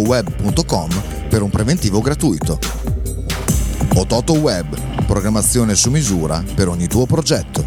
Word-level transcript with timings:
web.com 0.00 0.88
per 1.28 1.42
un 1.42 1.50
preventivo 1.50 2.00
gratuito. 2.00 2.58
Ototo 3.94 4.32
Web, 4.32 5.04
programmazione 5.06 5.76
su 5.76 5.88
misura 5.90 6.42
per 6.54 6.66
ogni 6.66 6.88
tuo 6.88 7.06
progetto. 7.06 7.64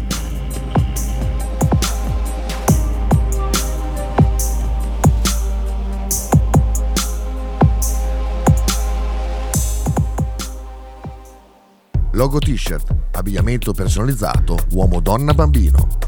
Logo 12.10 12.38
t-shirt, 12.40 12.94
abbigliamento 13.12 13.72
personalizzato 13.72 14.58
uomo, 14.72 15.00
donna, 15.00 15.32
bambino. 15.32 16.07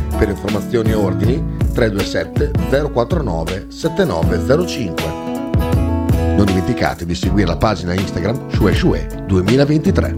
Per 0.21 0.29
informazioni 0.29 0.91
e 0.91 0.93
ordini 0.93 1.43
327 1.73 2.51
049 2.93 3.65
7905. 3.69 5.03
Non 6.35 6.45
dimenticate 6.45 7.07
di 7.07 7.15
seguire 7.15 7.47
la 7.47 7.57
pagina 7.57 7.95
Instagram 7.95 8.51
Shue 8.51 8.71
Shue 8.71 9.07
2023. 9.25 10.17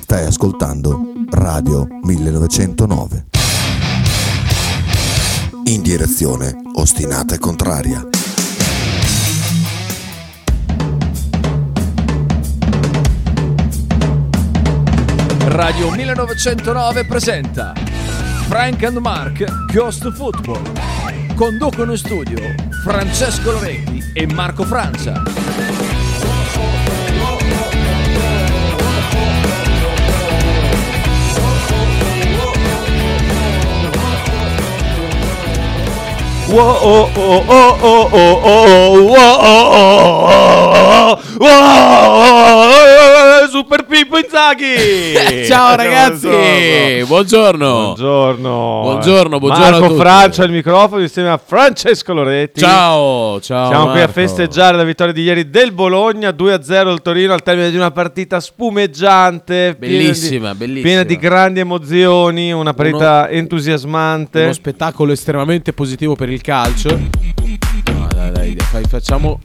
Stai 0.00 0.26
ascoltando 0.26 1.00
Radio 1.30 1.86
1909. 2.02 3.26
In 5.66 5.82
direzione 5.82 6.52
ostinata 6.74 7.36
e 7.36 7.38
contraria. 7.38 8.17
Radio 15.58 15.88
1909 15.88 17.04
presenta 17.04 17.72
Frank 18.46 18.80
and 18.84 18.98
Mark 18.98 19.44
Ghost 19.72 20.08
Football. 20.12 20.62
Conducono 21.34 21.90
in 21.90 21.98
studio 21.98 22.38
Francesco 22.84 23.50
Loretti 23.50 24.00
e 24.14 24.24
Marco 24.28 24.62
Francia. 24.62 25.20
Wow, 36.46 36.78
oh, 36.80 37.10
oh, 37.16 37.44
oh, 37.48 37.78
oh, 37.80 38.08
oh, 38.12 38.40
oh, 38.44 39.02
wow, 39.02 39.40
oh, 39.40 39.98
oh, 41.00 41.38
wow, 41.40 42.97
Super 43.50 43.84
Pippo 43.86 44.18
Inzaghi! 44.18 45.44
Ciao 45.48 45.74
ragazzi, 45.74 46.28
buongiorno. 47.06 47.94
Buongiorno. 47.94 48.80
Buongiorno, 48.82 49.38
buongiorno 49.38 49.80
Marco. 49.80 49.96
Francia 49.96 50.42
al 50.44 50.50
microfono 50.50 51.02
insieme 51.02 51.30
a 51.30 51.40
Francesco 51.44 52.12
Loretti. 52.12 52.60
Ciao, 52.60 53.40
ciao. 53.40 53.68
Siamo 53.68 53.84
qui 53.90 53.96
a 54.00 54.04
Marco. 54.04 54.12
festeggiare 54.12 54.76
la 54.76 54.84
vittoria 54.84 55.12
di 55.12 55.22
ieri 55.22 55.48
del 55.50 55.72
Bologna 55.72 56.30
2-0 56.30 56.92
il 56.92 57.00
Torino 57.02 57.32
al 57.32 57.42
termine 57.42 57.70
di 57.70 57.76
una 57.76 57.90
partita 57.90 58.38
spumeggiante, 58.40 59.76
piena 59.78 59.96
di- 59.96 60.02
Bellissima, 60.04 60.54
bellissima. 60.54 60.82
piena 60.86 61.02
di 61.04 61.16
grandi 61.16 61.60
emozioni, 61.60 62.52
una 62.52 62.74
partita 62.74 63.28
entusiasmante. 63.30 64.42
Uno 64.42 64.52
spettacolo 64.52 65.12
estremamente 65.12 65.72
positivo 65.72 66.14
per 66.14 66.28
il 66.30 66.40
calcio. 66.42 66.90
No, 66.90 68.06
dai, 68.12 68.30
dai, 68.32 68.56
fai- 68.70 68.84
facciamo. 68.88 69.40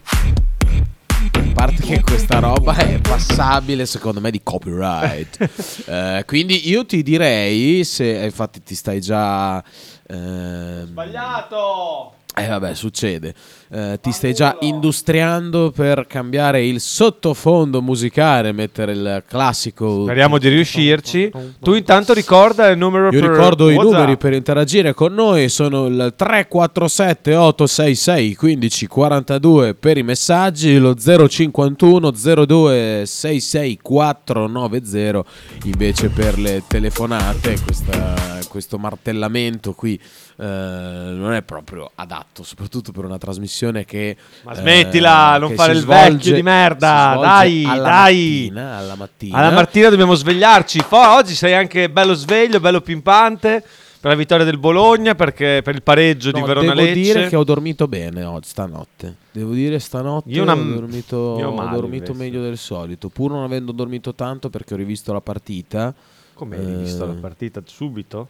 A 1.54 1.56
parte 1.56 1.84
che 1.84 2.02
questa 2.02 2.40
roba 2.40 2.76
è 2.76 3.00
passabile, 3.00 3.86
secondo 3.86 4.20
me, 4.20 4.32
di 4.32 4.42
copyright. 4.42 5.38
Eh, 5.86 6.24
quindi 6.26 6.68
io 6.70 6.86
ti 6.86 7.04
direi, 7.04 7.84
se 7.84 8.22
eh, 8.22 8.26
infatti 8.26 8.64
ti 8.64 8.74
stai 8.74 9.00
già. 9.02 9.64
ehm, 10.08 10.86
Sbagliato! 10.88 12.14
Eh 12.36 12.48
vabbè, 12.48 12.74
succede. 12.74 13.34
Eh, 13.72 14.00
ti 14.02 14.12
stai 14.12 14.34
già 14.34 14.58
industriando 14.62 15.70
per 15.72 16.08
cambiare 16.08 16.66
il 16.66 16.80
sottofondo 16.80 17.80
musicale, 17.82 18.52
mettere 18.52 18.94
il 18.94 19.24
classico. 19.28 20.04
Speriamo 20.04 20.40
di 20.40 20.50
riuscirci. 20.50 21.32
Tu 21.60 21.74
intanto 21.76 22.12
ricorda 22.14 22.68
il 22.70 22.78
numero 22.78 23.10
Io 23.12 23.20
per 23.20 23.30
ricordo 23.30 23.70
i 23.70 23.76
WhatsApp. 23.76 23.94
numeri 23.94 24.18
per 24.18 24.34
interagire 24.34 24.94
con 24.96 25.14
noi, 25.14 25.48
sono 25.50 25.86
il 25.86 26.14
347 26.16 27.36
866 27.36 28.38
1542 28.40 29.74
per 29.76 29.98
i 29.98 30.04
messaggi, 30.04 30.78
lo 30.78 30.96
051 30.96 32.12
02 32.12 33.04
66 33.06 33.80
490 33.82 35.24
invece 35.66 36.10
per 36.10 36.38
le 36.40 36.64
telefonate, 36.68 37.58
questa- 37.64 38.40
questo 38.50 38.78
martellamento 38.78 39.74
qui 39.74 40.00
eh, 40.38 40.44
non 40.46 41.34
è 41.34 41.42
proprio 41.42 41.92
adatto, 41.96 42.44
soprattutto 42.44 42.92
per 42.92 43.06
una 43.06 43.18
trasmissione 43.18 43.86
che... 43.86 44.16
Ma 44.44 44.52
eh, 44.54 44.56
smettila, 44.56 45.38
non 45.38 45.50
che 45.50 45.56
fare 45.56 45.74
il 45.74 45.86
vecchio 45.86 46.06
svolge- 46.10 46.34
di 46.34 46.42
merda, 46.42 47.18
dai, 47.20 47.64
alla 47.66 47.82
dai. 47.84 48.16
mattina, 48.50 48.78
alla 48.78 48.96
mattina. 48.96 49.38
Alla 49.38 49.52
mattina 49.52 49.90
dobbiamo 49.90 50.16
svegliarci. 50.16 50.84
Oggi 50.90 51.36
sei 51.36 51.54
anche 51.54 51.90
bello 51.90 52.14
sveglio, 52.14 52.60
bello 52.60 52.82
pimpante. 52.82 53.64
per 54.04 54.12
la 54.12 54.18
vittoria 54.18 54.44
del 54.44 54.58
Bologna, 54.58 55.16
perché 55.16 55.62
per 55.64 55.76
il 55.76 55.82
pareggio 55.82 56.32
di 56.32 56.42
No, 56.42 56.46
Verona 56.46 56.74
devo 56.74 56.88
Lecce. 56.88 56.94
dire 57.02 57.28
che 57.30 57.38
ho 57.38 57.44
dormito 57.46 57.88
bene 57.88 58.24
oggi, 58.26 58.50
stanotte. 58.50 59.16
Devo 59.32 59.54
dire 59.54 59.80
stanotte 59.80 60.30
Io 60.30 60.42
una- 60.42 60.54
ho 60.54 60.62
dormito, 60.62 61.16
ho 61.16 61.70
dormito 61.70 62.14
meglio 62.14 62.42
del 62.42 62.58
solito, 62.58 63.08
pur 63.08 63.32
non 63.32 63.44
avendo 63.44 63.72
dormito 63.72 64.14
tanto 64.14 64.50
perché 64.50 64.74
ho 64.74 64.78
rivisto 64.78 65.14
la 65.14 65.22
partita. 65.22 65.94
Come 66.34 66.58
hai 66.58 66.66
visto 66.84 67.06
Eh. 67.06 67.08
la 67.08 67.14
partita 67.14 67.62
subito? 67.66 68.28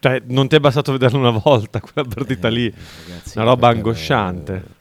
Cioè, 0.00 0.22
non 0.28 0.48
ti 0.48 0.56
è 0.56 0.60
bastato 0.60 0.92
vederla 0.92 1.18
una 1.18 1.30
volta 1.42 1.78
quella 1.80 2.08
partita 2.08 2.48
Eh, 2.48 2.50
lì? 2.50 2.74
ragazzi, 3.06 3.36
Una 3.38 3.46
roba 3.46 3.68
angosciante. 3.68 4.78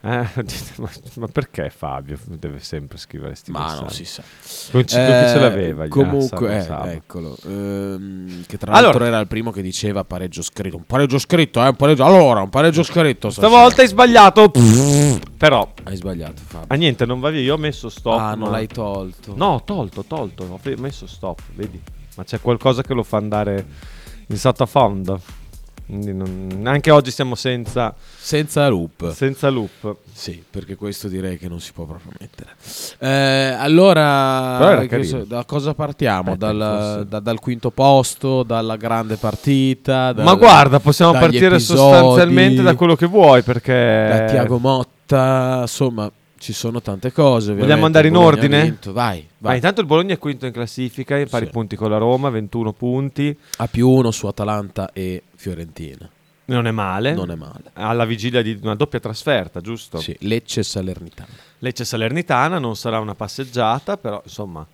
Eh, 0.00 0.26
ma, 0.78 0.88
ma 1.16 1.26
perché 1.26 1.70
Fabio 1.70 2.16
deve 2.24 2.60
sempre 2.60 2.98
scrivere 2.98 3.34
sti 3.34 3.50
Ma 3.50 3.74
non 3.80 3.90
si 3.90 4.04
sa. 4.04 4.22
Con 4.70 4.82
chi 4.84 4.94
ce 4.94 5.34
Eh, 5.34 5.40
l'aveva? 5.40 5.88
Comunque, 5.88 6.56
Assa, 6.58 6.88
eh, 6.90 6.94
eccolo. 6.94 7.36
ehm, 7.44 8.44
che 8.46 8.58
tra 8.58 8.70
Allora- 8.72 8.86
l'altro 8.90 9.04
era 9.06 9.18
il 9.18 9.26
primo 9.26 9.50
che 9.50 9.60
diceva 9.60 10.04
pareggio 10.04 10.42
scritto. 10.42 10.76
Un 10.76 10.86
pareggio 10.86 11.18
scritto, 11.18 11.60
eh? 11.64 11.68
Un 11.68 11.74
pareggio. 11.76 12.04
Allora, 12.04 12.42
un 12.42 12.48
pareggio 12.50 12.84
scritto. 12.84 13.30
Stavolta 13.30 13.82
hai 13.82 13.88
sbagliato. 13.88 14.52
Però, 15.36 15.72
hai 15.84 15.96
sbagliato, 15.96 16.42
Fabio. 16.46 16.66
ah 16.68 16.74
niente, 16.76 17.04
non 17.04 17.18
va 17.20 17.30
via. 17.30 17.40
Io 17.40 17.54
ho 17.54 17.58
messo 17.58 17.88
stop. 17.88 18.18
ah, 18.20 18.30
non 18.34 18.46
ma- 18.46 18.50
l'hai 18.50 18.66
tolto. 18.68 19.34
No, 19.36 19.46
ho 19.54 19.62
tolto, 19.64 20.00
ho 20.00 20.04
tolto. 20.06 20.44
Ho 20.44 20.60
messo 20.76 21.08
stop, 21.08 21.40
vedi? 21.54 21.80
Ma 22.16 22.22
c'è 22.24 22.40
qualcosa 22.40 22.82
che 22.82 22.94
lo 22.94 23.02
fa 23.02 23.16
andare 23.16 23.66
in 24.28 24.36
sottofondo. 24.36 25.20
Non- 25.90 26.64
Anche 26.66 26.90
oggi 26.90 27.10
siamo 27.10 27.34
senza, 27.34 27.94
Senza 28.18 28.68
loop. 28.68 29.10
senza 29.12 29.48
loop. 29.48 29.96
Sì, 30.12 30.44
perché 30.50 30.76
questo 30.76 31.08
direi 31.08 31.38
che 31.38 31.48
non 31.48 31.60
si 31.60 31.72
può 31.72 31.84
proprio 31.86 32.12
mettere. 32.20 32.50
Eh, 32.98 33.54
allora, 33.58 34.86
so- 35.02 35.24
da 35.24 35.44
cosa 35.46 35.72
partiamo? 35.72 36.32
Aspetta, 36.32 36.52
Dal, 36.52 37.06
da- 37.08 37.20
dal 37.20 37.40
quinto 37.40 37.70
posto, 37.70 38.42
dalla 38.42 38.76
grande 38.76 39.16
partita? 39.16 40.12
dal- 40.12 40.26
Ma 40.26 40.34
guarda, 40.34 40.78
possiamo 40.78 41.12
partire 41.12 41.46
episodi, 41.46 41.78
sostanzialmente 41.80 42.60
da 42.60 42.74
quello 42.74 42.94
che 42.94 43.06
vuoi 43.06 43.42
perché... 43.42 44.08
da 44.10 44.24
Tiago 44.26 44.58
Motta, 44.58 45.60
insomma, 45.62 46.10
ci 46.38 46.52
sono 46.52 46.80
tante 46.80 47.12
cose. 47.12 47.54
Vogliamo 47.54 47.84
andare 47.86 48.06
in 48.08 48.12
Bologna 48.14 48.34
ordine? 48.36 48.62
vinto. 48.62 48.92
Vai, 48.92 49.20
Ma 49.38 49.48
vai. 49.48 49.56
intanto 49.56 49.80
il 49.80 49.86
Bologna 49.86 50.14
è 50.14 50.18
quinto 50.18 50.46
in 50.46 50.52
classifica, 50.52 51.16
in 51.18 51.28
pari 51.28 51.46
Sì. 51.46 51.50
punti 51.52 51.76
con 51.76 51.90
la 51.90 51.98
Roma, 51.98 52.30
21 52.30 52.72
punti. 52.72 53.36
A 53.58 53.66
più 53.68 53.88
uno 53.88 54.10
su 54.10 54.26
Atalanta 54.26 54.90
e 54.92 55.22
Fiorentina. 55.34 56.08
Non 56.46 56.66
è 56.66 56.70
male. 56.70 57.12
Non 57.12 57.30
è 57.30 57.34
male. 57.34 57.64
Alla 57.74 58.06
vigilia 58.06 58.40
di 58.40 58.58
una 58.62 58.74
doppia 58.74 59.00
trasferta, 59.00 59.60
giusto? 59.60 59.98
Sì, 59.98 60.16
Lecce 60.20 60.62
Salernitana. 60.62 61.28
Lecce 61.58 61.84
Salernitana 61.84 62.58
non 62.58 62.74
sarà 62.74 63.00
una 63.00 63.14
passeggiata, 63.14 63.98
però 63.98 64.20
insomma 64.24 64.66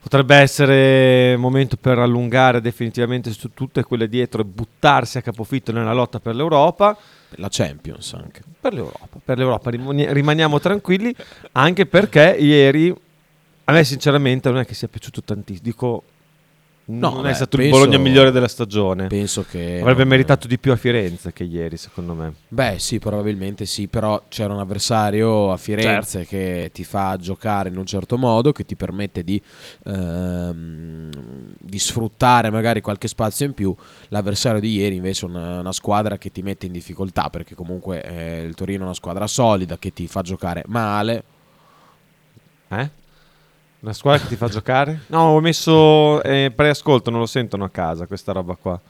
potrebbe 0.00 0.36
essere 0.36 1.36
momento 1.36 1.76
per 1.76 1.98
allungare 1.98 2.60
definitivamente 2.60 3.30
su 3.32 3.50
tutte 3.52 3.82
quelle 3.82 4.08
dietro 4.08 4.42
e 4.42 4.44
buttarsi 4.44 5.18
a 5.18 5.22
capofitto 5.22 5.72
nella 5.72 5.92
lotta 5.92 6.20
per 6.20 6.34
l'Europa. 6.34 6.96
La 7.36 7.48
Champions 7.50 8.14
anche. 8.14 8.42
Per 8.60 8.72
l'Europa, 8.72 9.18
per 9.24 9.38
l'Europa 9.38 9.70
rimani- 9.70 10.12
rimaniamo 10.12 10.58
tranquilli, 10.58 11.14
anche 11.52 11.86
perché 11.86 12.36
ieri 12.38 12.94
a 13.64 13.72
me 13.72 13.84
sinceramente 13.84 14.48
non 14.48 14.60
è 14.60 14.64
che 14.64 14.74
sia 14.74 14.88
piaciuto 14.88 15.22
tantissimo. 15.22 15.64
Dico, 15.64 16.02
No, 16.90 17.10
non 17.12 17.22
beh, 17.22 17.30
è 17.30 17.34
stato 17.34 17.56
il 17.56 17.62
penso- 17.64 17.78
Bologna 17.78 17.98
migliore 17.98 18.30
della 18.30 18.48
stagione. 18.48 19.08
Penso 19.08 19.44
che... 19.44 19.78
Avrebbe 19.80 20.00
non- 20.00 20.08
meritato 20.08 20.46
di 20.46 20.58
più 20.58 20.72
a 20.72 20.76
Firenze 20.76 21.34
che 21.34 21.44
ieri, 21.44 21.76
secondo 21.76 22.14
me. 22.14 22.32
Beh, 22.48 22.76
sì, 22.78 22.98
probabilmente 22.98 23.66
sì, 23.66 23.88
però 23.88 24.22
c'era 24.28 24.54
un 24.54 24.60
avversario 24.60 25.52
a 25.52 25.58
Firenze 25.58 26.24
Certo. 26.24 26.28
che 26.30 26.70
ti 26.72 26.84
fa 26.84 27.16
giocare 27.20 27.68
in 27.68 27.76
un 27.76 27.84
certo 27.84 28.16
modo, 28.16 28.52
che 28.52 28.64
ti 28.64 28.74
permette 28.74 29.22
di, 29.22 29.38
ehm, 29.84 31.10
di 31.58 31.78
sfruttare 31.78 32.50
magari 32.50 32.80
qualche 32.80 33.08
spazio 33.08 33.44
in 33.46 33.52
più. 33.52 33.74
L'avversario 34.08 34.60
di 34.60 34.72
ieri 34.74 34.96
invece 34.96 35.26
è 35.26 35.28
una, 35.28 35.60
una 35.60 35.72
squadra 35.72 36.16
che 36.18 36.30
ti 36.32 36.42
mette 36.42 36.66
in 36.66 36.72
difficoltà, 36.72 37.28
perché 37.30 37.54
comunque 37.54 38.02
eh, 38.02 38.42
il 38.44 38.54
Torino 38.54 38.80
è 38.82 38.84
una 38.84 38.94
squadra 38.94 39.26
solida 39.26 39.78
che 39.78 39.92
ti 39.92 40.06
fa 40.06 40.22
giocare 40.22 40.62
male. 40.66 41.22
Eh? 42.68 42.90
Una 43.80 43.92
squadra 43.92 44.20
che 44.22 44.28
ti 44.28 44.36
fa 44.36 44.48
giocare? 44.50 45.00
No, 45.08 45.20
ho 45.34 45.40
messo 45.40 46.22
eh, 46.22 46.52
preascolto, 46.54 47.10
non 47.10 47.20
lo 47.20 47.26
sentono 47.26 47.64
a 47.64 47.70
casa 47.70 48.06
questa 48.06 48.32
roba 48.32 48.54
qua. 48.56 48.80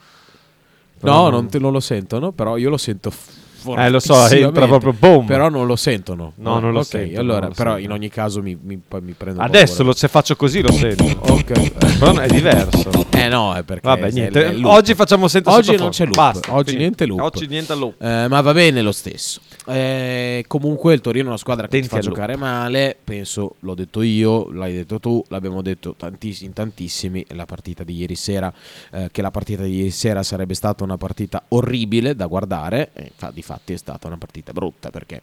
Però 1.00 1.24
No, 1.24 1.30
non, 1.30 1.48
te- 1.48 1.58
non 1.58 1.72
lo 1.72 1.80
sentono, 1.80 2.32
però 2.32 2.56
io 2.56 2.70
lo 2.70 2.76
sento 2.76 3.10
f- 3.10 3.30
Eh, 3.76 3.90
lo 3.90 3.98
so, 4.00 4.26
entra 4.28 4.66
proprio 4.66 4.92
boom. 4.92 5.26
Però 5.26 5.48
non 5.48 5.66
lo 5.66 5.76
sentono. 5.76 6.32
No, 6.36 6.58
non 6.58 6.72
lo 6.72 6.80
Ok, 6.80 6.84
sentono, 6.86 7.20
allora, 7.20 7.46
lo 7.48 7.52
però 7.54 7.70
sentono. 7.74 7.78
in 7.78 7.90
ogni 7.92 8.08
caso 8.08 8.40
mi, 8.42 8.56
mi, 8.60 8.80
poi 8.86 9.00
mi 9.02 9.12
prendo 9.12 9.40
Adesso 9.40 9.82
lo, 9.82 9.92
se 9.92 10.08
faccio 10.08 10.36
così 10.36 10.60
lo 10.62 10.72
sento. 10.72 11.04
Ok. 11.32 11.50
eh. 11.50 11.72
Però 11.98 12.14
è 12.16 12.28
diverso. 12.28 12.90
Eh 13.10 13.28
no, 13.28 13.54
è 13.54 13.62
perché 13.64 13.86
Vabbè, 13.88 14.10
niente. 14.12 14.58
Oggi 14.62 14.94
facciamo 14.94 15.26
senza 15.28 15.50
Oggi 15.52 15.76
non 15.76 15.90
c'è 15.90 16.04
loop. 16.04 16.14
Basta, 16.16 16.52
Oggi 16.54 16.64
finito. 16.70 16.78
niente 16.78 17.06
loop. 17.06 17.20
Oggi 17.20 17.46
niente 17.46 17.74
loop. 17.74 18.00
Eh, 18.02 18.28
ma 18.28 18.40
va 18.40 18.52
bene 18.52 18.80
lo 18.80 18.92
stesso. 18.92 19.40
Eh, 19.66 20.44
comunque 20.46 20.94
il 20.94 21.00
Torino 21.00 21.24
è 21.26 21.28
una 21.28 21.36
squadra 21.36 21.66
che 21.66 21.76
Attenti 21.76 21.88
ti 21.88 21.94
fa 21.94 22.00
loop. 22.02 22.14
giocare 22.14 22.36
male. 22.36 22.96
Penso, 23.02 23.56
l'ho 23.60 23.74
detto 23.74 24.02
io, 24.02 24.50
l'hai 24.52 24.72
detto 24.72 24.98
tu, 25.00 25.22
l'abbiamo 25.28 25.60
detto 25.62 25.94
tantiss- 25.96 26.42
in 26.42 26.52
tantissimi. 26.52 27.24
La 27.30 27.44
partita 27.44 27.82
di 27.84 27.96
ieri 27.96 28.14
sera, 28.14 28.52
eh, 28.92 29.08
che 29.10 29.20
la 29.20 29.30
partita 29.30 29.62
di 29.64 29.74
ieri 29.76 29.90
sera 29.90 30.22
sarebbe 30.22 30.54
stata 30.54 30.84
una 30.84 30.96
partita 30.96 31.42
orribile 31.48 32.14
da 32.14 32.26
guardare. 32.26 32.90
E 32.94 33.10
fa- 33.48 33.54
di 33.54 33.54
fatti 33.54 33.72
è 33.72 33.76
stata 33.76 34.06
una 34.06 34.18
partita 34.18 34.52
brutta 34.52 34.90
perché 34.90 35.20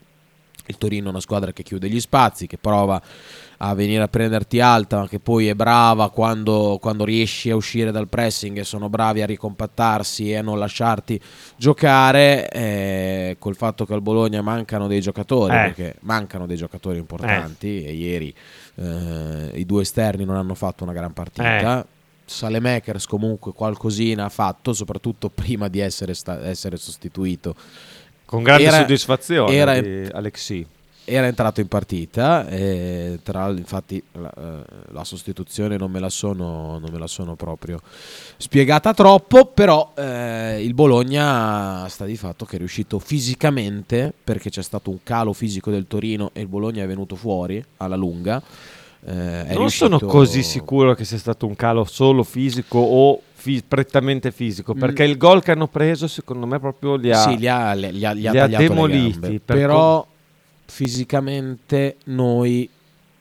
il 0.68 0.78
Torino 0.80 1.08
è 1.08 1.10
una 1.10 1.20
squadra 1.20 1.52
che 1.54 1.62
chiude 1.62 1.88
gli 1.88 2.00
spazi, 2.00 2.48
che 2.48 2.58
prova 2.58 3.00
a 3.58 3.74
venire 3.76 4.02
a 4.02 4.08
prenderti 4.08 4.60
alta, 4.60 4.98
ma 4.98 5.08
che 5.08 5.20
poi 5.20 5.48
è 5.48 5.54
brava 5.54 6.10
quando, 6.10 6.80
quando 6.82 7.06
riesci 7.06 7.52
a 7.52 7.56
uscire 7.56 7.92
dal 7.92 8.08
pressing 8.08 8.58
e 8.58 8.64
sono 8.64 8.90
bravi 8.90 9.22
a 9.22 9.28
ricompattarsi 9.28 10.32
e 10.32 10.38
a 10.38 10.42
non 10.42 10.58
lasciarti 10.58 11.22
giocare. 11.56 12.50
eh, 12.50 13.36
col 13.38 13.56
fatto 13.56 13.86
che 13.86 13.94
al 13.94 14.02
Bologna 14.02 14.42
mancano 14.42 14.88
dei 14.88 15.02
giocatori, 15.02 15.54
Eh. 15.54 15.58
perché 15.74 15.96
mancano 16.00 16.48
dei 16.48 16.58
giocatori 16.58 16.98
importanti 16.98 17.84
e 17.86 17.94
ieri 17.94 18.34
eh, 18.78 19.52
i 19.54 19.66
due 19.68 19.84
esterni 19.84 20.26
non 20.26 20.36
hanno 20.36 20.56
fatto 20.56 20.84
una 20.84 20.94
gran 20.94 21.14
partita. 21.14 21.86
Salemakers 22.28 23.06
comunque 23.06 23.54
qualcosina 23.54 24.26
ha 24.26 24.30
fatto, 24.30 24.74
soprattutto 24.74 25.30
prima 25.30 25.68
di 25.68 25.78
essere, 25.80 26.16
sta- 26.16 26.44
essere 26.48 26.76
sostituito. 26.78 27.54
Con 28.26 28.44
grande 28.44 28.64
Era- 28.64 28.78
soddisfazione 28.78 29.54
era- 29.56 29.80
di 29.80 30.08
Alexi. 30.12 30.66
Era 31.08 31.28
entrato 31.28 31.62
in 31.62 31.68
partita, 31.68 32.48
tra 33.22 33.50
infatti 33.50 34.02
la, 34.14 34.34
eh, 34.36 34.64
la 34.88 35.04
sostituzione 35.04 35.78
non 35.78 35.92
me 35.92 36.00
la, 36.00 36.10
sono, 36.10 36.80
non 36.80 36.90
me 36.92 36.98
la 36.98 37.06
sono 37.06 37.36
proprio 37.36 37.80
spiegata 38.38 38.92
troppo, 38.96 39.46
però 39.46 39.94
eh, 39.96 40.64
il 40.64 40.74
Bologna 40.74 41.88
sta 41.90 42.06
di 42.06 42.18
fatto 42.18 42.46
che 42.46 42.56
è 42.56 42.58
riuscito 42.58 42.98
fisicamente, 42.98 44.12
perché 44.24 44.50
c'è 44.50 44.64
stato 44.64 44.90
un 44.90 44.98
calo 45.04 45.32
fisico 45.34 45.70
del 45.70 45.86
Torino 45.88 46.32
e 46.34 46.42
il 46.42 46.48
Bologna 46.48 46.82
è 46.84 46.88
venuto 46.88 47.16
fuori 47.16 47.64
alla 47.78 47.96
lunga. 47.96 48.42
Eh, 49.08 49.54
Non 49.54 49.70
sono 49.70 49.98
riuscito- 49.98 50.06
così 50.08 50.42
sicuro 50.44 50.94
che 50.96 51.06
sia 51.06 51.18
stato 51.18 51.46
un 51.46 51.56
calo 51.56 51.84
solo 51.86 52.24
fisico 52.24 52.80
o 52.80 53.22
fi- 53.34 53.64
prettamente 53.68 54.32
fisico, 54.32 54.74
Mm. 54.76 54.80
perché 54.80 55.04
il 55.04 55.18
gol 55.18 55.44
che 55.44 55.52
hanno 55.52 55.68
preso 55.68 56.08
secondo 56.08 56.46
me 56.48 56.60
proprio 56.60 56.96
li 56.96 57.12
ha... 57.12 57.18
Sì, 57.18 57.38
li 57.38 57.48
ha, 57.48 57.74
li 57.74 57.86
ha- 57.86 57.92
li 57.92 58.28
ha 58.28 58.32
li 58.46 58.56
ha 58.56 58.58
demoliti, 58.58 59.40
per 59.40 59.58
però 59.58 60.06
fisicamente 60.66 61.98
noi 62.06 62.68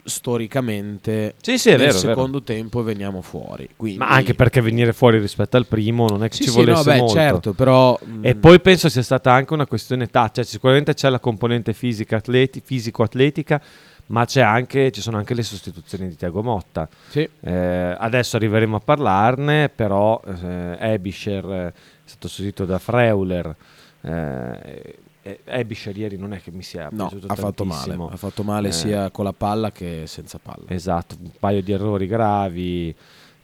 storicamente 0.07 1.35
Sì, 1.41 1.57
sì, 1.57 1.71
nel 1.71 1.79
vero, 1.79 1.91
è 1.91 1.95
vero. 1.95 2.09
secondo 2.09 2.43
tempo 2.43 2.83
veniamo 2.83 3.23
fuori. 3.23 3.69
Quindi... 3.77 3.99
Ma 3.99 4.09
anche 4.09 4.35
perché 4.35 4.61
venire 4.61 4.93
fuori 4.93 5.19
rispetto 5.19 5.57
al 5.57 5.67
primo 5.67 6.07
non 6.09 6.23
è 6.25 6.29
che 6.29 6.37
Sì, 6.37 6.43
ci 6.45 6.51
sì, 6.51 6.59
no, 6.59 6.65
volesse 6.65 6.91
beh, 6.91 6.97
molto. 6.99 7.13
certo, 7.15 7.53
però 7.55 7.99
E 8.21 8.35
mh, 8.35 8.39
poi 8.39 8.61
penso 8.61 8.89
sia 8.91 9.03
stata 9.03 9.33
anche 9.33 9.55
una 9.55 9.67
questione 9.67 10.05
età, 10.05 10.31
cioè 10.33 10.45
sicuramente 10.45 10.93
c'è 10.95 11.09
la 11.09 11.19
componente 11.21 11.73
fisica 11.73 12.17
atleti, 12.17 12.61
fisico-atletica, 12.63 13.61
ma 14.07 14.25
c'è 14.27 14.43
anche, 14.43 14.91
ci 14.91 15.01
sono 15.01 15.17
anche 15.17 15.35
le 15.35 15.43
sostituzioni 15.43 16.09
di 16.09 16.17
Tiago 16.17 16.43
Motta. 16.43 16.89
sì. 17.09 17.29
Eh, 17.41 17.97
adesso 17.99 18.37
arriveremo 18.37 18.77
a 18.77 18.81
parlarne, 18.81 19.69
però 19.69 20.21
eh, 20.27 20.77
Ebischer 20.79 21.45
eh, 21.45 21.67
è 21.69 21.73
stato 22.05 22.29
sostituito 22.29 22.65
da 22.65 22.79
Freuler. 22.79 23.55
Eh, 24.03 24.99
Ebischer 25.47 25.97
ieri 25.97 26.19
non 26.19 26.35
è 26.35 26.43
che 26.43 26.51
mi 26.51 26.63
sia 26.63 26.89
no, 26.93 27.09
piaciuto 27.09 27.33
ha 27.33 27.35
fatto 27.35 27.65
male, 27.65 27.95
ha 28.11 28.17
fatto 28.17 28.43
male 28.43 28.69
Eh. 28.69 28.73
sia 28.73 29.11
con 29.11 29.25
la 29.25 29.33
palla 29.33 29.73
che 29.73 30.03
senza 30.07 30.39
palla. 30.39 30.65
Esatto, 30.69 31.17
un 31.19 31.31
paio 31.39 31.63
di 31.63 31.73
errori 31.73 32.07
gravi 32.07 32.95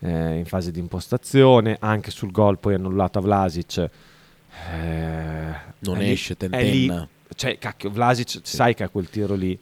eh, 0.01 0.35
in 0.37 0.45
fase 0.45 0.71
di 0.73 0.79
impostazione, 0.79 1.77
anche 1.81 2.11
sul 2.11 2.31
gol 2.31 2.59
poi 2.59 2.75
annullato 2.75 3.19
a 3.19 3.23
Vlasic. 3.23 3.79
eh, 4.73 5.55
Non 5.81 6.01
esce, 6.03 6.37
è 6.37 6.47
lì- 6.49 6.87
tentenna. 6.87 7.09
cioè, 7.35 7.57
cacchio, 7.59 7.89
Vlasic, 7.91 8.41
sai 8.43 8.75
che 8.75 8.83
a 8.85 8.89
quel 8.89 9.09
tiro 9.09 9.35
lì 9.35 9.59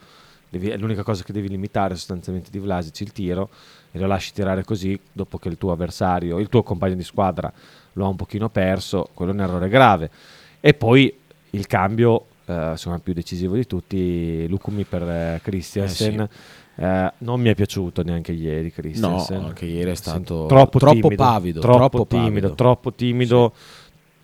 devi- 0.49 0.69
è 0.71 0.77
l'unica 0.77 1.03
cosa 1.03 1.23
che 1.23 1.33
devi 1.33 1.49
limitare 1.49 1.95
sostanzialmente 1.95 2.51
di 2.51 2.59
Vlasic 2.59 3.01
il 3.01 3.13
tiro 3.13 3.49
e 3.91 3.99
lo 3.99 4.07
lasci 4.07 4.33
tirare 4.33 4.65
così 4.65 4.99
dopo 5.13 5.39
che 5.39 5.49
il 5.49 5.59
tuo 5.59 5.73
avversario, 5.73 6.39
il 6.39 6.49
tuo 6.49 6.63
compagno 6.63 6.95
di 6.95 7.05
squadra 7.05 7.53
lo 7.95 8.05
ha 8.05 8.09
un 8.09 8.17
pochino 8.17 8.49
perso, 8.49 9.09
quello 9.15 9.33
è 9.33 9.35
un 9.35 9.41
errore 9.41 9.69
grave. 9.69 10.11
E 10.61 10.75
poi 10.75 11.13
il 11.51 11.67
cambio 11.67 12.27
eh, 12.47 12.71
insomma 12.71 12.99
più 12.99 13.13
decisivo 13.13 13.55
di 13.55 13.67
tutti, 13.67 14.47
Lukumi 14.49 14.85
per 14.85 15.03
eh, 15.03 15.41
Christiansen. 15.43 16.21
Eh, 16.21 16.29
Eh, 16.81 17.13
non 17.19 17.41
mi 17.41 17.49
è 17.49 17.57
piaciuto 17.57 18.05
neanche 18.05 18.31
ieri 18.31 18.67
No, 18.67 18.73
Christiansen. 18.73 19.43
anche 19.47 19.65
ieri 19.67 19.91
è 19.91 19.95
stato 19.97 20.47
troppo, 20.47 20.79
troppo 20.79 21.01
timido, 21.09 21.17
pavido, 21.17 21.61
troppo, 21.61 21.79
troppo 21.89 22.07
timido, 22.07 22.31
pavido. 22.31 22.55
troppo 22.55 22.93
timido. 22.93 23.53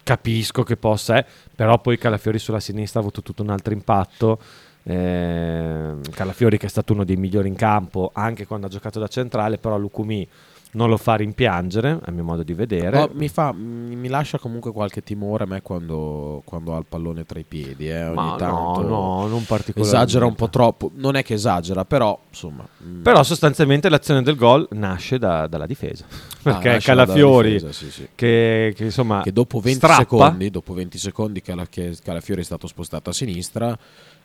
Capisco 0.05 0.63
che 0.63 0.77
possa, 0.77 1.19
eh, 1.19 1.25
però 1.53 1.81
poi 1.81 1.97
Calafiori 1.99 2.39
sulla 2.39 2.61
sinistra 2.61 3.01
ha 3.01 3.03
avuto 3.03 3.23
tutto 3.23 3.43
un 3.43 3.49
altro 3.51 3.73
impatto. 3.73 4.39
Eh, 4.87 5.95
Calafiori 6.11 6.59
che 6.59 6.67
è 6.67 6.69
stato 6.69 6.93
uno 6.93 7.05
dei 7.05 7.17
migliori 7.17 7.49
in 7.49 7.55
campo 7.55 8.11
anche 8.13 8.47
quando 8.47 8.67
ha 8.67 8.71
giocato 8.71 8.99
da 8.99 9.09
centrale, 9.09 9.59
però 9.59 9.79
Lukumi 9.79 10.29
non 10.75 10.89
lo 10.89 10.97
fa 10.97 11.15
rimpiangere, 11.15 11.99
a 12.03 12.11
mio 12.11 12.25
modo 12.25 12.43
di 12.43 12.53
vedere. 12.53 12.99
Oh, 12.99 13.11
mi, 13.13 13.29
fa, 13.29 13.53
mi, 13.53 14.09
lascia 14.09 14.39
comunque 14.39 14.73
qualche 14.73 15.03
timore 15.03 15.45
a 15.45 15.47
me 15.47 15.63
quando, 15.63 16.43
quando 16.45 16.75
ha 16.75 16.79
il 16.79 16.87
pallone 16.89 17.25
tra 17.25 17.39
i 17.39 17.45
piedi. 17.45 17.89
Eh, 17.89 18.07
ogni 18.07 18.15
Ma 18.15 18.35
tanto 18.37 18.83
no, 18.83 18.89
no, 18.89 19.27
non 19.29 19.45
particolarmente. 19.45 19.81
esagera 19.83 20.27
un 20.27 20.35
po' 20.35 20.49
troppo. 20.49 20.91
Non 20.95 21.17
è 21.17 21.23
che 21.23 21.35
esagera, 21.35 21.85
però 21.85 22.19
insomma. 22.29 22.67
mm, 22.85 23.03
Però 23.03 23.23
sostanzialmente 23.23 23.89
l'azione 23.89 24.23
del 24.23 24.35
gol 24.37 24.67
nasce 24.73 25.19
da- 25.19 25.47
dalla 25.47 25.67
difesa. 25.67 26.07
ah, 26.09 26.59
Perché 26.59 26.79
Calafiori, 26.81 27.53
difesa, 27.53 27.73
sì, 27.73 27.91
sì. 27.91 28.09
che, 28.15 28.73
che, 28.75 28.85
insomma 28.85 29.23
Che 29.23 29.33
dopo 29.33 29.61
20 29.61 29.79
strappa, 29.79 29.99
secondi, 30.01 30.51
dopo 30.51 30.75
20 30.75 30.99
secondi 30.99 31.41
Calafiori 31.41 32.41
è 32.41 32.45
stato 32.45 32.67
spostato 32.67 33.11
a 33.11 33.13
sinistra, 33.13 33.79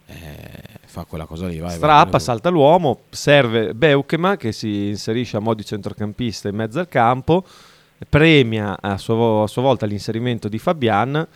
eh, 0.10 0.80
fa 0.86 1.06
quella 1.06 1.26
cosa 1.26 1.48
lì. 1.48 1.60
Vai, 1.60 1.70
vai, 1.70 1.78
strappa, 1.78 2.04
prego. 2.04 2.20
salta 2.20 2.50
l'uomo, 2.50 3.02
serve 3.10 3.74
Beukema 3.74 4.38
che 4.38 4.52
si 4.52 4.88
inserisce 4.88 5.38
a 5.38 5.40
mo' 5.40 5.54
di 5.54 5.64
centrocampista 5.64 6.50
in 6.50 6.56
mezzo 6.56 6.80
al 6.80 6.88
campo, 6.88 7.46
premia 8.08 8.78
a 8.80 8.98
sua, 8.98 9.44
a 9.44 9.48
sua 9.48 9.62
volta 9.62 9.86
l'inserimento 9.86 10.48
di 10.48 10.58
Fabian. 10.58 11.28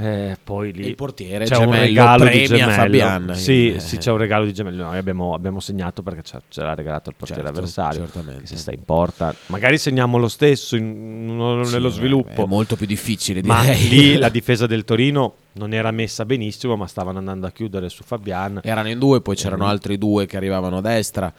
Eh, 0.00 0.36
poi 0.42 0.72
lì 0.72 0.86
Il 0.88 0.94
portiere 0.94 1.44
c'è 1.44 1.56
un 1.56 1.64
Gemello 1.64 1.82
regalo 1.84 2.24
di 2.28 2.46
Gemello. 2.46 2.70
Fabian. 2.72 3.34
Sì, 3.34 3.74
Eh, 3.74 3.80
sì, 3.80 3.98
c'è 3.98 4.10
un 4.10 4.16
regalo 4.18 4.44
di 4.44 4.52
Gemello. 4.52 4.84
Noi 4.84 4.96
abbiamo, 4.98 5.34
abbiamo 5.34 5.60
segnato 5.60 6.02
perché 6.02 6.22
ce, 6.22 6.40
l'ha 6.62 6.74
regalato 6.74 7.10
il 7.10 7.16
portiere 7.16 7.42
certo, 7.42 7.56
avversario. 7.58 8.00
certamente. 8.00 8.46
Se 8.46 8.56
sta 8.56 8.72
in 8.72 8.82
porta, 8.84 9.34
magari 9.46 9.78
segniamo 9.78 10.16
lo 10.18 10.28
stesso 10.28 10.76
in- 10.76 11.28
in- 11.28 11.62
Sì, 11.64 11.72
nello 11.72 11.88
è- 11.88 11.92
sviluppo. 11.92 12.44
È 12.44 12.46
molto 12.46 12.76
più 12.76 12.86
difficile 12.86 13.42
Ma 13.42 13.60
direi. 13.62 13.88
lì 13.88 14.16
la 14.18 14.28
difesa 14.28 14.66
del 14.66 14.84
Torino 14.84 15.34
non 15.52 15.72
era 15.72 15.90
messa 15.90 16.24
benissimo, 16.24 16.76
ma 16.76 16.86
stavano 16.86 17.18
andando 17.18 17.46
a 17.46 17.50
chiudere 17.50 17.88
su 17.88 18.02
Fabian. 18.04 18.60
Erano 18.62 18.88
in 18.88 18.98
due, 18.98 19.20
poi 19.20 19.36
c'erano 19.36 19.66
altri 19.66 19.98
due 19.98 20.26
che 20.26 20.36
arrivavano 20.36 20.78
a 20.78 20.80
destra. 20.80 21.32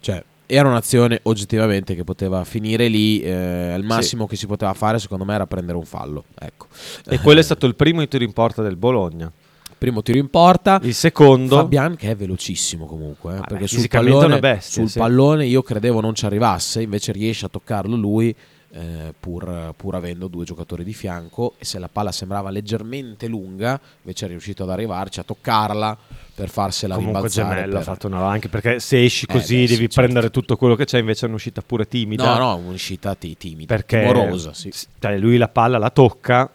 Cioè, 0.00 0.22
era 0.50 0.66
un'azione 0.66 1.20
oggettivamente 1.24 1.94
che 1.94 2.04
poteva 2.04 2.42
finire 2.44 2.88
lì. 2.88 3.20
eh, 3.20 3.74
il 3.76 3.84
massimo 3.84 4.26
che 4.26 4.34
si 4.34 4.46
poteva 4.46 4.72
fare, 4.72 4.98
secondo 4.98 5.24
me, 5.24 5.34
era 5.34 5.46
prendere 5.46 5.76
un 5.76 5.84
fallo. 5.84 6.24
Ecco. 6.38 6.66
E 7.06 7.20
quello 7.20 7.40
è 7.40 7.42
stato 7.42 7.66
il 7.66 7.74
primo 7.74 8.06
tiro 8.08 8.24
in 8.24 8.32
porta 8.32 8.62
del 8.62 8.76
Bologna. 8.76 9.30
Primo 9.76 10.02
tiro 10.02 10.18
in 10.18 10.28
porta. 10.28 10.80
Il 10.82 10.94
secondo, 10.94 11.56
Fabian 11.56 11.96
che 11.96 12.10
è 12.10 12.16
velocissimo 12.16 12.86
comunque, 12.86 13.32
eh, 13.32 13.36
Vabbè, 13.36 13.46
perché 13.46 13.66
sul 13.68 13.86
pallone, 13.86 14.40
bestia, 14.40 14.82
sul 14.82 14.90
sì. 14.90 14.98
pallone 14.98 15.46
io 15.46 15.62
credevo 15.62 16.00
non 16.00 16.14
ci 16.14 16.24
arrivasse, 16.24 16.82
invece 16.82 17.12
riesce 17.12 17.46
a 17.46 17.48
toccarlo 17.48 17.94
lui 17.94 18.34
eh, 18.70 19.14
pur, 19.18 19.72
pur 19.76 19.94
avendo 19.94 20.28
due 20.28 20.44
giocatori 20.44 20.84
di 20.84 20.92
fianco 20.92 21.54
e 21.58 21.64
se 21.64 21.78
la 21.78 21.88
palla 21.88 22.12
sembrava 22.12 22.50
leggermente 22.50 23.26
lunga, 23.26 23.80
invece 24.02 24.26
è 24.26 24.28
riuscito 24.28 24.62
ad 24.64 24.70
arrivarci, 24.70 25.20
a 25.20 25.22
toccarla 25.22 25.96
per 26.34 26.48
farsela 26.50 26.94
comunque 26.94 27.20
rimbalzare. 27.22 27.54
Gemello 27.54 27.74
ha 27.74 27.78
per- 27.78 27.86
fatto 27.86 28.06
una 28.06 28.26
anche 28.28 28.48
perché 28.48 28.78
se 28.80 29.02
esci 29.04 29.24
Eh, 29.28 29.32
così 29.32 29.54
beh, 29.60 29.66
sì, 29.66 29.72
devi 29.74 29.84
certo. 29.88 30.00
prendere 30.00 30.30
tutto 30.30 30.56
quello 30.56 30.74
che 30.74 30.84
c'è, 30.84 30.98
invece 30.98 31.26
è 31.26 31.28
un'uscita 31.28 31.62
pure 31.62 31.88
timida. 31.88 32.36
No, 32.36 32.38
no, 32.38 32.56
un'uscita 32.56 33.14
ti- 33.14 33.36
timida, 33.36 33.74
perché 33.74 34.00
timorosa, 34.00 34.52
sì. 34.52 34.72
cioè, 34.98 35.16
lui 35.18 35.36
la 35.38 35.48
palla 35.48 35.78
la 35.78 35.90
tocca, 35.90 36.50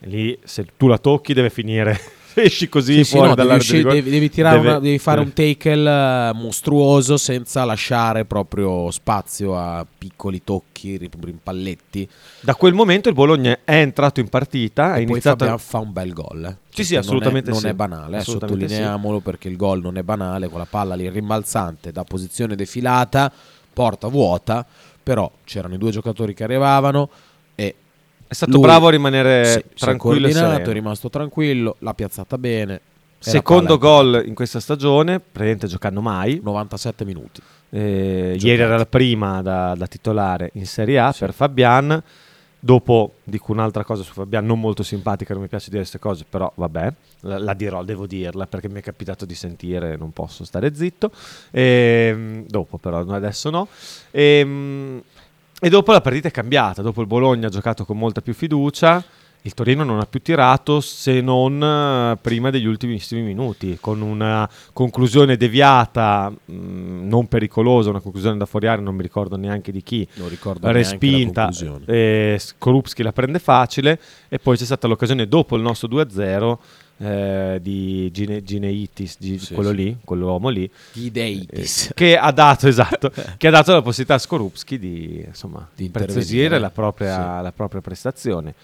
lì 0.00 0.38
se 0.44 0.66
tu 0.76 0.86
la 0.88 0.98
tocchi 0.98 1.32
deve 1.32 1.50
finire. 1.50 1.98
Esci 2.38 2.68
così 2.68 2.96
Sì, 2.96 3.04
sì, 3.04 3.10
fuori 3.12 3.28
no, 3.30 3.34
devi, 3.34 3.48
dall'area 3.48 3.56
di 3.56 3.60
uscire- 3.62 3.78
rigore, 3.78 3.94
devi- 3.96 4.10
devi 4.10 4.30
tirare 4.30 4.56
deve- 4.56 4.68
una- 4.68 4.78
devi 4.78 4.98
fare 4.98 5.24
deve- 5.24 5.28
un 5.30 5.34
tackle 5.34 6.28
eh, 6.28 6.32
mostruoso 6.34 7.16
senza 7.16 7.64
lasciare 7.64 8.24
proprio 8.26 8.90
spazio 8.90 9.56
a 9.58 9.86
piccoli 9.96 10.42
tocchi, 10.44 10.96
ri- 10.98 11.08
rimpalletti. 11.18 12.06
Da 12.40 12.54
quel 12.54 12.74
momento 12.74 13.08
il 13.08 13.14
Bologna 13.14 13.58
è 13.64 13.76
entrato 13.80 14.20
in 14.20 14.28
partita, 14.28 14.84
ha 14.84 14.88
E 14.90 14.92
poi 14.92 15.02
iniziato 15.12 15.38
Fabian 15.38 15.58
fa 15.58 15.78
un 15.78 15.92
bel 15.92 16.12
gol. 16.12 16.44
eh. 16.44 16.56
Sì, 16.68 16.84
sì, 16.84 16.92
Questo 16.94 16.98
assolutamente 16.98 17.48
non 17.50 17.58
è, 17.58 17.60
sì. 17.60 17.64
Non 17.66 17.72
è 17.72 17.76
banale, 17.76 18.16
eh, 18.18 18.20
sottolineiamolo 18.22 19.20
perché 19.20 19.48
il 19.48 19.56
gol 19.56 19.80
non 19.80 19.96
è 19.96 20.02
banale, 20.02 20.48
con 20.48 20.58
la 20.58 20.66
palla 20.68 20.94
lì 20.94 21.08
rimbalzante 21.08 21.90
da 21.90 22.04
posizione 22.04 22.54
defilata, 22.54 23.32
porta 23.72 24.08
vuota, 24.08 24.64
però 25.02 25.30
c'erano 25.44 25.74
i 25.74 25.78
due 25.78 25.90
giocatori 25.90 26.34
che 26.34 26.44
arrivavano 26.44 27.08
È 28.28 28.34
stato 28.34 28.52
lui 28.52 28.60
bravo 28.60 28.88
a 28.88 28.90
rimanere 28.90 29.54
è 29.54 29.64
tranquillo 29.76 30.26
e 30.26 30.30
è 30.30 30.72
rimasto 30.72 31.08
tranquillo, 31.08 31.76
l'ha 31.80 31.94
piazzata 31.94 32.38
bene. 32.38 32.74
e 32.74 32.80
Secondo 33.18 33.78
gol 33.78 34.24
in 34.26 34.34
questa 34.34 34.60
stagione, 34.60 35.20
praticamente 35.20 35.66
giocando 35.68 36.00
mai. 36.00 36.40
97 36.42 37.04
minuti. 37.04 37.40
Eh, 37.70 38.36
ieri 38.40 38.62
era 38.62 38.76
la 38.76 38.86
prima 38.86 39.42
da, 39.42 39.74
da 39.76 39.86
titolare 39.86 40.50
in 40.54 40.66
Serie 40.66 40.98
A 40.98 41.14
per 41.16 41.32
Fabian. 41.32 42.02
Dopo 42.58 43.16
dico 43.22 43.52
un'altra 43.52 43.84
cosa 43.84 44.02
su 44.02 44.12
Fabian, 44.12 44.44
non 44.44 44.58
molto 44.58 44.82
simpatica, 44.82 45.34
non 45.34 45.42
mi 45.42 45.48
piace 45.48 45.66
dire 45.68 45.82
queste 45.82 46.00
cose, 46.00 46.24
però 46.28 46.50
vabbè, 46.52 46.92
la, 47.20 47.38
la 47.38 47.54
dirò, 47.54 47.84
devo 47.84 48.06
dirla 48.06 48.46
perché 48.46 48.68
mi 48.68 48.80
è 48.80 48.82
capitato 48.82 49.24
di 49.24 49.36
sentire, 49.36 49.96
non 49.96 50.12
posso 50.12 50.44
stare 50.44 50.74
zitto. 50.74 51.12
Ehm, 51.52 52.44
dopo 52.48 52.78
però, 52.78 52.98
adesso 53.06 53.50
no. 53.50 53.68
Ehm, 54.10 55.00
e 55.60 55.68
dopo 55.68 55.92
la 55.92 56.00
partita 56.00 56.28
è 56.28 56.30
cambiata, 56.30 56.82
dopo 56.82 57.00
il 57.00 57.06
Bologna 57.06 57.46
ha 57.46 57.50
giocato 57.50 57.84
con 57.84 57.96
molta 57.98 58.20
più 58.20 58.34
fiducia. 58.34 59.02
Il 59.42 59.54
Torino 59.54 59.84
non 59.84 60.00
ha 60.00 60.06
più 60.06 60.20
tirato 60.20 60.80
se 60.80 61.20
non 61.20 61.62
eh, 61.62 62.18
prima 62.20 62.50
degli 62.50 62.66
ultimissimi 62.66 63.20
minuti, 63.22 63.78
con 63.80 64.00
una 64.00 64.48
conclusione 64.72 65.36
deviata, 65.36 66.30
mh, 66.30 66.52
non 67.06 67.28
pericolosa, 67.28 67.90
una 67.90 68.00
conclusione 68.00 68.38
da 68.38 68.44
fuori 68.46 68.66
area, 68.66 68.82
non 68.82 68.96
mi 68.96 69.02
ricordo 69.02 69.36
neanche 69.36 69.70
di 69.70 69.84
chi, 69.84 70.04
Non 70.14 70.28
ricordo 70.28 70.66
la 70.66 70.72
respinta, 70.72 71.42
conclusione. 71.44 71.84
e 71.86 72.36
Skorupski 72.40 73.04
la 73.04 73.12
prende 73.12 73.38
facile 73.38 74.00
e 74.28 74.40
poi 74.40 74.56
c'è 74.56 74.64
stata 74.64 74.88
l'occasione 74.88 75.28
dopo 75.28 75.54
il 75.54 75.62
nostro 75.62 75.86
2-0 75.88 76.56
eh, 76.98 77.58
di 77.62 78.10
Gine- 78.12 78.42
Gineitis, 78.42 79.16
Gi- 79.18 79.38
Sì, 79.38 79.54
quello 79.54 79.70
sì. 79.70 79.76
lì, 79.76 79.96
quell'uomo 80.04 80.48
lì, 80.48 80.68
Ideitis. 80.94 81.88
eh, 81.88 81.94
che 81.94 82.16
ha 82.16 82.30
dato, 82.32 82.68
esatto, 82.68 83.10
che 83.36 83.46
ha 83.46 83.50
dato 83.50 83.72
la 83.72 83.82
possibilità 83.82 84.14
a 84.14 84.18
Skorupski 84.18 84.78
di, 84.78 85.24
insomma, 85.26 85.68
Di 85.74 85.88
preziosire 85.90 86.44
intervenire. 86.44 86.58
la 86.58 86.70
propria, 86.70 87.40
la 87.40 87.52
propria 87.52 87.80
prestazione. 87.80 88.54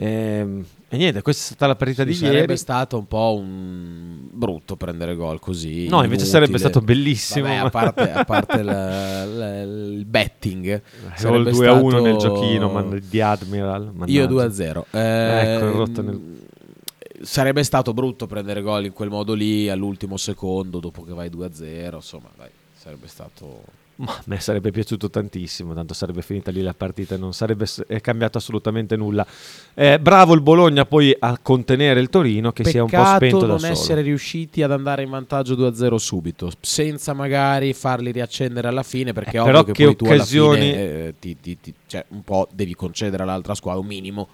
Ehm, 0.00 0.64
e 0.90 0.96
niente, 0.96 1.22
questa 1.22 1.42
è 1.42 1.46
stata 1.46 1.66
la 1.66 1.74
partita 1.74 2.02
Sì, 2.02 2.08
di 2.10 2.14
sarebbe 2.14 2.38
ieri. 2.38 2.56
stato 2.56 2.96
un 2.98 3.08
po' 3.08 3.36
un 3.36 4.28
brutto 4.30 4.76
prendere 4.76 5.16
gol 5.16 5.40
così. 5.40 5.88
No, 5.88 5.96
invece 6.04 6.22
inutile. 6.22 6.26
sarebbe 6.26 6.58
stato 6.58 6.80
bellissimo. 6.80 7.46
Vabbè, 7.48 7.56
a 7.58 7.68
parte, 7.70 8.12
a 8.12 8.24
parte 8.24 8.62
la- 8.62 9.24
la- 9.24 9.60
il 9.62 10.04
betting, 10.06 10.80
sarebbe 11.16 11.50
2 11.50 11.66
a 11.66 11.72
1 11.72 11.88
stato- 11.90 12.04
nel 12.04 12.16
giochino 12.16 12.68
man- 12.70 13.02
di 13.08 13.20
Admiral. 13.20 13.82
Io 13.82 13.92
mannaggia. 13.92 14.26
2 14.26 14.44
a 14.44 14.50
0. 14.52 14.86
Ecco, 14.90 15.64
il 15.64 15.72
rotto 15.72 16.02
nel- 16.02 16.20
Sarebbe 17.20 17.64
stato 17.64 17.92
brutto 17.92 18.26
prendere 18.26 18.62
gol 18.62 18.84
in 18.86 18.92
quel 18.92 19.08
modo 19.10 19.34
lì 19.34 19.68
all'ultimo 19.68 20.16
secondo 20.16 20.78
dopo 20.78 21.02
che 21.02 21.12
vai 21.12 21.28
2 21.30 21.46
a 21.46 21.50
0. 21.52 21.96
Insomma, 21.96 22.28
dai, 22.36 22.48
sarebbe 22.76 23.08
stato. 23.08 23.62
Ma 23.96 24.12
a 24.12 24.22
me 24.26 24.38
sarebbe 24.38 24.70
piaciuto 24.70 25.10
tantissimo, 25.10 25.74
tanto 25.74 25.92
sarebbe 25.92 26.22
finita 26.22 26.52
lì 26.52 26.62
la 26.62 26.72
partita 26.72 27.16
e 27.16 27.18
non 27.18 27.32
sarebbe 27.34 27.66
s- 27.66 27.82
è 27.84 28.00
cambiato 28.00 28.38
assolutamente 28.38 28.94
nulla. 28.94 29.26
Eh, 29.74 29.98
bravo 29.98 30.34
il 30.34 30.40
Bologna 30.40 30.84
poi 30.86 31.12
a 31.18 31.36
contenere 31.42 31.98
il 31.98 32.08
Torino 32.08 32.52
che 32.52 32.62
si 32.62 32.76
è 32.76 32.80
un 32.80 32.86
po' 32.88 32.94
Peccato 32.98 33.16
spento 33.16 33.40
da 33.40 33.46
non 33.46 33.58
solo. 33.58 33.72
essere 33.72 34.02
riusciti 34.02 34.62
ad 34.62 34.70
andare 34.70 35.02
in 35.02 35.10
vantaggio 35.10 35.56
2 35.56 35.66
a 35.66 35.74
0 35.74 35.98
subito, 35.98 36.48
senza 36.60 37.12
magari 37.12 37.72
farli 37.72 38.12
riaccendere 38.12 38.68
alla 38.68 38.84
fine, 38.84 39.12
perché 39.12 39.38
Eh, 39.38 39.40
ovvio 39.40 39.64
che, 39.64 39.72
che 39.72 39.84
poi 39.86 39.96
tu 39.96 40.04
alla 40.04 40.14
occasioni- 40.14 40.60
fine 40.60 40.76
eh, 41.06 41.14
ti, 41.18 41.36
ti- 41.40 41.58
ti- 41.60 41.74
cioè, 41.88 42.04
un 42.10 42.22
po' 42.22 42.46
devi 42.52 42.76
concedere 42.76 43.24
all'altra 43.24 43.56
squadra 43.56 43.80
un 43.80 43.86
minimo. 43.88 44.28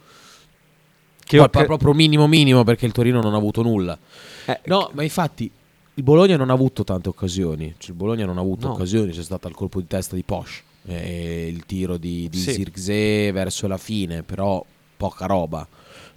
Che 1.24 1.36
Poi, 1.36 1.46
occa- 1.46 1.64
proprio 1.64 1.92
minimo 1.94 2.26
minimo 2.26 2.64
perché 2.64 2.86
il 2.86 2.92
Torino 2.92 3.20
non 3.20 3.34
ha 3.34 3.36
avuto 3.38 3.62
nulla. 3.62 3.98
Eh, 4.46 4.60
No, 4.66 4.90
ma 4.92 5.02
infatti 5.02 5.50
il 5.96 6.02
Bologna 6.02 6.36
non 6.36 6.50
ha 6.50 6.52
avuto 6.52 6.84
tante 6.84 7.08
occasioni. 7.08 7.74
Cioè, 7.78 7.90
il 7.90 7.96
Bologna 7.96 8.26
non 8.26 8.36
ha 8.38 8.40
avuto 8.40 8.66
No. 8.66 8.74
occasioni. 8.74 9.12
C'è 9.12 9.22
stato 9.22 9.48
il 9.48 9.54
colpo 9.54 9.80
di 9.80 9.86
testa 9.86 10.14
di 10.16 10.22
Posh, 10.22 10.62
e 10.86 11.46
il 11.48 11.64
tiro 11.66 11.96
di, 11.96 12.28
di 12.28 12.38
Sì. 12.38 12.52
Zirkzee 12.52 13.32
verso 13.32 13.66
la 13.66 13.78
fine, 13.78 14.22
però 14.22 14.62
poca 14.96 15.26
roba. 15.26 15.66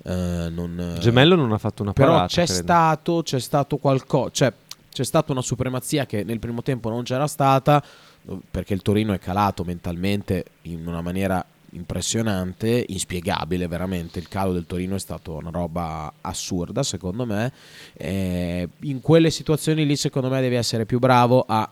Eh, 0.04 0.50
non, 0.50 0.98
Gemello 1.00 1.36
non 1.36 1.52
ha 1.52 1.58
fatto 1.58 1.84
una 1.84 1.94
però 1.94 2.10
parata. 2.12 2.28
c'è 2.28 2.46
credo. 2.46 2.62
stato, 2.62 3.22
c'è 3.24 3.40
stato 3.40 3.78
qualcosa, 3.78 4.30
cioè 4.32 4.54
c'è 4.92 5.04
stata 5.04 5.32
una 5.32 5.42
supremazia 5.42 6.06
che 6.06 6.24
nel 6.24 6.40
primo 6.40 6.62
tempo 6.64 6.90
non 6.90 7.04
c'era 7.04 7.28
stata 7.28 7.84
perché 8.50 8.74
il 8.74 8.82
Torino 8.82 9.14
è 9.14 9.20
calato 9.20 9.64
mentalmente 9.64 10.46
in 10.64 10.86
una 10.88 11.02
maniera 11.02 11.44
impressionante, 11.72 12.86
inspiegabile 12.88 13.68
veramente. 13.68 14.20
Il 14.20 14.28
calo 14.28 14.54
del 14.54 14.66
Torino 14.66 14.96
è 14.96 15.00
stato 15.00 15.36
una 15.36 15.50
roba 15.50 16.14
assurda, 16.22 16.84
secondo 16.84 17.26
me. 17.26 17.52
Eh, 17.94 18.68
in 18.82 19.02
quelle 19.02 19.30
situazioni 19.30 19.86
lì, 19.86 19.96
secondo 19.96 20.30
me, 20.30 20.42
devi 20.42 20.56
essere 20.56 20.86
più 20.86 21.00
bravo 21.00 21.44
a 21.48 21.70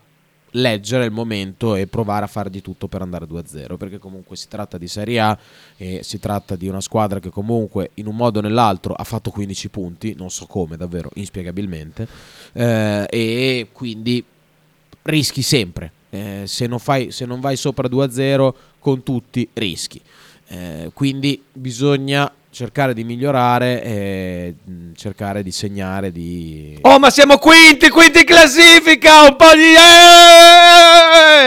leggere 0.56 1.06
il 1.06 1.12
momento 1.12 1.76
e 1.76 1.88
provare 1.88 2.26
a 2.26 2.28
fare 2.28 2.50
di 2.50 2.62
tutto 2.62 2.88
per 2.88 3.02
andare 3.02 3.26
2-0, 3.26 3.78
perché 3.78 3.98
comunque 3.98 4.36
si 4.36 4.48
tratta 4.48 4.78
di 4.78 4.88
Serie 4.88 5.20
A 5.20 5.38
e 5.78 6.02
si 6.04 6.20
tratta 6.20 6.56
di 6.56 6.68
una 6.68 6.82
squadra 6.82 7.20
che 7.20 7.30
comunque 7.30 7.92
in 7.96 8.08
un 8.08 8.16
modo 8.16 8.40
o 8.40 8.42
nell'altro 8.42 8.94
ha 8.94 9.04
fatto 9.04 9.32
15 9.32 9.70
punti, 9.70 10.16
non 10.18 10.30
so 10.30 10.46
come, 10.46 10.78
davvero, 10.78 11.10
inspiegabilmente, 11.16 12.08
eh, 12.54 13.06
e 13.10 13.68
quindi 13.72 14.24
rischi 15.04 15.42
sempre. 15.42 15.92
Eh, 16.10 16.44
se, 16.46 16.68
non 16.68 16.80
fai, 16.80 17.12
se 17.12 17.26
non 17.26 17.42
vai 17.42 17.58
sopra 17.58 17.90
2-0 17.90 18.54
con 18.86 19.02
tutti 19.02 19.50
rischi. 19.54 20.00
Eh, 20.48 20.92
quindi 20.94 21.42
bisogna 21.52 22.32
cercare 22.52 22.94
di 22.94 23.04
migliorare 23.04 23.82
e 23.82 24.54
mh, 24.64 24.92
cercare 24.94 25.42
di 25.42 25.52
segnare 25.52 26.12
di... 26.12 26.78
Oh, 26.82 27.00
ma 27.00 27.10
siamo 27.10 27.40
quinti, 27.40 27.90
quinti 27.90 28.20
in 28.20 28.26
classifica! 28.26 29.24
Un 29.24 29.36
po' 29.38 29.56
di... 29.56 29.74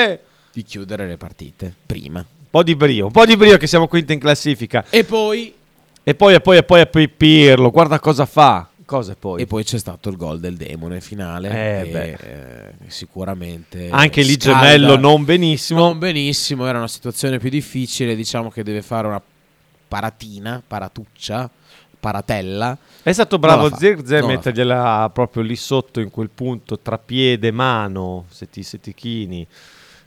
eh! 0.09 0.19
di 0.53 0.65
chiudere 0.65 1.07
le 1.07 1.17
partite 1.17 1.73
prima. 1.87 2.19
Un 2.19 2.51
po' 2.51 2.65
di 2.65 2.75
brio, 2.75 3.07
un 3.07 3.13
po' 3.13 3.25
di 3.25 3.37
brio 3.37 3.57
che 3.57 3.69
siamo 3.69 3.87
quinti 3.87 4.15
in 4.15 4.19
classifica. 4.19 4.87
E 4.91 5.05
poi, 5.05 5.55
E 6.03 6.15
poi, 6.17 6.35
e 6.35 6.41
poi, 6.41 6.57
e 6.57 6.65
poi, 6.65 6.81
e 6.81 6.87
poi 6.87 7.09
Pirlo, 7.09 7.71
guarda 7.71 8.01
cosa 8.01 8.27
fa. 8.27 8.68
Cosa 8.89 9.15
poi? 9.21 9.43
e 9.43 9.47
poi 9.47 9.65
c'è 9.65 9.77
stato 9.77 10.09
il 10.09 10.17
gol 10.17 10.41
del 10.41 10.57
demone 10.57 11.03
finale. 11.03 11.51
Eh, 11.51 11.91
che, 11.91 12.13
eh, 12.13 12.73
sicuramente 12.87 13.91
Anche 13.91 14.23
lì 14.23 14.41
scalda- 14.41 14.61
Gemello 14.61 14.97
non 14.97 15.27
benissimo. 15.27 15.81
Non 15.81 15.99
benissimo, 15.99 16.67
era 16.67 16.79
una 16.79 16.89
situazione 16.89 17.39
più 17.39 17.51
difficile. 17.51 18.17
Diciamo 18.17 18.49
che 18.49 18.63
deve 18.63 18.81
fare 18.81 19.07
una 19.07 19.21
paratina, 19.87 20.63
paratuccia, 20.67 21.51
paratella. 22.01 22.79
È 23.03 23.13
stato 23.13 23.39
bravo 23.39 23.77
Zirze 23.77 24.17
a 24.17 24.27
mettergliela 24.27 25.11
proprio 25.13 25.43
lì 25.43 25.57
sotto 25.57 26.01
in 26.01 26.11
quel 26.11 26.31
punto 26.31 26.79
tra 26.79 26.97
piede 26.97 27.49
e 27.49 27.53
mano, 27.53 28.25
se 28.31 28.49
ti, 28.49 28.63
se 28.63 28.81
ti 28.81 28.95
chini. 28.95 29.47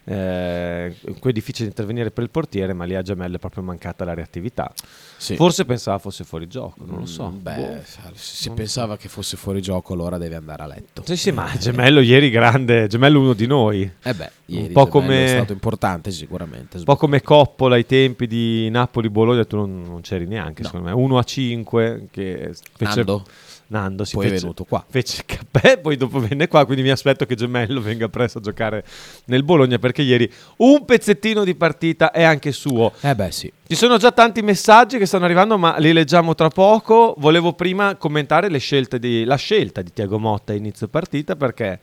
Eh, 0.03 0.96
qui 1.20 1.29
è 1.29 1.34
difficile 1.34 1.67
intervenire 1.67 2.10
per 2.12 2.24
il 2.24 2.29
portiere, 2.31 2.74
ma 2.74 2.86
lì 2.86 2.96
a 2.96 3.01
Gemello 3.01 3.36
è 3.36 3.39
proprio 3.39 3.62
mancata 3.63 4.03
la 4.03 4.13
reattività. 4.13 4.72
Sì. 5.17 5.36
Forse 5.36 5.63
pensava 5.65 6.00
fosse 6.00 6.24
fuori 6.24 6.48
gioco, 6.48 6.84
non 6.86 7.00
lo 7.00 7.05
so. 7.05 7.29
Mm, 7.29 7.41
Beh, 7.41 7.55
Boh. 7.55 7.79
se 8.15 8.48
Non 8.48 8.55
pensava 8.55 8.98
che 8.98 9.08
fosse 9.08 9.38
fuori 9.38 9.62
gioco, 9.62 9.93
allora 9.93 10.17
deve 10.17 10.36
andare 10.36 10.63
a 10.63 10.67
letto. 10.67 11.03
Sì, 11.05 11.15
sì, 11.15 11.31
ma 11.31 11.50
Gemello 11.58 12.00
ieri 12.00 12.29
grande, 12.31 12.88
Gemello 12.88 13.20
uno 13.20 13.34
di 13.34 13.46
noi. 13.46 13.81
Eh 14.01 14.13
beh, 14.13 14.31
ieri 14.48 14.74
po' 14.74 14.86
Gemello 14.86 14.89
come- 14.89 15.25
è 15.25 15.27
stato 15.27 15.53
importante 15.53 16.10
sicuramente. 16.12 16.77
Un 16.77 16.84
po' 16.84 16.96
come 16.96 17.22
Coppola 17.22 17.75
ai 17.75 17.86
tempi 17.86 18.25
di 18.25 18.70
Napoli-Bologna, 18.72 19.46
tu 19.46 19.58
non, 19.58 19.84
non 19.84 20.01
c'eri 20.01 20.25
neanche, 20.25 20.63
No. 20.63 20.67
secondo 20.70 20.88
me. 20.88 20.93
1 20.96 21.17
a 21.20 21.24
5 21.24 22.08
che 22.10 22.51
fece 22.75 22.96
Nando, 22.96 23.24
Nando 23.71 24.03
si 24.03 24.15
poi 24.15 24.25
è 24.25 24.29
fece, 24.29 24.41
venuto 24.41 24.65
qua. 24.65 24.85
fece 24.87 25.23
cappè, 25.25 25.79
poi 25.81 25.95
dopo 25.95 26.19
venne 26.19 26.49
qua, 26.49 26.65
quindi 26.65 26.83
mi 26.83 26.89
aspetto 26.89 27.25
che 27.25 27.35
Gemello 27.35 27.79
venga 27.79 28.09
presto 28.09 28.39
a 28.39 28.41
giocare 28.41 28.83
nel 29.25 29.43
Bologna 29.43 29.79
perché 29.79 30.01
ieri 30.01 30.29
un 30.57 30.83
pezzettino 30.83 31.45
di 31.45 31.55
partita 31.55 32.11
è 32.11 32.23
anche 32.23 32.51
suo. 32.51 32.91
Eh 32.99 33.15
beh 33.15 33.31
sì. 33.31 33.51
Ci 33.65 33.75
sono 33.75 33.95
già 33.95 34.11
tanti 34.11 34.41
messaggi 34.41 34.97
che 34.97 35.05
stanno 35.05 35.23
arrivando, 35.23 35.57
ma 35.57 35.77
li 35.77 35.93
leggiamo 35.93 36.35
tra 36.35 36.49
poco. 36.49 37.15
Volevo 37.17 37.53
prima 37.53 37.95
commentare 37.95 38.49
le 38.49 38.57
scelte 38.57 38.99
di- 38.99 39.23
la 39.23 39.37
scelta 39.37 39.81
di 39.81 39.93
Tiago 39.93 40.19
Motta 40.19 40.51
a 40.51 40.55
inizio 40.55 40.89
partita 40.89 41.37
perché 41.37 41.79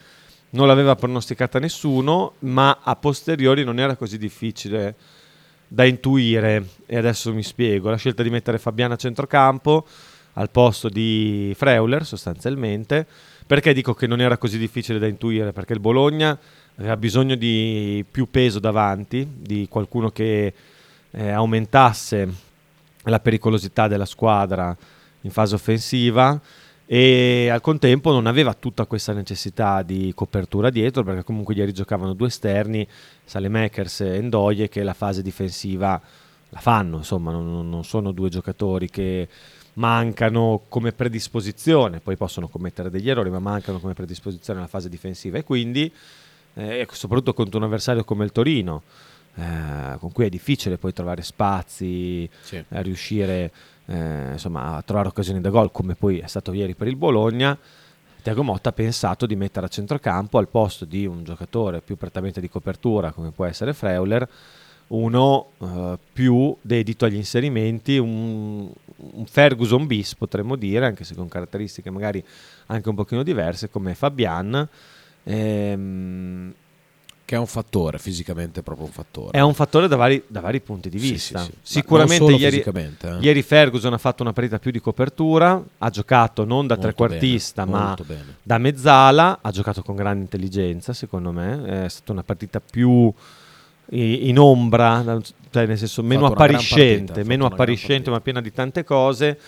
non 0.51 0.67
l'aveva 0.67 0.95
pronosticata 0.95 1.59
nessuno, 1.59 2.35
ma 2.41 2.81
a 2.83 2.97
posteriori 2.97 3.65
non 3.65 3.79
era 3.79 3.97
così 3.97 4.19
difficile 4.19 4.95
da 5.67 5.85
intuire. 5.85 6.67
E 6.85 6.99
adesso 6.99 7.33
mi 7.33 7.43
spiego. 7.43 7.89
La 7.89 7.97
scelta 7.97 8.23
di 8.23 8.29
mettere 8.29 8.59
Fabiana 8.59 8.93
a 8.93 8.99
centrocampo 8.99 9.87
al 10.39 10.51
posto 10.51 10.89
di 10.89 11.53
Freuler, 11.57 12.07
sostanzialmente. 12.07 13.07
Perché 13.47 13.73
dico 13.73 13.95
che 13.95 14.07
non 14.07 14.21
era 14.21 14.39
così 14.39 14.57
difficile 14.57 14.99
da 14.99 15.07
intuire? 15.07 15.53
Perché 15.53 15.73
il 15.73 15.81
Bologna 15.81 16.39
aveva 16.77 16.97
bisogno 16.97 17.35
di 17.35 18.05
più 18.09 18.31
peso 18.31 18.59
davanti, 18.61 19.27
di 19.37 19.67
qualcuno 19.69 20.11
che 20.11 20.53
eh, 21.11 21.31
aumentasse 21.31 22.29
la 23.03 23.21
pericolosità 23.21 23.89
della 23.89 24.05
squadra 24.05 24.77
in 25.23 25.31
fase 25.31 25.55
offensiva 25.55 26.41
e 26.87 27.49
al 27.51 27.61
contempo 27.61 28.13
non 28.13 28.27
aveva 28.27 28.55
tutta 28.55 28.87
questa 28.87 29.13
necessità 29.13 29.83
di 29.83 30.13
copertura 30.15 30.71
dietro 30.71 31.03
perché 31.03 31.25
comunque 31.25 31.55
ieri 31.55 31.73
giocavano 31.73 32.13
due 32.13 32.29
esterni, 32.29 32.87
Salemakers 33.25 34.01
e 34.03 34.21
Ndoye 34.21 34.69
che 34.69 34.83
la 34.83 34.95
fase 34.95 35.23
difensiva 35.23 36.01
la 36.51 36.61
fanno, 36.61 36.99
insomma 36.99 37.31
non, 37.31 37.69
non 37.69 37.85
sono 37.85 38.13
due 38.13 38.29
giocatori 38.29 38.89
che 38.89 39.29
mancano 39.79 40.63
come 40.69 40.93
predisposizione, 40.93 42.01
poi 42.01 42.17
possono 42.17 42.49
commettere 42.49 42.91
degli 42.91 43.09
errori 43.09 43.31
ma 43.31 43.39
mancano 43.39 43.79
come 43.79 43.95
predisposizione 43.95 44.59
alla 44.59 44.69
fase 44.69 44.89
difensiva 44.89 45.39
e 45.39 45.45
quindi 45.45 45.91
eh, 46.55 46.87
soprattutto 46.91 47.33
contro 47.33 47.59
un 47.59 47.65
avversario 47.65 48.03
come 48.05 48.25
il 48.25 48.33
Torino 48.33 48.83
eh, 49.37 49.97
con 49.99 50.11
cui 50.11 50.25
è 50.25 50.29
difficile 50.29 50.79
poi 50.79 50.93
trovare 50.93 51.23
spazi, 51.23 52.29
Sì. 52.41 52.63
a 52.71 52.81
riuscire 52.81 53.53
eh, 53.87 54.33
insomma, 54.33 54.75
a 54.77 54.83
trovare 54.83 55.09
occasioni 55.09 55.41
da 55.41 55.51
gol 55.51 55.71
come 55.71 55.95
poi 55.95 56.19
è 56.19 56.27
stato 56.27 56.53
ieri 56.53 56.75
per 56.75 56.89
il 56.89 56.97
Bologna. 56.97 57.57
Tiago 58.21 58.43
Motta 58.43 58.71
ha 58.71 58.73
pensato 58.73 59.27
di 59.27 59.37
mettere 59.37 59.67
a 59.67 59.69
centrocampo 59.69 60.39
al 60.39 60.49
posto 60.49 60.85
di 60.85 61.07
un 61.07 61.23
giocatore 61.23 61.81
più 61.81 61.97
prettamente 61.97 62.41
di 62.41 62.49
copertura 62.51 63.13
come 63.13 63.31
può 63.31 63.45
essere 63.45 63.73
Freuler, 63.73 64.29
uno 64.89 65.49
eh, 65.59 65.99
più 66.13 66.57
dedito 66.63 67.05
agli 67.05 67.17
inserimenti, 67.17 67.99
un, 67.99 68.71
un 68.97 69.27
Ferguson 69.27 69.87
bis 69.87 70.15
potremmo 70.15 70.57
dire, 70.57 70.87
anche 70.87 71.05
se 71.05 71.15
con 71.15 71.29
caratteristiche 71.29 71.91
magari 71.91 72.25
anche 72.67 72.89
un 72.89 72.95
pochino 72.95 73.23
diverse 73.23 73.69
come 73.71 73.95
Fabian. 73.95 74.69
Ehm, 75.25 76.55
Che 77.25 77.35
è 77.35 77.39
un 77.39 77.47
fattore, 77.47 77.99
fisicamente 77.99 78.61
è 78.61 78.63
proprio 78.63 78.87
un 78.87 78.93
fattore. 78.93 79.37
è 79.37 79.43
un 79.43 79.53
fattore 79.53 79.87
da 79.87 79.97
vari, 79.97 80.23
da 80.27 80.41
vari 80.41 80.61
punti 80.61 80.89
di 80.89 80.99
Sì, 80.99 81.11
vista. 81.13 81.41
sì, 81.41 81.45
sì. 81.45 81.51
Ma 81.53 81.61
Sicuramente 81.63 82.33
ieri, 82.33 82.61
eh. 82.63 83.19
ieri 83.21 83.43
Ferguson 83.43 83.93
ha 83.93 83.99
fatto 83.99 84.23
una 84.23 84.33
partita 84.33 84.59
più 84.59 84.71
di 84.71 84.81
copertura, 84.81 85.63
ha 85.77 85.91
giocato 85.91 86.47
non 86.47 86.67
da 86.67 86.77
Molto 86.77 86.91
trequartista 86.91 87.67
bene, 87.67 87.77
ma 87.79 87.97
da 88.43 88.57
mezzala, 88.57 89.41
ha 89.43 89.51
giocato 89.51 89.83
con 89.83 89.95
grande 89.97 90.23
intelligenza 90.23 90.95
secondo 90.95 91.31
me, 91.31 91.85
è 91.85 91.89
stata 91.91 92.13
una 92.13 92.23
partita 92.23 92.61
più 92.61 93.13
in 93.91 94.39
ombra, 94.39 95.03
cioè 95.51 95.67
nel 95.67 95.79
senso 95.79 96.03
meno 96.03 96.27
appariscente, 96.27 97.13
partita, 97.13 97.29
meno 97.29 97.47
appariscente 97.47 98.11
ma 98.11 98.21
piena 98.21 98.41
di 98.41 98.53
tante 98.53 98.85
cose. 98.85 99.39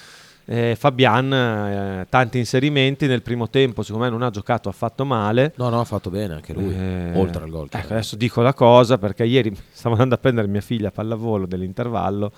Eh, 0.46 0.74
Fabian, 0.76 1.32
eh, 1.32 2.06
tanti 2.08 2.38
inserimenti 2.38 3.06
nel 3.06 3.22
primo 3.22 3.48
tempo, 3.48 3.82
secondo 3.82 4.06
me 4.06 4.10
non 4.10 4.22
ha 4.22 4.30
giocato 4.30 4.68
affatto 4.68 5.04
male. 5.04 5.52
No, 5.56 5.68
no, 5.68 5.78
ha 5.78 5.84
fatto 5.84 6.10
bene 6.10 6.34
anche 6.34 6.52
lui, 6.52 6.74
Eh, 6.74 7.12
oltre 7.14 7.44
al 7.44 7.50
gol. 7.50 7.68
Ecco, 7.70 7.92
adesso 7.92 8.16
dico 8.16 8.40
la 8.42 8.54
cosa 8.54 8.98
perché 8.98 9.24
ieri 9.24 9.54
stavo 9.70 9.92
andando 9.94 10.16
a 10.16 10.18
prendere 10.18 10.48
mia 10.48 10.60
figlia 10.60 10.88
a 10.88 10.90
pallavolo 10.90 11.46
dell'intervallo 11.46 12.32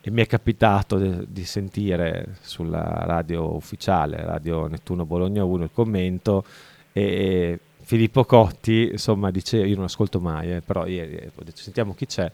e 0.00 0.10
mi 0.12 0.22
è 0.22 0.26
capitato 0.26 0.98
de- 0.98 1.24
di 1.26 1.44
sentire 1.44 2.36
sulla 2.42 3.02
radio 3.06 3.54
ufficiale, 3.56 4.22
radio 4.24 4.68
Nettuno 4.68 5.04
Bologna 5.04 5.42
1, 5.42 5.64
il 5.64 5.70
commento 5.72 6.44
e 6.92 7.58
Filippo 7.92 8.24
Cotti, 8.24 8.88
insomma, 8.92 9.30
dice, 9.30 9.58
io 9.58 9.74
non 9.76 9.84
ascolto 9.84 10.18
mai, 10.18 10.50
eh, 10.54 10.60
però 10.62 10.86
ieri 10.86 11.12
eh, 11.14 11.30
ho 11.34 11.44
detto 11.44 11.60
sentiamo 11.60 11.94
chi 11.94 12.06
c'è, 12.06 12.30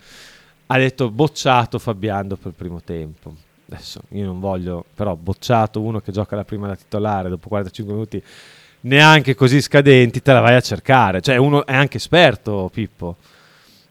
ha 0.66 0.78
detto 0.78 1.10
bocciato 1.10 1.80
Fabian 1.80 2.28
dopo 2.28 2.46
il 2.46 2.54
primo 2.54 2.80
tempo. 2.80 3.34
Adesso 3.68 4.02
io 4.10 4.24
non 4.24 4.38
voglio, 4.38 4.84
però 4.94 5.16
bocciato 5.16 5.80
uno 5.80 5.98
che 5.98 6.12
gioca 6.12 6.36
la 6.36 6.44
prima 6.44 6.68
da 6.68 6.76
titolare 6.76 7.28
dopo 7.28 7.48
45 7.48 7.92
minuti 7.92 8.22
neanche 8.82 9.34
così 9.34 9.60
scadenti, 9.60 10.22
te 10.22 10.32
la 10.32 10.38
vai 10.38 10.54
a 10.54 10.60
cercare. 10.60 11.20
Cioè, 11.20 11.34
uno 11.38 11.66
è 11.66 11.74
anche 11.74 11.96
esperto, 11.96 12.70
Pippo. 12.72 13.16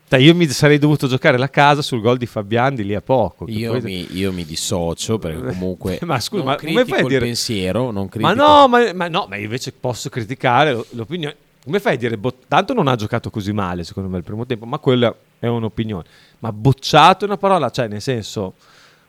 Cioè, 0.07 0.19
io 0.19 0.33
mi 0.35 0.47
sarei 0.47 0.77
dovuto 0.77 1.07
giocare 1.07 1.37
la 1.37 1.49
casa 1.49 1.81
sul 1.81 1.99
gol 1.99 2.15
di 2.17 2.27
Fabian 2.27 2.75
di 2.75 2.85
lì 2.85 2.95
a 2.95 3.01
poco. 3.01 3.43
Io 3.49 3.71
poi- 3.71 3.81
mi, 3.81 4.07
io 4.15 4.31
mi 4.31 4.45
dissocio 4.45 5.17
perché 5.19 5.43
comunque 5.51 5.99
Ma 6.03 6.17
scusa, 6.21 6.45
ma 6.45 6.55
come 6.55 6.85
fai 6.85 6.99
a 6.99 7.01
il 7.01 7.07
dire- 7.07 7.25
pensiero, 7.25 7.91
non 7.91 8.03
Ma 8.03 8.09
critico 8.09 8.33
no, 8.35 8.67
ma, 8.69 8.93
ma 8.93 9.09
no, 9.09 9.25
ma 9.27 9.35
invece 9.35 9.73
posso 9.73 10.07
criticare 10.07 10.71
lo- 10.71 10.85
l'opinione. 10.91 11.35
Come 11.67 11.81
fai 11.81 11.95
a 11.95 11.97
dire, 11.97 12.17
bo- 12.17 12.33
tanto 12.47 12.73
non 12.73 12.87
ha 12.87 12.95
giocato 12.95 13.29
così 13.29 13.51
male 13.51 13.83
secondo 13.83 14.07
me 14.07 14.19
il 14.19 14.23
primo 14.23 14.45
tempo, 14.45 14.65
ma 14.65 14.79
quella 14.79 15.13
è 15.37 15.47
un'opinione. 15.47 16.05
Ma 16.39 16.53
bocciato 16.53 17.25
è 17.25 17.27
una 17.27 17.35
parola, 17.35 17.69
cioè 17.69 17.89
nel 17.89 18.01
senso, 18.01 18.53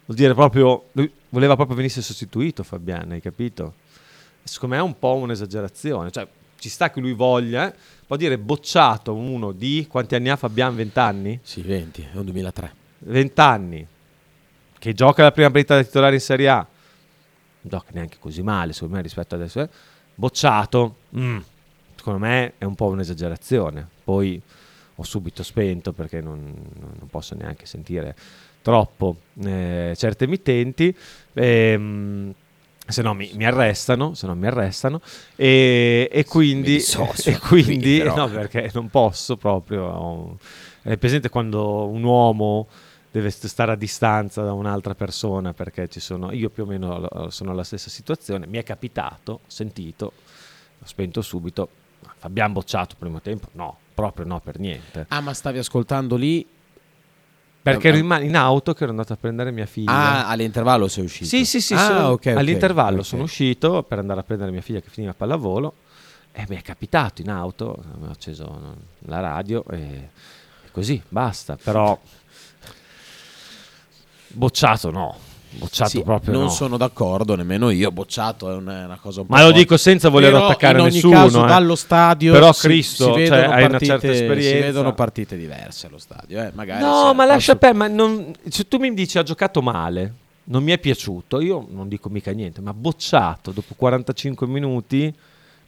vuol 0.07 0.16
dire 0.16 0.35
proprio, 0.35 0.87
lui 0.90 1.09
voleva 1.29 1.55
proprio 1.55 1.77
venisse 1.77 2.03
sostituito 2.03 2.64
Fabian, 2.64 3.12
hai 3.12 3.21
capito? 3.21 3.75
Secondo 4.42 4.75
me 4.75 4.81
è 4.81 4.85
un 4.85 4.99
po' 4.99 5.14
un'esagerazione, 5.14 6.11
cioè 6.11 6.27
ci 6.59 6.68
sta 6.68 6.90
che 6.90 6.99
lui 6.99 7.12
voglia, 7.12 7.73
eh, 7.73 7.77
può 8.05 8.16
dire 8.16 8.37
bocciato 8.37 9.14
uno 9.14 9.53
di, 9.53 9.87
quanti 9.88 10.16
anni 10.16 10.29
ha 10.29 10.35
Fabian? 10.35 10.75
20 10.75 10.99
anni? 10.99 11.38
Sì, 11.40 11.61
20, 11.61 12.09
è 12.12 12.16
un 12.16 12.25
2003. 12.25 12.75
20 12.99 13.40
anni, 13.40 13.87
che 14.77 14.94
gioca 14.94 15.23
la 15.23 15.31
prima 15.31 15.49
partita 15.49 15.77
da 15.77 15.85
titolare 15.85 16.16
in 16.16 16.21
Serie 16.21 16.49
A, 16.49 16.57
non 16.57 16.66
gioca 17.62 17.90
neanche 17.92 18.16
così 18.18 18.42
male 18.42 18.73
secondo 18.73 18.97
me 18.97 19.03
rispetto 19.03 19.37
adesso, 19.37 19.61
eh. 19.61 19.68
bocciato, 20.16 20.97
mm, 21.16 21.38
secondo 22.09 22.18
me 22.27 22.55
è 22.57 22.64
un 22.64 22.75
po' 22.75 22.87
un'esagerazione. 22.87 23.87
Poi 24.03 24.40
ho 24.94 25.03
subito 25.03 25.42
spento 25.42 25.92
perché 25.92 26.21
non, 26.21 26.55
non 26.79 27.09
posso 27.09 27.35
neanche 27.35 27.66
sentire 27.66 28.16
troppo 28.62 29.16
eh, 29.44 29.92
certe 29.94 30.25
emittenti. 30.25 30.94
Ehm, 31.35 32.35
se 32.87 33.03
no 33.03 33.12
mi, 33.12 33.31
mi 33.35 33.44
arrestano, 33.44 34.14
se 34.14 34.27
no 34.27 34.35
mi 34.35 34.47
arrestano 34.47 35.03
e, 35.37 36.09
e 36.11 36.25
quindi, 36.25 36.77
e 37.27 37.38
quindi 37.38 37.99
però. 37.99 38.16
no 38.16 38.31
perché 38.31 38.71
non 38.73 38.88
posso 38.88 39.37
proprio 39.37 40.38
è 40.81 40.97
presente 40.97 41.29
quando 41.29 41.87
un 41.87 42.03
uomo 42.03 42.66
deve 43.11 43.29
st- 43.29 43.47
stare 43.47 43.73
a 43.73 43.75
distanza 43.75 44.42
da 44.42 44.55
un'altra 44.55 44.94
persona 44.94 45.53
perché 45.53 45.88
ci 45.88 46.01
sono 46.01 46.33
io 46.33 46.49
più 46.49 46.62
o 46.62 46.66
meno 46.66 47.29
sono 47.29 47.51
alla 47.51 47.64
stessa 47.64 47.90
situazione 47.90 48.47
mi 48.47 48.57
è 48.57 48.62
capitato 48.62 49.33
ho 49.33 49.40
sentito 49.49 50.12
ho 50.79 50.87
spento 50.87 51.21
subito 51.21 51.68
abbiamo 52.20 52.54
bocciato 52.54 52.92
il 52.92 52.96
primo 52.98 53.20
tempo 53.20 53.48
no 53.52 53.78
proprio 53.94 54.24
no 54.26 54.40
per 54.40 54.59
niente 54.59 55.07
Ah, 55.09 55.20
ma 55.20 55.33
stavi 55.35 55.59
ascoltando 55.59 56.16
lì? 56.16 56.46
perché 57.61 57.88
ero 57.88 57.96
in, 57.98 58.18
in 58.22 58.37
auto 58.37 58.72
che 58.72 58.83
ero 58.85 58.92
andato 58.92 59.12
a 59.12 59.16
prendere 59.16 59.50
mia 59.50 59.66
figlia 59.66 59.92
Ah, 59.92 60.28
all'intervallo 60.28 60.88
sei 60.88 61.04
uscito? 61.04 61.26
Sì, 61.26 61.44
sì, 61.44 61.61
sì, 61.61 61.74
Ah, 61.74 61.78
sono- 61.87 62.09
ok, 62.09 62.26
ok, 62.26 62.26
all'intervallo 62.37 63.00
ok. 63.00 63.04
sono 63.04 63.22
uscito 63.24 63.83
per 63.83 63.98
andare 63.98 64.20
a 64.20 64.22
prendere 64.22 64.50
mia 64.50 64.62
figlia 64.62 64.81
che 64.81 64.88
finiva 64.88 65.12
pallavolo 65.12 65.74
e 66.33 66.44
mi 66.48 66.57
è 66.57 66.62
capitato 66.62 67.20
in 67.20 67.31
auto, 67.31 67.64
ho 68.00 68.09
acceso 68.11 68.76
la 69.00 69.20
radio 69.20 69.64
e 69.70 70.09
così, 70.70 71.02
basta, 71.09 71.57
però 71.57 71.98
bocciato 74.28 74.90
no, 74.90 75.18
bocciato 75.51 75.91
Sì, 75.91 76.03
proprio 76.03 76.33
non 76.33 76.43
no. 76.45 76.49
sono 76.51 76.77
d'accordo, 76.77 77.35
nemmeno 77.35 77.71
io. 77.71 77.91
Bocciato 77.91 78.51
è 78.51 78.55
una, 78.55 78.85
una 78.85 78.99
cosa 79.01 79.21
un 79.21 79.27
Ma 79.29 79.43
lo 79.43 79.51
dico 79.53 79.77
senza 79.77 80.09
voler 80.09 80.33
Però 80.33 80.47
attaccare 80.47 80.79
in 80.79 80.85
ogni 80.85 80.93
nessuno, 80.95 81.15
caso, 81.15 81.45
eh. 81.45 81.49
dallo 81.49 81.75
stadio 81.75 82.33
Però 82.33 82.53
si- 82.53 82.67
Cristo, 82.67 83.15
si 83.15 83.27
cioè, 83.27 83.39
hai 83.39 83.47
una 83.65 83.69
partite, 83.71 83.85
certa 83.87 84.11
esperienza. 84.11 84.57
Si 84.57 84.63
vedono 84.63 84.95
partite 84.95 85.37
diverse 85.37 85.87
allo 85.87 85.99
stadio. 85.99 86.43
Eh. 86.43 86.51
Magari 86.55 86.83
No, 86.83 87.15
ma 87.15 87.25
lascia 87.25 87.57
perdere, 87.57 87.89
ma 87.89 87.95
non- 87.95 88.33
se 88.49 88.69
tu 88.69 88.79
mi 88.79 88.93
dici 88.95 89.19
ha 89.19 89.23
giocato 89.23 89.63
male, 89.63 90.15
non 90.45 90.63
mi 90.63 90.73
è 90.73 90.79
piaciuto, 90.79 91.41
io 91.41 91.67
non 91.71 91.89
dico 91.89 92.09
mica 92.09 92.31
niente, 92.33 92.61
ma 92.61 92.73
bocciato 92.73 93.51
dopo 93.51 93.75
45 93.77 94.47
minuti 94.47 95.15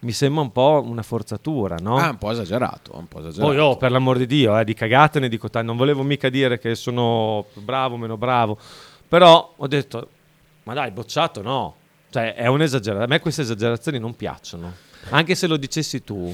mi 0.02 0.12
sembra 0.12 0.40
un 0.40 0.50
po' 0.50 0.82
una 0.86 1.02
forzatura, 1.02 1.76
no? 1.78 1.96
Ah, 1.98 2.08
un 2.08 2.16
po' 2.16 2.30
esagerato. 2.30 2.92
Un 2.96 3.06
po' 3.06 3.18
esagerato. 3.18 3.50
Poi, 3.52 3.58
oh, 3.60 3.76
per 3.76 3.90
l'amor 3.90 4.16
di 4.16 4.24
Dio, 4.24 4.58
eh, 4.58 4.64
di 4.64 4.72
cagate 4.72 5.20
ne 5.20 5.28
dico. 5.28 5.48
Non 5.62 5.76
volevo 5.76 6.02
mica 6.02 6.30
dire 6.30 6.58
che 6.58 6.74
sono 6.74 7.44
bravo, 7.52 7.98
meno 7.98 8.16
bravo. 8.16 8.56
Però 9.10 9.54
ho 9.56 9.66
detto, 9.66 10.08
ma 10.62 10.72
dai, 10.72 10.92
bocciato 10.92 11.42
no. 11.42 11.74
Cioè, 12.10 12.34
è 12.34 12.46
un'esagerazione. 12.46 13.04
A 13.04 13.08
me 13.08 13.18
queste 13.18 13.42
esagerazioni 13.42 13.98
non 13.98 14.14
piacciono. 14.14 14.72
Anche 15.08 15.34
se 15.34 15.48
lo 15.48 15.56
dicessi 15.56 16.04
tu. 16.04 16.32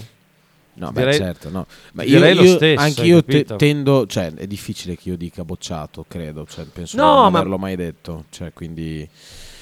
No, 0.75 0.93
beh, 0.93 1.01
direi- 1.01 1.17
certo, 1.17 1.49
no. 1.49 1.67
Ma 1.93 2.03
io, 2.03 2.17
direi 2.19 2.35
lo 2.35 2.43
io- 2.43 2.57
stesso, 2.57 2.83
anche 2.83 3.03
io 3.05 3.25
te- 3.25 3.45
tendo, 3.45 4.07
cioè, 4.07 4.35
è 4.35 4.47
difficile 4.47 4.95
che 4.95 5.09
io 5.09 5.17
dica 5.17 5.43
bocciato, 5.43 6.05
credo. 6.07 6.45
Cioè, 6.47 6.67
penso 6.67 6.99
No, 6.99 7.03
di 7.03 7.09
non 7.23 7.33
ma- 7.33 7.39
averlo 7.39 7.57
mai 7.57 7.77
detto. 7.77 8.25
Cioè, 8.29 8.53
quindi. 8.53 9.09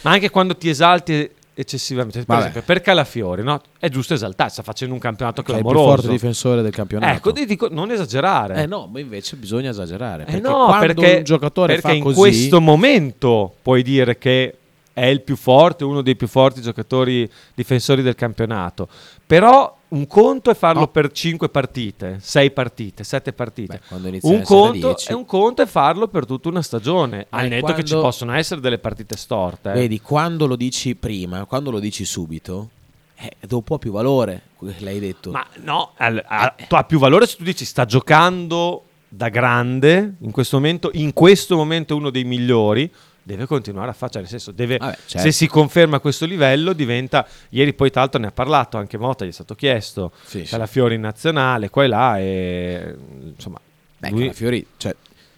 Ma 0.00 0.10
anche 0.10 0.30
quando 0.30 0.56
ti 0.56 0.68
esalti 0.68 1.30
eccessivamente. 1.54 2.24
Per 2.24 2.38
esempio, 2.38 2.62
per 2.62 2.80
Calafiori, 2.80 3.42
no? 3.42 3.60
È 3.78 3.88
giusto 3.88 4.14
esaltarsi. 4.14 4.54
Sta 4.54 4.62
facendo 4.62 4.94
un 4.94 5.00
campionato 5.00 5.42
Che 5.42 5.52
è 5.52 5.56
il 5.56 5.60
più 5.62 5.70
clamoroso. 5.70 5.94
forte 5.96 6.10
difensore 6.12 6.62
del 6.62 6.72
campionato. 6.72 7.16
Ecco, 7.16 7.32
dico, 7.32 7.68
non 7.70 7.90
esagerare. 7.90 8.62
Eh 8.62 8.66
no, 8.66 8.88
ma 8.92 9.00
invece 9.00 9.36
bisogna 9.36 9.70
esagerare. 9.70 10.22
Eh 10.24 10.32
Perché 10.32 10.40
no, 10.48 10.76
perché, 10.78 11.16
un 11.18 11.24
giocatore 11.24 11.74
perché 11.74 11.96
in 11.96 12.02
così, 12.02 12.18
questo 12.18 12.60
momento 12.60 13.54
puoi 13.62 13.82
dire 13.82 14.18
che 14.18 14.56
è 14.94 15.04
il 15.06 15.20
più 15.22 15.36
forte, 15.36 15.84
uno 15.84 16.00
dei 16.02 16.16
più 16.16 16.26
forti 16.28 16.62
giocatori 16.62 17.28
difensori 17.54 18.00
del 18.00 18.14
campionato. 18.14 18.88
Però 19.26 19.76
un 19.88 20.06
conto 20.06 20.50
è 20.50 20.54
farlo 20.54 20.80
No. 20.80 20.88
per 20.88 21.10
5 21.12 21.48
partite, 21.48 22.18
6 22.20 22.50
partite, 22.52 23.04
7 23.04 23.32
partite. 23.32 23.74
beh, 23.76 23.86
quando 23.88 24.08
un, 24.22 24.42
conto, 24.42 24.72
10, 24.88 25.10
è 25.10 25.12
un 25.12 25.24
conto 25.24 25.62
è 25.62 25.66
farlo 25.66 26.08
per 26.08 26.24
tutta 26.26 26.48
una 26.48 26.62
stagione. 26.62 27.26
Al 27.30 27.48
netto 27.48 27.66
che 27.74 27.82
ci 27.82 27.90
quando- 27.90 28.00
possono 28.02 28.32
essere 28.34 28.60
delle 28.60 28.78
partite 28.78 29.16
storte. 29.16 29.70
eh. 29.70 29.74
Vedi, 29.74 30.00
quando 30.00 30.46
lo 30.46 30.56
dici 30.56 30.94
prima, 30.94 31.44
quando 31.44 31.70
lo 31.70 31.80
dici 31.80 32.04
subito, 32.04 32.70
eh, 33.16 33.32
dopo 33.46 33.74
ha 33.74 33.78
più 33.78 33.92
valore, 33.92 34.42
l'hai 34.78 34.98
detto. 35.00 35.30
Ma 35.32 35.44
no, 35.62 35.90
al- 35.96 36.22
ha 36.26 36.84
più 36.84 36.98
valore 36.98 37.26
se 37.26 37.36
tu 37.36 37.42
dici 37.44 37.64
sta 37.64 37.84
giocando 37.84 38.84
da 39.08 39.28
grande, 39.28 40.14
in 40.20 40.30
questo 40.32 40.56
momento, 40.56 40.90
in 40.94 41.12
questo 41.12 41.56
momento 41.56 41.94
è 41.94 41.96
uno 41.96 42.10
dei 42.10 42.24
migliori, 42.24 42.90
deve 43.24 43.46
continuare 43.46 43.90
a 43.90 43.92
fare, 43.94 44.12
cioè 44.12 44.20
nel 44.20 44.30
senso, 44.30 44.52
deve, 44.52 44.76
Vabbè, 44.76 44.96
certo. 45.06 45.18
se 45.18 45.32
si 45.32 45.48
conferma 45.48 45.96
a 45.96 46.00
questo 46.00 46.26
livello 46.26 46.72
diventa, 46.72 47.26
ieri 47.48 47.72
poi 47.72 47.90
tra 47.90 48.02
l'altro 48.02 48.20
ne 48.20 48.28
ha 48.28 48.32
parlato, 48.32 48.76
anche 48.76 48.98
Motta 48.98 49.24
gli 49.24 49.28
è 49.28 49.32
stato 49.32 49.54
chiesto, 49.54 50.12
sì. 50.24 50.42
Calafiori 50.42 50.94
in 50.94 51.00
nazionale, 51.00 51.70
qua 51.70 51.84
e 51.84 51.86
là, 51.88 52.18
e 52.18 52.96
insomma, 53.34 53.58
Beh, 53.98 54.10
lui- 54.10 54.20
Calafiori, 54.20 54.66
cioè, 54.76 54.94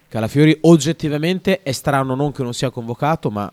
Calafiori 0.09 0.57
oggettivamente 0.61 1.63
è 1.63 1.71
strano 1.71 2.13
non 2.13 2.31
che 2.31 2.43
non 2.43 2.53
sia 2.53 2.69
convocato, 2.69 3.31
ma 3.31 3.51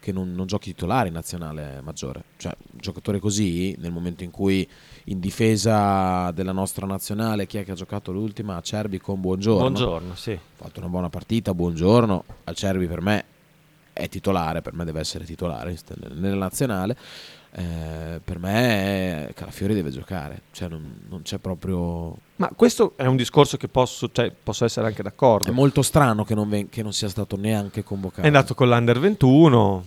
che 0.00 0.12
non, 0.12 0.34
non 0.34 0.46
giochi 0.46 0.70
titolare 0.72 1.08
in 1.08 1.14
nazionale 1.14 1.80
maggiore. 1.82 2.22
Cioè, 2.36 2.54
un 2.72 2.78
giocatore 2.80 3.18
così, 3.18 3.74
nel 3.80 3.90
momento 3.90 4.22
in 4.22 4.30
cui 4.30 4.68
in 5.06 5.18
difesa 5.18 6.30
della 6.30 6.52
nostra 6.52 6.86
nazionale, 6.86 7.46
chi 7.46 7.58
è 7.58 7.64
che 7.64 7.72
ha 7.72 7.74
giocato 7.74 8.12
l'ultima? 8.12 8.54
Acerbi 8.54 9.00
con 9.00 9.20
Buongiorno. 9.20 9.62
buongiorno, 9.62 10.14
sì. 10.14 10.30
Ha 10.30 10.38
fatto 10.54 10.78
una 10.78 10.88
buona 10.88 11.08
partita, 11.08 11.54
buongiorno. 11.54 12.24
Acerbi 12.44 12.86
per 12.86 13.00
me 13.00 13.24
è 13.96 14.10
titolare, 14.10 14.60
per 14.60 14.74
me 14.74 14.84
deve 14.84 15.00
essere 15.00 15.24
titolare 15.24 15.74
nella 16.10 16.36
nazionale. 16.36 16.96
Eh, 17.58 18.20
per 18.22 18.38
me 18.38 19.32
Calafiori 19.34 19.72
deve 19.72 19.90
giocare, 19.90 20.42
cioè 20.52 20.68
non, 20.68 21.00
non 21.08 21.22
c'è 21.22 21.38
proprio... 21.38 22.14
Ma 22.36 22.50
questo 22.54 22.92
è 22.96 23.06
un 23.06 23.16
discorso 23.16 23.56
che 23.56 23.68
posso, 23.68 24.10
cioè, 24.12 24.30
posso 24.30 24.66
essere 24.66 24.86
anche 24.86 25.02
d'accordo. 25.02 25.48
È 25.48 25.54
molto 25.54 25.80
strano 25.80 26.24
che 26.24 26.34
non, 26.34 26.50
ven- 26.50 26.68
che 26.68 26.82
non 26.82 26.92
sia 26.92 27.08
stato 27.08 27.36
neanche 27.36 27.82
convocato. 27.82 28.20
È 28.20 28.26
andato 28.26 28.54
con 28.54 28.68
l'Under 28.68 28.98
21, 28.98 29.84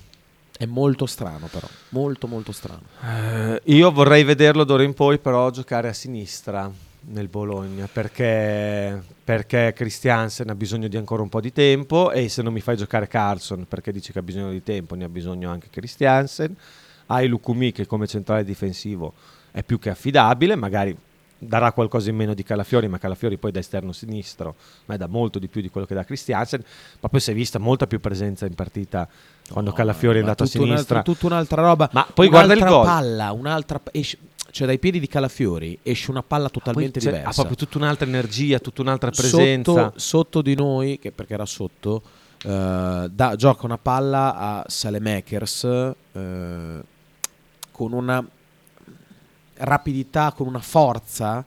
È 0.58 0.66
molto 0.66 1.06
strano 1.06 1.46
però, 1.46 1.68
molto 1.90 2.26
molto 2.26 2.52
strano. 2.52 2.82
Eh, 3.04 3.62
io 3.66 3.92
vorrei 3.92 4.24
vederlo 4.24 4.64
d'ora 4.64 4.82
in 4.82 4.96
poi 4.96 5.20
però 5.20 5.52
giocare 5.52 5.90
a 5.90 5.94
sinistra 5.94 6.72
nel 7.12 7.28
Bologna 7.28 7.88
perché, 7.92 9.02
perché 9.24 9.74
Christiansen 9.76 10.50
ha 10.50 10.56
bisogno 10.56 10.88
di 10.88 10.98
ancora 10.98 11.22
un 11.22 11.30
po' 11.30 11.42
di 11.42 11.52
tempo 11.52 12.12
e 12.12 12.30
se 12.30 12.42
non 12.42 12.54
mi 12.54 12.62
fai 12.62 12.78
giocare 12.78 13.08
Carlson 13.08 13.66
perché 13.68 13.92
dici 13.92 14.12
che 14.12 14.20
ha 14.20 14.24
bisogno 14.24 14.52
di 14.52 14.64
tempo 14.64 14.96
ne 14.96 15.06
ha 15.06 15.10
bisogno 15.10 15.50
anche 15.50 15.70
Christiansen 15.70 16.56
hai 17.08 17.28
Lukumi 17.28 17.72
che 17.72 17.86
come 17.88 18.06
centrale 18.08 18.44
difensivo 18.44 19.14
è 19.52 19.64
più 19.64 19.80
che 19.80 19.90
affidabile 19.90 20.56
magari 20.56 20.96
darà 21.42 21.72
qualcosa 21.72 22.10
in 22.10 22.18
meno 22.18 22.34
di 22.34 22.44
Calafiori 22.44 22.88
ma 22.88 22.98
Calafiori 22.98 23.38
poi 23.38 23.52
da 23.52 23.60
esterno 23.60 23.92
sinistro 23.92 24.56
ma 24.86 24.98
dà 24.98 25.08
molto 25.08 25.40
di 25.40 25.48
più 25.48 25.62
di 25.62 25.70
quello 25.70 25.88
che 25.88 25.96
dà 25.96 26.04
Christiansen 26.04 26.62
ma 27.00 27.10
poi 27.10 27.20
si 27.20 27.32
è 27.32 27.34
vista 27.34 27.58
molta 27.60 27.88
più 27.88 28.00
presenza 28.00 28.46
in 28.46 28.54
partita 28.56 29.08
quando 29.50 29.72
No, 29.72 29.76
Calafiori 29.76 30.18
è 30.18 30.22
andato 30.22 30.44
a 30.44 30.46
sinistra 30.46 30.74
Un'altra, 30.74 31.02
tutta 31.02 31.26
un'altra 31.26 31.62
roba. 31.64 31.90
Ma 31.92 32.06
poi 32.14 32.28
guarda 32.28 32.54
il 32.54 32.64
gol. 32.64 32.86
palla, 32.86 33.32
un'altra 33.32 33.80
pa- 33.80 33.90
esce- 33.94 34.18
cioè 34.52 34.68
dai 34.68 34.80
piedi 34.80 35.00
di 35.00 35.08
Calafiori 35.08 35.78
esce 35.84 36.12
una 36.12 36.24
palla 36.24 36.50
totalmente 36.50 37.00
Poi 37.00 37.10
diversa. 37.10 37.30
Ha 37.30 37.34
proprio 37.34 37.56
tutta 37.56 37.78
un'altra 37.78 38.06
energia, 38.08 38.60
tutta 38.60 38.82
un'altra 38.82 39.10
presenza. 39.12 39.72
Sotto, 39.72 39.94
sotto 40.00 40.42
di 40.42 40.56
noi, 40.56 41.00
che 41.00 41.12
perché 41.12 41.34
era 41.34 41.46
sotto, 41.46 42.02
eh, 42.44 43.10
da- 43.12 43.36
gioca 43.36 43.66
una 43.66 43.78
palla 43.78 44.36
a 44.36 44.64
Salemakers 44.68 45.64
eh, 45.64 46.82
con 47.72 47.94
una 47.94 48.26
rapidità, 49.58 50.32
con 50.32 50.48
una 50.48 50.60
forza, 50.60 51.44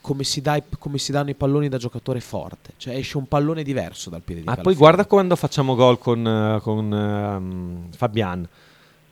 come 0.00 0.22
si, 0.24 0.40
dà 0.40 0.56
i- 0.56 0.62
come 0.78 0.98
si 0.98 1.12
danno 1.12 1.30
i 1.30 1.34
palloni 1.34 1.68
da 1.68 1.78
giocatore 1.78 2.20
forte. 2.20 2.72
Cioè 2.76 2.94
esce 2.94 3.16
un 3.16 3.26
pallone 3.26 3.62
diverso 3.62 4.10
dal 4.10 4.20
piede 4.22 4.40
di 4.42 4.46
Ma 4.46 4.54
poi 4.54 4.62
Calafiori. 4.64 4.90
guarda 4.90 5.06
quando 5.08 5.36
facciamo 5.36 5.74
gol 5.74 5.98
con, 5.98 6.26
eh, 6.26 6.60
con 6.60 6.92
ehm, 6.92 7.92
Fabian. 7.92 8.46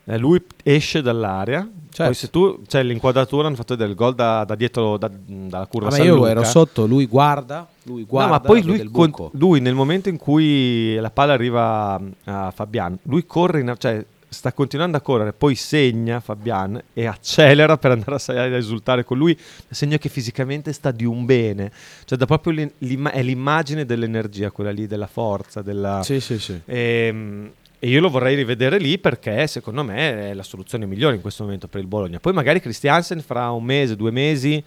Eh, 0.05 0.19
lui 0.19 0.45
esce 0.65 1.01
dall'area, 1.01 1.69
Certo. 1.95 2.05
poi 2.05 2.15
se 2.15 2.31
tu 2.31 2.63
c'è 2.67 2.83
l'inquadratura 2.83 3.47
hanno 3.49 3.57
fatto 3.57 3.75
del 3.75 3.95
gol 3.95 4.15
da, 4.15 4.45
da 4.45 4.55
dietro 4.55 4.97
da- 4.97 5.11
dalla 5.13 5.67
curva 5.67 5.89
Ah, 5.89 5.91
ma 5.91 5.97
San 5.97 6.07
io 6.07 6.15
Luca. 6.17 6.31
ero 6.31 6.45
sotto, 6.45 6.87
lui 6.87 7.05
guarda, 7.07 7.69
lui 7.83 8.01
No, 8.01 8.07
guarda, 8.09 8.31
ma 8.31 8.41
poi 8.41 8.63
lui, 8.63 8.91
con- 8.91 9.29
lui 9.33 9.61
nel 9.61 9.75
momento 9.75 10.09
in 10.09 10.17
cui 10.17 10.95
la 10.97 11.11
palla 11.11 11.35
arriva 11.35 12.01
a 12.25 12.51
Fabian, 12.51 12.99
lui 13.03 13.27
corre, 13.27 13.61
in- 13.61 13.75
cioè 13.77 14.03
sta 14.27 14.55
continuando 14.55 14.97
a 14.97 15.03
correre, 15.03 15.35
poi 15.35 15.55
segna 15.55 16.19
Fabian 16.21 16.83
e 16.95 17.05
accelera 17.05 17.77
per 17.77 17.91
andare 17.91 18.15
a, 18.15 18.19
sa- 18.19 18.33
a 18.33 18.47
esultare 18.57 19.05
con 19.05 19.19
lui, 19.19 19.39
segno 19.69 19.99
che 19.99 20.09
fisicamente 20.09 20.73
sta 20.73 20.91
di 20.91 21.05
un 21.05 21.27
bene, 21.27 21.71
cioè 22.07 22.17
da 22.17 22.25
proprio 22.25 22.71
l'im- 22.79 23.11
è 23.11 23.23
l'immagine 23.23 23.85
dell'energia, 23.85 24.51
quella 24.51 24.71
lì, 24.71 24.87
della 24.87 25.07
forza, 25.07 25.61
della... 25.61 26.01
Sì, 26.03 26.19
sì, 26.21 26.39
sì. 26.39 26.59
Ehm, 26.65 27.51
E, 27.85 27.89
io 27.89 28.01
lo 28.01 28.11
vorrei 28.11 28.37
rivedere 28.37 28.79
lì 28.79 28.97
perché 28.97 29.49
secondo 29.49 29.83
me 29.83 30.31
è 30.31 30.35
la 30.35 30.45
soluzione 30.45 30.87
migliore 30.87 31.17
in 31.17 31.21
questo 31.21 31.43
momento 31.43 31.67
per 31.67 31.81
il 31.81 31.89
Bologna. 31.89 32.21
Poi 32.21 32.33
magari 32.33 32.61
Christiansen 32.61 33.21
fra 33.23 33.51
un 33.51 33.65
mese, 33.65 33.97
due 33.97 34.13
mesi 34.13 34.63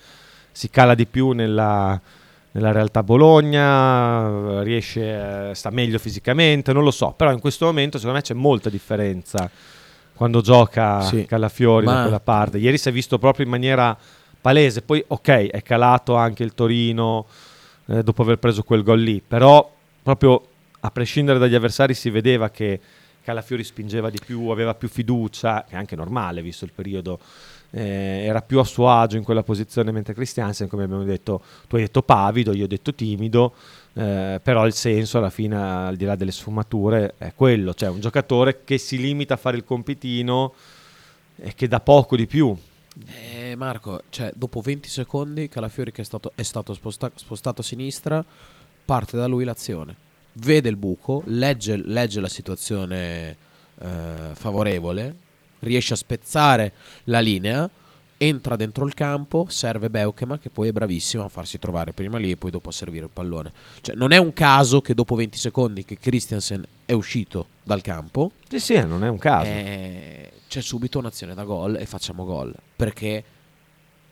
si 0.51 0.69
cala 0.69 0.95
di 0.95 1.05
più 1.05 1.31
nella, 1.31 1.97
nella 2.51 2.71
realtà 2.73 3.03
Bologna, 3.03 4.61
riesce, 4.63 5.49
eh, 5.49 5.55
sta 5.55 5.69
meglio 5.69 5.97
fisicamente, 5.97 6.73
non 6.73 6.83
lo 6.83 6.91
so, 6.91 7.13
però 7.15 7.31
in 7.31 7.39
questo 7.39 7.65
momento 7.65 7.97
secondo 7.97 8.17
me 8.17 8.23
c'è 8.23 8.33
molta 8.33 8.69
differenza 8.69 9.49
quando 10.13 10.41
gioca 10.41 10.99
Sì. 11.01 11.25
Calafiori 11.25 11.85
da 11.85 11.93
Ma- 11.93 12.01
quella 12.01 12.19
parte. 12.19 12.57
Ieri 12.57 12.77
si 12.77 12.89
è 12.89 12.91
visto 12.91 13.17
proprio 13.17 13.45
in 13.45 13.51
maniera 13.51 13.97
palese, 14.41 14.81
poi 14.81 15.01
ok, 15.07 15.29
è 15.51 15.63
calato 15.63 16.15
anche 16.15 16.43
il 16.43 16.53
Torino 16.53 17.25
eh, 17.85 18.03
dopo 18.03 18.23
aver 18.23 18.39
preso 18.39 18.63
quel 18.63 18.83
gol 18.83 18.99
lì, 18.99 19.21
però 19.25 19.71
proprio 20.03 20.47
a 20.81 20.91
prescindere 20.91 21.39
dagli 21.39 21.55
avversari 21.55 21.93
si 21.93 22.09
vedeva 22.09 22.49
che 22.49 22.79
Calafiori 23.25 23.63
spingeva 23.63 24.09
di 24.09 24.19
più, 24.23 24.49
aveva 24.49 24.75
più 24.75 24.87
fiducia, 24.87 25.65
che 25.67 25.73
è 25.73 25.77
anche 25.77 25.95
normale 25.95 26.41
visto 26.41 26.63
il 26.63 26.71
periodo 26.71 27.19
eh, 27.71 28.23
era 28.23 28.41
più 28.41 28.59
a 28.59 28.63
suo 28.63 28.89
agio 28.89 29.17
in 29.17 29.23
quella 29.23 29.43
posizione 29.43 29.91
mentre 29.91 30.13
Christiansen 30.13 30.67
come 30.67 30.83
abbiamo 30.83 31.03
detto 31.03 31.41
tu 31.67 31.75
hai 31.75 31.81
detto 31.81 32.03
pavido 32.03 32.53
io 32.53 32.65
ho 32.65 32.67
detto 32.67 32.93
timido 32.93 33.53
eh, 33.97 34.41
però 34.43 34.65
il 34.65 34.73
senso 34.73 35.17
alla 35.17 35.29
fine 35.29 35.55
al 35.55 35.95
di 35.95 36.03
là 36.03 36.15
delle 36.15 36.31
sfumature 36.31 37.15
è 37.17 37.33
quello. 37.33 37.73
Cioè 37.73 37.89
un 37.89 38.01
giocatore 38.01 38.63
che 38.63 38.77
si 38.77 38.97
limita 38.97 39.35
a 39.35 39.37
fare 39.37 39.55
il 39.55 39.63
compitino 39.63 40.53
e 41.37 41.53
che 41.55 41.67
dà 41.67 41.79
poco 41.79 42.15
di 42.17 42.27
più. 42.27 42.55
Eh, 43.07 43.55
Marco 43.55 44.03
cioè, 44.09 44.31
dopo 44.35 44.61
20 44.61 44.87
secondi 44.87 45.49
Calafiori 45.49 45.91
che 45.91 46.01
è 46.01 46.05
stato, 46.05 46.31
è 46.35 46.43
stato 46.43 46.73
sposta- 46.73 47.11
spostato 47.13 47.61
a 47.61 47.63
sinistra 47.63 48.23
parte 48.85 49.17
da 49.17 49.27
lui 49.27 49.43
l'azione 49.43 50.04
vede 50.35 50.69
il 50.69 50.75
buco 50.75 51.23
legge, 51.25 51.77
legge 51.77 52.19
la 52.19 52.29
situazione 52.29 53.37
eh, 53.79 54.31
favorevole 54.33 55.23
riesce 55.59 55.93
a 55.93 55.97
spezzare 55.97 56.73
la 57.05 57.19
linea, 57.19 57.69
entra 58.17 58.55
dentro 58.55 58.85
il 58.85 58.93
campo, 58.93 59.47
serve 59.49 59.89
Beukema 59.89 60.37
che 60.37 60.49
poi 60.49 60.69
è 60.69 60.71
bravissimo 60.71 61.23
a 61.23 61.29
farsi 61.29 61.59
trovare 61.59 61.91
prima 61.91 62.17
lì 62.17 62.31
e 62.31 62.37
poi 62.37 62.51
dopo 62.51 62.69
a 62.69 62.71
servire 62.71 63.05
il 63.05 63.11
pallone. 63.11 63.51
Cioè, 63.81 63.95
non 63.95 64.11
è 64.11 64.17
un 64.17 64.33
caso 64.33 64.81
che 64.81 64.93
dopo 64.93 65.15
20 65.15 65.37
secondi 65.37 65.83
che 65.83 65.97
Christiansen 65.97 66.63
è 66.85 66.93
uscito 66.93 67.47
dal 67.63 67.81
campo. 67.81 68.31
Sì, 68.47 68.59
sì, 68.59 68.85
non 68.85 69.03
è 69.03 69.09
un 69.09 69.17
caso. 69.17 69.49
Eh, 69.49 70.31
c'è 70.47 70.61
subito 70.61 70.99
un'azione 70.99 71.33
da 71.33 71.43
gol 71.43 71.77
e 71.77 71.85
facciamo 71.85 72.25
gol. 72.25 72.53
Perché 72.75 73.23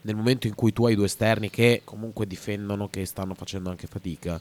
nel 0.01 0.15
momento 0.15 0.47
in 0.47 0.55
cui 0.55 0.73
tu 0.73 0.85
hai 0.85 0.95
due 0.95 1.05
esterni 1.05 1.49
che 1.49 1.81
comunque 1.83 2.27
difendono, 2.27 2.89
che 2.89 3.05
stanno 3.05 3.33
facendo 3.35 3.69
anche 3.69 3.87
fatica, 3.87 4.39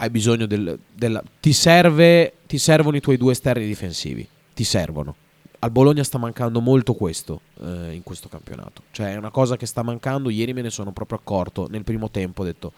hai 0.00 0.10
bisogno 0.10 0.46
del... 0.46 0.78
del 0.92 1.22
ti, 1.40 1.52
serve, 1.52 2.34
ti 2.46 2.58
servono 2.58 2.96
i 2.96 3.00
tuoi 3.00 3.16
due 3.16 3.32
esterni 3.32 3.66
difensivi. 3.66 4.26
Ti 4.54 4.64
servono 4.64 5.14
al 5.62 5.70
Bologna 5.70 6.02
sta 6.02 6.18
mancando 6.18 6.60
molto 6.60 6.94
questo 6.94 7.42
eh, 7.60 7.92
in 7.92 8.02
questo 8.02 8.28
campionato. 8.28 8.84
Cioè 8.90 9.12
è 9.12 9.16
una 9.16 9.30
cosa 9.30 9.56
che 9.56 9.66
sta 9.66 9.82
mancando, 9.82 10.30
ieri 10.30 10.52
me 10.52 10.62
ne 10.62 10.70
sono 10.70 10.92
proprio 10.92 11.18
accorto 11.18 11.66
nel 11.68 11.84
primo 11.84 12.10
tempo, 12.10 12.42
ho 12.42 12.44
detto 12.44 12.72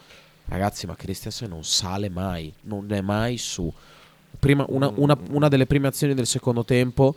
ragazzi 0.47 0.85
ma 0.85 0.95
Christiansen 0.95 1.49
non 1.49 1.63
sale 1.63 2.09
mai, 2.09 2.53
non 2.63 2.91
è 2.91 3.01
mai 3.01 3.37
su. 3.37 3.71
Prima, 4.37 4.65
una, 4.67 4.91
una, 4.95 5.17
una 5.29 5.47
delle 5.47 5.65
prime 5.65 5.87
azioni 5.87 6.13
del 6.13 6.27
secondo 6.27 6.65
tempo 6.65 7.15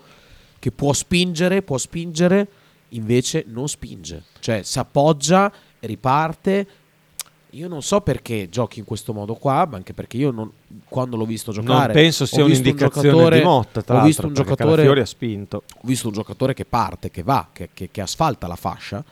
che 0.61 0.71
può 0.71 0.92
spingere, 0.92 1.62
può 1.62 1.79
spingere, 1.79 2.47
invece 2.90 3.45
non 3.49 3.69
spinge. 3.69 4.23
Cioè 4.38 4.62
si 4.62 4.79
appoggia, 4.79 5.53
riparte, 5.81 6.66
io 7.57 7.69
non 7.69 7.83
so 7.83 8.03
perché 8.03 8.49
giochi 8.51 8.81
in 8.81 8.85
questo 8.85 9.14
modo 9.14 9.35
qua, 9.35 9.66
anche 9.73 9.95
perché 9.95 10.19
io 10.19 10.31
non, 10.31 10.51
quando 10.88 11.16
l'ho 11.16 11.25
visto 11.25 11.53
giocare... 11.53 11.95
Non 11.95 12.03
penso 12.03 12.27
sia 12.27 12.45
un'indicazione 12.45 13.25
un 13.25 13.31
di 13.31 13.42
Motta, 13.42 13.83
tra 13.83 14.03
ho 14.03 14.05
visto 14.05 14.27
un 14.27 14.35
giocatore, 14.35 15.01
ha 15.01 15.07
spinto. 15.07 15.62
Ho 15.75 15.81
visto 15.83 16.09
un 16.09 16.12
giocatore 16.12 16.53
che 16.53 16.66
parte, 16.66 17.11
che 17.11 17.23
va, 17.23 17.49
che, 17.51 17.71
che, 17.73 17.88
che 17.90 18.01
asfalta 18.03 18.47
la 18.47 18.57
fascia, 18.57 19.03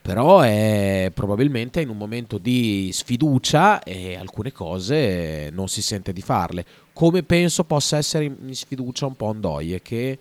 però 0.00 0.40
è 0.40 1.10
probabilmente 1.12 1.82
in 1.82 1.90
un 1.90 1.98
momento 1.98 2.38
di 2.38 2.90
sfiducia 2.90 3.82
e 3.82 4.16
alcune 4.16 4.50
cose 4.50 5.50
non 5.52 5.68
si 5.68 5.82
sente 5.82 6.14
di 6.14 6.22
farle. 6.22 6.64
Come 6.94 7.22
penso 7.22 7.64
possa 7.64 7.98
essere 7.98 8.24
in 8.24 8.54
sfiducia 8.54 9.04
un 9.04 9.14
po' 9.14 9.28
Andoie 9.28 9.82
che 9.82 10.18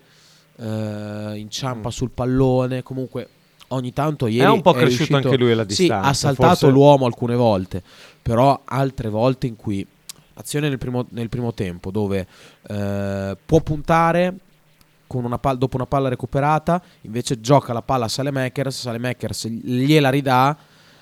eh, 0.56 1.34
inciampa 1.36 1.88
mm. 1.88 1.92
sul 1.92 2.10
pallone, 2.10 2.84
comunque 2.84 3.28
ogni 3.74 3.94
tanto 3.94 4.28
ieri 4.28 4.48
è 4.48 4.50
un 4.50 4.62
po' 4.62 4.72
è 4.72 4.78
cresciuto 4.78 4.98
riuscito, 4.98 5.16
anche 5.16 5.38
lui 5.38 5.52
alla 5.52 5.64
distanza. 5.64 6.02
Sì, 6.02 6.10
ha 6.10 6.14
saltato 6.14 6.56
forse... 6.56 6.70
l'uomo 6.70 7.06
alcune 7.06 7.36
volte, 7.36 7.82
però 8.22 8.62
altre 8.66 9.10
volte 9.10 9.48
in 9.48 9.56
cui 9.56 9.86
azione 10.36 10.70
nel 10.70 10.78
primo, 10.78 11.06
nel 11.10 11.30
primo 11.30 11.54
tempo 11.54 11.92
dove 11.92 12.26
eh, 12.68 13.38
può 13.46 13.60
puntare 13.62 14.36
una 15.08 15.38
palla, 15.38 15.58
dopo 15.58 15.76
una 15.76 15.86
palla 15.86 16.10
recuperata, 16.10 16.82
invece 17.02 17.40
gioca 17.40 17.72
la 17.72 17.84
palla 17.84 18.06
a 18.06 18.08
Salemakers, 18.08 18.80
Salemakers 18.80 19.48
gliela 19.48 20.10
ridà, 20.10 20.58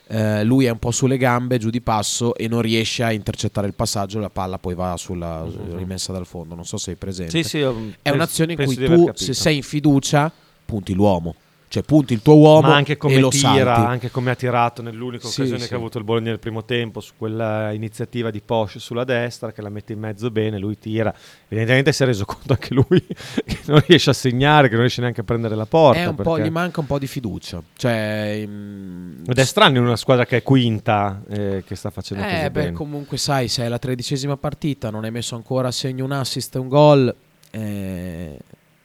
eh, 0.07 0.43
lui 0.43 0.65
è 0.65 0.69
un 0.69 0.79
po' 0.79 0.91
sulle 0.91 1.15
gambe, 1.15 1.57
giù 1.57 1.69
di 1.69 1.79
passo 1.79 2.35
e 2.35 2.49
non 2.49 2.61
riesce 2.61 3.03
a 3.03 3.13
intercettare 3.13 3.67
il 3.67 3.73
passaggio, 3.73 4.19
la 4.19 4.29
palla 4.29 4.57
poi 4.57 4.75
va 4.75 4.97
sulla 4.97 5.43
uh-huh. 5.43 5.77
rimessa 5.77 6.11
dal 6.11 6.25
fondo, 6.25 6.55
non 6.55 6.65
so 6.65 6.75
se 6.75 6.83
sei 6.83 6.95
presente. 6.95 7.41
Sì, 7.41 7.47
sì, 7.47 7.59
è 8.01 8.09
un'azione 8.09 8.53
in 8.53 8.65
cui 8.65 8.75
tu, 8.75 9.11
se 9.13 9.33
sei 9.33 9.55
in 9.55 9.63
fiducia, 9.63 10.29
punti 10.65 10.93
l'uomo 10.93 11.35
cioè 11.71 11.83
punti 11.83 12.11
il 12.11 12.21
tuo 12.21 12.35
uomo 12.35 12.67
ma 12.67 12.75
anche 12.75 12.97
come 12.97 13.13
e 13.13 13.19
lo 13.21 13.29
tira, 13.29 13.75
salti. 13.75 13.89
anche 13.91 14.11
come 14.11 14.29
ha 14.29 14.35
tirato 14.35 14.81
nell'unica 14.81 15.25
sì, 15.25 15.39
occasione 15.39 15.61
sì. 15.61 15.69
che 15.69 15.73
ha 15.75 15.77
avuto 15.77 15.99
il 15.99 16.03
Bologna 16.03 16.27
nel 16.27 16.39
primo 16.39 16.65
tempo 16.65 16.99
su 16.99 17.13
quella 17.17 17.71
iniziativa 17.71 18.29
di 18.29 18.41
Porsche 18.41 18.79
sulla 18.79 19.05
destra 19.05 19.53
che 19.53 19.61
la 19.61 19.69
mette 19.69 19.93
in 19.93 19.99
mezzo 19.99 20.29
bene, 20.31 20.59
lui 20.59 20.77
tira 20.77 21.15
evidentemente 21.45 21.93
si 21.93 22.03
è 22.03 22.05
reso 22.05 22.25
conto 22.27 22.51
anche 22.51 22.73
lui 22.73 23.01
che 23.45 23.59
non 23.67 23.81
riesce 23.87 24.09
a 24.09 24.13
segnare 24.13 24.67
che 24.67 24.73
non 24.73 24.81
riesce 24.81 24.99
neanche 24.99 25.21
a 25.21 25.23
prendere 25.23 25.55
la 25.55 25.65
porta 25.65 26.01
è 26.01 26.05
un 26.07 26.15
perché... 26.15 26.29
po', 26.29 26.39
gli 26.39 26.49
manca 26.49 26.81
un 26.81 26.87
po' 26.87 26.99
di 26.99 27.07
fiducia 27.07 27.63
cioè, 27.77 28.45
mh... 28.45 29.23
ed 29.29 29.37
è 29.37 29.45
strano 29.45 29.77
in 29.77 29.85
una 29.85 29.95
squadra 29.95 30.25
che 30.25 30.35
è 30.35 30.43
quinta 30.43 31.21
eh, 31.29 31.63
che 31.65 31.75
sta 31.75 31.89
facendo 31.89 32.21
eh, 32.21 32.27
così 32.27 32.41
beh, 32.41 32.51
bene 32.51 32.71
comunque 32.73 33.15
sai 33.15 33.47
se 33.47 33.63
è 33.63 33.69
la 33.69 33.79
tredicesima 33.79 34.35
partita 34.35 34.89
non 34.89 35.05
hai 35.05 35.11
messo 35.11 35.35
ancora 35.35 35.69
a 35.69 35.71
segno 35.71 36.03
un 36.03 36.11
assist 36.11 36.53
e 36.53 36.59
un 36.59 36.67
gol 36.67 37.15
eh... 37.49 38.37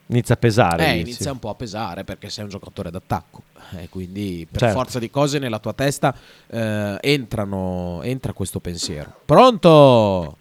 Inizia 0.08 0.34
a 0.34 0.38
pesare. 0.38 0.86
Eh, 0.86 0.98
inizia 0.98 1.32
un 1.32 1.38
po' 1.38 1.48
a 1.50 1.54
pesare 1.54 2.04
perché 2.04 2.28
sei 2.30 2.44
un 2.44 2.50
giocatore 2.50 2.90
d'attacco. 2.90 3.42
E 3.76 3.88
quindi 3.88 4.46
per 4.50 4.60
Certo. 4.60 4.76
forza 4.76 4.98
di 4.98 5.10
cose 5.10 5.38
nella 5.38 5.58
tua 5.58 5.72
testa 5.72 6.14
eh, 6.48 6.96
entrano, 7.00 8.00
entra 8.02 8.32
questo 8.32 8.60
pensiero. 8.60 9.10
Pronto? 9.24 10.36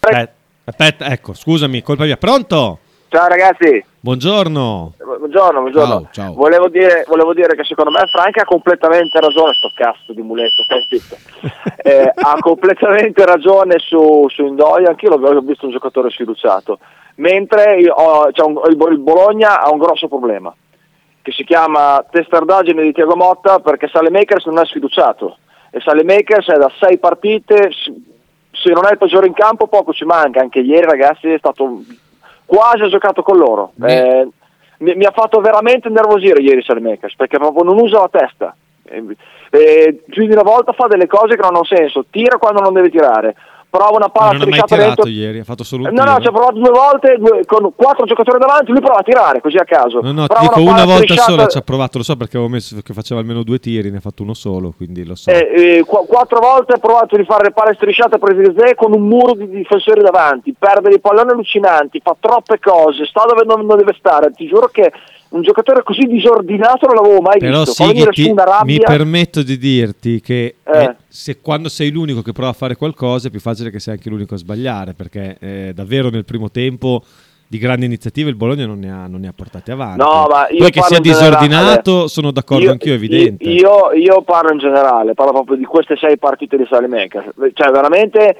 Eh, 0.00 0.28
aspetta, 0.64 1.06
ecco, 1.06 1.34
scusami, 1.34 1.82
colpa 1.82 2.04
mia. 2.04 2.16
Pronto? 2.16 2.78
Ciao 3.08 3.26
ragazzi, 3.26 3.84
Buongiorno. 4.02 4.94
buongiorno, 4.96 5.60
buongiorno. 5.60 5.94
Ciao, 5.94 6.08
ciao. 6.12 6.32
Volevo, 6.34 6.68
dire, 6.68 7.04
volevo 7.08 7.34
dire 7.34 7.56
che 7.56 7.64
secondo 7.64 7.90
me 7.90 8.06
Franca 8.06 8.42
ha 8.42 8.44
completamente 8.44 9.18
ragione, 9.20 9.52
sto 9.52 9.70
cazzo 9.74 10.12
di 10.12 10.22
muletto. 10.22 10.62
Eh, 11.82 12.12
ha 12.14 12.36
completamente 12.40 13.24
ragione 13.24 13.76
su, 13.78 14.26
su 14.28 14.44
Indoia, 14.44 14.90
anch'io 14.90 15.16
l'ho 15.16 15.40
visto 15.40 15.64
un 15.64 15.72
giocatore 15.72 16.10
sfiduciato, 16.10 16.78
mentre 17.20 17.88
ho- 17.88 18.30
c'è 18.32 18.42
un- 18.42 18.60
il, 18.68 18.76
il 18.92 18.98
Bologna 18.98 19.60
ha 19.60 19.70
un 19.70 19.78
grosso 19.78 20.08
problema, 20.08 20.52
che 21.22 21.32
si 21.32 21.44
chiama 21.44 22.04
testardaggine 22.10 22.82
di 22.82 22.92
Tiago 22.92 23.14
Motta 23.16 23.58
perché 23.60 23.88
Salemakers 23.88 24.46
non 24.46 24.58
è 24.58 24.64
sfiduciato, 24.66 25.36
e 25.70 25.80
Salemakers 25.80 26.48
è 26.48 26.56
da 26.58 26.70
sei 26.80 26.98
partite, 26.98 27.70
se 28.52 28.70
non 28.72 28.86
è 28.86 28.90
il 28.92 28.98
peggiore 28.98 29.26
in 29.26 29.34
campo 29.34 29.66
poco 29.68 29.92
ci 29.92 30.04
manca, 30.04 30.40
anche 30.40 30.60
ieri 30.60 30.86
ragazzi 30.86 31.28
è 31.28 31.38
stato 31.38 31.82
quasi 32.46 32.88
giocato 32.88 33.22
con 33.22 33.36
loro. 33.36 33.72
Mi- 33.76 33.92
Eh, 33.92 34.28
mi, 34.78 34.94
mi 34.94 35.04
ha 35.04 35.10
fatto 35.12 35.40
veramente 35.40 35.88
nervosire 35.90 36.40
ieri 36.42 36.62
Salemakers 36.62 37.14
perché 37.14 37.36
proprio 37.38 37.62
non 37.64 37.78
usa 37.78 38.00
la 38.00 38.08
testa. 38.10 38.56
Eh, 38.84 39.04
eh, 39.50 40.02
più 40.08 40.24
di 40.26 40.32
una 40.32 40.42
volta 40.42 40.72
fa 40.72 40.86
delle 40.86 41.06
cose 41.06 41.36
che 41.36 41.42
non 41.42 41.54
hanno 41.54 41.64
senso, 41.64 42.06
tira 42.10 42.38
quando 42.38 42.60
non 42.60 42.72
deve 42.72 42.88
tirare, 42.88 43.36
prova 43.70 43.96
una 43.96 44.08
palla 44.08 44.32
non 44.32 44.40
strisciata 44.42 44.74
tirato 44.74 45.02
dentro. 45.04 45.08
ieri, 45.08 45.38
ha 45.38 45.44
fatto 45.44 45.62
solo 45.64 45.84
un 45.84 45.88
Eh, 45.88 45.92
No, 45.92 46.02
no, 46.04 46.16
tiro. 46.16 46.20
ci 46.22 46.26
ha 46.28 46.32
provato 46.32 46.58
due 46.58 46.70
volte 46.70 47.16
due- 47.18 47.44
con 47.46 47.72
quattro 47.74 48.04
giocatori 48.04 48.38
davanti, 48.38 48.72
lui 48.72 48.80
prova 48.80 48.98
a 48.98 49.02
tirare 49.02 49.40
così 49.40 49.56
a 49.56 49.64
caso. 49.64 50.00
No, 50.00 50.12
no, 50.12 50.26
ti 50.26 50.34
Prova 50.34 50.40
dico 50.42 50.54
palla 50.54 50.70
una 50.70 50.84
volta 50.84 51.02
strisciata- 51.02 51.30
sola 51.30 51.46
ci 51.46 51.58
ha 51.58 51.62
provato, 51.62 51.98
lo 51.98 52.04
so 52.04 52.16
perché 52.16 52.36
avevo 52.36 52.52
messo 52.52 52.76
che 52.82 52.92
faceva 52.92 53.20
almeno 53.20 53.42
due 53.44 53.58
tiri, 53.60 53.90
ne 53.90 53.98
ha 53.98 54.00
fatto 54.00 54.22
uno 54.24 54.34
solo, 54.34 54.72
quindi 54.76 55.04
lo 55.06 55.14
so. 55.14 55.30
Eh, 55.30 55.78
eh, 55.78 55.84
qu- 55.86 56.06
quattro 56.06 56.40
volte 56.40 56.74
ha 56.74 56.78
provato 56.78 57.16
di 57.16 57.24
fare 57.24 57.44
le 57.44 57.52
palle 57.52 57.74
strisciate 57.74 58.18
di 58.20 58.54
Zé 58.58 58.74
con 58.74 58.92
un 58.92 59.02
muro 59.06 59.34
di 59.34 59.48
difensori 59.48 60.02
davanti, 60.02 60.54
perde 60.58 60.88
dei 60.88 61.00
palloni 61.00 61.30
allucinanti, 61.30 62.00
fa 62.02 62.16
troppe 62.18 62.58
cose, 62.58 63.06
sta 63.06 63.24
dove 63.26 63.44
non, 63.44 63.64
non 63.64 63.76
deve 63.78 63.94
stare. 63.98 64.30
Ti 64.32 64.46
giuro 64.46 64.66
che 64.72 64.92
un 65.30 65.42
giocatore 65.42 65.82
così 65.82 66.06
disordinato 66.06 66.86
non 66.86 66.96
l'avevo 66.96 67.20
mai 67.20 67.38
Però 67.38 67.62
visto. 67.64 67.84
Venire 67.86 68.10
ti- 68.10 68.32
mi 68.64 68.78
permetto 68.78 69.42
di 69.42 69.58
dirti 69.58 70.20
che 70.20 70.56
Eh. 70.62 70.82
eh, 70.82 70.96
se 71.08 71.40
quando 71.40 71.68
sei 71.68 71.90
l'unico 71.90 72.22
che 72.22 72.32
prova 72.32 72.50
a 72.50 72.54
fare 72.54 72.76
qualcosa 72.76 73.28
è 73.28 73.30
più 73.30 73.40
facile 73.40 73.70
che 73.70 73.78
sei 73.80 73.94
anche 73.94 74.08
l'unico 74.10 74.34
a 74.34 74.38
sbagliare, 74.38 74.94
perché 74.94 75.36
eh, 75.40 75.72
davvero 75.74 76.08
nel 76.10 76.24
primo 76.24 76.50
tempo 76.50 77.02
di 77.46 77.58
grandi 77.58 77.84
iniziative 77.84 78.30
il 78.30 78.36
Bologna 78.36 78.64
non 78.64 78.78
ne 78.78 78.92
ha, 78.92 79.06
non 79.08 79.20
ne 79.20 79.26
ha 79.28 79.32
portate 79.34 79.72
avanti. 79.72 79.98
No, 79.98 80.26
ma 80.30 80.48
io 80.50 80.58
Poi 80.58 80.70
che 80.70 80.82
sia 80.82 80.96
in 80.98 81.02
generale. 81.02 81.30
disordinato 81.30 82.06
sono 82.06 82.30
d'accordo 82.30 82.64
Io- 82.64 82.70
anch'io, 82.70 82.92
è 82.92 82.96
evidente. 82.96 83.42
Io, 83.48 83.90
io 83.92 84.22
parlo 84.22 84.52
in 84.52 84.58
generale, 84.58 85.14
parlo 85.14 85.32
proprio 85.32 85.56
di 85.56 85.64
queste 85.64 85.96
sei 85.96 86.16
partite 86.16 86.56
di 86.56 86.64
Salemakers. 86.70 87.30
Cioè, 87.54 87.70
veramente 87.72 88.36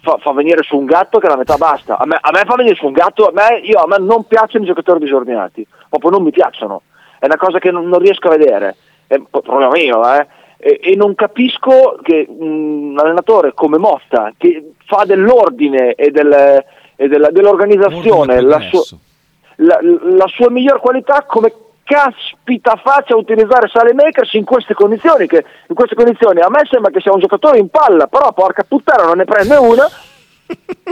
fa, 0.00 0.18
fa 0.20 0.32
venire 0.32 0.62
su 0.62 0.76
un 0.76 0.84
gatto 0.84 1.18
che 1.18 1.28
la 1.28 1.36
metà 1.36 1.56
basta. 1.56 1.96
A 1.98 2.06
me, 2.06 2.18
a 2.20 2.30
me 2.32 2.42
fa 2.46 2.54
venire 2.56 2.74
su 2.76 2.86
un 2.86 2.92
gatto, 2.92 3.26
a 3.26 3.32
me, 3.32 3.58
io- 3.62 3.80
a 3.80 3.86
me 3.86 3.96
non 3.98 4.24
piacciono 4.26 4.64
i 4.64 4.66
giocatori 4.68 4.98
disordinati, 5.00 5.66
proprio 5.88 6.10
non 6.10 6.22
mi 6.22 6.30
piacciono. 6.30 6.82
È 7.18 7.26
una 7.26 7.36
cosa 7.36 7.58
che 7.58 7.70
non, 7.70 7.88
non 7.88 7.98
riesco 8.00 8.28
a 8.28 8.36
vedere. 8.36 8.76
È 9.06 9.14
un 9.16 9.26
problema 9.30 9.68
mio, 9.70 10.02
eh. 10.14 10.26
E, 10.64 10.78
e 10.82 10.94
non 10.96 11.14
capisco 11.16 11.98
che 12.02 12.24
un 12.28 12.96
allenatore 12.98 13.52
come 13.52 13.78
Motta, 13.78 14.32
che 14.36 14.72
fa 14.86 15.04
dell'ordine 15.04 15.94
e, 15.94 16.10
del- 16.10 16.64
e 16.96 17.08
della- 17.08 17.30
dell'organizzazione 17.30 18.40
la 18.40 18.60
sua, 18.60 18.96
la, 19.56 19.78
la 19.82 20.26
sua 20.28 20.50
miglior 20.50 20.78
qualità 20.80 21.24
come 21.26 21.52
caspita 21.84 22.80
faccia 22.82 23.16
utilizzare 23.16 23.68
Salemakers 23.68 24.34
in 24.34 24.44
queste 24.44 24.74
condizioni 24.74 25.26
che 25.26 25.44
in 25.68 25.74
queste 25.74 25.94
condizioni 25.94 26.40
a 26.40 26.48
me 26.48 26.60
sembra 26.70 26.90
che 26.90 27.00
sia 27.00 27.12
un 27.12 27.20
giocatore 27.20 27.58
in 27.58 27.68
palla 27.68 28.06
però 28.06 28.32
porca 28.32 28.64
puttana 28.66 29.04
non 29.04 29.16
ne 29.16 29.24
prende 29.24 29.56
una 29.56 29.88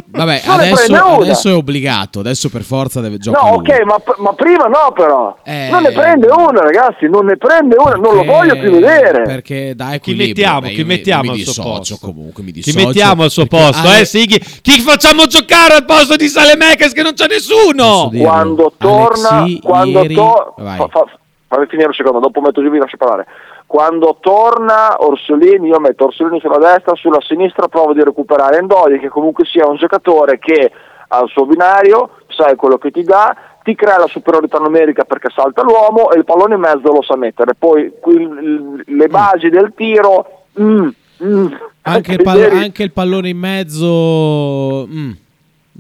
Vabbè, 0.07 0.43
adesso, 0.45 0.95
adesso 0.95 1.49
è 1.49 1.55
obbligato, 1.55 2.21
adesso 2.21 2.49
per 2.49 2.63
forza 2.63 3.01
deve 3.01 3.19
giocare. 3.19 3.49
No, 3.51 3.57
ok, 3.57 3.83
ma, 3.85 4.01
ma 4.19 4.33
prima 4.33 4.67
no 4.67 4.93
però. 4.95 5.37
Eh. 5.45 5.69
Non 5.71 5.83
ne 5.83 5.93
prende 5.93 6.27
una, 6.29 6.61
ragazzi, 6.61 7.09
non 7.09 7.27
ne 7.27 7.37
prende 7.37 7.77
una, 7.79 7.93
non 7.95 8.15
lo 8.17 8.25
voglio 8.25 8.59
più 8.59 8.71
vedere. 8.73 9.23
Perché 9.23 9.75
dai, 9.75 10.01
Chi 10.01 10.15
mettiamo? 10.15 10.69
Chi 10.69 10.85
mettiamo 10.85 11.33
mi 11.33 11.41
al 11.41 11.47
suo 11.47 11.63
posto? 11.63 11.99
comunque, 12.01 12.43
mi 12.43 12.53
Chi 12.53 12.73
mettiamo 12.73 13.23
al 13.23 13.31
suo 13.31 13.47
perché 13.47 13.65
posto, 13.67 13.89
Ale- 13.89 14.01
eh, 14.01 14.05
Sighi? 14.05 14.39
Chi 14.39 14.81
facciamo 14.81 15.27
giocare 15.27 15.75
al 15.75 15.85
posto 15.85 16.17
di 16.17 16.29
Salemekes 16.29 16.93
che 16.93 17.03
non 17.03 17.13
c'è 17.15 17.27
nessuno? 17.29 18.11
quando 18.17 18.73
torna, 18.77 19.29
Alexi, 19.29 19.61
quando 19.61 20.01
ieri- 20.03 20.15
to- 20.15 20.55
Vai. 20.59 20.77
fa- 20.77 20.89
fa- 20.89 21.05
fammi 21.49 21.67
finire 21.69 21.89
un 21.89 21.95
secondo, 21.95 22.19
dopo 22.21 22.41
metto 22.41 22.63
giù 22.63 22.71
vi 22.71 22.79
lascio 22.79 22.97
parlare. 22.97 23.27
Quando 23.71 24.17
torna 24.19 24.97
Orsolini, 24.99 25.69
io 25.69 25.79
metto 25.79 26.07
Orsolini 26.07 26.41
sulla 26.41 26.59
destra, 26.59 26.97
sulla 26.97 27.21
sinistra 27.21 27.69
provo 27.69 27.93
di 27.93 28.03
recuperare 28.03 28.59
Endoi, 28.59 28.99
che 28.99 29.09
comunque 29.09 29.45
sia 29.45 29.69
un 29.69 29.77
giocatore 29.77 30.41
che 30.41 30.73
ha 31.07 31.21
il 31.21 31.29
suo 31.29 31.47
binario, 31.47 32.17
sai 32.27 32.57
quello 32.57 32.79
che 32.79 32.91
ti 32.91 33.05
dà, 33.05 33.33
ti 33.63 33.77
crea 33.77 33.97
la 33.97 34.09
superiorità 34.09 34.59
numerica 34.59 35.05
perché 35.05 35.29
salta 35.33 35.63
l'uomo 35.63 36.11
e 36.11 36.19
il 36.19 36.25
pallone 36.25 36.55
in 36.57 36.61
mezzo 36.61 36.91
lo 36.91 37.01
sa 37.03 37.15
mettere. 37.15 37.55
Poi 37.57 37.93
qui 38.01 38.83
le 38.87 39.07
basi 39.07 39.49
del 39.51 39.73
tiro... 39.77 40.47
mm, 40.61 40.89
mm. 41.23 41.47
Anche 41.83 42.13
il, 42.15 42.23
pal- 42.25 42.39
Ieri- 42.39 42.57
anche 42.65 42.83
il 42.83 42.91
pallone 42.93 43.29
in 43.29 43.39
mezzo. 43.39 44.85
mm, 44.89 45.11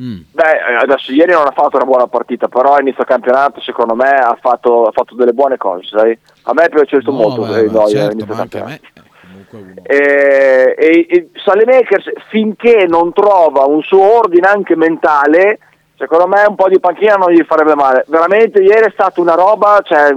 mm. 0.01 0.21
Beh, 0.33 0.43
eh, 0.43 0.75
adesso 0.83 1.13
ieri 1.13 1.33
non 1.33 1.47
ha 1.47 1.53
fatto 1.53 1.77
una 1.77 1.85
buona 1.85 2.07
partita, 2.07 2.49
però 2.49 2.75
a 2.75 2.81
inizio 2.81 3.05
campionato 3.05 3.61
secondo 3.61 3.95
me 3.95 4.09
ha 4.09 4.37
fatto, 4.41 4.85
ha 4.85 4.93
fatto 4.93 5.15
delle 5.15 5.33
buone 5.33 5.57
cose, 5.57 5.85
sai? 5.89 6.19
A 6.45 6.53
me 6.55 6.65
è 6.65 6.69
piaciuto 6.69 7.11
No, 7.11 7.17
molto 7.19 7.41
vabbè, 7.43 7.59
eh, 7.61 7.71
Noi 7.71 7.83
a 7.85 7.87
certo, 7.89 8.13
inizio 8.13 8.35
campionato. 8.35 8.71
me. 8.71 8.81
eh, 8.95 9.03
comunque 9.21 9.59
uno- 9.59 9.83
E, 9.83 10.75
e, 10.79 11.07
e 11.09 11.29
Salemakers 11.45 12.11
finché 12.29 12.87
non 12.89 13.13
trova 13.13 13.65
un 13.67 13.83
suo 13.83 14.19
ordine 14.19 14.49
anche 14.49 14.77
mentale, 14.77 15.59
secondo 15.97 16.27
me 16.29 16.45
un 16.49 16.55
po' 16.55 16.69
di 16.69 16.81
panchina 16.81 17.15
non 17.17 17.31
gli 17.31 17.43
farebbe 17.45 17.75
male. 17.75 18.05
Veramente 18.09 18.63
ieri 18.63 18.87
è 18.87 18.91
stata 18.93 19.21
una 19.21 19.35
roba, 19.35 19.81
cioè, 19.83 20.15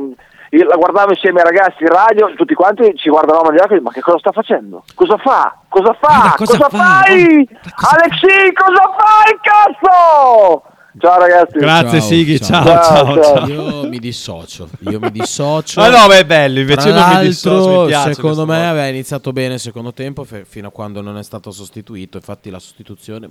io 0.56 0.66
la 0.66 0.76
guardavo 0.76 1.12
insieme 1.12 1.42
ai 1.42 1.46
ragazzi 1.50 1.82
in 1.84 1.90
radio, 1.90 2.32
tutti 2.36 2.54
quanti 2.54 2.94
ci 2.96 3.10
guardavamo 3.10 3.50
negli 3.50 3.60
occhi, 3.60 3.80
ma 3.80 3.92
che 3.92 4.02
cosa 4.02 4.20
sta 4.20 4.32
facendo? 4.32 4.84
Cosa 4.94 5.18
fa? 5.18 5.58
Cosa 5.68 5.94
fa? 6.00 6.36
Cosa 6.38 6.58
cosa, 6.58 6.70
fa, 6.70 7.02
fai? 7.02 7.48
cosa 7.76 7.96
Alexi, 7.96 8.54
cosa 8.54 8.96
fai, 8.98 9.40
cazzo? 9.42 10.64
Ciao 11.00 11.18
ragazzi. 11.20 11.58
Grazie 11.58 12.00
Ciao, 12.00 12.08
Sighi, 12.08 12.40
ciao. 12.40 12.64
ciao, 12.64 12.84
ciao, 12.84 13.14
Ciao, 13.24 13.36
ciao. 13.36 13.48
Io 13.48 13.90
mi 13.90 13.98
dissocio. 13.98 14.70
Io 14.82 15.00
mi 15.00 15.10
dissocio. 15.10 15.82
Ma 15.82 15.90
no, 15.90 16.06
ma 16.06 16.18
è 16.18 16.24
bello, 16.24 16.60
invece 16.60 16.92
Tra 16.92 17.08
non 17.08 17.18
mi 17.18 17.26
dissocio, 17.26 17.56
l'altro, 17.58 17.82
mi 17.82 17.88
piace 17.88 18.14
secondo 18.14 18.46
me 18.46 18.68
aveva 18.70 18.88
iniziato 18.88 19.34
bene 19.34 19.56
il 19.56 19.60
secondo 19.60 19.92
tempo 19.92 20.24
fe- 20.24 20.46
fino 20.46 20.68
a 20.68 20.72
quando 20.72 21.02
non 21.02 21.18
è 21.18 21.24
stato 21.24 21.50
sostituito. 21.50 22.18
Infatti, 22.18 22.52
la 22.52 22.60
sostituzione, 22.60 23.28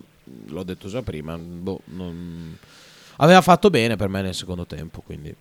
l'ho 0.49 0.63
detto 0.65 0.89
già 0.89 1.03
prima, 1.03 1.39
boh, 1.39 1.79
non- 1.85 2.57
aveva 3.19 3.41
fatto 3.43 3.71
bene 3.71 3.95
per 3.95 4.09
me 4.09 4.23
nel 4.23 4.35
secondo 4.35 4.67
tempo. 4.67 5.01
Quindi, 5.07 5.33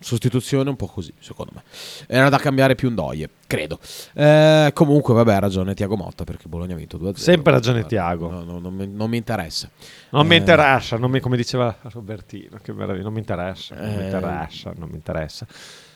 sostituzione 0.00 0.70
un 0.70 0.76
po' 0.76 0.86
così, 0.86 1.12
secondo 1.20 1.52
me. 1.54 1.62
Era 2.06 2.28
da 2.28 2.38
cambiare 2.38 2.74
più 2.74 2.90
Ndoye, 2.90 3.28
credo. 3.46 3.78
Eh, 4.14 4.70
comunque, 4.74 5.12
vabbè, 5.14 5.34
ha 5.34 5.38
ragione 5.38 5.74
Tiago 5.74 5.96
Motta 5.96 6.24
perché 6.24 6.48
Bologna 6.48 6.74
ha 6.74 6.76
vinto 6.78 6.96
2-0. 6.98 7.14
Sempre 7.16 7.52
ragione 7.52 7.84
Tiago. 7.86 8.30
no, 8.30 8.42
no, 8.42 8.58
non, 8.58 8.74
mi, 8.74 8.88
non 8.88 9.08
mi 9.10 9.18
interessa. 9.18 9.68
Non 10.10 10.26
mi 10.26 10.34
Eh, 10.34 10.38
interessa, 10.38 10.96
non 10.96 11.10
mi- 11.10 11.20
come 11.20 11.36
diceva 11.36 11.76
Robertino, 11.82 12.58
che 12.62 12.72
meraviglia, 12.72 13.04
non 13.04 13.12
mi 13.12 13.18
interessa, 13.20 13.74
non 13.76 13.94
mi 13.94 14.00
Eh. 14.00 14.04
interessa, 14.06 14.72
non 14.76 14.88
mi 14.88 14.94
interessa. 14.96 15.46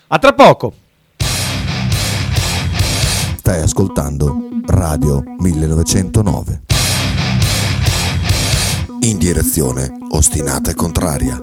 A 0.09 0.19
tra 0.19 0.33
poco. 0.35 0.75
Stai 3.37 3.61
ascoltando 3.61 4.49
Radio 4.67 5.23
1909. 5.39 6.63
In 9.01 9.19
direzione 9.19 9.93
ostinata 10.13 10.71
e 10.71 10.75
contraria. 10.75 11.43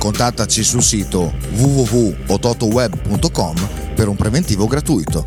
Contattaci 0.00 0.64
sul 0.64 0.82
sito 0.82 1.30
www.ototoweb.com 1.56 3.54
per 3.94 4.08
un 4.08 4.16
preventivo 4.16 4.66
gratuito. 4.66 5.26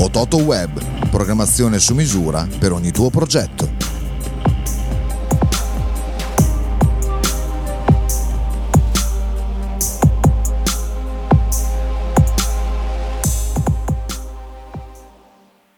Ototo 0.00 0.38
Web, 0.38 1.08
programmazione 1.08 1.78
su 1.78 1.94
misura 1.94 2.48
per 2.58 2.72
ogni 2.72 2.90
tuo 2.90 3.10
progetto. 3.10 3.70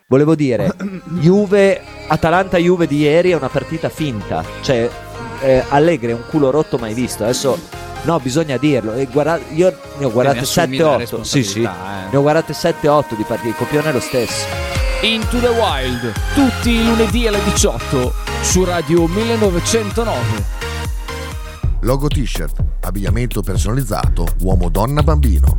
Volevo 0.07 0.35
dire, 0.35 0.75
Juve, 1.20 1.79
Atalanta-Juve 2.09 2.87
di 2.87 3.01
ieri 3.01 3.33
è 3.33 3.37
una 3.37 3.51
partita 3.51 3.90
finta. 3.90 4.42
Cioè, 4.62 4.90
eh, 5.40 5.64
Allegri 5.68 6.11
è 6.11 6.14
un 6.14 6.24
culo 6.29 6.50
rotto 6.50 6.79
mai 6.79 6.94
visto. 6.94 7.22
Adesso, 7.24 7.59
no, 8.03 8.18
bisogna 8.20 8.57
dirlo. 8.57 8.92
E 8.94 9.07
guarda- 9.07 9.40
io 9.50 9.76
ne 9.98 10.05
ho 10.05 10.11
guardate 10.11 10.37
ne 10.38 10.42
assumi 10.42 10.76
la 10.76 10.96
7-8. 10.98 11.20
Sì, 11.22 11.42
sì. 11.44 11.62
eh. 11.62 11.68
Ne 12.11 12.16
ho 12.16 12.20
guardate 12.20 12.53
7-8 12.53 13.16
di 13.16 13.24
partite. 13.24 13.48
Il 13.48 13.57
copione 13.57 13.88
è 13.90 13.92
lo 13.92 14.00
stesso. 14.00 14.46
Into 15.03 15.38
the 15.38 15.48
Wild, 15.48 16.12
tutti 16.35 16.70
i 16.72 16.85
lunedì 16.85 17.26
alle 17.26 17.42
18 17.44 18.12
su 18.42 18.64
Radio 18.64 19.07
1909. 19.07 20.59
Logo 21.81 22.09
t-shirt, 22.09 22.62
abbigliamento 22.83 23.40
personalizzato, 23.40 24.26
uomo, 24.42 24.68
donna, 24.68 25.03
bambino. 25.03 25.57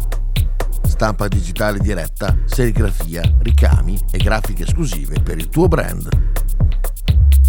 Stampa 0.85 1.27
digitale 1.27 1.79
diretta, 1.79 2.35
serigrafia, 2.45 3.23
ricami 3.39 3.97
e 4.11 4.19
grafiche 4.19 4.61
esclusive 4.63 5.19
per 5.23 5.37
il 5.39 5.49
tuo 5.49 5.67
brand. 5.67 6.30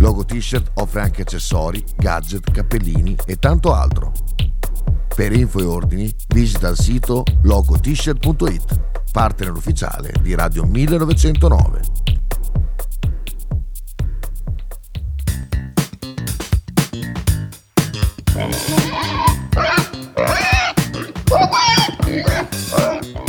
Logo 0.02 0.24
t-shirt 0.24 0.72
offre 0.74 1.00
anche 1.00 1.22
accessori, 1.22 1.80
gadget, 1.96 2.50
cappellini 2.50 3.14
e 3.24 3.36
tanto 3.36 3.72
altro. 3.72 4.12
Per 5.14 5.32
info 5.32 5.60
e 5.60 5.64
ordini 5.64 6.12
visita 6.26 6.66
il 6.66 6.76
sito 6.76 7.22
logotshirt.it, 7.42 8.80
partner 9.12 9.52
ufficiale 9.52 10.12
di 10.20 10.34
Radio 10.34 10.64
1909. 10.64 11.80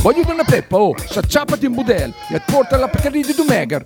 Voglio 0.01 0.23
una 0.27 0.43
peppa, 0.43 0.77
oh, 0.77 0.95
s'acciappati 0.97 1.67
in 1.67 1.73
budel 1.75 2.12
e 2.29 2.41
porta 2.43 2.77
la 2.77 2.88
Pcaridi 2.88 3.27
di 3.27 3.33
Dumegar. 3.36 3.86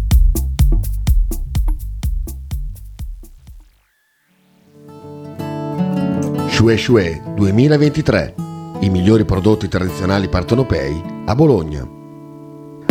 Shue 6.61 6.77
Shue 6.77 7.21
2023. 7.33 8.35
I 8.81 8.89
migliori 8.91 9.25
prodotti 9.25 9.67
tradizionali 9.67 10.29
partenopei 10.29 11.23
a 11.25 11.33
Bologna. 11.33 11.81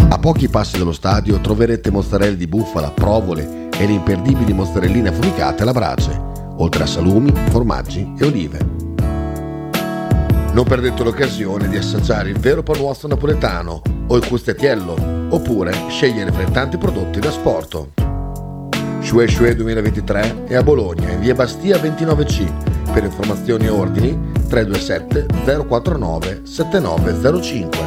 A 0.09 0.19
pochi 0.19 0.49
passi 0.49 0.77
dallo 0.77 0.91
stadio 0.91 1.41
troverete 1.41 1.89
mozzarella 1.93 2.35
di 2.35 2.49
bufala, 2.49 2.91
provole 2.91 3.69
e 3.71 3.87
le 3.87 3.93
imperdibili 3.93 4.53
mozzarelline 4.53 5.11
affumicate 5.11 5.63
alla 5.63 5.71
brace, 5.71 6.21
oltre 6.57 6.83
a 6.83 6.87
salumi, 6.87 7.33
formaggi 7.51 8.13
e 8.19 8.27
olive. 8.27 8.59
Non 10.53 10.65
perdete 10.65 11.05
l'occasione 11.05 11.69
di 11.69 11.77
assaggiare 11.77 12.31
il 12.31 12.41
vero 12.41 12.65
panuozzo 12.65 13.07
napoletano 13.07 13.83
o 14.09 14.17
il 14.17 14.27
custettiello, 14.27 14.97
oppure 15.29 15.73
scegliere 15.87 16.33
fra 16.33 16.43
i 16.43 16.51
tanti 16.51 16.77
prodotti 16.77 17.21
da 17.21 17.31
sporto. 17.31 18.00
Shue 19.01 19.27
Shue 19.27 19.57
2023 19.57 20.45
è 20.47 20.55
a 20.55 20.63
Bologna, 20.63 21.11
in 21.11 21.21
via 21.21 21.35
Bastia 21.35 21.79
29C. 21.79 22.93
Per 22.93 23.03
informazioni 23.03 23.65
e 23.65 23.69
ordini 23.71 24.17
327 24.49 25.27
049 25.67 26.43
7905. 26.45 27.79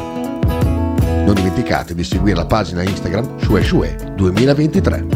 Non 1.24 1.34
dimenticate 1.34 1.94
di 1.94 2.04
seguire 2.04 2.36
la 2.36 2.46
pagina 2.46 2.82
Instagram 2.82 3.38
Shue 3.40 3.62
Shue 3.62 4.12
2023. 4.16 5.06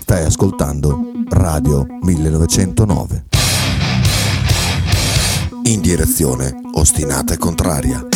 Stai 0.00 0.24
ascoltando 0.24 0.98
Radio 1.28 1.86
1909. 2.02 3.24
In 5.64 5.80
direzione 5.80 6.54
ostinata 6.74 7.34
e 7.34 7.38
contraria. 7.38 8.06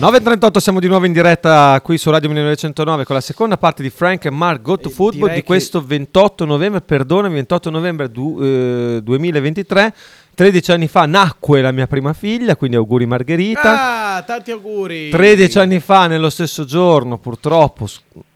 9.38 0.00 0.56
siamo 0.56 0.80
di 0.80 0.88
nuovo 0.88 1.04
in 1.04 1.12
diretta 1.12 1.78
qui 1.84 1.98
su 1.98 2.08
Radio 2.10 2.30
1909 2.30 3.04
con 3.04 3.14
la 3.14 3.20
seconda 3.20 3.58
parte 3.58 3.82
di 3.82 3.90
Frank 3.90 4.24
e 4.24 4.30
Mark 4.30 4.62
Go 4.62 4.78
to 4.78 4.88
E 4.88 4.92
Football 4.92 5.34
di 5.34 5.42
questo 5.42 5.84
28 5.84 6.46
novembre, 6.46 6.80
perdonami, 6.80 7.34
28 7.34 7.68
novembre 7.68 8.10
du- 8.10 8.38
eh, 8.40 9.00
2023. 9.02 9.94
13 10.34 10.72
anni 10.72 10.88
fa 10.88 11.04
nacque 11.04 11.60
la 11.60 11.70
mia 11.70 11.86
prima 11.86 12.14
figlia, 12.14 12.56
quindi 12.56 12.76
auguri 12.76 13.04
Margherita. 13.04 14.14
Ah, 14.16 14.22
tanti 14.22 14.50
auguri. 14.52 15.10
13 15.10 15.58
anni 15.58 15.80
fa, 15.80 16.06
nello 16.06 16.30
stesso 16.30 16.64
giorno, 16.64 17.18
purtroppo 17.18 17.86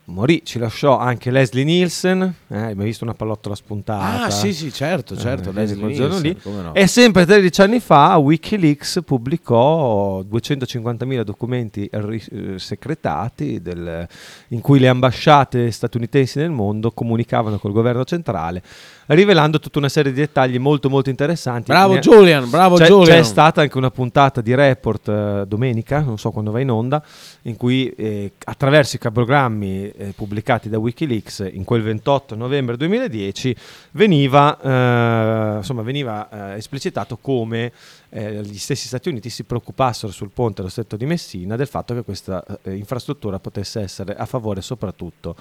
morì, 0.07 0.43
ci 0.45 0.59
lasciò 0.59 0.99
anche 0.99 1.31
Leslie 1.31 1.65
Nielsen. 1.65 2.35
Eh, 2.49 2.57
hai 2.59 2.75
mai 2.75 2.85
visto 2.87 3.05
una 3.05 3.15
pallottola 3.15 3.55
spuntata? 3.55 4.25
Ah, 4.25 4.31
sì, 4.31 4.53
sì, 4.53 4.71
certo, 4.73 5.17
certo. 5.17 5.51
Eh, 5.51 5.53
Leslie 5.53 5.79
quel 5.81 5.95
giorno 5.95 6.19
Nielsen, 6.19 6.33
lì. 6.33 6.41
come 6.43 6.63
no. 6.63 6.75
E 6.75 6.87
sempre 6.87 7.25
13 7.25 7.61
anni 7.63 7.81
fa 7.81 8.17
Wikileaks 8.19 9.01
pubblicò 9.05 10.21
250.000 10.23 11.23
documenti 11.25 11.89
ri- 11.93 12.23
eh, 12.33 12.59
secretati 12.59 13.61
del- 13.63 14.07
in 14.49 14.61
cui 14.61 14.79
le 14.79 14.89
ambasciate 14.89 15.71
statunitensi 15.71 16.39
nel 16.39 16.51
mondo 16.51 16.91
comunicavano 16.93 17.59
col 17.59 17.73
governo 17.73 18.05
centrale, 18.05 18.63
rivelando 19.07 19.59
tutta 19.59 19.79
una 19.79 19.89
serie 19.89 20.13
di 20.13 20.21
dettagli 20.21 20.59
molto 20.59 20.89
molto 20.89 21.11
interessanti. 21.11 21.71
Bravo 21.71 21.95
Ne- 21.95 22.01
Julian, 22.01 22.49
bravo 22.49 22.77
c'è, 22.77 22.87
Julian. 22.87 23.19
c'è 23.19 23.23
stata 23.23 23.61
anche 23.61 23.77
una 23.77 23.91
puntata 23.91 24.41
di 24.41 24.55
report 24.55 25.09
eh, 25.09 25.45
domenica, 25.47 26.01
non 26.01 26.19
so 26.19 26.31
quando 26.31 26.51
va 26.51 26.61
in 26.61 26.71
onda, 26.71 27.03
in 27.43 27.57
cui 27.57 27.91
eh, 27.91 28.33
attraverso 28.45 28.97
i 28.97 28.99
cablogrammi 28.99 29.91
eh, 29.91 30.13
pubblicati 30.17 30.69
da 30.69 30.79
Wikileaks 30.79 31.49
in 31.53 31.65
quel 31.65 31.83
28 31.83 32.35
novembre 32.35 32.77
2010 32.77 33.57
veniva, 33.93 34.59
eh, 34.61 35.57
insomma, 35.59 35.83
veniva 35.83 36.53
eh, 36.53 36.57
esplicitato 36.57 37.19
come 37.21 37.73
eh, 38.11 38.41
gli 38.43 38.59
stessi 38.59 38.87
Stati 38.87 39.09
Uniti 39.09 39.29
si 39.29 39.43
preoccupassero 39.45 40.13
sul 40.13 40.31
ponte 40.33 40.57
dello 40.57 40.69
stretto 40.69 40.97
di 40.97 41.05
Messina 41.05 41.57
del 41.57 41.67
fatto 41.67 41.95
che 41.95 42.03
questa 42.03 42.45
infrastruttura 42.65 43.39
potesse 43.39 43.81
essere 43.81 44.15
a 44.15 44.25
favore 44.25 44.61
soprattutto 44.61 45.35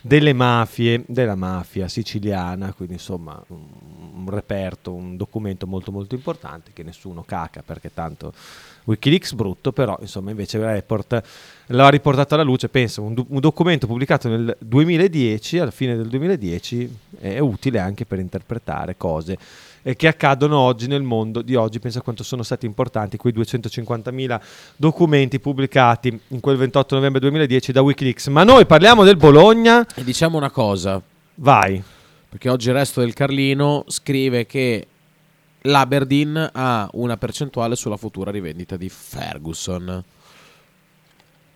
delle 0.00 0.32
mafie, 0.32 1.04
della 1.06 1.34
mafia 1.34 1.88
siciliana, 1.88 2.72
quindi 2.72 2.94
insomma 2.94 3.42
un, 3.48 4.28
reperto, 4.28 4.92
un 4.92 5.16
documento 5.16 5.66
molto 5.66 5.92
molto 5.92 6.14
importante 6.14 6.70
che 6.72 6.82
nessuno 6.82 7.22
caca 7.22 7.62
perché 7.62 7.92
tanto 7.92 8.32
Wikileaks 8.84 9.34
brutto, 9.34 9.72
però 9.72 9.96
insomma 10.00 10.30
invece 10.30 10.56
il 10.56 10.64
report 10.64 11.22
l'ha 11.66 11.88
riportato 11.88 12.34
alla 12.34 12.42
luce, 12.42 12.68
penso, 12.68 13.02
un, 13.02 13.24
un 13.28 13.40
documento 13.40 13.86
pubblicato 13.86 14.28
nel 14.28 14.56
2010, 14.58 15.58
alla 15.58 15.70
fine 15.70 15.96
del 15.96 16.08
2010, 16.08 16.96
è 17.20 17.38
utile 17.38 17.78
anche 17.78 18.06
per 18.06 18.18
interpretare 18.18 18.96
cose 18.96 19.38
eh, 19.82 19.96
che 19.96 20.08
accadono 20.08 20.58
oggi 20.58 20.86
nel 20.86 21.02
mondo 21.02 21.42
di 21.42 21.54
oggi, 21.54 21.78
pensa 21.78 22.00
quanto 22.00 22.22
sono 22.22 22.42
stati 22.42 22.66
importanti 22.66 23.16
quei 23.16 23.32
250.000 23.32 24.40
documenti 24.76 25.40
pubblicati 25.40 26.18
in 26.28 26.40
quel 26.40 26.56
28 26.56 26.94
novembre 26.94 27.20
2010 27.20 27.72
da 27.72 27.82
Wikileaks. 27.82 28.26
Ma 28.28 28.44
noi 28.44 28.66
parliamo 28.66 29.04
del 29.04 29.16
Bologna, 29.16 29.86
E 29.94 30.04
diciamo 30.04 30.36
una 30.36 30.50
cosa, 30.50 31.00
vai. 31.36 31.82
perché 32.28 32.48
oggi 32.48 32.68
il 32.68 32.74
resto 32.74 33.00
del 33.00 33.12
Carlino 33.14 33.84
scrive 33.88 34.46
che 34.46 34.86
l'Aberdeen 35.62 36.50
ha 36.52 36.88
una 36.92 37.16
percentuale 37.16 37.76
sulla 37.76 37.96
futura 37.96 38.30
rivendita 38.30 38.76
di 38.76 38.88
Ferguson. 38.88 40.02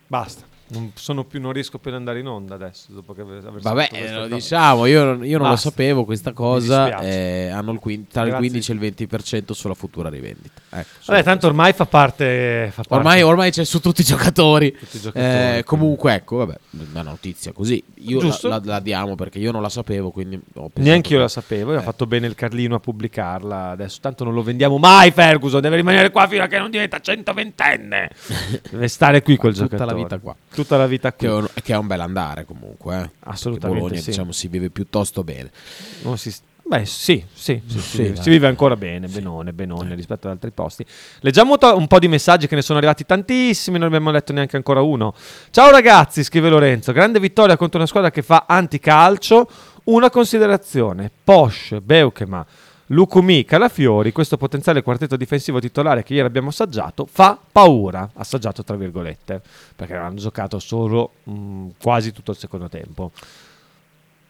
Basta. 0.07 0.53
Non, 0.67 0.91
sono 0.95 1.23
più, 1.25 1.39
non 1.39 1.51
riesco 1.53 1.77
più 1.77 1.91
ad 1.91 1.97
andare 1.97 2.19
in 2.19 2.27
onda 2.27 2.55
adesso. 2.55 2.87
Dopo 2.89 3.13
che 3.13 3.21
aver 3.21 3.41
Vabbè, 3.61 3.89
eh, 3.91 4.11
lo 4.11 4.27
diciamo, 4.27 4.87
io, 4.87 5.03
non- 5.03 5.23
io 5.25 5.37
non 5.37 5.49
lo 5.49 5.55
sapevo 5.57 6.05
questa 6.05 6.33
cosa. 6.33 6.99
eh, 7.01 7.49
hanno 7.49 7.71
il 7.71 7.77
quin- 7.79 8.07
tra 8.07 8.21
il 8.23 8.29
Grazie. 8.29 8.49
15 8.49 8.71
e 8.71 8.73
il 8.73 8.79
20% 8.79 9.53
sulla 9.53 9.75
futura 9.75 10.09
rivendita. 10.09 10.59
Ecco, 10.71 10.87
Vabbè, 11.05 11.23
tanto 11.23 11.45
ormai 11.45 11.71
fa 11.73 11.85
parte. 11.85 12.71
Fa 12.73 12.81
parte 12.81 12.95
Ormai, 12.95 13.21
ormai 13.21 13.51
c'è 13.51 13.63
su 13.63 13.79
tutti 13.79 14.01
i 14.01 14.03
giocatori. 14.03 14.71
tutti 14.71 14.97
i 14.97 15.01
giocatori, 15.01 15.57
Eh, 15.59 15.63
comunque, 15.65 16.13
ecco, 16.15 16.37
vabbè, 16.37 16.57
una 16.91 17.03
notizia 17.03 17.51
così. 17.51 17.83
Io 17.99 18.17
la, 18.17 18.23
Giusto. 18.23 18.47
la- 18.47 18.61
la 18.63 18.79
diamo 18.79 19.13
perché 19.13 19.37
io 19.37 19.51
non 19.51 19.61
la 19.61 19.69
sapevo, 19.69 20.09
quindi 20.09 20.41
Neanche 20.75 21.13
io 21.13 21.19
la 21.19 21.27
sapevo, 21.27 21.73
e 21.73 21.75
ha 21.75 21.79
Eh. 21.79 21.83
fatto 21.83 22.07
bene 22.07 22.25
il 22.25 22.33
Carlino 22.33 22.73
a 22.75 22.79
pubblicarla. 22.79 23.69
Adesso 23.69 23.99
tanto 24.01 24.23
non 24.23 24.33
lo 24.33 24.41
vendiamo 24.41 24.79
mai. 24.79 25.11
Ferguson 25.11 25.61
deve 25.61 25.75
rimanere 25.75 26.09
qua 26.09 26.27
fino 26.27 26.43
a 26.43 26.47
che 26.47 26.57
non 26.57 26.71
diventa 26.71 26.97
120enne. 26.97 28.09
deve 28.71 28.87
stare 28.87 29.21
qui 29.21 29.35
quel 29.37 29.53
Tutta 29.53 29.65
giocatore. 29.67 29.91
la 29.95 30.01
vita 30.03 30.17
qua. 30.17 30.35
Tutta 30.55 30.77
la 30.77 30.87
vita 30.87 31.11
qui. 31.13 31.27
Che 31.27 31.33
è, 31.33 31.35
un, 31.35 31.47
che 31.63 31.73
è 31.73 31.77
un 31.77 31.87
bel 31.87 31.99
andare 31.99 32.45
comunque. 32.45 33.01
Eh. 33.01 33.09
Assolutamente 33.25 33.79
Bologna, 33.81 34.01
sì. 34.01 34.09
diciamo, 34.09 34.31
si 34.31 34.47
vive 34.47 34.69
piuttosto 34.69 35.23
bene. 35.23 35.51
Non 36.03 36.17
si- 36.17 36.33
Beh, 36.67 36.83
sì, 36.85 37.23
sì, 37.31 37.61
sì, 37.63 37.77
Sì, 37.77 37.79
si, 37.79 38.01
vive, 38.01 38.21
si 38.23 38.29
vive 38.31 38.47
ancora 38.47 38.75
bene, 38.75 39.07
benone, 39.07 39.53
benone 39.53 39.93
rispetto 39.93 40.25
ad 40.25 40.33
altri 40.33 40.49
posti. 40.49 40.83
Leggiamo 41.19 41.57
un 41.75 41.85
po' 41.85 41.99
di 41.99 42.07
messaggi 42.07 42.47
che 42.47 42.55
ne 42.55 42.63
sono 42.63 42.79
arrivati 42.79 43.05
tantissimi, 43.05 43.77
non 43.77 43.85
abbiamo 43.89 44.09
letto 44.09 44.33
neanche 44.33 44.55
ancora 44.55 44.81
uno. 44.81 45.13
Ciao 45.51 45.69
ragazzi, 45.69 46.23
scrive 46.23 46.49
Lorenzo, 46.49 46.91
grande 46.91 47.19
vittoria 47.19 47.55
contro 47.55 47.77
una 47.77 47.87
squadra 47.87 48.09
che 48.09 48.23
fa 48.23 48.45
anticalcio. 48.47 49.47
Una 49.85 50.09
considerazione, 50.09 51.11
Posh, 51.23 51.77
Beukema, 51.83 52.43
Lukumi, 52.89 53.45
Calafiori, 53.45 54.11
questo 54.11 54.37
potenziale 54.37 54.83
quartetto 54.83 55.17
difensivo 55.17 55.59
titolare 55.59 56.03
che 56.03 56.13
ieri 56.13 56.27
abbiamo 56.27 56.49
assaggiato, 56.49 57.07
fa 57.07 57.39
paura, 57.51 58.11
assaggiato 58.13 58.63
tra 58.63 58.75
virgolette, 58.75 59.41
perché 59.75 59.95
hanno 59.95 60.17
giocato 60.17 60.59
solo 60.59 61.13
mh, 61.23 61.69
quasi 61.81 62.11
tutto 62.11 62.31
il 62.31 62.37
secondo 62.37 62.69
tempo. 62.69 63.11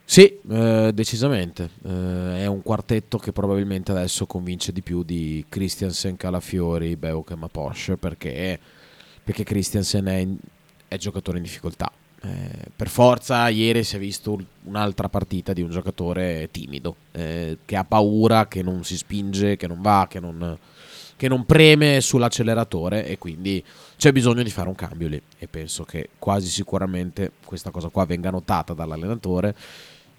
Sì, 0.06 0.40
eh, 0.50 0.92
decisamente. 0.94 1.70
Eh, 1.84 2.44
è 2.44 2.46
un 2.46 2.62
quartetto 2.62 3.18
che 3.18 3.34
probabilmente 3.34 3.92
adesso 3.92 4.26
convince 4.26 4.72
di 4.72 4.82
più 4.82 5.04
di 5.04 5.44
Christiansen, 5.50 6.16
Calafiori, 6.16 6.96
Beukem 6.96 7.44
e 7.44 7.48
Porsche 7.52 7.98
perché, 7.98 8.58
perché 9.22 9.44
Christiansen 9.44 10.06
è, 10.06 10.16
in- 10.18 10.38
è 10.88 10.96
giocatore 10.98 11.38
in 11.38 11.44
difficoltà. 11.44 11.92
Eh, 12.26 12.50
per 12.76 12.90
forza, 12.90 13.48
ieri 13.50 13.84
si 13.84 13.98
è 13.98 14.00
visto 14.00 14.34
un- 14.34 14.46
un'altra 14.64 15.10
partita 15.10 15.54
di 15.54 15.62
un 15.62 15.70
giocatore 15.70 16.50
timido, 16.50 16.96
eh, 17.12 17.60
che 17.66 17.76
ha 17.76 17.84
paura, 17.84 18.48
che 18.48 18.64
non 18.64 18.84
si 18.84 18.98
spinge, 18.98 19.58
che 19.58 19.68
non 19.68 19.80
va, 19.82 20.08
che 20.10 20.20
non, 20.20 20.58
che 21.16 21.28
non 21.28 21.46
preme 21.46 22.02
sull'acceleratore 22.02 23.06
e 23.06 23.18
quindi 23.20 23.64
c'è 23.98 24.12
bisogno 24.12 24.42
di 24.44 24.50
fare 24.50 24.68
un 24.70 24.76
cambio 24.76 25.08
lì 25.08 25.22
e 25.38 25.48
penso 25.48 25.84
che 25.84 26.10
quasi 26.18 26.48
sicuramente 26.50 27.32
questa 27.46 27.70
cosa 27.70 27.90
qua 27.90 28.06
venga 28.06 28.32
notata 28.32 28.74
dall'allenatore 28.74 29.56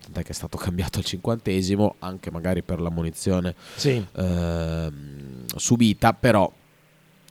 tant'è 0.03 0.23
che 0.23 0.31
è 0.31 0.35
stato 0.35 0.57
cambiato 0.59 0.99
al 0.99 1.05
cinquantesimo 1.05 1.97
anche 1.99 2.31
magari 2.31 2.63
per 2.63 2.81
la 2.81 2.89
munizione 2.89 3.55
Sì. 3.75 4.03
ehm, 4.15 5.45
subita 5.57 6.13
però 6.15 6.51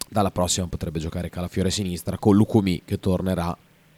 dalla 0.07 0.29
prossima 0.31 0.67
potrebbe 0.67 0.99
giocare 0.99 1.29
Calafiore 1.29 1.69
a 1.69 1.71
sinistra 1.71 2.17
con 2.19 2.35
Lucumi 2.35 2.83
che 2.85 2.99
tornerà, 2.99 3.55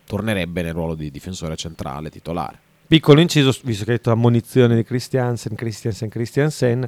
tornerebbe 0.07 0.61
nel 0.63 0.73
ruolo 0.73 0.95
di 0.95 1.11
difensore 1.11 1.55
centrale 1.57 2.09
titolare. 2.09 2.57
Piccolo 2.87 3.19
inciso, 3.19 3.53
visto 3.63 3.83
che 3.83 3.91
hai 3.91 3.97
detto 3.97 4.11
ammonizione 4.11 4.73
di 4.75 4.83
Christiansen, 4.83 5.55
Christiansen, 5.55 6.07
Christiansen, 6.07 6.87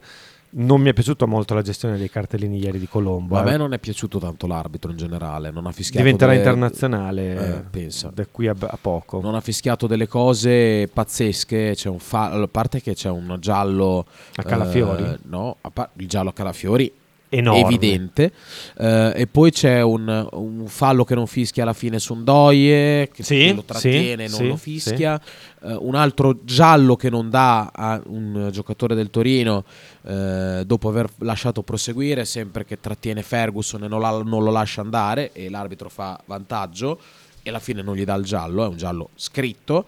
non 0.51 0.81
mi 0.81 0.89
è 0.89 0.93
piaciuta 0.93 1.25
molto 1.27 1.53
la 1.53 1.61
gestione 1.61 1.97
dei 1.97 2.09
cartellini 2.09 2.57
ieri 2.57 2.79
di 2.79 2.87
Colombo. 2.87 3.35
A 3.35 3.41
eh. 3.41 3.43
me 3.43 3.57
non 3.57 3.73
è 3.73 3.79
piaciuto 3.79 4.17
tanto 4.17 4.47
l'arbitro 4.47 4.89
in 4.89 4.97
generale, 4.97 5.51
non 5.51 5.67
ha 5.67 5.71
fischiato 5.71 6.01
Diventerà 6.03 6.31
delle- 6.31 6.43
internazionale 6.43 7.57
Eh, 7.57 7.61
pensa. 7.69 8.09
da 8.13 8.25
qui 8.25 8.47
a, 8.47 8.55
a 8.57 8.77
poco. 8.81 9.19
Non 9.21 9.35
ha 9.35 9.41
fischiato 9.41 9.85
delle 9.85 10.07
cose 10.07 10.87
pazzesche. 10.91 11.73
C'è 11.75 11.89
un 11.89 11.99
fa- 11.99 12.31
a 12.31 12.47
parte 12.47 12.81
che 12.81 12.95
c'è 12.95 13.09
un 13.09 13.35
giallo 13.39 14.05
A 14.35 14.43
Calafiori? 14.43 15.03
eh, 15.03 15.19
no, 15.25 15.57
a 15.61 15.69
par- 15.69 15.89
il 15.97 16.07
giallo 16.07 16.29
a 16.29 16.33
Calafiori 16.33 16.91
Enorme. 17.29 17.61
evidente. 17.61 18.31
Eh, 18.77 19.11
e 19.15 19.27
poi 19.27 19.51
c'è 19.51 19.81
un, 19.81 20.27
un 20.31 20.63
fallo 20.67 21.03
che 21.03 21.13
non 21.15 21.27
fischia 21.27 21.63
alla 21.63 21.73
fine 21.73 21.99
su 21.99 22.15
Ndoye, 22.15 23.09
che 23.13 23.23
Sì, 23.23 23.35
che 23.37 23.53
lo 23.53 23.63
trattiene, 23.63 24.27
sì, 24.27 24.31
non 24.31 24.39
sì, 24.41 24.47
lo 24.47 24.55
fischia. 24.55 25.21
Eh, 25.63 25.73
un 25.79 25.95
altro 25.95 26.39
giallo 26.43 26.95
che 26.95 27.09
non 27.09 27.29
dà 27.29 27.69
a 27.73 28.01
un 28.07 28.49
giocatore 28.51 28.95
del 28.95 29.09
Torino 29.09 29.63
eh, 30.03 30.63
dopo 30.65 30.89
aver 30.89 31.07
lasciato 31.19 31.61
proseguire, 31.61 32.25
sempre 32.25 32.65
che 32.65 32.79
trattiene 32.79 33.21
Ferguson 33.21 33.83
e 33.83 33.87
non, 33.87 33.99
la- 34.01 34.23
non 34.23 34.43
lo 34.43 34.49
lascia 34.51 34.81
andare 34.81 35.31
e 35.33 35.49
l'arbitro 35.49 35.89
fa 35.89 36.19
vantaggio 36.25 36.99
e 37.43 37.49
alla 37.49 37.59
fine 37.59 37.81
non 37.81 37.95
gli 37.95 38.03
dà 38.03 38.15
il 38.15 38.23
giallo, 38.25 38.65
è 38.65 38.67
un 38.67 38.77
giallo 38.77 39.09
scritto. 39.15 39.85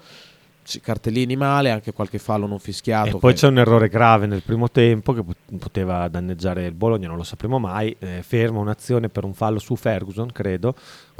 Cartellini 0.79 1.35
male, 1.35 1.69
anche 1.71 1.91
qualche 1.91 2.17
fallo 2.19 2.47
non 2.47 2.59
fischiato. 2.59 3.17
E 3.17 3.19
poi 3.19 3.33
che- 3.33 3.39
c'è 3.39 3.47
un 3.47 3.57
errore 3.59 3.89
grave 3.89 4.27
nel 4.27 4.41
primo 4.43 4.69
tempo 4.69 5.11
che 5.13 5.23
pot- 5.23 5.37
poteva 5.59 6.07
danneggiare 6.07 6.65
il 6.65 6.73
Bologna, 6.73 7.07
non 7.07 7.17
lo 7.17 7.23
sapremo 7.23 7.59
mai. 7.59 7.95
Eh, 7.99 8.21
ferma 8.25 8.59
un'azione 8.59 9.09
per 9.09 9.25
un 9.25 9.33
fallo 9.33 9.59
su 9.59 9.75
Ferguson, 9.75 10.31
credo. 10.31 10.75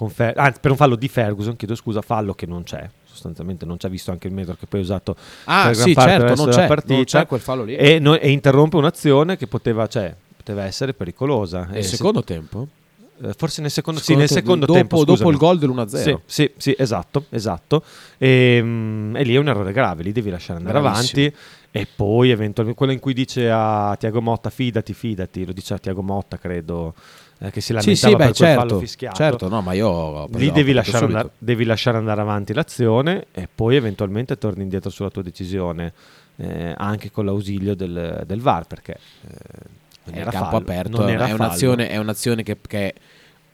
Fer- 0.08 0.38
anzi, 0.38 0.60
per 0.60 0.72
un 0.72 0.78
fallo 0.78 0.96
di 0.96 1.08
Ferguson, 1.08 1.56
chiedo 1.56 1.76
scusa, 1.76 2.02
fallo 2.02 2.34
che 2.34 2.46
non 2.46 2.64
c'è. 2.64 2.90
Sostanzialmente 3.04 3.66
non 3.66 3.78
c'è 3.78 3.90
visto 3.90 4.10
anche 4.10 4.28
il 4.28 4.34
metro 4.34 4.56
che 4.58 4.66
poi 4.68 4.80
è 4.80 4.84
usato 4.84 5.16
Ah, 5.44 5.66
per 5.66 5.74
gran 5.74 5.86
sì, 5.88 5.94
parte 5.94 6.12
certo, 6.12 6.44
non 6.46 6.54
c'è, 6.54 6.68
partita. 6.68 6.94
non 6.94 7.04
c'è 7.04 7.26
quel 7.28 7.40
fallo 7.42 7.64
lì. 7.64 7.76
E, 7.76 8.00
no- 8.00 8.18
e 8.18 8.32
interrompe 8.32 8.78
un'azione 8.78 9.36
che 9.38 9.48
poteva, 9.48 9.86
cioè, 9.88 10.16
poteva 10.36 10.64
essere 10.64 10.94
pericolosa. 10.94 11.66
Nel 11.66 11.78
E 11.80 11.84
se- 11.84 11.98
secondo 11.98 12.24
tempo? 12.24 12.68
Eh, 13.24 13.34
forse 13.38 13.62
nel 13.62 13.72
secondo, 13.72 14.00
sì, 14.00 14.16
nel 14.16 14.28
secondo 14.30 14.66
dopo- 14.66 14.78
tempo. 14.78 14.98
dopo 15.04 15.12
scusami. 15.12 15.32
il 15.32 15.38
gol 15.38 15.60
dell'1-0. 15.60 15.98
Sì, 16.02 16.18
sì, 16.26 16.52
sì, 16.58 16.76
esatto, 16.78 17.26
esatto. 17.30 17.84
E, 18.18 18.60
mm, 18.62 19.16
e 19.16 19.24
lì 19.24 19.36
è 19.36 19.38
un 19.38 19.48
errore 19.48 19.72
grave, 19.74 20.04
lì 20.04 20.12
devi 20.12 20.30
lasciare 20.30 20.60
andare 20.60 20.80
Bravissimo. 20.80 21.22
avanti. 21.26 21.38
E 21.74 21.88
poi 21.96 22.32
eventualmente 22.32 22.78
quello 22.78 22.92
in 22.92 23.00
cui 23.00 23.14
dice 23.14 23.50
a 23.50 23.96
Tiago 23.98 24.22
Motta 24.22 24.50
fidati, 24.50 24.94
fidati, 24.94 25.46
lo 25.46 25.54
dice 25.54 25.74
a 25.74 25.78
Tiago 25.78 26.02
Motta, 26.04 26.38
credo, 26.38 26.94
eh, 27.40 27.50
che 27.50 27.62
si 27.62 27.68
Sì, 27.68 27.74
lamentava 27.74 27.96
sì, 27.96 28.10
beh, 28.10 28.26
per 28.26 28.36
quel 28.36 28.48
fallo 28.50 28.60
certo, 28.70 28.80
fischiato. 28.80 29.16
certo, 29.16 29.48
no, 29.48 29.62
ma 29.62 29.72
io 29.72 30.28
Lì 30.34 30.52
devi 30.52 30.74
lasciare, 30.74 31.06
andare, 31.06 31.30
devi 31.38 31.64
lasciare 31.64 31.98
andare 31.98 32.20
avanti 32.20 32.54
l'azione 32.54 33.28
e 33.32 33.48
poi 33.54 33.78
eventualmente 33.78 34.38
torni 34.38 34.64
indietro 34.64 34.90
sulla 34.90 35.10
tua 35.10 35.22
decisione, 35.22 35.94
eh, 36.36 36.74
anche 36.76 37.10
con 37.10 37.24
l'ausilio 37.24 37.74
del, 37.74 38.24
del 38.26 38.42
VAR, 38.42 38.68
perché 38.68 38.98
eh, 39.28 39.38
non 40.06 40.16
era 40.16 40.30
campo 40.30 40.50
fallo, 40.50 40.58
aperto, 40.64 40.98
non 41.00 41.08
è, 41.10 41.14
era 41.14 41.28
è 41.28 41.32
un'azione, 41.32 41.88
è 41.90 41.96
un'azione 41.98 42.44
che, 42.44 42.58
che 42.68 42.94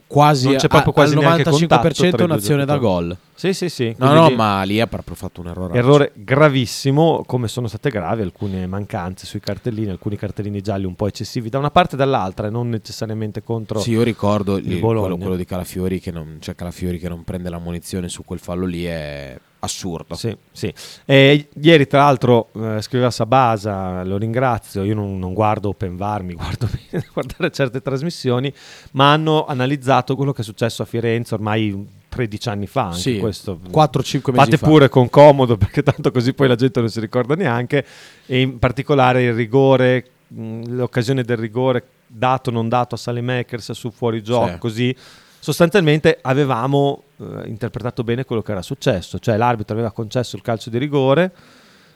quasi, 0.08 0.47
Non 0.47 0.55
c'è 0.55 0.66
a- 0.66 0.70
proprio 0.70 0.93
quasi 0.93 1.14
al 1.14 1.20
neanche 1.20 1.43
95% 1.43 1.68
contatto 1.68 1.88
è 1.88 1.91
tra 1.91 2.08
i 2.08 2.12
due 2.12 2.24
un'azione 2.26 2.66
da 2.66 2.78
gol. 2.78 3.18
Sì, 3.36 3.53
sì, 3.53 3.70
sì. 3.70 3.93
No, 3.97 4.14
no, 4.14 4.30
ma 4.32 4.64
lì 4.64 4.80
ha 4.82 4.88
proprio 4.88 5.16
fatto 5.16 5.41
un 5.41 5.47
errore. 5.47 5.78
Errore 5.78 6.12
gravissimo, 6.16 7.24
come 7.26 7.47
sono 7.47 7.68
state 7.68 7.89
gravi 7.89 8.24
alcune 8.24 8.66
mancanze 8.66 9.26
sui 9.26 9.39
cartellini, 9.39 9.89
alcuni 9.89 10.16
cartellini 10.16 10.62
gialli 10.62 10.86
un 10.86 10.95
po' 10.95 11.08
eccessivi 11.08 11.49
da 11.49 11.60
una 11.60 11.70
parte 11.70 11.95
e 11.95 11.97
dall'altra, 11.97 12.47
e 12.47 12.49
non 12.49 12.70
necessariamente 12.70 13.43
contro 13.43 13.80
Sì, 13.80 13.91
io 13.91 14.01
ricordo 14.01 14.58
il 14.58 14.80
quello, 14.80 15.18
quello 15.18 15.36
di 15.36 15.45
Calafiori 15.45 15.99
che, 15.99 16.12
non, 16.12 16.38
cioè 16.39 16.55
Calafiori 16.55 16.97
che 16.97 17.10
non 17.10 17.24
prende 17.24 17.49
la 17.49 17.60
munizione 17.60 18.10
su 18.10 18.24
quel 18.26 18.39
fallo 18.39 18.66
lì 18.66 18.86
è 18.86 19.38
assurdo. 19.60 20.16
Sì, 20.16 20.36
sì. 20.51 20.74
E 21.05 21.47
ieri, 21.62 21.88
tra 21.88 21.99
l'altro, 22.03 22.49
eh, 22.53 22.82
scriveva 22.82 23.10
Sabasa, 23.12 24.03
lo 24.03 24.18
ringrazio. 24.18 24.84
Io 24.84 24.95
non, 24.95 25.18
non 25.20 25.34
guardo 25.34 25.70
OpenVAR, 25.70 26.24
mi 26.24 26.34
guardo 26.34 26.68
bene 26.72 27.03
a 27.05 27.10
guardare 27.12 27.51
certe 27.51 27.82
trasmissioni, 27.82 28.53
ma 28.91 29.12
hanno 29.14 29.45
analizzato 29.45 30.16
quello 30.16 30.32
che 30.34 30.41
è 30.41 30.45
successo 30.45 30.82
a 30.82 30.86
Firenze 30.86 31.34
ormai 31.34 31.95
13 32.10 32.49
anni 32.49 32.68
fa. 32.68 32.86
Anche 32.88 32.97
Sì, 32.99 33.20
questo. 33.20 33.60
4-5 33.70 34.01
mesi 34.01 34.22
Fate 34.34 34.58
fa. 34.58 34.66
pure 34.68 34.89
con 34.89 35.10
comodo, 35.10 35.55
perché 35.58 35.84
tanto 35.84 36.12
così 36.12 36.34
poi 36.34 36.47
la 36.47 36.55
gente 36.55 36.80
non 36.80 36.89
si 36.89 36.99
ricorda 36.99 37.36
neanche. 37.36 37.86
E 38.26 38.39
in 38.41 38.60
particolare 38.60 39.24
il 39.24 39.34
rigore, 39.34 40.05
mh, 40.28 40.76
l'occasione 40.76 41.24
del 41.24 41.38
rigore 41.38 41.84
dato 42.08 42.49
o 42.49 42.53
non 42.53 42.70
dato 42.70 42.95
a 42.95 42.97
Salemakers 42.97 43.72
su 43.74 43.91
fuori 43.91 44.24
gioco, 44.24 44.47
Sì. 44.53 44.58
così 44.60 44.95
sostanzialmente 45.39 46.19
avevamo 46.21 47.03
eh, 47.17 47.47
interpretato 47.47 48.03
bene 48.03 48.25
quello 48.25 48.41
che 48.41 48.51
era 48.51 48.61
successo, 48.61 49.19
cioè 49.19 49.38
l'arbitro 49.38 49.73
aveva 49.75 49.91
concesso 49.91 50.35
il 50.35 50.41
calcio 50.41 50.69
di 50.69 50.77
rigore, 50.77 51.31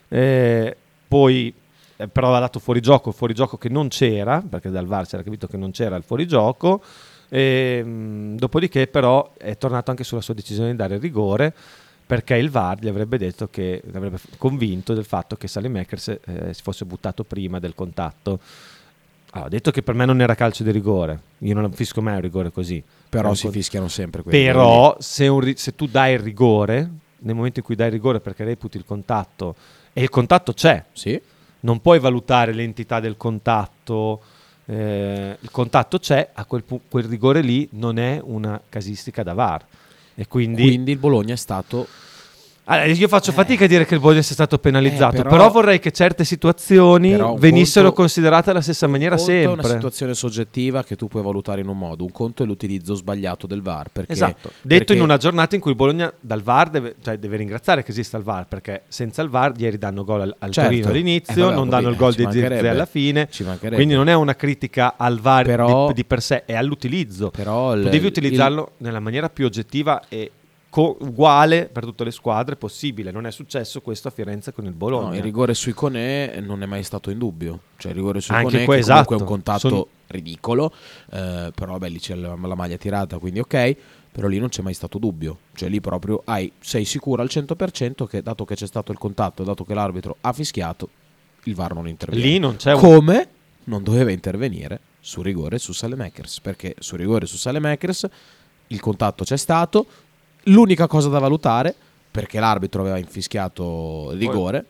eh, 0.08 0.76
poi 1.08 1.54
eh, 1.96 2.08
però 2.08 2.28
aveva 2.28 2.40
dato 2.40 2.58
fuori 2.58 2.80
gioco, 2.80 3.12
fuori 3.12 3.34
gioco 3.34 3.56
che 3.58 3.68
non 3.68 3.88
c'era, 3.88 4.42
perché 4.46 4.70
dal 4.70 4.86
VAR 4.86 5.06
si 5.06 5.14
era 5.14 5.24
capito 5.24 5.46
che 5.46 5.56
non 5.56 5.70
c'era 5.70 5.96
il 5.96 6.02
fuorigioco, 6.02 6.82
e, 7.28 7.82
mh, 7.82 8.36
dopodiché 8.36 8.86
però 8.86 9.32
è 9.36 9.56
tornato 9.56 9.90
anche 9.90 10.04
sulla 10.04 10.20
sua 10.20 10.34
decisione 10.34 10.70
di 10.70 10.76
dare 10.76 10.96
il 10.96 11.00
rigore, 11.00 11.54
perché 12.04 12.34
il 12.36 12.50
VAR 12.50 12.78
gli 12.78 12.88
avrebbe 12.88 13.16
detto 13.16 13.48
che, 13.48 13.82
avrebbe 13.94 14.18
convinto 14.36 14.92
del 14.92 15.04
fatto 15.04 15.36
che 15.36 15.48
Salemakers 15.48 16.08
eh, 16.08 16.52
si 16.52 16.62
fosse 16.62 16.84
buttato 16.84 17.24
prima 17.24 17.58
del 17.58 17.74
contatto. 17.74 18.40
Allora, 19.34 19.48
ho 19.48 19.50
detto 19.50 19.70
che 19.70 19.82
per 19.82 19.94
me 19.94 20.04
non 20.04 20.20
era 20.20 20.34
calcio 20.34 20.62
di 20.62 20.70
rigore, 20.70 21.18
io 21.38 21.54
non 21.54 21.72
fisco 21.72 22.02
mai 22.02 22.14
un 22.16 22.20
rigore 22.20 22.50
così. 22.52 22.82
Però 23.08 23.28
Era 23.28 23.34
si 23.34 23.44
con- 23.44 23.52
fischiano 23.52 23.88
sempre 23.88 24.22
quelli. 24.22 24.42
Però 24.44 24.96
se, 24.98 25.28
ri- 25.40 25.56
se 25.56 25.74
tu 25.74 25.86
dai 25.86 26.12
il 26.14 26.18
rigore, 26.18 26.90
nel 27.18 27.34
momento 27.34 27.58
in 27.60 27.64
cui 27.64 27.74
dai 27.74 27.86
il 27.86 27.92
rigore 27.92 28.20
perché 28.20 28.44
reputi 28.44 28.76
il 28.76 28.84
contatto, 28.84 29.54
e 29.92 30.02
il 30.02 30.08
contatto 30.10 30.52
c'è, 30.52 30.84
Sì. 30.92 31.20
non 31.60 31.80
puoi 31.80 31.98
valutare 31.98 32.52
l'entità 32.52 33.00
del 33.00 33.16
contatto, 33.16 34.20
eh, 34.66 35.36
il 35.40 35.50
contatto 35.50 35.98
c'è, 35.98 36.28
a 36.32 36.44
quel, 36.44 36.62
pu- 36.62 36.80
quel 36.88 37.04
rigore 37.04 37.40
lì 37.40 37.66
non 37.72 37.98
è 37.98 38.20
una 38.22 38.60
casistica 38.68 39.22
da 39.22 39.32
VAR. 39.34 39.64
E 40.14 40.28
quindi, 40.28 40.62
Quindi 40.62 40.92
il 40.92 40.98
Bologna 40.98 41.32
è 41.32 41.38
stato 41.38 41.86
Allora, 42.64 42.86
io 42.86 43.08
faccio 43.08 43.32
fatica 43.32 43.64
a 43.64 43.66
dire 43.66 43.84
che 43.84 43.94
il 43.94 44.00
Bologna 44.00 44.22
sia 44.22 44.34
stato 44.34 44.56
penalizzato, 44.56 45.16
Eh, 45.16 45.22
però, 45.22 45.30
però- 45.30 45.50
vorrei 45.50 45.80
che 45.80 45.90
certe 45.90 46.24
situazioni 46.24 47.10
venissero 47.36 47.86
conto- 47.86 48.02
considerate 48.02 48.50
alla 48.50 48.60
stessa 48.60 48.86
maniera 48.86 49.16
conto 49.16 49.30
È 49.32 49.34
sempre. 49.34 49.52
una 49.66 49.74
situazione 49.74 50.14
soggettiva 50.14 50.84
che 50.84 50.94
tu 50.94 51.08
puoi 51.08 51.24
valutare 51.24 51.60
in 51.60 51.66
un 51.66 51.76
modo, 51.76 52.04
un 52.04 52.12
conto 52.12 52.44
è 52.44 52.46
l'utilizzo 52.46 52.94
sbagliato 52.94 53.48
del 53.48 53.62
VAR. 53.62 53.88
Perché, 53.90 54.12
Esatto, 54.12 54.52
detto 54.62 54.78
perché- 54.78 54.94
in 54.94 55.00
una 55.02 55.16
giornata 55.16 55.56
in 55.56 55.60
cui 55.60 55.72
il 55.72 55.76
Bologna 55.76 56.12
dal 56.20 56.40
VAR 56.42 56.70
deve, 56.70 56.94
cioè 57.02 57.18
deve 57.18 57.36
ringraziare 57.36 57.82
che 57.82 57.90
esista 57.90 58.16
il 58.16 58.22
VAR 58.22 58.46
perché 58.46 58.82
senza 58.86 59.22
il 59.22 59.28
VAR 59.28 59.54
ieri 59.56 59.76
danno 59.76 60.04
gol 60.04 60.20
al, 60.20 60.36
al 60.38 60.50
Certo. 60.52 60.70
Torino 60.70 60.88
all'inizio, 60.88 61.34
Eh, 61.34 61.44
vabbè, 61.46 61.54
non 61.56 61.68
danno 61.68 61.88
il 61.88 61.96
gol 61.96 62.14
di 62.14 62.26
Zirze 62.30 62.68
alla 62.68 62.86
fine, 62.86 63.28
quindi 63.74 63.94
non 63.94 64.08
è 64.08 64.14
una 64.14 64.36
critica 64.36 64.94
al 64.96 65.18
VAR 65.18 65.44
Però- 65.44 65.88
di, 65.88 65.94
di 65.94 66.04
per 66.04 66.22
sé, 66.22 66.44
è 66.44 66.54
all'utilizzo. 66.54 67.30
Però 67.30 67.72
tu 67.72 67.78
il- 67.80 67.88
devi 67.88 68.06
utilizzarlo 68.06 68.72
nella 68.78 69.00
maniera 69.00 69.28
più 69.28 69.46
oggettiva 69.46 70.00
e 70.08 70.30
co- 70.72 70.96
uguale 71.00 71.66
per 71.70 71.84
tutte 71.84 72.02
le 72.02 72.10
squadre 72.10 72.56
possibile. 72.56 73.10
Non 73.10 73.26
è 73.26 73.30
successo 73.30 73.82
questo 73.82 74.08
a 74.08 74.10
Firenze 74.10 74.52
con 74.52 74.64
il 74.64 74.72
Bologna. 74.72 75.08
No, 75.10 75.14
il 75.16 75.22
rigore 75.22 75.52
sui 75.52 75.74
Conè 75.74 76.40
non 76.40 76.62
è 76.62 76.66
mai 76.66 76.82
stato 76.82 77.10
in 77.10 77.18
dubbio. 77.18 77.60
Cioè, 77.76 77.90
il 77.90 77.96
rigore 77.98 78.22
sui 78.22 78.34
Anche 78.34 78.64
Conè, 78.64 78.64
qua, 78.64 78.74
comunque 78.74 78.76
è 78.76 78.78
esatto. 78.78 79.16
un 79.18 79.24
contatto 79.24 79.58
Sono- 79.68 79.86
ridicolo, 80.06 80.72
eh, 81.10 81.52
però 81.54 81.72
vabbè, 81.72 81.88
lì 81.90 81.98
c'è 81.98 82.14
la, 82.14 82.34
la 82.40 82.54
maglia 82.54 82.78
tirata, 82.78 83.18
quindi 83.18 83.40
ok. 83.40 83.76
Però 84.12 84.26
lì 84.28 84.38
non 84.38 84.48
c'è 84.48 84.62
mai 84.62 84.74
stato 84.74 84.96
dubbio. 84.98 85.38
Cioè, 85.54 85.68
lì 85.68 85.80
proprio 85.80 86.22
hai, 86.24 86.50
sei 86.58 86.84
sicuro 86.86 87.20
al 87.20 87.28
100% 87.30 88.06
che, 88.06 88.22
dato 88.22 88.44
che 88.46 88.54
c'è 88.54 88.66
stato 88.66 88.92
il 88.92 88.98
contatto, 88.98 89.42
dato 89.44 89.64
che 89.64 89.74
l'arbitro 89.74 90.16
ha 90.22 90.32
fischiato, 90.32 90.88
il 91.44 91.54
VAR 91.54 91.74
non 91.74 91.86
interviene. 91.88 92.26
Lì 92.26 92.38
non 92.38 92.56
c'è 92.56 92.72
un- 92.72 92.80
Come 92.80 93.28
non 93.64 93.82
doveva 93.82 94.10
intervenire 94.10 94.80
su 95.00 95.20
rigore 95.22 95.58
su 95.58 95.72
Salemakers. 95.72 96.40
Perché 96.40 96.74
su 96.78 96.96
rigore 96.96 97.26
su 97.26 97.36
Salemakers 97.36 98.06
il 98.68 98.80
contatto 98.80 99.24
c'è 99.24 99.36
stato. 99.36 99.86
L'unica 100.44 100.86
cosa 100.86 101.08
da 101.08 101.18
valutare, 101.18 101.74
perché 102.10 102.40
l'arbitro 102.40 102.82
aveva 102.82 102.98
infischiato 102.98 104.10
rigore, 104.12 104.64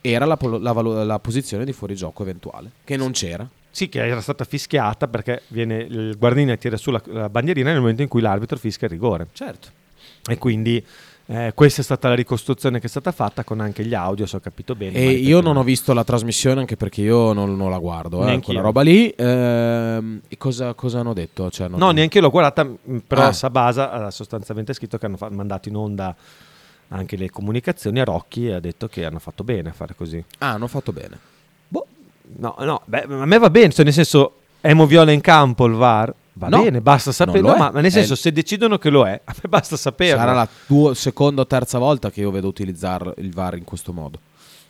era 0.00 0.26
la, 0.26 0.36
la 0.60 0.72
valu- 0.72 1.04
la 1.04 1.18
posizione 1.18 1.64
di 1.64 1.72
fuorigioco 1.72 2.22
eventuale, 2.22 2.70
che 2.84 2.96
non 2.96 3.12
c'era. 3.12 3.48
Sì, 3.70 3.88
che 3.88 4.06
era 4.06 4.20
stata 4.20 4.44
fischiata 4.44 5.08
perché 5.08 5.42
viene 5.48 5.78
il 5.78 6.16
guardino 6.16 6.52
e 6.52 6.58
tira 6.58 6.76
su 6.76 6.90
la, 6.90 7.02
la 7.06 7.28
bandierina 7.28 7.72
nel 7.72 7.80
momento 7.80 8.02
in 8.02 8.08
cui 8.08 8.20
l'arbitro 8.20 8.56
fischia 8.56 8.86
il 8.86 8.92
rigore. 8.92 9.26
Certo. 9.32 9.68
E 10.28 10.38
quindi 10.38 10.84
eh, 11.26 11.52
questa 11.54 11.80
è 11.80 11.84
stata 11.84 12.08
la 12.08 12.14
ricostruzione 12.14 12.80
che 12.80 12.86
è 12.86 12.88
stata 12.90 13.10
fatta 13.12 13.44
con 13.44 13.60
anche 13.60 13.84
gli 13.84 13.94
audio, 13.94 14.26
se 14.26 14.36
ho 14.36 14.40
capito 14.40 14.74
bene. 14.74 14.94
E 14.96 15.10
io 15.10 15.40
non 15.40 15.56
ho 15.56 15.62
visto 15.62 15.92
la 15.94 16.04
trasmissione 16.04 16.60
anche 16.60 16.76
perché 16.76 17.00
io 17.00 17.32
non, 17.32 17.56
non 17.56 17.70
la 17.70 17.78
guardo, 17.78 18.26
eh, 18.26 18.40
quella 18.40 18.60
roba 18.60 18.82
lì. 18.82 19.08
Ehm, 19.16 20.20
cosa, 20.38 20.74
cosa 20.74 21.00
hanno 21.00 21.12
detto? 21.14 21.50
Cioè, 21.50 21.68
non- 21.68 21.78
No, 21.78 21.90
neanche 21.92 22.18
io 22.18 22.24
l'ho 22.24 22.30
guardata, 22.30 22.68
però 23.06 23.22
Ah. 23.22 23.32
Sabasa 23.32 23.90
ha 23.90 24.10
sostanzialmente 24.10 24.72
scritto 24.74 24.98
che 24.98 25.06
hanno 25.06 25.16
fa- 25.16 25.30
mandato 25.30 25.68
in 25.68 25.76
onda 25.76 26.14
anche 26.88 27.16
le 27.16 27.30
comunicazioni 27.30 27.98
a 28.00 28.04
Rocchi 28.04 28.48
e 28.48 28.52
ha 28.52 28.60
detto 28.60 28.86
che 28.88 29.04
hanno 29.04 29.18
fatto 29.18 29.42
bene 29.44 29.70
a 29.70 29.72
fare 29.72 29.94
così. 29.96 30.22
Ah, 30.38 30.50
hanno 30.52 30.66
fatto 30.66 30.92
bene. 30.92 31.18
No, 32.36 32.54
no, 32.58 32.80
beh, 32.86 33.02
a 33.02 33.26
me 33.26 33.38
va 33.38 33.50
bene, 33.50 33.70
cioè 33.72 33.84
nel 33.84 33.92
senso, 33.92 34.32
Emo 34.62 34.86
Viola 34.86 35.12
in 35.12 35.20
campo 35.20 35.66
il 35.66 35.74
VAR, 35.74 36.12
Va 36.36 36.48
No, 36.48 36.62
bene, 36.62 36.80
basta 36.80 37.12
saperlo, 37.12 37.48
lo 37.48 37.54
è. 37.54 37.58
ma, 37.58 37.70
ma 37.70 37.80
nel 37.80 37.90
senso, 37.92 38.14
È- 38.14 38.16
se 38.16 38.32
decidono 38.32 38.76
che 38.78 38.90
lo 38.90 39.06
è, 39.06 39.20
a 39.24 39.34
me 39.42 39.48
basta 39.48 39.76
saperlo. 39.76 40.18
Sarà 40.18 40.32
la 40.32 40.48
tua 40.66 40.94
seconda 40.94 41.42
o 41.42 41.46
terza 41.46 41.78
volta 41.78 42.10
che 42.10 42.20
io 42.20 42.30
vedo 42.32 42.48
utilizzare 42.48 43.14
il 43.18 43.32
VAR 43.32 43.56
in 43.56 43.64
questo 43.64 43.92
modo. 43.92 44.18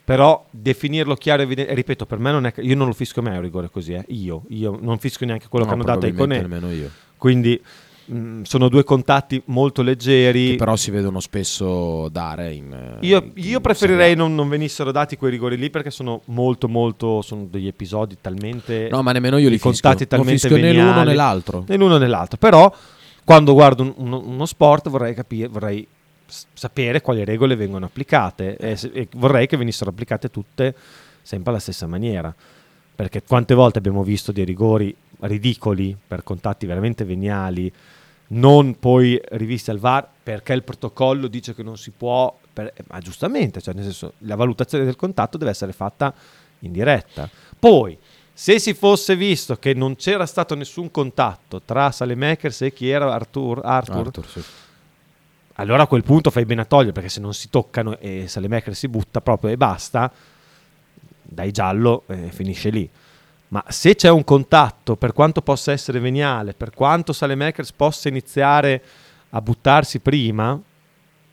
Però 0.05 0.45
definirlo 0.51 1.15
chiaro 1.15 1.41
e 1.41 1.45
evidente, 1.47 1.73
ripeto, 1.73 2.05
per 2.05 2.19
me 2.19 2.31
non 2.31 2.45
è 2.45 2.53
io 2.59 2.77
non 2.77 2.89
lo 2.89 2.93
fisco 2.93 3.23
mai 3.23 3.37
un 3.37 3.41
rigore 3.43 3.71
così, 3.71 3.95
eh. 3.95 4.05
io, 4.09 4.43
io 4.49 4.79
non 4.79 4.99
fisco 4.99 5.25
neanche 5.25 5.47
quello 5.49 5.65
No, 5.65 5.71
che 5.71 5.77
hanno 5.77 5.85
dato 5.87 6.05
ai 6.05 6.13
Conè. 6.13 6.41
nemmeno 6.43 6.71
io. 6.71 6.91
Quindi 7.17 7.59
mh, 8.05 8.43
sono 8.43 8.69
due 8.69 8.85
contatti 8.85 9.41
molto 9.47 9.83
leggeri. 9.83 10.51
Che 10.51 10.57
però 10.57 10.77
si 10.77 10.91
vedono 10.91 11.21
spesso 11.21 12.09
dare 12.09 12.53
in... 12.53 12.73
eh, 12.73 13.07
Io, 13.07 13.23
in- 13.23 13.33
io 13.37 13.61
preferirei 13.61 14.15
non, 14.15 14.35
non 14.35 14.49
venissero 14.49 14.93
dati 14.93 15.17
quei 15.17 15.31
rigori 15.31 15.57
lì 15.57 15.71
perché 15.71 15.91
sono 15.91 16.23
molto, 16.27 16.69
molto. 16.69 17.23
Sono 17.23 17.47
degli 17.51 17.67
episodi 17.67 18.17
talmente. 18.21 18.89
No, 18.91 19.03
ma 19.03 19.13
nemmeno 19.13 19.39
io 19.39 19.49
li 19.49 19.59
contatti 19.59 19.99
fischio. 19.99 20.17
Non 20.17 20.27
talmente 20.27 20.49
fischio 20.49 20.57
né 20.63 20.73
l'uno 20.73 20.87
veniali. 20.89 21.09
né 21.11 21.15
l'altro. 21.15 21.65
Né 21.67 21.77
l'uno 21.77 21.99
né 21.99 22.07
l'altro. 22.07 22.37
Però, 22.39 22.75
quando 23.25 23.53
guardo 23.53 23.83
un- 23.83 23.95
uno, 23.97 24.23
uno 24.25 24.47
sport, 24.47 24.89
vorrei 24.89 25.15
capire, 25.15 25.49
vorrei 25.49 25.87
sapere 26.27 27.01
quali 27.01 27.23
regole 27.25 27.55
vengono 27.55 27.85
applicate 27.87 28.57
e, 28.57 28.79
e 28.93 29.09
vorrei 29.17 29.47
che 29.47 29.57
venissero 29.57 29.91
applicate 29.91 30.31
tutte 30.31 30.75
sempre 31.23 31.51
alla 31.51 31.61
stessa 31.61 31.87
maniera. 31.87 32.35
Perché 32.97 33.23
quante 33.27 33.55
volte 33.55 33.79
abbiamo 33.79 34.05
visto 34.05 34.31
dei 34.31 34.45
rigori 34.45 34.95
ridicoli 35.21 35.97
per 36.07 36.23
contatti 36.23 36.65
veramente 36.65 37.05
veniali, 37.05 37.71
non 38.29 38.79
poi 38.79 39.21
rivisti 39.33 39.71
al 39.71 39.79
VAR 39.79 40.09
perché 40.23 40.53
il 40.55 40.63
protocollo 40.63 41.29
dice 41.29 41.55
che 41.55 41.63
non 41.63 41.77
si 41.77 41.91
può, 41.91 42.37
per- 42.53 42.73
ma 42.89 42.99
giustamente, 43.01 43.61
cioè 43.61 43.75
nel 43.75 43.85
senso, 43.85 44.15
la 44.19 44.37
valutazione 44.37 44.85
del 44.85 44.97
contatto 44.97 45.37
deve 45.37 45.51
essere 45.51 45.73
fatta 45.73 46.15
in 46.61 46.73
diretta. 46.73 47.29
Poi, 47.59 47.99
se 48.33 48.59
si 48.59 48.75
fosse 48.75 49.15
visto 49.15 49.57
che 49.57 49.75
non 49.75 49.97
c'era 49.97 50.27
stato 50.27 50.55
nessun 50.55 50.91
contatto 50.91 51.63
tra 51.65 51.91
Salemakers 51.91 52.63
e 52.63 52.73
chi 52.73 52.89
era 52.89 53.13
Arthur, 53.13 53.61
Arthur, 53.63 54.07
Arthur, 54.07 54.27
sì. 54.27 54.43
allora 55.55 55.85
a 55.85 55.87
quel 55.87 56.03
punto 56.03 56.31
fai 56.31 56.45
bene 56.45 56.63
a 56.63 56.65
togliere 56.65 56.93
perché 56.93 57.09
se 57.09 57.21
non 57.21 57.35
si 57.35 57.49
toccano 57.51 57.99
e 57.99 58.27
Salemakers 58.27 58.77
si 58.77 58.89
butta 58.89 59.21
proprio 59.21 59.51
e 59.51 59.57
basta, 59.57 60.11
dai 61.23 61.53
giallo 61.53 62.05
e 62.09 62.31
finisce 62.31 62.71
lì. 62.71 62.91
Ma 63.49 63.65
se 63.69 63.95
c'è 63.95 64.11
un 64.11 64.25
contatto, 64.25 64.97
per 64.97 65.13
quanto 65.13 65.41
possa 65.43 65.73
essere 65.73 66.01
veniale, 66.01 66.55
per 66.55 66.71
quanto 66.71 67.13
Salemakers 67.13 67.73
possa 67.73 68.09
iniziare 68.09 68.83
a 69.31 69.41
buttarsi 69.41 70.01
prima, 70.01 70.61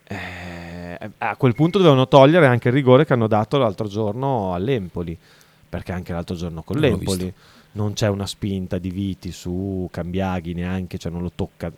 eh, 0.04 1.10
a 1.18 1.36
quel 1.36 1.54
punto 1.54 1.78
dovevano 1.78 2.06
togliere 2.06 2.46
anche 2.46 2.68
il 2.68 2.74
rigore 2.74 3.04
che 3.04 3.12
hanno 3.12 3.26
dato 3.26 3.58
l'altro 3.58 3.88
giorno 3.88 4.54
all'Empoli, 4.54 5.18
perché 5.68 5.92
anche 5.92 6.12
l'altro 6.12 6.36
giorno 6.36 6.62
con 6.62 6.78
Non 6.78 6.90
l'Empoli 6.90 7.34
non 7.72 7.94
c'è 7.94 8.08
una 8.08 8.26
spinta 8.26 8.78
di 8.78 8.90
Viti 8.90 9.32
su 9.32 9.88
Cambiaghi 9.90 10.54
neanche, 10.54 10.98
cioè 10.98 11.10
non 11.10 11.22
lo 11.22 11.32
tocca. 11.34 11.72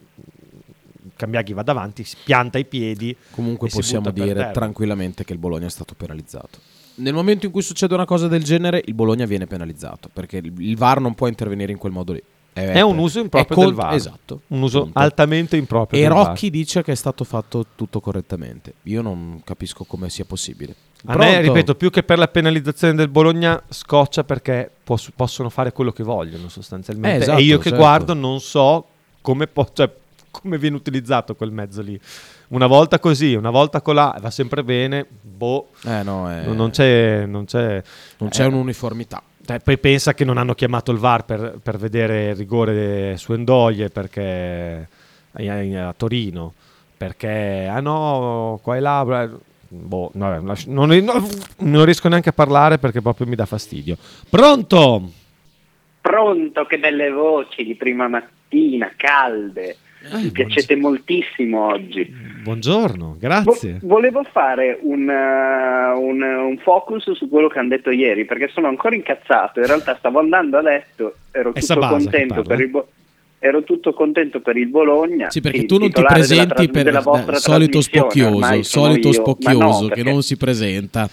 Cambiaghi 1.17 1.53
va 1.53 1.63
davanti, 1.63 2.03
si 2.05 2.17
pianta 2.25 2.59
i 2.59 2.65
piedi. 2.65 3.17
Comunque 3.31 3.69
si 3.69 3.77
possiamo 3.77 4.11
dire 4.11 4.51
tranquillamente 4.53 5.25
che 5.25 5.33
il 5.33 5.39
Bologna 5.39 5.67
è 5.67 5.71
stato 5.71 5.95
penalizzato. 5.95 6.59
Nel 6.97 7.15
momento 7.15 7.47
in 7.47 7.53
cui 7.53 7.63
succede 7.63 7.95
una 7.95 8.05
cosa 8.05 8.29
del 8.29 8.45
genere, 8.45 8.83
il 8.85 8.95
Bologna 8.95 9.25
viene 9.27 9.47
penalizzato 9.47 10.09
perché 10.13 10.37
il 10.39 10.77
VAR 10.77 11.01
non 11.01 11.15
può 11.15 11.27
intervenire 11.27 11.73
in 11.73 11.79
quel 11.79 11.93
modo 11.93 12.13
lì. 12.13 12.23
È 12.53 12.81
un 12.81 12.99
uso 12.99 13.19
improprio 13.19 13.63
è 13.63 13.65
del 13.65 13.75
VAR. 13.75 13.95
Esatto. 13.95 14.43
Un 14.49 14.63
uso 14.63 14.83
punto. 14.83 14.99
altamente 15.01 15.57
improprio 15.57 15.99
E 15.99 16.05
del 16.05 16.13
VAR. 16.13 16.27
Rocchi 16.29 16.51
dice 16.51 16.85
che 16.85 16.93
è 16.93 16.95
stato 16.95 17.25
fatto 17.25 17.67
tutto 17.75 17.99
correttamente. 18.01 18.75
Io 18.85 19.03
non 19.03 19.41
capisco 19.43 19.83
come 19.83 20.09
sia 20.09 20.25
possibile. 20.25 20.75
A 21.07 21.17
me, 21.17 21.31
Pronto? 21.33 21.41
ripeto, 21.41 21.75
più 21.75 21.91
che 21.91 22.03
per 22.05 22.17
la 22.17 22.29
penalizzazione 22.29 22.95
del 22.95 23.09
Bologna, 23.09 23.61
scoccia 23.69 24.23
perché 24.23 24.71
pos- 24.85 25.11
possono 25.15 25.51
fare 25.51 25.73
quello 25.73 25.91
che 25.91 26.03
vogliono 26.05 26.49
sostanzialmente. 26.49 27.19
Eh, 27.19 27.23
esatto, 27.23 27.41
e 27.41 27.43
io 27.43 27.59
che 27.59 27.71
certo. 27.71 27.79
guardo 27.79 28.15
non 28.15 28.41
so 28.41 28.87
come, 29.21 29.47
po- 29.49 29.69
cioè, 29.73 29.91
come 30.31 30.57
viene 30.57 30.77
utilizzato 30.77 31.35
quel 31.35 31.51
mezzo 31.51 31.83
lì. 31.83 32.01
Una 32.49 32.67
volta 32.67 32.99
così, 32.99 33.35
una 33.35 33.51
volta 33.51 33.81
colà, 33.81 34.17
va 34.21 34.31
sempre 34.31 34.63
bene. 34.63 35.07
Boh, 35.21 35.69
Eh, 35.85 36.03
no, 36.03 36.31
eh, 36.31 36.47
non 36.47 36.71
c'è... 36.71 37.25
Non 37.27 37.45
c'è, 37.47 37.83
non 38.19 38.29
c'è 38.29 38.43
eh, 38.45 38.47
un'uniformità. 38.47 39.23
eh, 39.47 39.59
poi 39.59 39.79
pensa 39.79 40.15
che 40.15 40.25
non 40.25 40.37
hanno 40.39 40.55
chiamato 40.55 40.93
il 40.93 40.99
VAR 40.99 41.25
per, 41.25 41.59
per 41.63 41.77
vedere 41.79 42.31
il 42.31 42.37
rigore 42.37 43.17
su 43.17 43.33
Endoglie 43.33 43.89
perché 43.91 44.89
a, 45.33 45.89
a 45.89 45.95
Torino 45.97 46.53
perché 46.97 47.67
ah 47.69 47.81
no 47.81 48.61
qua 48.63 48.77
e 48.77 48.81
là 48.81 49.29
boh, 49.69 50.11
no, 50.15 50.41
non, 50.67 50.89
no, 50.89 51.29
non 51.59 51.85
riesco 51.85 52.09
neanche 52.09 52.29
a 52.29 52.33
parlare 52.33 52.79
perché 52.79 53.03
proprio 53.03 53.27
mi 53.27 53.35
dà 53.35 53.45
fastidio 53.45 53.97
pronto 54.31 55.11
Pronto, 56.01 56.67
che 56.67 56.79
belle 56.79 57.11
voci 57.11 57.65
di 57.65 57.77
prima 57.77 58.09
mattina, 58.09 58.93
calde. 58.95 59.79
Mi 60.13 60.31
piacete 60.31 60.77
moltissimo 60.77 61.67
oggi. 61.67 62.13
buongiorno 62.43 63.07
Vo- 63.07 63.17
grazie 63.19 63.79
volevo 63.83 64.23
fare 64.31 64.79
un, 64.83 65.09
uh, 65.09 65.99
un- 65.99 66.23
un 66.23 66.59
focus 66.59 67.13
su 67.13 67.29
quello 67.29 67.49
che 67.49 67.59
hanno 67.59 67.69
detto 67.71 67.91
ieri, 67.91 68.25
perché 68.25 68.49
sono 68.53 68.69
ancora 68.69 68.95
incazzato. 68.95 69.61
In 69.61 69.67
realtà 69.67 69.97
stavo 69.99 70.19
andando 70.19 70.59
a 70.59 70.63
letto, 70.63 71.17
ero 71.31 71.55
È 71.55 71.61
tutto 71.61 71.81
contento 71.81 72.35
parla, 72.35 72.49
per 72.49 72.61
eh? 72.61 72.63
il 72.65 72.71
Bo- 72.71 72.89
Ero 73.39 73.63
tutto 73.63 73.93
contento 73.93 74.41
per 74.41 74.57
il 74.57 74.69
Bologna. 74.69 75.31
Sì, 75.31 75.43
perché 75.43 75.67
tu 75.67 75.77
non 75.77 75.89
ti 75.91 76.01
della 76.01 76.07
presenti 76.15 76.55
tras- 76.55 76.67
per 76.71 76.83
della 76.85 76.99
il 77.01 77.37
solito 77.37 77.81
spocchioso, 77.83 78.63
solito 78.63 79.09
io. 79.09 79.13
spocchioso 79.13 79.83
no, 79.83 79.89
che 79.89 80.03
non 80.03 80.23
si 80.23 80.37
presenta. 80.39 81.03
No, 81.03 81.09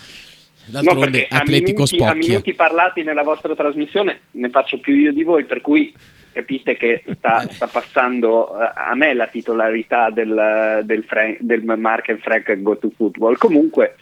D'altronde 0.81 1.27
a 1.29 1.37
Atletico 1.39 1.83
minuti, 1.91 2.03
a 2.03 2.13
minuti 2.13 2.53
parlati 2.53 3.03
nella 3.03 3.23
vostra 3.23 3.53
trasmissione 3.53 4.19
ne 4.31 4.49
faccio 4.49 4.79
più 4.79 4.95
io 4.95 5.11
di 5.11 5.23
voi, 5.23 5.43
per 5.43 5.59
cui 5.59 5.93
capite 6.32 6.75
che 6.77 7.03
sta, 7.15 7.41
sta 7.49 7.67
passando 7.67 8.59
eh, 8.59 8.71
a 8.73 8.95
me 8.95 9.13
la 9.13 9.27
titolarità 9.27 10.09
del, 10.09 10.82
del, 10.84 11.03
Frank, 11.03 11.38
del 11.39 11.63
Mark 11.63 12.09
and 12.09 12.19
Frank 12.19 12.61
Go 12.61 12.77
to 12.77 12.91
Football. 12.95 13.38
Comunque, 13.38 13.95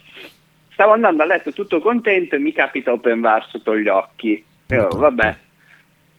stavo 0.72 0.92
andando 0.92 1.22
a 1.22 1.26
letto 1.26 1.52
tutto 1.52 1.80
contento 1.80 2.36
e 2.36 2.38
mi 2.38 2.52
capita 2.52 2.92
Open 2.92 3.20
VAR 3.20 3.46
sotto 3.48 3.76
gli 3.76 3.88
occhi. 3.88 4.44
E 4.66 4.74
io, 4.74 4.88
vabbè, 4.88 5.36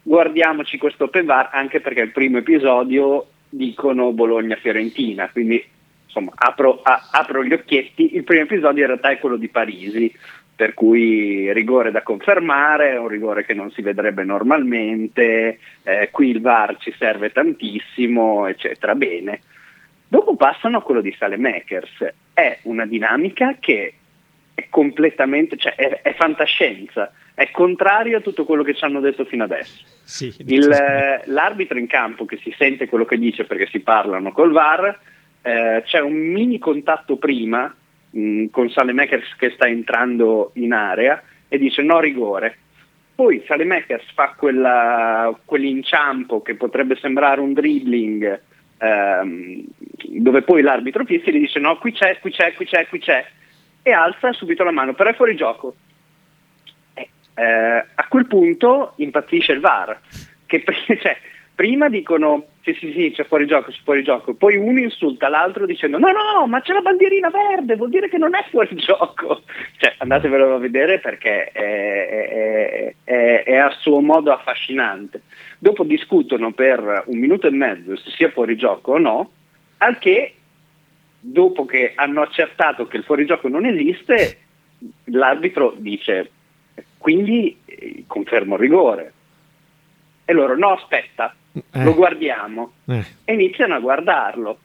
guardiamoci 0.04 0.78
questo 0.78 1.06
Open 1.06 1.26
VAR 1.26 1.50
anche 1.52 1.80
perché 1.80 2.02
il 2.02 2.12
primo 2.12 2.38
episodio 2.38 3.28
dicono 3.50 4.12
Bologna-Fiorentina, 4.12 5.30
quindi 5.30 5.64
insomma 6.06 6.32
apro, 6.36 6.82
a- 6.84 7.10
apro 7.12 7.44
gli 7.44 7.54
occhietti, 7.54 8.16
il 8.16 8.24
primo 8.24 8.44
episodio 8.44 8.82
in 8.82 8.88
realtà 8.88 9.10
è 9.10 9.20
quello 9.20 9.38
di 9.38 9.48
Parisi, 9.48 10.14
per 10.62 10.76
cui 10.76 11.52
rigore 11.54 11.90
da 11.90 12.04
confermare, 12.04 12.96
un 12.96 13.08
rigore 13.08 13.44
che 13.44 13.56
non 13.56 13.72
si 13.72 13.82
vedrebbe 13.82 14.24
normalmente, 14.24 15.58
eh, 15.82 16.10
qui 16.12 16.30
il 16.30 16.40
VAR 16.40 16.78
ci 16.78 16.94
serve 17.00 17.32
tantissimo, 17.32 18.46
eccetera. 18.46 18.94
Bene. 18.94 19.42
Dopo 20.08 20.36
passano 20.36 20.78
a 20.78 20.84
quello 20.84 21.02
di 21.02 21.16
Salemakers, 21.18 22.14
è 22.32 22.60
una 22.64 22.86
dinamica 22.86 23.56
che 23.60 23.94
è 24.54 24.68
completamente, 24.70 25.58
cioè 25.58 25.74
è, 25.74 26.02
è 26.04 26.14
fantascienza, 26.14 27.12
è 27.34 27.50
contrario 27.50 28.20
a 28.20 28.22
tutto 28.22 28.46
quello 28.46 28.62
che 28.62 28.76
ci 28.76 28.84
hanno 28.84 29.00
detto 29.00 29.26
fino 29.26 29.46
adesso. 29.46 29.84
sì, 30.04 30.32
Il, 30.46 30.70
eh, 30.72 31.24
l'arbitro 31.26 31.80
in 31.80 31.88
campo 31.88 32.26
che 32.26 32.38
si 32.38 32.54
sente 32.56 32.88
quello 32.88 33.06
che 33.06 33.18
dice 33.18 33.46
perché 33.46 33.66
si 33.66 33.80
parlano 33.80 34.32
col 34.32 34.52
VAR, 34.52 35.00
eh, 35.42 35.82
c'è 35.88 36.02
un 36.02 36.14
mini 36.14 36.60
contatto 36.60 37.18
prima 37.18 37.76
mh, 38.12 38.46
con 38.48 38.70
Salemakers 38.70 39.36
che 39.38 39.52
sta 39.52 39.68
entrando 39.68 40.52
in 40.56 40.74
area 40.74 41.22
e 41.48 41.58
dice 41.58 41.82
no 41.82 42.00
rigore. 42.00 42.58
Poi 43.16 43.44
Salemakers 43.46 44.12
fa 44.14 44.34
quella- 44.38 45.38
quell'inciampo 45.44 46.42
che 46.42 46.56
potrebbe 46.56 46.96
sembrare 46.96 47.42
un 47.42 47.54
dribbling 47.54 48.42
ehm, 48.78 49.64
dove 50.20 50.42
poi 50.42 50.62
l'arbitro 50.62 51.06
fischia 51.06 51.32
e 51.32 51.36
gli 51.36 51.42
dice 51.42 51.60
no 51.60 51.78
qui 51.78 51.92
c'è, 51.92 52.18
qui 52.20 52.32
c'è, 52.32 52.54
qui 52.54 52.66
c'è, 52.66 52.88
qui 52.88 53.00
c'è 53.00 53.26
e 53.84 53.92
alza 53.92 54.32
subito 54.34 54.64
la 54.64 54.72
mano, 54.72 54.94
però 54.94 55.10
è 55.10 55.16
fuori 55.16 55.36
gioco. 55.36 55.76
Eh, 56.94 57.86
a 57.96 58.08
quel 58.08 58.28
punto 58.28 58.94
impazzisce 58.98 59.54
il 59.54 59.60
VAR, 59.60 60.00
che 60.46 60.64
cioè, 61.02 61.18
prima 61.56 61.90
dicono 61.90 62.46
sì 62.64 62.74
sì 62.80 62.92
sì 62.94 63.12
c'è 63.16 63.26
fuori 63.26 63.46
gioco, 63.48 63.72
c'è 63.72 63.80
fuori 63.84 64.04
gioco, 64.04 64.34
poi 64.36 64.56
uno 64.56 64.80
insulta 64.80 65.28
l'altro 65.30 65.66
dicendo 65.66 65.98
no 65.98 66.08
no 66.12 66.46
ma 66.48 66.62
c'è 66.62 66.74
la 66.74 66.82
bandierina 66.82 67.30
verde, 67.30 67.76
vuol 67.76 67.90
dire 67.90 68.08
che 68.10 68.18
non 68.18 68.36
è 68.36 68.46
fuori 68.50 68.76
gioco, 68.80 69.42
cioè 69.78 69.96
andatevelo 69.98 70.56
a 70.56 70.60
vedere 70.60 71.00
perché 71.00 71.46
è, 71.46 72.08
è- 72.08 72.96
è- 73.04 73.44
è 73.44 73.56
a 73.58 73.70
suo 73.80 74.00
modo 74.02 74.32
affascinante. 74.32 75.22
Dopo 75.58 75.84
discutono 75.84 76.52
per 76.54 77.04
un 77.08 77.18
minuto 77.20 77.48
e 77.48 77.52
mezzo 77.52 77.96
se 77.98 78.10
sia 78.12 78.30
fuori 78.32 78.56
gioco 78.56 78.94
o 78.94 78.98
no, 78.98 79.32
al 79.78 79.98
che 80.00 80.36
dopo 81.20 81.66
che 81.66 81.94
hanno 81.96 82.22
accertato 82.22 82.88
che 82.88 82.98
il 82.98 83.04
fuorigioco 83.04 83.48
non 83.48 83.66
esiste, 83.66 84.38
l'arbitro 85.06 85.74
dice 85.78 86.32
quindi 86.98 87.58
eh, 87.66 88.04
confermo 88.08 88.56
il 88.56 88.62
rigore. 88.62 89.14
E 90.26 90.34
loro 90.34 90.56
no, 90.58 90.74
aspetta, 90.74 91.36
Eh. 91.54 91.84
lo 91.84 91.94
guardiamo. 91.94 92.74
Eh. 92.88 93.04
E 93.26 93.34
iniziano 93.34 93.76
a 93.76 93.80
guardarlo. 93.80 94.60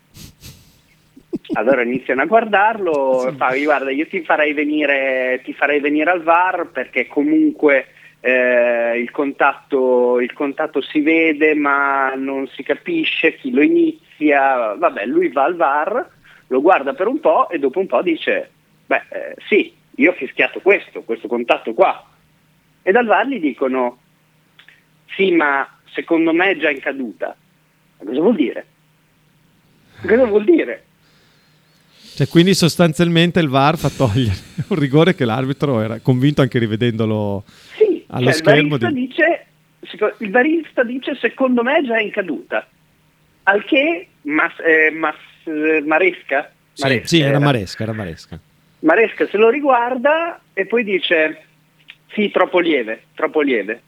Allora 1.52 1.82
iniziano 1.82 2.22
a 2.22 2.26
guardarlo, 2.26 3.32
fa, 3.36 3.56
guarda, 3.56 3.90
io 3.90 4.06
ti 4.08 4.22
farei 4.22 4.52
venire, 4.52 5.40
ti 5.44 5.52
farei 5.52 5.80
venire 5.80 6.10
al 6.10 6.22
VAR 6.22 6.70
perché 6.72 7.06
comunque 7.06 7.86
eh, 8.20 8.98
il, 8.98 9.10
contatto, 9.12 10.18
il 10.20 10.32
contatto 10.32 10.80
si 10.80 11.00
vede 11.00 11.54
ma 11.54 12.14
non 12.16 12.48
si 12.48 12.64
capisce 12.64 13.36
chi 13.36 13.52
lo 13.52 13.62
inizia, 13.62 14.74
vabbè 14.74 15.06
lui 15.06 15.28
va 15.28 15.44
al 15.44 15.54
VAR, 15.54 16.10
lo 16.48 16.60
guarda 16.60 16.94
per 16.94 17.06
un 17.06 17.20
po' 17.20 17.48
e 17.48 17.58
dopo 17.58 17.78
un 17.78 17.86
po' 17.86 18.02
dice 18.02 18.50
beh 18.86 19.02
eh, 19.08 19.36
sì, 19.46 19.72
io 19.96 20.10
ho 20.10 20.14
fischiato 20.14 20.60
questo, 20.60 21.02
questo 21.02 21.28
contatto 21.28 21.74
qua 21.74 22.04
e 22.82 22.90
dal 22.90 23.06
VAR 23.06 23.26
gli 23.26 23.40
dicono 23.40 23.98
sì 25.14 25.30
ma 25.30 25.75
secondo 25.96 26.32
me 26.32 26.50
è 26.50 26.56
già 26.58 26.70
in 26.70 26.78
caduta, 26.80 27.34
ma 27.98 28.04
cosa 28.04 28.20
vuol 28.20 28.36
dire? 28.36 28.66
Cosa 30.02 30.24
vuol 30.26 30.44
dire? 30.44 30.84
Cioè, 32.14 32.28
quindi 32.28 32.54
sostanzialmente 32.54 33.40
il 33.40 33.48
VAR 33.48 33.76
fa 33.76 33.88
togliere 33.90 34.36
un 34.68 34.78
rigore 34.78 35.14
che 35.14 35.24
l'arbitro 35.24 35.80
era 35.80 35.98
convinto 36.00 36.42
anche 36.42 36.58
rivedendolo 36.58 37.42
Sì, 37.76 38.04
allo 38.08 38.26
cioè, 38.26 38.32
schermo. 38.34 38.74
il, 38.74 38.78
barista 38.78 38.90
di- 38.90 39.06
dice, 39.06 39.46
il 40.18 40.28
barista 40.30 40.82
dice 40.84 41.14
secondo 41.16 41.62
me 41.62 41.78
è 41.78 41.82
già 41.82 41.98
in 41.98 42.10
caduta, 42.10 42.66
al 43.44 43.64
che 43.64 44.06
Mas- 44.22 44.60
eh, 44.64 44.90
Mas- 44.92 45.16
eh, 45.44 45.82
Maresca, 45.84 46.52
Sì, 46.72 46.82
Maresca 46.82 47.06
sì, 47.06 47.20
era 47.20 47.28
era. 47.30 47.38
Maresca, 47.40 47.82
era 47.82 47.92
Maresca. 47.92 48.38
Maresca 48.80 49.26
se 49.28 49.36
lo 49.38 49.48
riguarda 49.50 50.40
e 50.52 50.66
poi 50.66 50.84
dice 50.84 51.42
sì, 52.12 52.30
troppo 52.30 52.60
lieve, 52.60 53.04
troppo 53.14 53.40
lieve. 53.40 53.82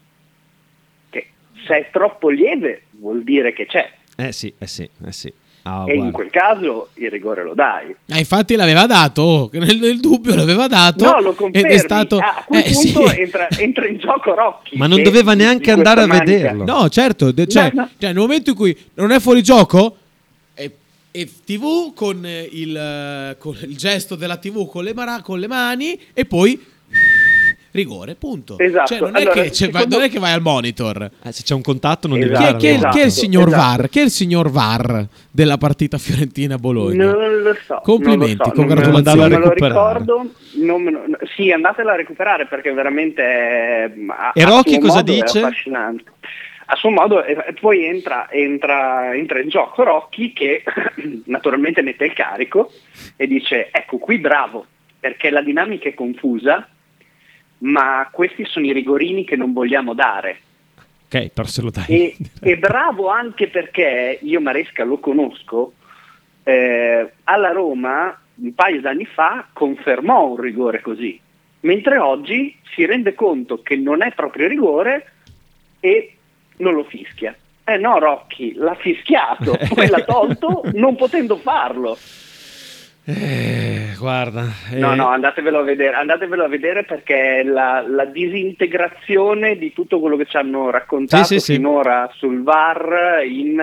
Se 1.65 1.75
è 1.75 1.89
troppo 1.91 2.29
lieve 2.29 2.83
vuol 2.91 3.23
dire 3.23 3.53
che 3.53 3.65
c'è 3.65 3.89
Eh 4.15 4.31
sì, 4.31 4.53
eh 4.57 4.67
sì, 4.67 4.89
eh 5.05 5.11
sì. 5.11 5.33
Ah, 5.63 5.83
e 5.85 5.91
in 5.93 5.97
guarda. 6.09 6.11
quel 6.15 6.29
caso 6.29 6.89
il 6.95 7.09
rigore 7.11 7.43
lo 7.43 7.53
dai. 7.53 7.93
Eh, 8.07 8.17
infatti 8.17 8.55
l'aveva 8.55 8.85
dato, 8.85 9.21
oh, 9.21 9.49
nel, 9.53 9.77
nel 9.77 9.99
dubbio 9.99 10.33
l'aveva 10.33 10.67
dato. 10.67 11.03
No, 11.03 11.19
lo 11.19 11.29
ed 11.31 11.35
confermi. 11.35 11.69
è 11.73 11.77
stato... 11.77 12.17
Ah, 12.17 12.37
a 12.37 12.43
quel 12.45 12.63
eh, 12.63 12.73
sì. 12.73 12.93
punto 12.93 13.11
entra, 13.11 13.47
entra 13.49 13.85
in 13.87 13.97
gioco 13.99 14.33
Rocchi. 14.33 14.77
Ma 14.77 14.87
non 14.87 15.03
doveva 15.03 15.33
neanche 15.33 15.69
andare 15.71 16.01
a 16.03 16.07
manica- 16.07 16.31
vederlo. 16.31 16.63
No, 16.63 16.87
certo, 16.89 17.31
de- 17.31 17.47
cioè, 17.47 17.71
No, 17.73 17.81
no. 17.81 17.89
cioè, 17.97 18.09
nel 18.11 18.19
momento 18.19 18.51
in 18.51 18.55
cui 18.55 18.75
non 18.95 19.11
è 19.11 19.19
fuori 19.19 19.43
gioco, 19.43 19.97
è, 20.53 20.71
è 21.11 21.27
TV 21.45 21.93
con 21.93 22.25
il, 22.25 23.35
con 23.37 23.57
il 23.61 23.75
gesto 23.77 24.15
della 24.15 24.37
TV 24.37 24.67
con 24.69 24.83
le, 24.85 24.93
mara- 24.93 25.21
con 25.21 25.39
le 25.39 25.47
mani 25.47 25.99
e 26.13 26.25
poi 26.25 26.59
rigore, 27.71 28.15
punto. 28.15 28.57
Esatto, 28.57 28.87
Cioè, 28.87 28.99
non, 28.99 29.15
allora, 29.15 29.31
è 29.31 29.33
che, 29.33 29.51
cioè, 29.51 29.67
secondo- 29.71 29.95
non 29.97 30.05
è 30.05 30.09
che 30.09 30.19
vai 30.19 30.33
al 30.33 30.41
monitor. 30.41 31.09
Eh, 31.23 31.31
se 31.31 31.43
c'è 31.43 31.53
un 31.53 31.61
contatto 31.61 32.07
non 32.07 32.19
devi 32.19 32.31
Esatto, 32.31 32.45
Chi 32.45 32.47
è, 32.47 32.51
dare 32.51 32.57
chi 32.59 32.67
è- 32.67 32.73
allora. 32.75 32.89
chi 32.89 32.97
è 32.97 33.01
il 33.01 33.07
esatto, 33.07 33.25
signor 33.25 33.47
esatto. 33.47 33.61
VAR? 33.77 33.89
Chi 33.89 33.99
è 33.99 34.03
il 34.03 34.09
signor 34.09 34.49
VAR 34.49 35.07
della 35.31 35.57
partita 35.57 35.97
Fiorentina-Bologna? 35.97 37.11
Non 37.11 37.41
lo 37.41 37.55
so. 37.65 37.79
Complimenti, 37.83 38.25
non 38.35 38.37
lo 38.37 38.43
so, 38.45 38.51
congratulazioni. 38.51 39.19
Non 39.19 39.29
non 39.29 39.39
me 39.39 39.45
lo 39.45 39.49
recuperare. 39.53 39.99
ricordo. 39.99 40.31
non 40.55 40.81
me 40.81 40.91
lo- 40.91 41.05
sì, 41.35 41.51
andatela 41.51 41.93
a 41.93 41.95
recuperare 41.95 42.45
perché 42.47 42.71
veramente 42.73 43.21
è, 43.23 43.91
a- 44.07 44.31
E 44.33 44.45
Rocchi 44.45 44.71
suo 44.73 44.79
cosa 44.81 44.97
modo 44.97 45.11
è 45.11 45.15
dice? 45.15 45.39
affascinante. 45.39 46.03
A 46.71 46.75
suo 46.75 46.91
modo, 46.91 47.23
e 47.23 47.31
e 47.47 47.53
poi 47.59 47.83
entra, 47.85 48.27
entra, 48.29 49.15
entra 49.15 49.39
in 49.41 49.49
gioco 49.49 49.81
Rocchi 49.83 50.33
che 50.33 50.61
naturalmente 51.25 51.81
mette 51.81 52.05
il 52.05 52.13
carico 52.13 52.71
e 53.15 53.25
dice 53.25 53.69
ecco 53.71 53.97
qui 53.97 54.19
bravo 54.19 54.65
perché 54.99 55.31
la 55.31 55.41
dinamica 55.41 55.89
è 55.89 55.95
confusa 55.95 56.67
ma 57.59 58.07
questi 58.11 58.45
sono 58.45 58.65
i 58.65 58.73
rigorini 58.73 59.23
che 59.23 59.35
non 59.35 59.53
vogliamo 59.53 59.93
dare. 59.93 60.39
Ok, 61.05 61.29
però 61.29 61.47
se 61.47 61.61
lo 61.61 61.71
dai. 61.71 61.85
E, 61.87 62.15
e 62.41 62.57
bravo 62.57 63.09
anche 63.09 63.47
perché 63.47 64.19
io 64.21 64.41
Maresca 64.41 64.83
lo 64.83 64.99
conosco, 64.99 65.73
eh, 66.43 67.11
alla 67.23 67.51
Roma 67.51 68.17
un 68.35 68.53
paio 68.53 68.79
d'anni 68.79 69.05
fa 69.05 69.47
confermò 69.51 70.27
un 70.27 70.37
rigore 70.37 70.81
così, 70.81 71.19
mentre 71.61 71.97
oggi 71.97 72.55
si 72.73 72.85
rende 72.85 73.13
conto 73.13 73.61
che 73.61 73.75
non 73.75 74.01
è 74.01 74.13
proprio 74.13 74.47
rigore 74.47 75.11
e 75.79 76.13
non 76.57 76.73
lo 76.73 76.83
fischia. 76.83 77.35
Eh 77.63 77.77
no, 77.77 77.99
Rocchi, 77.99 78.53
l'ha 78.55 78.75
fischiato, 78.75 79.57
poi 79.73 79.87
l'ha 79.87 80.03
tolto 80.03 80.63
non 80.73 80.95
potendo 80.95 81.37
farlo. 81.37 81.97
Eh, 83.11 83.95
guarda. 83.97 84.45
eh, 84.71 84.77
No, 84.77 84.93
no, 84.93 85.07
andatevelo 85.07 85.59
a 85.59 85.63
vedere, 85.63 85.95
andatevelo 85.95 86.43
a 86.43 86.47
vedere 86.47 86.83
perché 86.83 87.41
la, 87.43 87.83
la 87.87 88.05
disintegrazione 88.05 89.57
di 89.57 89.73
tutto 89.73 89.99
quello 89.99 90.15
che 90.15 90.25
ci 90.25 90.37
hanno 90.37 90.69
raccontato 90.69 91.23
Sì, 91.23 91.39
sì, 91.39 91.45
sì. 91.45 91.53
finora 91.53 92.07
sul 92.15 92.43
VAR 92.43 93.23
in, 93.27 93.59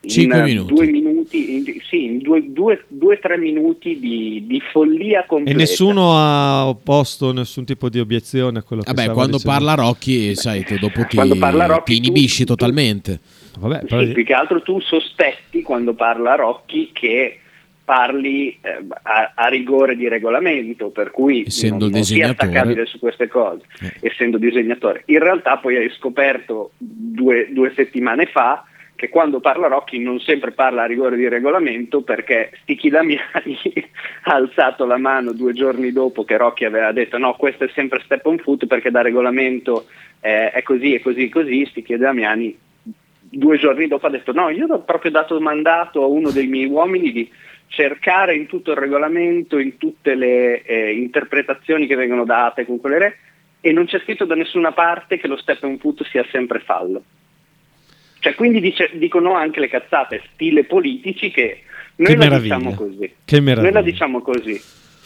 in 0.00 0.10
Cinque 0.10 0.40
eh, 0.40 0.42
minuti. 0.42 0.74
due 0.74 0.86
minuti, 0.86 1.54
in, 1.56 1.64
sì, 1.88 2.04
in 2.04 2.18
due, 2.18 2.44
due, 2.52 2.84
due, 2.88 3.18
tre 3.18 3.38
minuti 3.38 3.98
di, 3.98 4.44
di 4.46 4.60
follia 4.70 5.22
E 5.22 5.26
completa. 5.26 5.58
nessuno 5.58 6.12
ha 6.14 6.66
opposto 6.66 7.32
nessun 7.32 7.64
tipo 7.64 7.88
di 7.88 8.00
obiezione 8.00 8.58
a 8.58 8.62
quello 8.62 8.82
che 8.82 8.92
Vabbè, 8.92 9.12
quando 9.12 9.38
dicendo. 9.38 9.56
parla 9.56 9.74
Rocchi, 9.82 10.34
sai, 10.34 10.62
te 10.62 10.78
dopo 10.78 11.04
ti, 11.06 11.16
Rocchi, 11.16 11.94
ti 11.94 12.00
tu- 12.00 12.06
inibisci 12.06 12.44
tu- 12.44 12.54
totalmente. 12.54 13.18
Vabbè, 13.58 13.86
però- 13.86 14.02
Sì, 14.04 14.12
più 14.12 14.24
che 14.24 14.34
altro 14.34 14.60
tu 14.60 14.78
sospetti 14.80 15.62
quando 15.62 15.94
parla 15.94 16.34
Rocchi 16.34 16.90
che 16.92 17.38
parli 17.84 18.58
eh, 18.60 18.84
a, 19.02 19.32
a 19.34 19.46
rigore 19.48 19.96
di 19.96 20.08
regolamento, 20.08 20.88
per 20.88 21.10
cui 21.10 21.44
Essendo 21.46 21.84
non, 21.84 21.94
non 21.94 22.02
sia 22.04 22.30
attaccabile 22.30 22.86
su 22.86 22.98
queste 22.98 23.28
cose, 23.28 23.64
essendo 24.00 24.38
disegnatore. 24.38 25.02
In 25.06 25.18
realtà 25.18 25.58
poi 25.58 25.76
hai 25.76 25.90
scoperto 25.90 26.72
due, 26.78 27.48
due 27.50 27.72
settimane 27.74 28.26
fa 28.26 28.64
che 28.96 29.08
quando 29.08 29.40
parla 29.40 29.66
Rocchi 29.66 29.98
non 29.98 30.20
sempre 30.20 30.52
parla 30.52 30.84
a 30.84 30.86
rigore 30.86 31.16
di 31.16 31.28
regolamento 31.28 32.02
perché 32.02 32.52
Stichi 32.62 32.88
Damiani 32.88 33.58
ha 34.24 34.34
alzato 34.34 34.86
la 34.86 34.98
mano 34.98 35.32
due 35.32 35.52
giorni 35.52 35.90
dopo 35.90 36.24
che 36.24 36.36
Rocchi 36.36 36.64
aveva 36.64 36.92
detto 36.92 37.18
no 37.18 37.34
questo 37.34 37.64
è 37.64 37.70
sempre 37.74 38.00
step 38.04 38.24
on 38.26 38.38
foot 38.38 38.66
perché 38.66 38.92
da 38.92 39.02
regolamento 39.02 39.86
eh, 40.20 40.50
è 40.52 40.62
così 40.62 40.94
e 40.94 41.00
così 41.00 41.24
e 41.24 41.28
così. 41.28 41.66
Stichi 41.66 41.96
Damiani 41.96 42.56
due 43.36 43.58
giorni 43.58 43.88
dopo 43.88 44.06
ha 44.06 44.10
detto 44.10 44.32
no, 44.32 44.48
io 44.48 44.66
ho 44.66 44.80
proprio 44.82 45.10
dato 45.10 45.38
mandato 45.40 46.02
a 46.02 46.06
uno 46.06 46.30
dei 46.30 46.46
miei 46.46 46.66
uomini 46.66 47.12
di 47.12 47.30
cercare 47.68 48.34
in 48.34 48.46
tutto 48.46 48.70
il 48.72 48.76
regolamento, 48.76 49.58
in 49.58 49.76
tutte 49.78 50.14
le 50.14 50.62
eh, 50.62 50.92
interpretazioni 50.92 51.86
che 51.86 51.96
vengono 51.96 52.24
date 52.24 52.64
con 52.64 52.78
quelle 52.80 52.98
re, 52.98 53.18
e 53.60 53.72
non 53.72 53.86
c'è 53.86 53.98
scritto 54.00 54.24
da 54.24 54.34
nessuna 54.34 54.72
parte 54.72 55.18
che 55.18 55.26
lo 55.26 55.36
step 55.36 55.64
and 55.64 55.78
foot 55.80 56.04
sia 56.04 56.24
sempre 56.30 56.60
fallo. 56.60 57.02
Cioè, 58.20 58.34
quindi 58.34 58.60
dice- 58.60 58.90
dicono 58.94 59.34
anche 59.34 59.60
le 59.60 59.68
cazzate, 59.68 60.22
stile 60.32 60.64
politici, 60.64 61.30
che 61.30 61.62
noi 61.96 62.08
Che 62.08 62.16
la 62.16 62.24
meraviglia. 62.24 62.56
diciamo 62.56 62.74
così. 62.74 63.14
Che 63.24 63.40
meraviglia. 63.40 63.62
Noi 63.62 63.72
la 63.72 63.82
diciamo 63.82 64.20
così. 64.22 64.60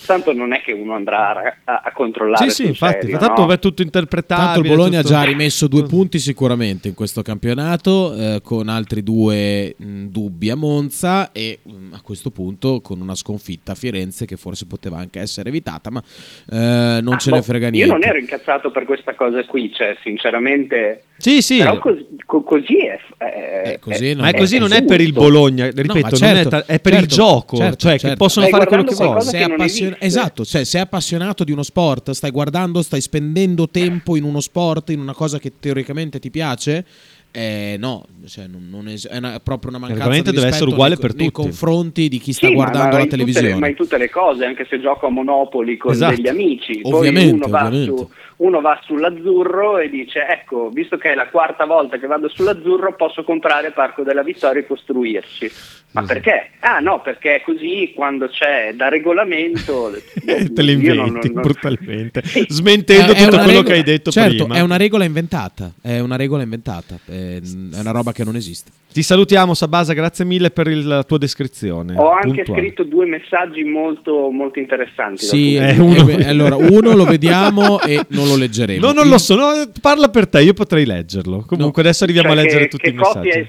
Tanto 0.06 0.32
non 0.32 0.52
è 0.52 0.60
che 0.62 0.72
uno 0.72 0.94
andrà 0.94 1.56
a, 1.64 1.82
a- 1.84 1.92
controllare. 1.92 2.48
Sì, 2.50 2.62
sì, 2.62 2.66
infatti, 2.68 3.00
serio, 3.06 3.18
tanto 3.18 3.44
no? 3.46 3.52
è 3.52 3.58
tutto 3.58 3.82
interpretabile. 3.82 4.46
Tanto 4.46 4.60
il 4.60 4.68
Bologna 4.68 4.98
ha 5.00 5.02
tutto- 5.02 5.14
già 5.14 5.22
rimesso 5.24 5.66
due 5.68 5.82
punti 5.84 6.18
sicuramente 6.18 6.88
in 6.88 6.94
questo 6.94 7.22
campionato, 7.22 8.14
eh, 8.14 8.40
con 8.42 8.68
altri 8.68 9.02
due 9.02 9.74
mh, 9.76 10.04
dubbi 10.06 10.50
a 10.50 10.54
Monza 10.56 11.32
e 11.32 11.58
mh, 11.62 11.94
a 11.94 12.00
questo 12.00 12.30
punto 12.30 12.80
con 12.80 13.00
una 13.00 13.14
sconfitta 13.14 13.72
a 13.72 13.74
Firenze 13.74 14.24
che 14.24 14.36
forse 14.36 14.66
poteva 14.66 14.98
anche 14.98 15.20
essere 15.20 15.48
evitata, 15.48 15.90
ma 15.90 16.02
eh, 16.50 17.00
non 17.02 17.14
Ah, 17.14 17.18
ce 17.18 17.30
ne 17.30 17.38
boh, 17.38 17.42
frega 17.42 17.66
Io 17.68 17.86
non 17.86 17.98
niente. 17.98 18.06
ero 18.08 18.18
incazzato 18.18 18.70
per 18.70 18.84
questa 18.84 19.14
cosa 19.14 19.44
qui, 19.44 19.72
cioè, 19.74 19.96
sinceramente. 20.02 21.02
Sì, 21.18 21.42
sì. 21.42 21.58
Però 21.58 21.78
cos- 21.78 22.04
co- 22.24 22.42
così 22.42 22.76
è. 22.86 22.96
è- 23.18 23.62
Eh, 23.72 23.78
così 23.80 24.14
Ma 24.14 24.28
è 24.28 24.34
così, 24.36 24.58
non 24.58 24.72
è 24.72 24.84
per 24.84 25.00
il. 25.00 25.12
Bologna, 25.12 25.66
ripeto, 25.66 26.08
No, 26.10 26.16
certo, 26.16 26.48
è, 26.48 26.50
ta- 26.50 26.64
è 26.66 26.78
per 26.80 26.92
il 26.92 26.98
certo, 27.00 27.14
gioco, 27.14 27.56
certo, 27.56 27.76
cioè 27.76 27.92
che 27.94 27.98
certo. 27.98 28.16
possono 28.16 28.46
Stai 28.46 28.58
fare 28.58 28.68
quello 28.70 28.84
che 28.84 28.94
vogliono. 28.94 29.20
Sei 29.20 29.42
appassion- 29.42 29.96
esatto, 29.98 30.44
cioè 30.44 30.64
sei 30.64 30.80
appassionato 30.82 31.42
di 31.42 31.50
uno 31.52 31.62
sport, 31.64 32.12
stai 32.12 32.30
guardando, 32.30 32.82
stai 32.82 33.00
spendendo 33.00 33.68
tempo 33.68 34.14
in 34.16 34.22
uno 34.22 34.40
sport, 34.40 34.90
in 34.90 35.00
una 35.00 35.14
cosa 35.14 35.38
che 35.40 35.52
teoricamente 35.58 36.18
ti 36.20 36.30
piace. 36.30 36.84
Eh, 37.30 37.76
no, 37.78 38.04
cioè, 38.26 38.46
non, 38.46 38.68
non 38.70 38.88
es- 38.88 39.06
è, 39.06 39.18
una- 39.18 39.34
è 39.34 39.40
proprio 39.40 39.68
una 39.70 39.78
mancanza 39.78 40.30
di 40.30 40.36
deve 40.36 40.46
essere 40.48 40.70
uguale 40.70 40.94
nei, 40.94 40.98
per 41.00 41.14
nei 41.14 41.26
tutti. 41.26 41.42
confronti 41.42 42.08
di 42.08 42.18
chi 42.18 42.32
sta 42.32 42.46
Sì, 42.46 42.54
guardando 42.54 42.88
ma 42.88 42.96
la 42.96 43.02
tutte 43.02 43.16
le- 43.16 43.24
televisione. 43.24 43.60
ma 43.60 43.68
in 43.68 43.74
tutte 43.74 43.98
le 43.98 44.08
cose, 44.08 44.44
anche 44.46 44.66
se 44.68 44.80
gioco 44.80 45.06
a 45.06 45.10
Monopoli 45.10 45.76
con 45.76 45.92
Esatto. 45.92 46.14
degli 46.14 46.26
amici, 46.28 46.78
poi 46.80 46.92
Ovviamente, 46.92 47.34
uno 47.34 47.46
va, 47.48 47.66
ovviamente. 47.66 47.96
su- 47.96 48.08
uno 48.38 48.60
va 48.60 48.78
sull'azzurro 48.82 49.78
e 49.78 49.88
dice: 49.88 50.26
Ecco, 50.26 50.68
visto 50.70 50.96
che 50.96 51.12
è 51.12 51.14
la 51.14 51.28
quarta 51.28 51.64
volta 51.64 51.98
che 51.98 52.06
vado 52.06 52.28
sull'azzurro, 52.28 52.94
posso 52.94 53.24
comprare 53.24 53.72
Parco 53.72 54.02
della 54.02 54.22
Vittoria 54.22 54.60
e 54.60 54.66
costruirci. 54.66 55.77
Ma 55.90 56.02
perché? 56.02 56.50
Ah, 56.60 56.80
no, 56.80 57.00
perché 57.00 57.36
è 57.36 57.42
così 57.42 57.92
quando 57.94 58.28
c'è 58.28 58.72
da 58.74 58.88
regolamento. 58.88 59.90
Te 60.22 60.62
le 60.62 60.72
inventi 60.72 61.32
non- 61.32 61.42
brutalmente, 61.42 62.20
Sì. 62.24 62.44
smentendo 62.48 63.12
È- 63.12 63.16
tutto 63.16 63.28
quello 63.38 63.46
regola- 63.46 63.62
che 63.64 63.72
hai 63.72 63.82
detto 63.82 64.10
certo, 64.10 64.44
prima. 64.44 64.56
è 64.56 64.60
una 64.60 64.76
regola 64.76 65.04
inventata. 65.04 65.72
È 65.80 65.98
una 65.98 66.16
regola 66.16 66.42
inventata. 66.42 66.98
È, 67.06 67.10
è 67.10 67.80
una 67.80 67.90
roba 67.90 68.12
che 68.12 68.22
non 68.22 68.36
esiste. 68.36 68.70
Ti 68.92 69.02
salutiamo 69.02 69.54
Sabasa, 69.54 69.92
grazie 69.94 70.24
mille 70.26 70.50
per 70.50 70.66
il- 70.68 70.86
la 70.86 71.02
tua 71.04 71.16
descrizione. 71.18 71.94
Ho 71.96 72.10
anche 72.10 72.42
puntuale. 72.42 72.60
scritto 72.62 72.82
due 72.84 73.06
messaggi 73.06 73.64
molto, 73.64 74.28
molto 74.30 74.58
interessanti. 74.58 75.24
Sì, 75.24 75.54
eh, 75.56 75.72
di 75.72 75.80
uno- 75.80 76.06
eh, 76.08 76.28
allora 76.28 76.56
uno 76.56 76.94
lo 76.94 77.04
vediamo 77.04 77.80
e 77.80 78.04
non 78.08 78.28
lo 78.28 78.36
leggeremo. 78.36 78.86
No, 78.86 78.92
non 78.92 79.08
lo 79.08 79.16
so, 79.18 79.34
no, 79.36 79.70
parla 79.80 80.08
per 80.10 80.28
te, 80.28 80.42
io 80.42 80.52
potrei 80.52 80.84
leggerlo. 80.84 81.44
Comunque 81.46 81.80
adesso 81.82 82.04
arriviamo 82.04 82.28
Cioè, 82.28 82.38
a 82.38 82.42
leggere 82.42 82.62
che- 82.64 82.68
tutti 82.68 82.82
che 82.82 82.90
i 82.90 82.94
coppia 82.94 83.20
messaggi. 83.22 83.38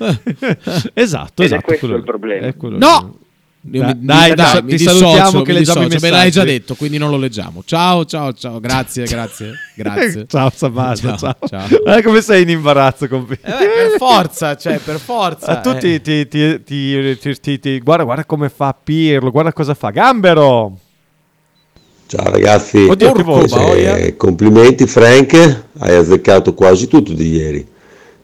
esatto, 0.94 1.42
Ed 1.42 1.50
è 1.50 1.54
esatto. 1.54 1.62
questo 1.62 1.78
quello- 1.86 1.96
il 1.96 2.04
problema. 2.04 2.46
è 2.46 2.56
quello 2.56 2.78
No! 2.78 3.14
Io 3.72 3.82
Dai, 3.82 3.94
mi- 3.94 4.04
dai, 4.06 4.28
mi- 4.30 4.34
dai, 4.36 4.62
mi 4.62 4.68
ti 4.70 4.76
dissocio, 4.76 4.98
salutiamo 5.00 5.38
mi 5.40 5.44
che 5.44 5.52
leggiamo 5.52 5.84
dissocio. 5.86 6.04
Me 6.06 6.10
l'hai 6.10 6.30
già 6.30 6.44
detto, 6.44 6.74
quindi 6.76 6.96
non 6.96 7.10
lo 7.10 7.18
leggiamo. 7.18 7.62
Ciao, 7.62 8.06
ciao, 8.06 8.32
ciao. 8.32 8.58
Grazie, 8.58 9.04
grazie, 9.08 9.52
grazie. 9.76 10.24
ciao 10.30 10.50
Sabasa, 10.54 11.14
ciao. 11.18 11.36
ciao. 11.46 11.66
Eh, 11.84 12.02
come 12.02 12.22
sei 12.22 12.40
in 12.44 12.48
imbarazzo 12.48 13.06
con 13.06 13.26
Eh 13.28 13.36
beh, 13.36 13.38
per 13.50 13.94
forza, 13.98 14.56
cioè, 14.56 14.78
per 14.78 14.98
forza. 14.98 15.46
Ah, 15.48 15.60
tu 15.60 15.68
eh. 15.70 15.78
ti, 15.78 16.00
ti- 16.00 16.26
ti- 16.28 16.62
ti- 16.64 17.18
ti- 17.18 17.38
ti- 17.38 17.58
ti- 17.58 17.80
guarda, 17.80 18.04
guarda 18.04 18.24
come 18.24 18.48
fa 18.48 18.74
Pirlo, 18.82 19.30
guarda 19.30 19.52
cosa 19.52 19.74
fa 19.74 19.90
Gambero. 19.90 20.78
Ciao 22.06 22.30
ragazzi, 22.30 22.86
Oddio, 22.88 23.12
che 23.12 23.22
voce. 23.22 24.06
Eh, 24.06 24.16
complimenti 24.16 24.86
Frank, 24.86 25.64
hai 25.80 25.94
azzeccato 25.96 26.54
quasi 26.54 26.88
tutto 26.88 27.12
di 27.12 27.28
ieri. 27.28 27.68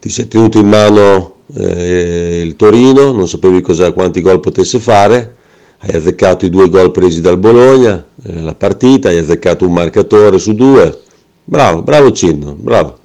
Ti 0.00 0.08
sei 0.08 0.26
tenuto 0.28 0.58
in 0.58 0.66
mano 0.66 1.35
eh, 1.54 2.42
il 2.44 2.56
Torino, 2.56 3.12
non 3.12 3.28
sapevi 3.28 3.60
cosa, 3.60 3.92
quanti 3.92 4.20
gol 4.20 4.40
potesse 4.40 4.78
fare, 4.78 5.36
hai 5.78 5.96
azzeccato 5.96 6.46
i 6.46 6.50
due 6.50 6.68
gol 6.68 6.90
presi 6.90 7.20
dal 7.20 7.38
Bologna, 7.38 8.04
eh, 8.24 8.40
la 8.40 8.54
partita, 8.54 9.08
hai 9.08 9.18
azzeccato 9.18 9.66
un 9.66 9.72
marcatore 9.72 10.38
su 10.38 10.54
due. 10.54 11.02
Bravo, 11.44 11.82
bravo 11.82 12.10
Cinno, 12.12 12.56
bravo. 12.58 12.98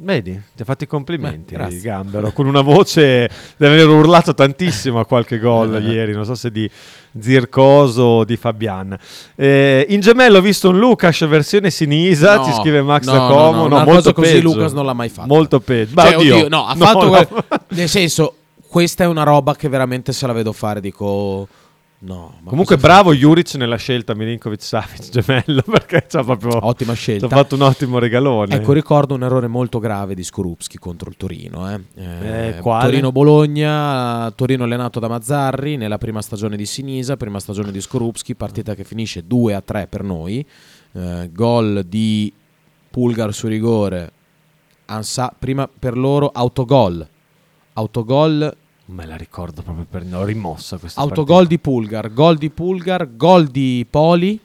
Vedi, 0.00 0.40
ti 0.54 0.62
ha 0.62 0.64
fatto 0.64 0.84
i 0.84 0.86
complimenti 0.86 1.54
Beh, 1.54 1.58
grazie. 1.58 1.80
Gambero, 1.80 2.30
con 2.30 2.46
una 2.46 2.60
voce 2.60 3.28
deve 3.56 3.82
aver 3.82 3.88
urlato 3.88 4.32
tantissimo 4.32 5.00
a 5.00 5.04
qualche 5.04 5.40
gol 5.40 5.82
ieri, 5.82 6.12
non 6.12 6.24
so 6.24 6.36
se 6.36 6.52
di 6.52 6.70
Zircoso 7.18 8.02
o 8.02 8.24
di 8.24 8.36
Fabian. 8.36 8.96
Eh, 9.34 9.86
in 9.88 9.98
gemello 10.00 10.38
ho 10.38 10.40
visto 10.40 10.68
un 10.68 10.78
Lucas 10.78 11.26
versione 11.26 11.70
Sinisa, 11.70 12.36
No, 12.36 12.44
ci 12.44 12.52
scrive 12.52 12.80
Max 12.82 13.06
no, 13.06 13.12
da 13.12 13.18
no, 13.18 13.26
Como, 13.26 13.50
no, 13.50 13.68
no, 13.68 13.74
una 13.74 13.84
molto 13.84 14.12
così 14.12 14.34
peggio. 14.34 14.52
Lucas 14.52 14.72
non 14.72 14.86
l'ha 14.86 14.92
mai 14.92 15.08
fatta. 15.08 15.26
Molto 15.26 15.58
peggio. 15.58 16.00
Cioè, 16.00 16.16
oddio, 16.16 16.34
oddio, 16.36 16.48
no, 16.48 16.66
ha 16.66 16.74
no, 16.74 16.84
fatto 16.84 17.04
no. 17.04 17.08
quel- 17.08 17.28
nel 17.70 17.88
senso, 17.88 18.34
questa 18.68 19.02
è 19.02 19.06
una 19.08 19.24
roba 19.24 19.56
che 19.56 19.68
veramente 19.68 20.12
se 20.12 20.28
la 20.28 20.32
vedo 20.32 20.52
fare, 20.52 20.80
dico 20.80 21.48
no. 22.00 22.38
Comunque 22.44 22.76
bravo 22.76 23.12
Juric 23.14 23.54
nella 23.54 23.76
scelta 23.76 24.14
Milinkovic 24.14 24.62
Savic 24.62 25.08
gemello 25.10 25.62
perché 25.62 26.06
c'ha 26.08 26.22
proprio 26.22 26.52
fa? 26.52 26.66
Ottima 26.66 26.92
scelta. 26.92 27.26
ha 27.26 27.28
fatto 27.28 27.54
un 27.56 27.62
ottimo 27.62 27.98
regalone. 27.98 28.54
Ecco, 28.54 28.72
ricordo 28.72 29.14
un 29.14 29.22
errore 29.24 29.46
molto 29.48 29.78
grave 29.78 30.14
di 30.14 30.22
Skorupski 30.22 30.78
contro 30.78 31.10
il 31.10 31.16
Torino. 31.16 31.70
Eh. 31.70 31.80
Eh, 31.96 32.48
Eh? 32.56 32.60
Torino-Bologna, 32.62 34.30
Torino 34.34 34.64
allenato 34.64 35.00
da 35.00 35.08
Mazzarri 35.08 35.76
nella 35.76 35.98
prima 35.98 36.22
stagione 36.22 36.56
di 36.56 36.66
Sinisa, 36.66 37.16
prima 37.16 37.40
stagione 37.40 37.72
di 37.72 37.80
Skorupski, 37.80 38.34
partita 38.34 38.74
che 38.74 38.84
finisce 38.84 39.26
2 39.26 39.54
a 39.54 39.60
3 39.60 39.86
per 39.88 40.02
noi. 40.02 40.44
Eh, 40.92 41.30
gol 41.32 41.84
di 41.86 42.32
Pulgar 42.90 43.34
su 43.34 43.46
rigore, 43.48 44.12
Ansa- 44.86 45.34
prima 45.38 45.68
per 45.68 45.96
loro 45.98 46.30
autogol. 46.32 47.06
Autogol, 47.74 48.56
Me 48.90 49.04
la 49.06 49.16
ricordo 49.16 49.60
proprio 49.62 49.86
per 49.88 50.04
no, 50.04 50.24
rimossa 50.24 50.78
questa 50.78 51.00
autogol 51.00 51.46
di 51.46 51.58
Pulgar, 51.58 52.10
gol 52.12 52.38
di 52.38 52.48
Pulgar, 52.50 53.16
gol 53.16 53.46
di 53.48 53.86
Poli. 53.88 54.40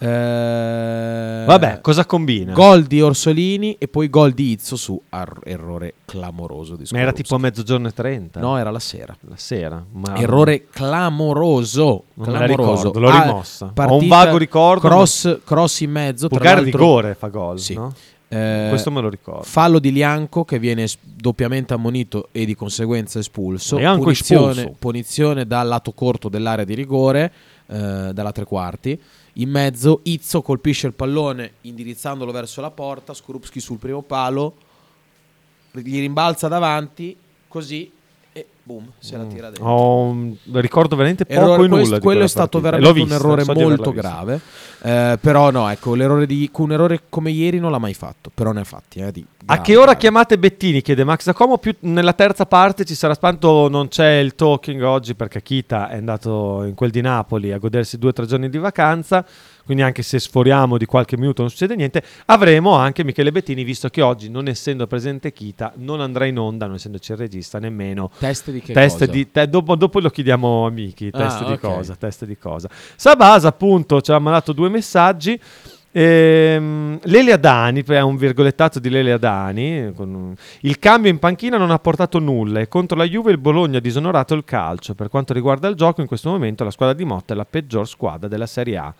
Eh, 0.00 1.44
Vabbè, 1.44 1.80
cosa 1.80 2.06
combina? 2.06 2.52
Gol 2.52 2.84
di 2.84 3.02
Orsolini 3.02 3.74
e 3.80 3.88
poi 3.88 4.08
gol 4.08 4.30
di 4.30 4.50
Izzo 4.52 4.76
su 4.76 5.00
ar- 5.08 5.40
errore 5.42 5.94
clamoroso 6.04 6.76
di 6.76 6.84
Ma 6.92 7.00
era 7.00 7.12
tipo 7.12 7.34
a 7.34 7.38
mezzogiorno 7.38 7.88
e 7.88 7.92
30. 7.92 8.38
No, 8.38 8.56
era 8.58 8.70
la 8.70 8.78
sera. 8.78 9.16
La 9.22 9.36
sera. 9.36 9.84
Ma 9.90 10.14
Errore 10.16 10.66
clamoroso. 10.70 12.04
Non 12.14 12.26
clamoroso. 12.28 12.92
ricordo, 12.92 13.00
l'ho 13.00 13.08
Ah, 13.08 13.22
rimossa. 13.22 13.72
Ho 13.74 13.96
un 13.96 14.06
vago 14.06 14.36
ricordo, 14.36 14.86
Cross, 14.86 15.40
cross 15.44 15.80
in 15.80 15.90
mezzo. 15.90 16.28
Pulgar 16.28 16.60
rigore 16.62 17.14
fa 17.16 17.26
gol, 17.26 17.58
Sì. 17.58 17.74
no? 17.74 17.92
Eh, 18.28 18.66
Questo 18.68 18.90
me 18.90 19.00
lo 19.00 19.08
ricordo. 19.08 19.42
Fallo 19.42 19.78
di 19.78 19.90
Lianco 19.90 20.44
che 20.44 20.58
viene 20.58 20.86
doppiamente 21.02 21.72
ammonito 21.72 22.28
e 22.30 22.44
di 22.44 22.54
conseguenza 22.54 23.18
espulso. 23.18 23.78
Lianco 23.78 24.02
punizione, 24.04 24.50
espulso. 24.50 24.76
punizione 24.78 25.46
dal 25.46 25.66
lato 25.66 25.92
corto 25.92 26.28
dell'area 26.28 26.64
di 26.64 26.74
rigore, 26.74 27.32
eh, 27.66 28.10
dalla 28.12 28.32
tre 28.32 28.44
quarti. 28.44 29.00
In 29.34 29.50
mezzo 29.50 30.00
Izzo 30.02 30.42
colpisce 30.42 30.86
il 30.86 30.92
pallone 30.92 31.52
indirizzandolo 31.62 32.32
verso 32.32 32.60
la 32.60 32.70
porta, 32.70 33.14
Skorupski 33.14 33.60
sul 33.60 33.78
primo 33.78 34.02
palo, 34.02 34.54
gli 35.70 36.00
rimbalza 36.00 36.48
davanti, 36.48 37.16
così 37.46 37.90
boom, 38.68 38.90
se 38.98 39.16
la 39.16 39.24
tira 39.24 39.46
dentro. 39.46 39.64
Un- 40.02 40.36
ricordo 40.52 40.94
veramente 40.94 41.24
poco 41.24 41.40
Errore- 41.40 41.64
e 41.64 41.68
nulla 41.68 42.00
quello 42.00 42.24
è 42.24 42.28
stato 42.28 42.60
partita. 42.60 42.76
veramente 42.76 42.98
L'ho 42.98 43.04
un 43.04 43.08
vista, 43.08 43.24
errore 43.24 43.44
so 43.44 43.52
molto 43.54 43.90
vista. 43.92 44.08
grave. 44.08 44.40
Eh, 44.80 45.18
però 45.20 45.50
no, 45.50 45.68
ecco, 45.70 45.94
l'errore 45.94 46.26
di, 46.26 46.48
un 46.54 46.72
errore 46.72 47.00
come 47.08 47.30
ieri 47.30 47.58
non 47.58 47.70
l'ha 47.70 47.78
mai 47.78 47.94
fatto, 47.94 48.30
però 48.32 48.52
ne 48.52 48.60
ha 48.60 48.64
fatti. 48.64 49.00
eh, 49.00 49.10
di 49.10 49.24
A 49.46 49.60
che 49.62 49.76
ora 49.76 49.96
chiamate 49.96 50.38
Bettini? 50.38 50.82
Chiede 50.82 51.02
Max 51.04 51.24
da 51.24 51.32
Como. 51.32 51.56
Più 51.56 51.74
nella 51.80 52.12
terza 52.12 52.44
parte 52.44 52.84
ci 52.84 52.94
sarà 52.94 53.14
spanto. 53.14 53.68
Non 53.70 53.88
c'è 53.88 54.18
il 54.18 54.34
talking 54.34 54.82
oggi 54.82 55.14
perché 55.14 55.40
Kita 55.42 55.88
è 55.88 55.96
andato 55.96 56.62
in 56.64 56.74
quel 56.74 56.90
di 56.90 57.00
Napoli 57.00 57.52
a 57.52 57.58
godersi 57.58 57.96
due 57.98 58.10
o 58.10 58.12
tre 58.12 58.26
giorni 58.26 58.50
di 58.50 58.58
vacanza. 58.58 59.24
Quindi, 59.68 59.84
anche 59.84 60.02
se 60.02 60.18
sforiamo 60.18 60.78
di 60.78 60.86
qualche 60.86 61.18
minuto, 61.18 61.42
non 61.42 61.50
succede 61.50 61.76
niente. 61.76 62.02
Avremo 62.24 62.72
anche 62.72 63.04
Michele 63.04 63.30
Bettini, 63.30 63.64
visto 63.64 63.90
che 63.90 64.00
oggi, 64.00 64.30
non 64.30 64.48
essendo 64.48 64.86
presente 64.86 65.30
Kita, 65.30 65.74
non 65.76 66.00
andrà 66.00 66.24
in 66.24 66.38
onda, 66.38 66.64
non 66.64 66.76
essendoci 66.76 67.12
il 67.12 67.18
regista 67.18 67.58
nemmeno. 67.58 68.10
Test 68.18 68.50
di 68.50 68.62
che 68.62 68.72
Test 68.72 69.00
cosa? 69.00 69.10
di- 69.10 69.30
te- 69.30 69.46
dopo, 69.46 69.76
dopo 69.76 70.00
lo 70.00 70.08
chiediamo 70.08 70.64
a 70.64 70.70
Miki. 70.70 71.10
Ah, 71.12 71.18
Test 71.18 71.44
di 71.44 71.52
ok. 71.52 71.60
cosa? 71.60 71.96
Test 71.96 72.24
di 72.24 72.38
cosa? 72.38 72.70
Sabasa, 72.96 73.48
appunto, 73.48 74.00
ci 74.00 74.10
ha 74.10 74.18
mandato 74.18 74.54
due 74.54 74.70
messaggi. 74.70 75.38
Ehm, 75.90 76.98
Lele 77.04 77.32
Adani, 77.32 77.82
è 77.82 78.00
un 78.00 78.16
virgolettato 78.16 78.78
di 78.78 78.88
Lele 78.88 79.12
Adani. 79.12 79.92
con 79.94 80.34
Il 80.60 80.78
cambio 80.78 81.10
in 81.10 81.18
panchina 81.18 81.58
non 81.58 81.70
ha 81.70 81.78
portato 81.78 82.18
nulla 82.18 82.60
e 82.60 82.68
contro 82.68 82.96
la 82.96 83.04
Juve 83.04 83.32
il 83.32 83.38
Bologna 83.38 83.78
ha 83.78 83.80
disonorato 83.80 84.32
il 84.34 84.44
calcio. 84.44 84.94
Per 84.94 85.08
quanto 85.08 85.32
riguarda 85.32 85.68
il 85.68 85.74
gioco, 85.74 86.00
in 86.00 86.06
questo 86.06 86.30
momento 86.30 86.64
la 86.64 86.70
squadra 86.70 86.94
di 86.94 87.04
Motta 87.04 87.34
è 87.34 87.36
la 87.36 87.44
peggior 87.44 87.86
squadra 87.86 88.28
della 88.28 88.46
Serie 88.46 88.76
A. 88.76 88.94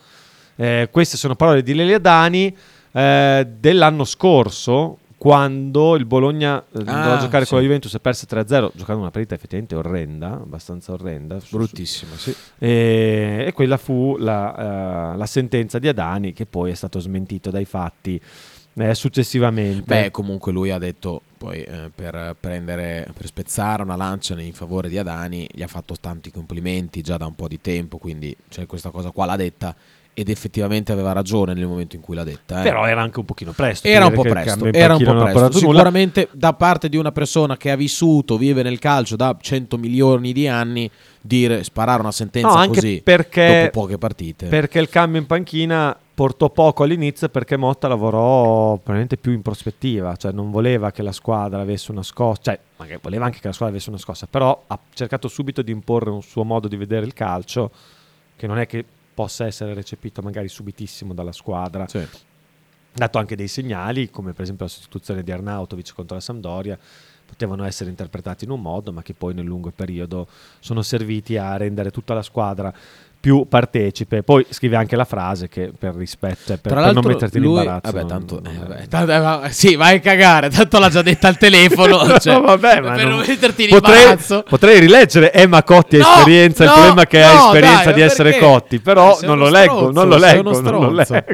Eh, 0.61 0.89
queste 0.91 1.17
sono 1.17 1.37
parole 1.37 1.63
di 1.63 1.73
Lele 1.73 1.95
Adani 1.95 2.55
eh, 2.93 3.47
dell'anno 3.59 4.05
scorso. 4.05 4.99
Quando 5.17 5.97
il 5.97 6.05
Bologna 6.05 6.61
eh, 6.73 6.79
andò 6.79 6.93
a 6.93 7.17
Ah, 7.17 7.19
giocare 7.19 7.45
sì. 7.45 7.51
con 7.51 7.59
la 7.59 7.65
Juventus 7.65 7.93
e 7.95 7.99
perse 7.99 8.27
3-0, 8.31 8.71
giocando 8.75 9.01
una 9.01 9.11
partita 9.11 9.35
effettivamente 9.35 9.75
orrenda, 9.75 10.35
abbastanza 10.35 10.93
orrenda, 10.93 11.39
Bruttissima, 11.51 12.15
sì. 12.17 12.33
e, 12.57 13.45
e 13.49 13.53
quella 13.53 13.77
fu 13.79 14.17
la, 14.17 15.13
eh, 15.13 15.17
la 15.17 15.27
sentenza 15.27 15.81
di 15.81 15.89
Adani 15.89 16.33
che 16.33 16.47
poi 16.47 16.71
è 16.71 16.75
stato 16.75 17.01
smentito 17.01 17.51
dai 17.51 17.65
fatti 17.65 18.21
eh, 18.75 18.95
successivamente. 18.95 19.83
Beh, 20.03 20.11
comunque 20.13 20.53
lui 20.53 20.71
ha 20.71 20.79
detto 20.79 21.23
poi 21.37 21.63
eh, 21.65 21.91
per 21.93 22.37
prendere 22.39 23.09
per 23.13 23.27
spezzare 23.27 23.83
una 23.83 23.97
lancia 23.97 24.41
in 24.41 24.53
favore 24.53 24.89
di 24.89 24.99
Adani, 24.99 25.49
gli 25.53 25.63
ha 25.63 25.69
fatto 25.69 25.97
tanti 26.01 26.31
complimenti 26.31 27.01
già 27.01 27.17
da 27.17 27.27
un 27.27 27.35
po' 27.35 27.49
di 27.49 27.61
tempo, 27.61 27.99
quindi 27.99 28.37
cioè, 28.49 28.67
questa 28.67 28.91
cosa 28.91 29.11
qua 29.11 29.27
l'ha 29.27 29.37
detta 29.37 29.75
ed 30.19 30.29
effettivamente 30.31 30.91
aveva 30.91 31.12
ragione 31.12 31.55
nel 31.55 31.69
momento 31.69 31.95
in 31.95 32.03
cui 32.03 32.16
l'ha 32.16 32.25
detta. 32.25 32.59
eh. 32.59 32.62
Però 32.64 32.85
era 32.87 33.01
anche 33.01 33.21
un 33.21 33.25
pochino 33.25 33.53
presto. 33.53 33.87
Era 33.87 34.07
un 34.07 34.14
po' 34.14 34.23
presto, 34.23 34.64
era 34.73 34.97
un 34.97 35.05
po' 35.05 35.12
presto. 35.12 35.33
portato 35.33 35.61
nulla. 35.61 35.77
Sicuramente 35.79 36.29
da 36.33 36.53
parte 36.55 36.89
di 36.89 36.97
una 36.97 37.12
persona 37.12 37.57
che 37.57 37.71
ha 37.71 37.77
vissuto, 37.77 38.37
vive 38.37 38.64
nel 38.64 38.81
calcio 38.81 39.14
da 39.14 39.37
100 39.41 39.79
milioni 39.79 40.33
di 40.33 40.49
anni, 40.49 40.91
dire 41.21 41.62
sparare 41.62 42.01
una 42.01 42.11
sentenza 42.11 42.49
No, 42.49 42.55
anche 42.55 42.75
così 42.81 43.01
perché, 43.05 43.71
dopo 43.71 43.83
poche 43.83 43.97
partite. 43.97 44.47
perché 44.47 44.81
il 44.81 44.89
cambio 44.89 45.21
in 45.21 45.27
panchina 45.27 45.97
portò 46.14 46.51
poco 46.51 46.83
all'inizio 46.83 47.29
perché 47.29 47.57
Motta 47.57 47.87
lavorò 47.87 48.73
probabilmente 48.75 49.19
più 49.19 49.31
in 49.31 49.43
prospettiva, 49.43 50.16
cioè 50.16 50.33
non 50.33 50.51
voleva 50.51 50.91
che 50.91 51.03
la 51.03 51.12
squadra 51.12 51.61
avesse 51.61 51.93
una 51.93 52.03
scossa, 52.03 52.41
cioè 52.43 52.59
magari 52.79 52.99
voleva 53.01 53.27
anche 53.27 53.39
che 53.39 53.47
la 53.47 53.53
squadra 53.53 53.77
avesse 53.77 53.91
una 53.91 54.01
scossa, 54.01 54.27
però 54.29 54.64
ha 54.66 54.77
cercato 54.93 55.29
subito 55.29 55.62
di 55.62 55.71
imporre 55.71 56.11
un 56.11 56.23
suo 56.23 56.43
modo 56.43 56.66
di 56.66 56.77
vedere 56.77 57.07
il 57.07 57.14
calcio 57.14 57.71
che 58.35 58.49
non 58.49 58.59
è 58.59 58.66
che 58.66 58.85
possa 59.19 59.47
essere 59.47 59.75
recepito 59.75 60.23
magari 60.23 60.47
subitissimo 60.47 61.12
dalla 61.12 61.33
squadra. 61.33 61.89
Sì. 61.89 62.07
dato 62.93 63.19
anche 63.19 63.35
dei 63.35 63.49
segnali, 63.49 64.11
come 64.11 64.33
per 64.33 64.43
esempio 64.43 64.66
la 64.66 64.71
sostituzione 64.71 65.25
di 65.25 65.33
Arnautovic 65.33 65.93
contro 65.93 66.14
la 66.14 66.23
Sampdoria, 66.23 66.79
potevano 67.27 67.64
essere 67.64 67.91
interpretati 67.91 68.45
in 68.45 68.51
un 68.51 68.62
modo, 68.62 68.93
ma 68.93 69.03
che 69.03 69.14
poi 69.14 69.35
nel 69.35 69.45
lungo 69.45 69.73
periodo 69.73 70.29
sono 70.61 70.83
serviti 70.83 71.37
a 71.37 71.57
rendere 71.57 71.91
tutta 71.91 72.14
la 72.14 72.23
squadra 72.23 72.73
più 73.21 73.47
partecipe. 73.49 74.23
Poi 74.23 74.47
scrive 74.49 74.77
anche 74.77 74.95
la 74.97 75.05
frase 75.05 75.49
che 75.49 75.73
per 75.77 75.95
rispetto, 75.97 76.39
cioè 76.47 76.59
per, 76.59 76.73
per 76.75 76.93
non 76.93 77.05
metterti 77.05 77.37
in 77.39 77.43
lui- 77.43 77.59
imbarazzo. 77.59 77.91
vabbè, 77.93 78.07
tanto, 78.07 78.41
non- 78.43 78.55
eh, 78.55 78.59
vabbè, 78.59 78.87
tanto- 78.89 79.43
eh, 79.47 79.51
sì, 79.51 79.75
vai 79.75 79.97
a 79.97 80.01
cagare, 80.01 80.51
tanto 80.51 80.79
l'ha 80.79 80.89
già 80.89 81.03
detta 81.03 81.29
al 81.29 81.37
telefono. 81.39 82.19
cioè, 82.19 82.35
No, 82.35 82.41
vabbè, 82.43 82.81
ma 82.81 82.93
per 82.95 83.05
non 83.07 83.16
non- 83.16 83.25
metterti 83.27 83.64
in 83.64 83.69
potrei, 83.71 84.01
imbarazzo. 84.03 84.45
potrei 84.49 84.79
rileggere 84.81 85.33
Emma 85.33 85.62
Cotti 85.64 85.97
No, 85.99 86.07
esperienza, 86.16 86.62
il 86.62 86.69
no, 86.69 86.75
problema 86.77 87.03
è 87.03 87.07
che 87.07 87.23
ha 87.23 87.35
esperienza 87.47 87.85
dai, 87.85 87.95
di 87.95 88.01
essere? 88.03 88.39
Cotti, 88.39 88.79
però 88.79 89.16
Sei 89.16 89.27
non 89.29 89.39
lo 89.39 89.49
leggo, 89.49 89.91
non 89.91 90.09
lo 90.09 90.19
sei 90.19 90.35
leggo, 90.37 90.51
uno 90.51 90.61
non 90.71 90.81
lo 90.81 90.91
leggo. 90.93 91.25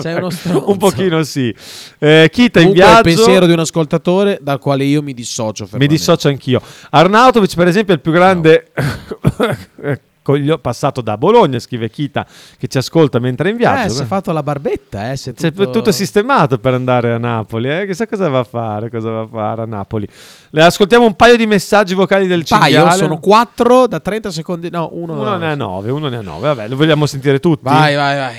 Sei 0.00 0.14
uno 0.14 0.30
stronzo. 0.30 0.70
Un 0.70 0.76
pochino 0.76 1.22
sì. 1.22 1.54
Eh, 1.98 2.28
Kita 2.32 2.58
in 2.60 2.66
è 2.66 2.68
il 2.70 2.74
viaggio. 2.74 3.02
pensiero 3.02 3.46
di 3.46 3.52
un 3.52 3.60
ascoltatore 3.60 4.38
dal 4.40 4.58
quale 4.58 4.84
io 4.84 5.02
mi 5.02 5.14
dissocio 5.14 5.68
Mi 5.72 5.86
dissocio 5.86 6.28
anch'io. 6.28 6.60
Arnautovic, 6.90 7.54
per 7.54 7.68
esempio, 7.68 7.92
è 7.94 7.96
il 7.96 8.02
più 8.02 8.12
grande 8.12 8.66
cogli- 10.28 10.58
passato 10.58 11.00
da 11.00 11.16
Bologna, 11.16 11.58
scrive 11.58 11.88
Kita 11.88 12.26
che 12.58 12.66
ci 12.68 12.76
ascolta 12.76 13.18
mentre 13.18 13.48
è 13.48 13.52
in 13.52 13.56
viaggio. 13.56 13.86
Eh, 13.92 13.96
si 13.96 14.02
è 14.02 14.04
fatto 14.04 14.30
la 14.32 14.42
barbetta, 14.42 15.10
eh, 15.10 15.16
si 15.16 15.30
è 15.30 15.32
C'è 15.32 15.52
tutto- 15.52 15.70
tutto 15.70 15.90
sistemato 15.92 16.58
per 16.58 16.74
andare 16.74 17.12
a 17.14 17.18
Napoli, 17.18 17.70
eh? 17.70 17.86
chissà 17.86 18.06
cosa 18.06 18.28
va 18.28 18.40
a 18.40 18.44
fare, 18.44 18.90
cosa 18.90 19.08
va 19.10 19.20
a 19.22 19.26
fare 19.26 19.62
a 19.62 19.64
Napoli. 19.64 20.06
Le 20.50 20.62
ascoltiamo 20.62 21.06
un 21.06 21.14
paio 21.14 21.36
di 21.36 21.46
messaggi 21.46 21.94
vocali 21.94 22.26
del 22.26 22.44
Paio, 22.46 22.74
cinghiale. 22.74 22.96
sono 22.98 23.18
quattro 23.18 23.86
da 23.86 24.00
30 24.00 24.30
secondi. 24.30 24.68
No, 24.70 24.90
uno. 24.92 25.14
Uno 25.14 25.36
ne 25.38 25.50
ha 25.50 25.54
nove, 25.54 25.90
uno 25.90 26.08
ne 26.08 26.16
ha 26.18 26.22
nove. 26.22 26.48
Vabbè, 26.48 26.68
lo 26.68 26.76
vogliamo 26.76 27.06
sentire 27.06 27.40
tutti. 27.40 27.60
Vai, 27.62 27.94
vai, 27.94 28.16
vai. 28.18 28.34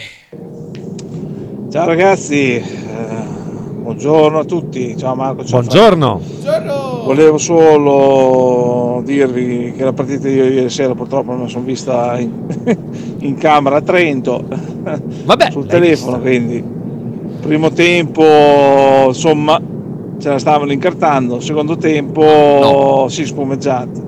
Ciao 1.72 1.86
ragazzi, 1.86 2.56
eh, 2.56 2.64
buongiorno 3.90 4.40
a 4.40 4.46
tutti. 4.46 4.96
Ciao 4.96 5.16
Marco, 5.16 5.44
ciao 5.44 5.62
Buongiorno. 5.62 6.22
Franco. 6.42 7.04
Volevo 7.06 7.40
solo 7.40 9.02
dirvi 9.04 9.74
che 9.76 9.84
la 9.84 9.94
partita 9.94 10.28
di 10.28 10.36
ieri 10.36 10.70
sera 10.70 10.94
purtroppo 10.94 11.34
non 11.34 11.50
sono 11.50 11.66
vista 11.66 12.20
in, 12.20 12.32
in 13.22 13.36
camera 13.36 13.78
a 13.78 13.82
Trento. 13.82 14.44
Vabbè, 15.26 15.50
sul 15.50 15.66
telefono, 15.66 16.20
vista. 16.20 16.30
quindi 16.30 16.64
primo 17.42 17.72
tempo 17.72 18.24
insomma 19.08 19.60
ce 20.20 20.30
la 20.30 20.38
stavano 20.38 20.72
incartando, 20.72 21.40
secondo 21.40 21.76
tempo 21.76 23.08
si 23.10 23.26
spumeggiato. 23.26 24.08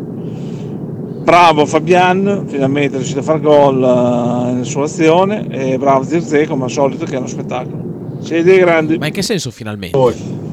Bravo 1.24 1.66
Fabian, 1.66 2.44
finalmente 2.46 2.94
è 2.94 2.98
riuscito 2.98 3.20
a 3.20 3.24
fare 3.24 3.40
gol 3.40 3.78
eh, 3.78 4.52
nella 4.52 4.64
sua 4.64 4.84
azione 4.84 5.48
e 5.50 5.78
bravo 5.80 6.04
Zirze 6.04 6.46
come 6.46 6.66
al 6.66 6.72
solito 6.72 7.06
che 7.06 7.16
è 7.16 7.18
uno 7.18 7.28
spettacolo. 7.28 7.91
Siete 8.22 8.44
dei 8.44 8.60
grandi. 8.60 8.98
Ma 8.98 9.08
in 9.08 9.14
che 9.14 9.22
senso 9.22 9.52
finalmente? 9.52 9.98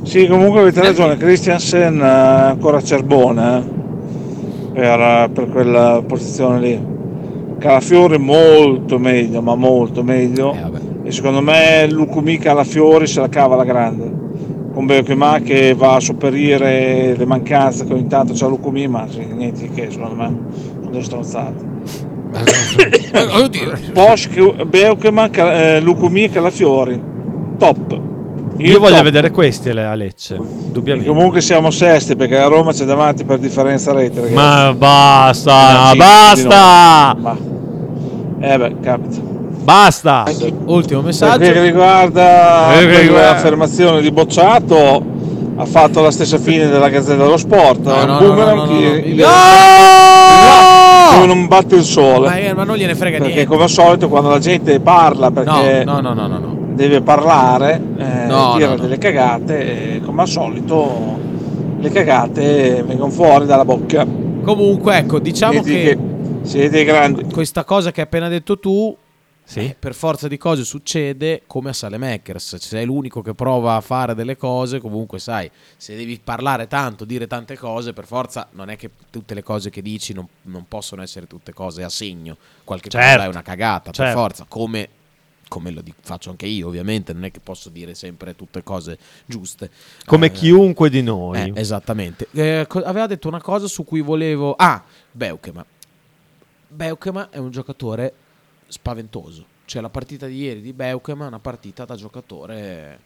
Sì, 0.02 0.26
comunque 0.26 0.60
avete 0.60 0.80
ragione, 0.80 1.16
Christiansen 1.16 2.00
eh, 2.00 2.04
ancora 2.04 2.82
Cerbone 2.82 3.58
eh, 4.72 4.80
per, 4.80 5.30
per 5.32 5.48
quella 5.50 6.02
posizione 6.06 6.60
lì. 6.60 6.96
Calafiori 7.58 8.18
molto 8.18 8.98
meglio, 8.98 9.42
ma 9.42 9.54
molto 9.54 10.02
meglio. 10.02 10.52
e 11.02 11.10
secondo 11.10 11.40
me 11.42 11.86
Lucumi 11.90 12.38
Calafiori 12.38 13.06
se 13.06 13.20
la 13.20 13.28
cava 13.28 13.54
alla 13.54 13.64
grande. 13.64 14.16
Con 14.72 14.86
Beukema 14.86 15.40
che 15.40 15.74
va 15.74 15.96
a 15.96 16.00
sopperire 16.00 17.14
le 17.16 17.26
mancanze 17.26 17.84
che 17.84 17.92
ogni 17.92 18.06
tanto 18.06 18.32
c'ha 18.34 18.46
Lucumi, 18.46 18.86
ma 18.86 19.06
niente 19.34 19.62
di 19.62 19.70
che 19.70 19.90
secondo 19.90 20.14
me 20.14 20.36
sono 20.80 20.90
delle 20.90 21.02
stronzate. 21.02 21.66
Bosch, 23.92 24.56
Cal- 25.30 25.50
eh, 25.52 25.80
Lucumi 25.80 26.24
e 26.24 26.30
Calafiori. 26.30 27.16
Top. 27.58 28.00
Il 28.58 28.70
Io 28.70 28.78
voglio 28.80 28.94
top. 28.96 29.04
vedere 29.04 29.30
questi 29.30 29.70
a 29.70 29.94
Lecce, 29.94 30.34
E 30.34 30.38
indubbiamente. 30.38 31.08
comunque 31.08 31.40
siamo 31.40 31.70
sesti 31.70 32.16
perché 32.16 32.36
la 32.36 32.46
Roma 32.46 32.72
c'è 32.72 32.84
davanti 32.84 33.24
per 33.24 33.38
differenza 33.38 33.92
rete. 33.92 34.16
ragazzi. 34.20 34.34
Ma 34.34 34.74
basta, 34.74 35.52
Eh, 35.52 35.90
sì, 35.92 35.96
basta. 35.98 37.16
Ma- 37.18 37.36
Eh 38.40 38.58
beh, 38.58 38.76
capita. 38.80 39.20
basta. 39.62 40.24
Ultimo 40.64 41.00
quel 41.00 41.00
che 41.00 41.02
messaggio. 41.02 41.60
riguarda 41.60 42.66
Per 42.72 42.84
quel 42.84 42.94
che 42.96 43.00
riguarda- 43.02 43.30
l'affermazione 43.32 44.00
di 44.00 44.10
Bocciato, 44.10 45.02
ha 45.56 45.64
fatto 45.64 46.00
la 46.00 46.10
stessa 46.10 46.38
fine 46.38 46.68
della 46.68 46.88
Gazzetta 46.88 47.22
dello 47.22 47.36
Sport. 47.36 47.82
No, 47.84 48.04
no, 48.04 48.18
boomerang 48.18 48.56
no, 48.56 48.64
no, 48.64 48.72
no, 48.72 48.78
che- 48.78 49.14
no. 49.16 49.26
dove 51.14 51.26
non 51.26 51.46
batte 51.46 51.74
il 51.76 51.82
sole. 51.84 52.28
Ma, 52.28 52.36
eh, 52.38 52.54
ma 52.54 52.64
non 52.64 52.76
gliene 52.76 52.94
frega 52.94 53.18
Perché 53.18 53.32
niente. 53.34 53.50
come 53.50 53.64
al 53.64 53.68
solito 53.70 54.08
quando 54.08 54.30
la 54.30 54.38
gente 54.38 54.78
parla 54.80 55.30
perché 55.30 55.84
No, 55.84 56.00
no, 56.00 56.12
no, 56.12 56.14
no, 56.14 56.26
no, 56.26 56.38
no. 56.38 56.56
Deve 56.78 57.02
parlare, 57.02 57.74
eh, 57.98 58.26
No, 58.26 58.54
tira 58.56 58.68
no, 58.70 58.74
no. 58.76 58.82
delle 58.82 58.98
cagate 58.98 59.94
e 59.96 60.00
come 60.00 60.22
al 60.22 60.28
solito 60.28 61.18
le 61.80 61.90
cagate 61.90 62.82
vengono 62.84 63.10
fuori 63.10 63.46
dalla 63.46 63.64
bocca. 63.64 64.06
Comunque, 64.06 64.96
ecco, 64.98 65.18
diciamo 65.18 65.60
Vedi 65.60 65.72
che 65.82 65.98
siete 66.42 66.70
dei 66.70 66.84
grandi. 66.84 67.24
questa 67.24 67.64
cosa 67.64 67.90
che 67.90 68.00
hai 68.00 68.06
appena 68.06 68.28
detto 68.28 68.58
tu, 68.60 68.96
Sì. 69.42 69.60
eh, 69.60 69.76
per 69.78 69.94
forza 69.94 70.28
di 70.28 70.36
cose 70.38 70.62
succede 70.62 71.42
come 71.46 71.70
a 71.70 71.72
Salemakers. 71.72 72.56
Se 72.56 72.58
sei 72.58 72.84
l'unico 72.86 73.22
che 73.22 73.34
prova 73.34 73.74
a 73.74 73.80
fare 73.80 74.14
delle 74.14 74.36
cose, 74.36 74.78
comunque 74.78 75.18
sai, 75.18 75.50
se 75.76 75.96
devi 75.96 76.20
parlare 76.22 76.66
tanto, 76.68 77.04
dire 77.04 77.26
tante 77.26 77.56
cose, 77.58 77.92
per 77.92 78.06
forza 78.06 78.46
non 78.52 78.70
è 78.70 78.76
che 78.76 78.90
tutte 79.10 79.34
le 79.34 79.42
cose 79.42 79.68
che 79.70 79.82
dici 79.82 80.12
non, 80.12 80.26
non 80.42 80.64
possono 80.68 81.02
essere 81.02 81.26
tutte 81.26 81.52
cose 81.52 81.82
a 81.82 81.88
segno. 81.88 82.36
Qualche 82.62 82.88
Certo. 82.88 83.16
cosa 83.16 83.24
è 83.24 83.28
una 83.28 83.42
cagata, 83.42 83.90
per 83.90 83.94
Certo. 83.94 84.18
forza, 84.18 84.44
come... 84.48 84.88
Come 85.48 85.70
lo 85.70 85.82
faccio 86.00 86.30
anche 86.30 86.46
io, 86.46 86.68
ovviamente, 86.68 87.12
non 87.14 87.24
è 87.24 87.30
che 87.30 87.40
posso 87.40 87.70
dire 87.70 87.94
sempre 87.94 88.36
tutte 88.36 88.62
cose 88.62 88.98
giuste. 89.26 89.70
Come 90.04 90.26
Eh, 90.26 90.32
chiunque 90.32 90.90
di 90.90 91.02
noi. 91.02 91.38
eh, 91.38 91.52
esattamente. 91.54 92.28
Eh, 92.32 92.66
co- 92.68 92.82
aveva 92.82 93.06
detto 93.06 93.28
una 93.28 93.40
cosa 93.40 93.66
su 93.66 93.84
cui 93.84 94.00
volevo. 94.02 94.54
Ah, 94.54 94.84
Beukema. 95.10 95.64
Beukema 96.68 97.30
è 97.30 97.38
un 97.38 97.50
giocatore 97.50 98.12
spaventoso. 98.68 99.44
Cioè, 99.64 99.80
la 99.82 99.88
partita 99.88 100.26
di 100.26 100.36
ieri 100.36 100.60
di 100.60 100.72
Beukema 100.72 101.24
è 101.24 101.28
una 101.28 101.38
partita 101.38 101.84
da 101.84 101.94
giocatore 101.96 103.00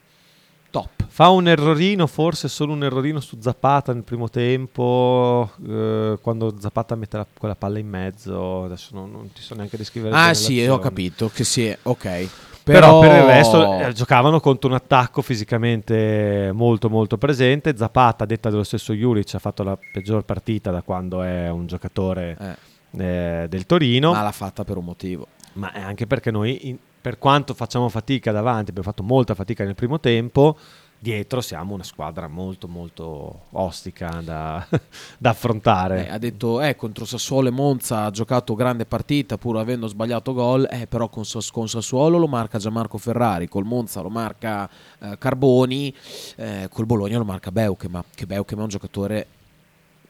top. 0.72 0.88
Fa 1.06 1.28
un 1.28 1.46
errorino, 1.46 2.06
forse 2.08 2.48
solo 2.48 2.72
un 2.72 2.82
errorino 2.82 3.20
su 3.20 3.36
Zapata 3.38 3.92
nel 3.92 4.02
primo 4.02 4.28
tempo, 4.30 5.50
eh, 5.68 6.18
quando 6.20 6.54
Zapata 6.58 6.94
mette 6.96 7.18
la- 7.18 7.26
quella 7.38 7.54
palla 7.54 7.78
in 7.78 7.86
mezzo, 7.88 8.64
adesso 8.64 8.90
non, 8.94 9.10
non 9.12 9.30
ti 9.32 9.42
so 9.42 9.54
neanche 9.54 9.76
descrivere. 9.76 10.16
Ah, 10.16 10.32
sì, 10.34 10.56
l'azione. 10.56 10.70
ho 10.70 10.78
capito 10.80 11.30
che 11.32 11.44
sì, 11.44 11.72
ok. 11.82 12.28
Però, 12.64 13.00
per 13.00 13.10
il 13.16 13.24
resto 13.24 13.80
eh, 13.80 13.92
giocavano 13.92 14.38
contro 14.38 14.68
un 14.70 14.76
attacco 14.76 15.20
fisicamente 15.20 16.50
molto 16.54 16.88
molto 16.88 17.18
presente. 17.18 17.76
Zapata, 17.76 18.24
detta 18.24 18.50
dello 18.50 18.62
stesso 18.62 18.92
Juric, 18.92 19.34
ha 19.34 19.38
fatto 19.40 19.62
la 19.64 19.76
peggior 19.92 20.24
partita 20.24 20.70
da 20.70 20.82
quando 20.82 21.22
è 21.22 21.50
un 21.50 21.66
giocatore 21.66 22.58
eh, 22.96 23.46
del 23.48 23.66
Torino. 23.66 24.12
Ma 24.12 24.22
l'ha 24.22 24.32
fatta 24.32 24.64
per 24.64 24.76
un 24.76 24.84
motivo. 24.84 25.26
Ma 25.54 25.72
è 25.72 25.80
anche 25.80 26.06
perché 26.06 26.30
noi, 26.30 26.68
in- 26.68 26.78
per 27.02 27.18
quanto 27.18 27.52
facciamo 27.52 27.88
fatica 27.88 28.30
davanti, 28.30 28.70
abbiamo 28.70 28.88
fatto 28.88 29.02
molta 29.02 29.34
fatica 29.34 29.64
nel 29.64 29.74
primo 29.74 29.98
tempo, 29.98 30.56
dietro 31.02 31.40
siamo 31.40 31.74
una 31.74 31.82
squadra 31.82 32.28
molto 32.28 32.68
molto 32.68 33.46
ostica 33.50 34.20
da, 34.22 34.64
da 35.18 35.30
affrontare. 35.30 36.06
Eh, 36.06 36.10
ha 36.12 36.18
detto, 36.18 36.62
eh, 36.62 36.76
contro 36.76 37.04
Sassuolo 37.04 37.48
e 37.48 37.50
Monza 37.50 38.04
ha 38.04 38.10
giocato 38.10 38.54
grande 38.54 38.86
partita 38.86 39.36
pur 39.36 39.58
avendo 39.58 39.88
sbagliato 39.88 40.32
gol, 40.32 40.68
eh, 40.70 40.86
però 40.86 41.08
con, 41.08 41.24
con 41.50 41.68
Sassuolo 41.68 42.18
lo 42.18 42.28
marca 42.28 42.58
Gianmarco 42.58 42.98
Ferrari, 42.98 43.48
col 43.48 43.64
Monza 43.64 44.00
lo 44.00 44.10
marca 44.10 44.70
eh, 45.00 45.18
Carboni, 45.18 45.92
eh, 46.36 46.68
col 46.70 46.86
Bologna 46.86 47.18
lo 47.18 47.24
marca 47.24 47.50
Beukema, 47.50 48.04
che 48.14 48.24
Beukema 48.24 48.60
è 48.60 48.64
un 48.64 48.70
giocatore... 48.70 49.26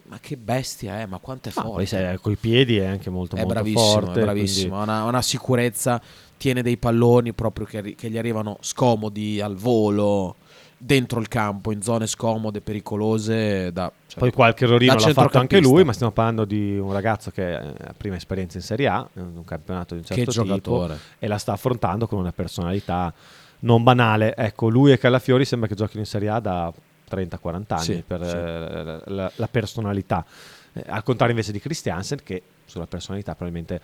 Ma 0.04 0.18
che 0.20 0.36
bestia 0.36 0.98
è, 0.98 1.06
ma 1.06 1.16
quanto 1.18 1.48
è 1.48 1.52
forte. 1.52 1.70
poi 1.70 1.86
se 1.86 2.18
coi 2.20 2.36
piedi 2.36 2.76
è 2.76 2.84
anche 2.84 3.08
molto 3.08 3.36
è 3.36 3.44
molto 3.44 3.64
forte. 3.64 4.20
è 4.20 4.24
bravissimo, 4.24 4.78
ha 4.78 4.82
una, 4.82 4.96
ha 4.98 5.04
una 5.04 5.22
sicurezza, 5.22 6.02
tiene 6.42 6.62
dei 6.62 6.76
palloni 6.76 7.32
proprio 7.34 7.64
che, 7.64 7.94
che 7.94 8.10
gli 8.10 8.18
arrivano 8.18 8.56
scomodi 8.62 9.40
al 9.40 9.54
volo, 9.54 10.34
dentro 10.76 11.20
il 11.20 11.28
campo, 11.28 11.70
in 11.70 11.82
zone 11.82 12.08
scomode, 12.08 12.60
pericolose. 12.60 13.70
Da, 13.70 13.92
cioè, 14.08 14.18
Poi 14.18 14.32
qualche 14.32 14.64
errorino 14.64 14.92
l'ha 14.92 15.12
fatto 15.12 15.38
anche 15.38 15.60
lui, 15.60 15.84
ma 15.84 15.92
stiamo 15.92 16.10
parlando 16.10 16.44
di 16.44 16.76
un 16.76 16.92
ragazzo 16.92 17.30
che 17.30 17.54
ha 17.54 17.94
prima 17.96 18.16
esperienza 18.16 18.56
in 18.56 18.64
Serie 18.64 18.88
A, 18.88 19.08
in 19.12 19.30
un 19.36 19.44
campionato 19.44 19.94
di 19.94 20.00
un 20.00 20.06
certo 20.06 20.24
Che 20.24 20.30
tipo, 20.32 20.44
giocatore. 20.44 20.98
e 21.20 21.28
la 21.28 21.38
sta 21.38 21.52
affrontando 21.52 22.08
con 22.08 22.18
una 22.18 22.32
personalità 22.32 23.14
non 23.60 23.84
banale. 23.84 24.34
Ecco, 24.34 24.68
lui 24.68 24.90
e 24.90 24.98
Calafiori 24.98 25.44
sembra 25.44 25.68
che 25.68 25.76
giochino 25.76 26.00
in 26.00 26.06
Serie 26.06 26.28
A 26.28 26.40
da 26.40 26.72
30-40 27.08 27.62
anni 27.68 27.84
Sì, 27.84 28.02
per 28.04 28.26
sì. 28.26 28.34
eh, 28.36 29.12
la, 29.14 29.30
la 29.32 29.48
personalità. 29.48 30.26
Eh, 30.72 30.82
al 30.88 31.04
contrario 31.04 31.34
invece 31.34 31.52
di 31.52 31.60
Christiansen 31.60 32.18
che 32.24 32.42
sulla 32.64 32.86
personalità 32.86 33.36
probabilmente 33.36 33.80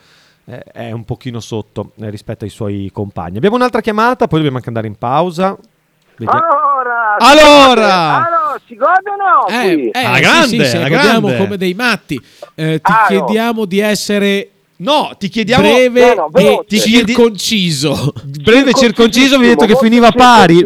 eh, 0.49 0.63
è 0.73 0.91
un 0.93 1.05
pochino 1.05 1.41
sotto 1.41 1.93
eh, 2.01 2.11
rispetto 2.11 2.45
ai 2.45 2.51
suoi 2.51 2.91
compagni. 2.93 3.37
Abbiamo 3.37 3.57
un'altra 3.57 3.81
chiamata, 3.81 4.27
poi 4.27 4.39
dobbiamo 4.39 4.57
anche 4.57 4.69
andare 4.69 4.87
in 4.87 4.97
pausa. 4.97 5.57
Vediamo. 6.17 6.41
Allora, 6.41 7.17
Allora! 7.19 8.27
allora, 8.27 8.61
si 8.67 8.75
gode 8.75 9.11
o 9.11 9.17
no? 9.17 9.47
Eh, 9.49 9.91
eh, 9.95 10.05
Alla 10.05 10.15
sì, 10.17 10.21
grande, 10.23 10.65
sì, 10.65 10.71
sì, 10.71 10.77
alla 10.77 10.89
godiamo 10.89 11.27
grande. 11.29 11.45
come 11.45 11.57
dei 11.57 11.75
matti. 11.75 12.21
Eh, 12.55 12.81
ti 12.83 12.91
Ah, 12.93 13.07
no. 13.11 13.25
chiediamo 13.25 13.65
di 13.67 13.79
essere 13.79 14.51
No, 14.81 15.11
ti 15.19 15.29
chiediamo 15.29 15.63
breve 15.63 16.15
No, 16.15 16.29
no, 16.33 16.39
e. 16.39 16.65
Ti 16.69 16.79
circonciso. 16.79 18.13
breve 18.25 18.73
circonciso, 18.75 19.37
vi 19.39 19.47
ho 19.47 19.49
detto 19.49 19.67
che 19.67 19.75
finiva 19.77 20.13
pari. 20.13 20.65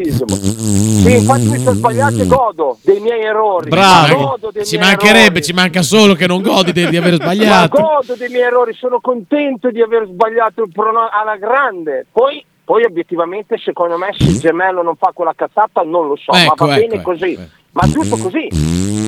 Sì, 1.02 1.16
infatti 1.16 1.48
mi 1.48 1.58
sono 1.58 1.74
sbagliato 1.74 2.22
e 2.22 2.26
godo 2.26 2.78
dei 2.82 3.00
miei 3.00 3.22
errori. 3.22 3.68
Bravo. 3.68 4.38
Dei 4.52 4.64
Ci 4.64 4.78
mancherebbe, 4.78 5.24
errori. 5.24 5.42
ci 5.42 5.52
manca 5.52 5.82
solo 5.82 6.14
che 6.14 6.26
non 6.28 6.42
godi 6.42 6.72
di, 6.72 6.86
di 6.88 6.96
aver 6.96 7.16
Ma 7.18 7.24
sbagliato. 7.24 7.80
godo 7.80 8.14
dei 8.16 8.28
miei 8.28 8.42
errori, 8.44 8.72
sono 8.74 9.00
contento 9.00 9.70
di 9.70 9.80
aver 9.82 10.06
sbagliato 10.06 10.62
il 10.62 10.70
prono 10.72 11.08
alla 11.10 11.36
grande. 11.36 12.06
Poi, 12.12 12.44
poi 12.64 12.84
obiettivamente, 12.84 13.56
secondo 13.58 13.96
me, 13.98 14.14
se 14.16 14.24
il 14.24 14.38
gemello 14.38 14.82
non 14.82 14.94
fa 14.96 15.10
quella 15.12 15.32
cazzata, 15.34 15.82
non 15.82 16.06
lo 16.06 16.16
so, 16.16 16.32
Ecco, 16.32 16.64
ma 16.66 16.66
va 16.72 16.76
ecco, 16.76 16.86
bene 16.86 17.00
ecco, 17.00 17.10
così. 17.10 17.32
ecco. 17.32 17.42
Ma 17.72 17.88
giusto 17.88 18.16
così. 18.18 18.48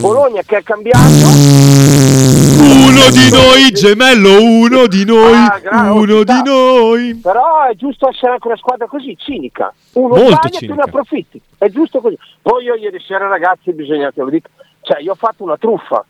Bologna 0.00 0.40
che 0.44 0.56
è 0.56 0.62
cambiato. 0.62 2.13
Uno 2.38 3.10
di 3.10 3.30
noi, 3.30 3.70
gemello, 3.72 4.42
uno 4.42 4.86
di 4.88 5.04
noi, 5.04 5.32
Ah, 5.34 5.58
gra- 5.62 5.92
uno 5.92 6.16
ci 6.16 6.22
sta. 6.22 6.34
di 6.34 6.42
noi. 6.50 7.14
Però 7.22 7.62
è 7.64 7.74
giusto 7.74 8.08
essere 8.08 8.32
anche 8.32 8.48
una 8.48 8.56
squadra 8.56 8.86
così, 8.88 9.16
cinica. 9.16 9.72
Uno 9.92 10.08
Molto 10.16 10.26
sbaglia 10.26 10.46
e 10.46 10.50
tu 10.50 10.56
cinica. 10.58 10.74
ne 10.74 10.82
approfitti. 10.82 11.40
È 11.56 11.68
giusto 11.68 12.00
così. 12.00 12.18
Poi 12.42 12.64
io 12.64 12.74
ieri 12.74 12.98
sera, 13.06 13.28
ragazzi, 13.28 13.72
bisogna 13.72 14.10
che 14.10 14.20
lo 14.20 14.30
dica. 14.30 14.48
Cioè, 14.80 15.00
io 15.00 15.12
ho 15.12 15.16
fatto 15.16 15.44
una 15.44 15.56
truffa. 15.56 16.04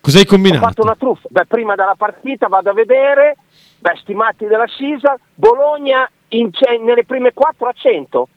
Cos'hai 0.00 0.22
Ho 0.22 0.26
combinato? 0.26 0.64
fatto 0.66 0.82
una 0.82 0.96
truffa. 0.96 1.28
Beh, 1.30 1.44
prima 1.46 1.74
della 1.74 1.94
partita 1.98 2.48
vado 2.48 2.70
a 2.70 2.72
vedere 2.72 3.36
beh, 3.78 3.98
stimati 4.00 4.46
della 4.46 4.66
Sisa, 4.74 5.18
Bologna 5.34 6.08
in 6.28 6.50
nelle 6.82 7.04
prime 7.04 7.32
4 7.34 7.66
a 7.68 7.72
100. 7.76 8.28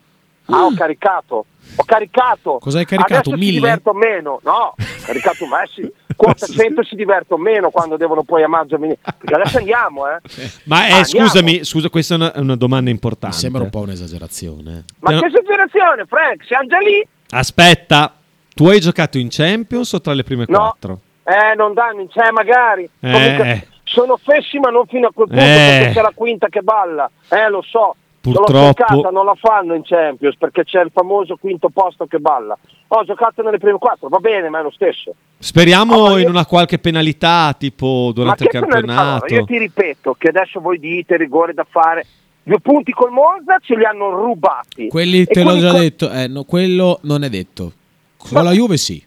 Ah, 0.47 0.65
ho 0.65 0.73
caricato, 0.75 1.45
ho 1.77 1.83
caricato. 1.85 2.57
Cosa 2.59 2.79
hai 2.79 2.85
caricato? 2.85 3.13
Adesso 3.29 3.29
si 3.37 3.37
Mille? 3.37 3.59
diverto 3.59 3.93
meno, 3.93 4.39
no, 4.43 4.51
ho 4.51 4.75
caricato 5.05 5.45
Messi. 5.45 5.89
Quota 6.23 6.45
100 6.45 6.83
si 6.83 6.95
diverto 6.95 7.37
meno 7.37 7.69
quando 7.71 7.97
devono 7.97 8.23
poi 8.23 8.43
a 8.43 8.47
maggio 8.47 8.77
venire. 8.77 8.99
Perché 9.01 9.33
adesso 9.33 9.57
andiamo, 9.57 10.07
eh. 10.07 10.17
Ma 10.65 10.87
eh, 10.87 10.91
Andiamo. 10.93 11.03
scusami, 11.27 11.63
scusa, 11.63 11.89
questa 11.89 12.13
è 12.13 12.17
una, 12.17 12.31
una 12.35 12.55
domanda 12.55 12.89
importante. 12.91 13.35
Mi 13.35 13.41
sembra 13.41 13.63
un 13.63 13.69
po' 13.69 13.79
un'esagerazione. 13.79 14.83
Ma 14.99 15.11
Eh, 15.15 15.19
che 15.19 15.25
esagerazione, 15.25 16.05
Frank, 16.07 16.43
siamo 16.45 16.67
già 16.67 16.77
lì? 16.77 17.05
Aspetta, 17.31 18.13
tu 18.53 18.67
hai 18.67 18.79
giocato 18.79 19.17
in 19.17 19.29
Champions 19.31 19.91
o 19.93 20.01
tra 20.01 20.13
le 20.13 20.23
prime 20.23 20.45
No. 20.47 20.57
quattro? 20.57 20.99
Eh, 21.23 21.55
non 21.55 21.73
danno, 21.73 22.07
cioè 22.11 22.29
magari. 22.31 22.83
Eh. 22.99 23.11
Comunque, 23.11 23.67
sono 23.83 24.17
fessi 24.17 24.59
ma 24.59 24.69
non 24.69 24.85
fino 24.87 25.07
a 25.07 25.11
quel 25.13 25.27
punto 25.27 25.43
Eh. 25.43 25.47
perché 25.79 25.93
c'è 25.93 26.01
la 26.01 26.11
quinta 26.13 26.47
che 26.49 26.61
balla. 26.61 27.09
Eh, 27.29 27.49
lo 27.49 27.61
so. 27.61 27.95
Purtroppo- 28.21 28.51
cercata, 28.73 29.09
non 29.09 29.25
la 29.25 29.33
fanno 29.35 29.73
in 29.73 29.81
Champions 29.83 30.35
perché 30.37 30.63
c'è 30.63 30.81
il 30.81 30.91
famoso 30.93 31.37
quinto 31.37 31.69
posto 31.69 32.05
che 32.05 32.19
balla. 32.19 32.55
Ho 32.89 33.03
giocato 33.03 33.41
nelle 33.41 33.57
prime 33.57 33.79
quattro, 33.79 34.09
va 34.09 34.19
bene, 34.19 34.47
ma 34.49 34.59
è 34.59 34.63
lo 34.63 34.69
stesso. 34.71 35.13
Speriamo 35.39 36.11
io- 36.11 36.17
in 36.19 36.29
una 36.29 36.45
qualche 36.45 36.77
penalità, 36.77 37.53
tipo 37.57 38.11
durante 38.13 38.43
il 38.43 38.49
campionato. 38.49 39.25
Allora, 39.25 39.35
io 39.35 39.45
ti 39.45 39.57
ripeto 39.57 40.13
che 40.19 40.27
adesso 40.27 40.59
voi 40.61 40.77
dite 40.79 41.17
rigore 41.17 41.53
da 41.53 41.65
fare. 41.67 42.05
Due 42.43 42.59
punti 42.59 42.91
col 42.91 43.11
Monza 43.11 43.57
ce 43.59 43.75
li 43.75 43.85
hanno 43.85 44.09
rubati. 44.11 44.87
Quelli 44.87 45.21
E 45.21 45.25
te 45.25 45.43
l'ho 45.43 45.57
già 45.57 45.71
co- 45.71 45.77
detto, 45.79 46.11
eh, 46.11 46.27
no, 46.27 46.43
quello 46.43 46.99
non 47.03 47.23
è 47.23 47.29
detto. 47.29 47.71
Con 48.17 48.43
la 48.43 48.51
Juve 48.51 48.77
sì. 48.77 48.99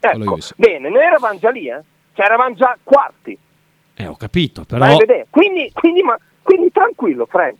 Con 0.00 0.10
la 0.10 0.16
Ecco, 0.16 0.24
Juve 0.24 0.40
sì. 0.40 0.52
bene, 0.56 0.88
noi 0.88 1.02
eravamo 1.02 1.38
già 1.38 1.50
lì, 1.50 1.68
eh? 1.68 1.80
Cioè 2.14 2.26
eravamo 2.26 2.54
già 2.54 2.76
quarti. 2.82 3.36
Eh, 3.94 4.06
ho 4.06 4.14
capito, 4.16 4.64
però. 4.64 4.84
Quindi, 5.30 5.70
quindi, 5.72 6.02
ma, 6.02 6.16
quindi 6.42 6.70
tranquillo, 6.72 7.26
Frank. 7.26 7.54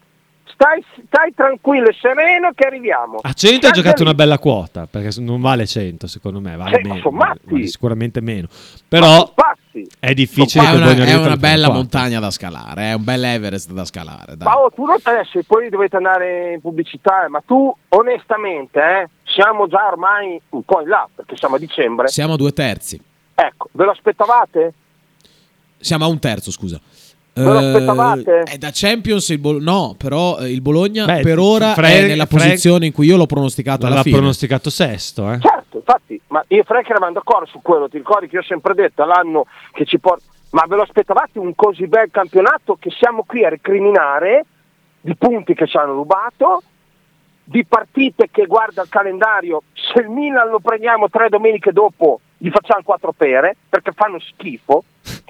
Stai, 0.63 0.85
stai 1.07 1.35
tranquillo 1.35 1.89
e 1.89 1.93
sereno 2.01 2.53
che 2.55 2.67
arriviamo. 2.67 3.19
a 3.21 3.33
100 3.33 3.55
hai 3.55 3.61
Siamo 3.61 3.75
giocato 3.75 4.03
una 4.03 4.15
bella 4.15 4.39
quota, 4.39 4.87
perché 4.87 5.21
non 5.21 5.41
vale 5.41 5.67
100 5.67 6.07
secondo 6.07 6.39
me, 6.39 6.55
vale, 6.55 6.79
Eh, 6.79 6.83
meno, 6.89 7.11
vale- 7.11 7.41
vale 7.43 7.67
sicuramente 7.67 8.21
meno. 8.21 8.47
Ma 8.49 8.81
Però 8.89 9.35
è 9.99 10.15
difficile 10.15 10.69
È 10.69 10.75
una, 10.75 10.93
è 10.93 11.15
una 11.17 11.37
bella 11.37 11.69
montagna 11.69 12.21
da 12.21 12.31
scalare, 12.31 12.91
è 12.91 12.93
un 12.93 13.03
bel 13.03 13.25
Everest 13.25 13.73
da 13.73 13.85
scalare. 13.85 14.37
dai. 14.37 14.47
Ma 14.47 14.63
oh, 14.63 14.71
tu 14.71 14.85
non 14.85 14.99
adesso 15.03 15.41
poi 15.45 15.69
dovete 15.69 15.97
andare 15.97 16.53
in 16.53 16.61
pubblicità, 16.61 17.25
eh, 17.25 17.29
ma 17.29 17.43
tu 17.45 17.75
onestamente 17.89 18.79
eh, 18.79 19.09
siamo 19.25 19.67
già 19.67 19.89
ormai 19.89 20.41
un 20.51 20.63
po' 20.63 20.81
in 20.81 20.89
là, 20.89 21.09
perché 21.13 21.37
siamo 21.37 21.57
a 21.57 21.59
dicembre. 21.59 22.07
Siamo 22.07 22.35
a 22.35 22.37
due 22.37 22.53
terzi. 22.53 23.01
Ecco, 23.35 23.69
ve 23.73 23.85
lo 23.85 23.91
aspettavate? 23.91 24.75
Siamo 25.79 26.05
a 26.05 26.09
un 26.09 26.21
terzo, 26.21 26.53
scusa. 26.53 26.81
Ve 27.35 27.43
lo 27.43 27.59
aspettavate? 27.59 28.41
È 28.41 28.59
da 28.59 28.71
Champions 28.73 29.29
il 29.31 29.39
Bol- 29.39 29.63
no, 29.63 29.95
però 29.97 30.39
eh, 30.39 30.51
il 30.51 30.61
Bologna 30.61 31.07
Beh, 31.07 31.21
per 31.23 31.39
ora 31.39 31.73
Fre- 31.73 31.89
è 31.89 32.07
nella 32.07 32.27
Fre- 32.27 32.39
posizione 32.39 32.87
in 32.87 32.93
cui 32.93 33.07
io 33.07 33.17
l'ho 33.17 33.27
pronosticato 33.27 33.87
alla 33.87 33.97
L'ha 33.97 34.03
fine. 34.03 34.17
pronosticato 34.17 34.69
sesto, 34.69 35.31
eh. 35.33 35.39
Certo, 35.41 35.79
infatti, 35.79 36.21
ma 36.29 36.45
io 36.49 36.61
e 36.61 36.65
Frank 36.65 36.89
eravamo 36.91 37.13
d'accordo 37.13 37.47
su 37.47 37.61
quello, 37.63 37.89
ti 37.89 37.97
ricordi 37.97 38.29
che 38.29 38.35
io 38.37 38.43
ho 38.43 38.45
sempre 38.45 38.75
detto 38.75 39.05
l'anno 39.05 39.47
che 39.73 39.85
ci 39.87 39.99
porta... 39.99 40.25
Ma 40.51 40.65
ve 40.69 40.77
lo 40.77 40.83
aspettavate 40.83 41.39
un 41.39 41.55
così 41.55 41.87
bel 41.87 42.11
campionato 42.11 42.77
che 42.79 42.91
siamo 42.91 43.25
qui 43.27 43.43
a 43.43 43.49
recriminare 43.49 44.45
di 45.01 45.17
punti 45.17 45.55
che 45.55 45.67
ci 45.67 45.79
hanno 45.79 45.95
rubato, 45.95 46.63
di 47.45 47.65
partite 47.65 48.29
che 48.31 48.45
guarda 48.45 48.83
il 48.83 48.91
calendario, 48.91 49.63
se 49.73 50.01
il 50.01 50.11
Milan 50.11 50.51
lo 50.51 50.61
prendiamo 50.61 51.09
tre 51.09 51.31
domeniche 51.31 51.73
dopo 51.73 52.21
gli 52.37 52.51
facciamo 52.51 52.83
quattro 52.85 53.13
pere 53.17 53.57
perché 53.67 53.93
fanno 53.93 54.19
schifo. 54.21 54.85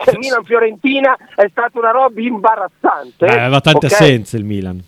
Se 0.04 0.10
il 0.10 0.18
Milan 0.18 0.44
Fiorentina 0.44 1.16
è 1.34 1.46
stata 1.50 1.78
una 1.78 1.90
roba 1.90 2.20
imbarazzante. 2.20 3.26
Eh, 3.26 3.38
aveva 3.38 3.60
tante 3.60 3.86
ok? 3.86 3.92
assenze 3.92 4.36
il 4.36 4.44
Milan. 4.44 4.82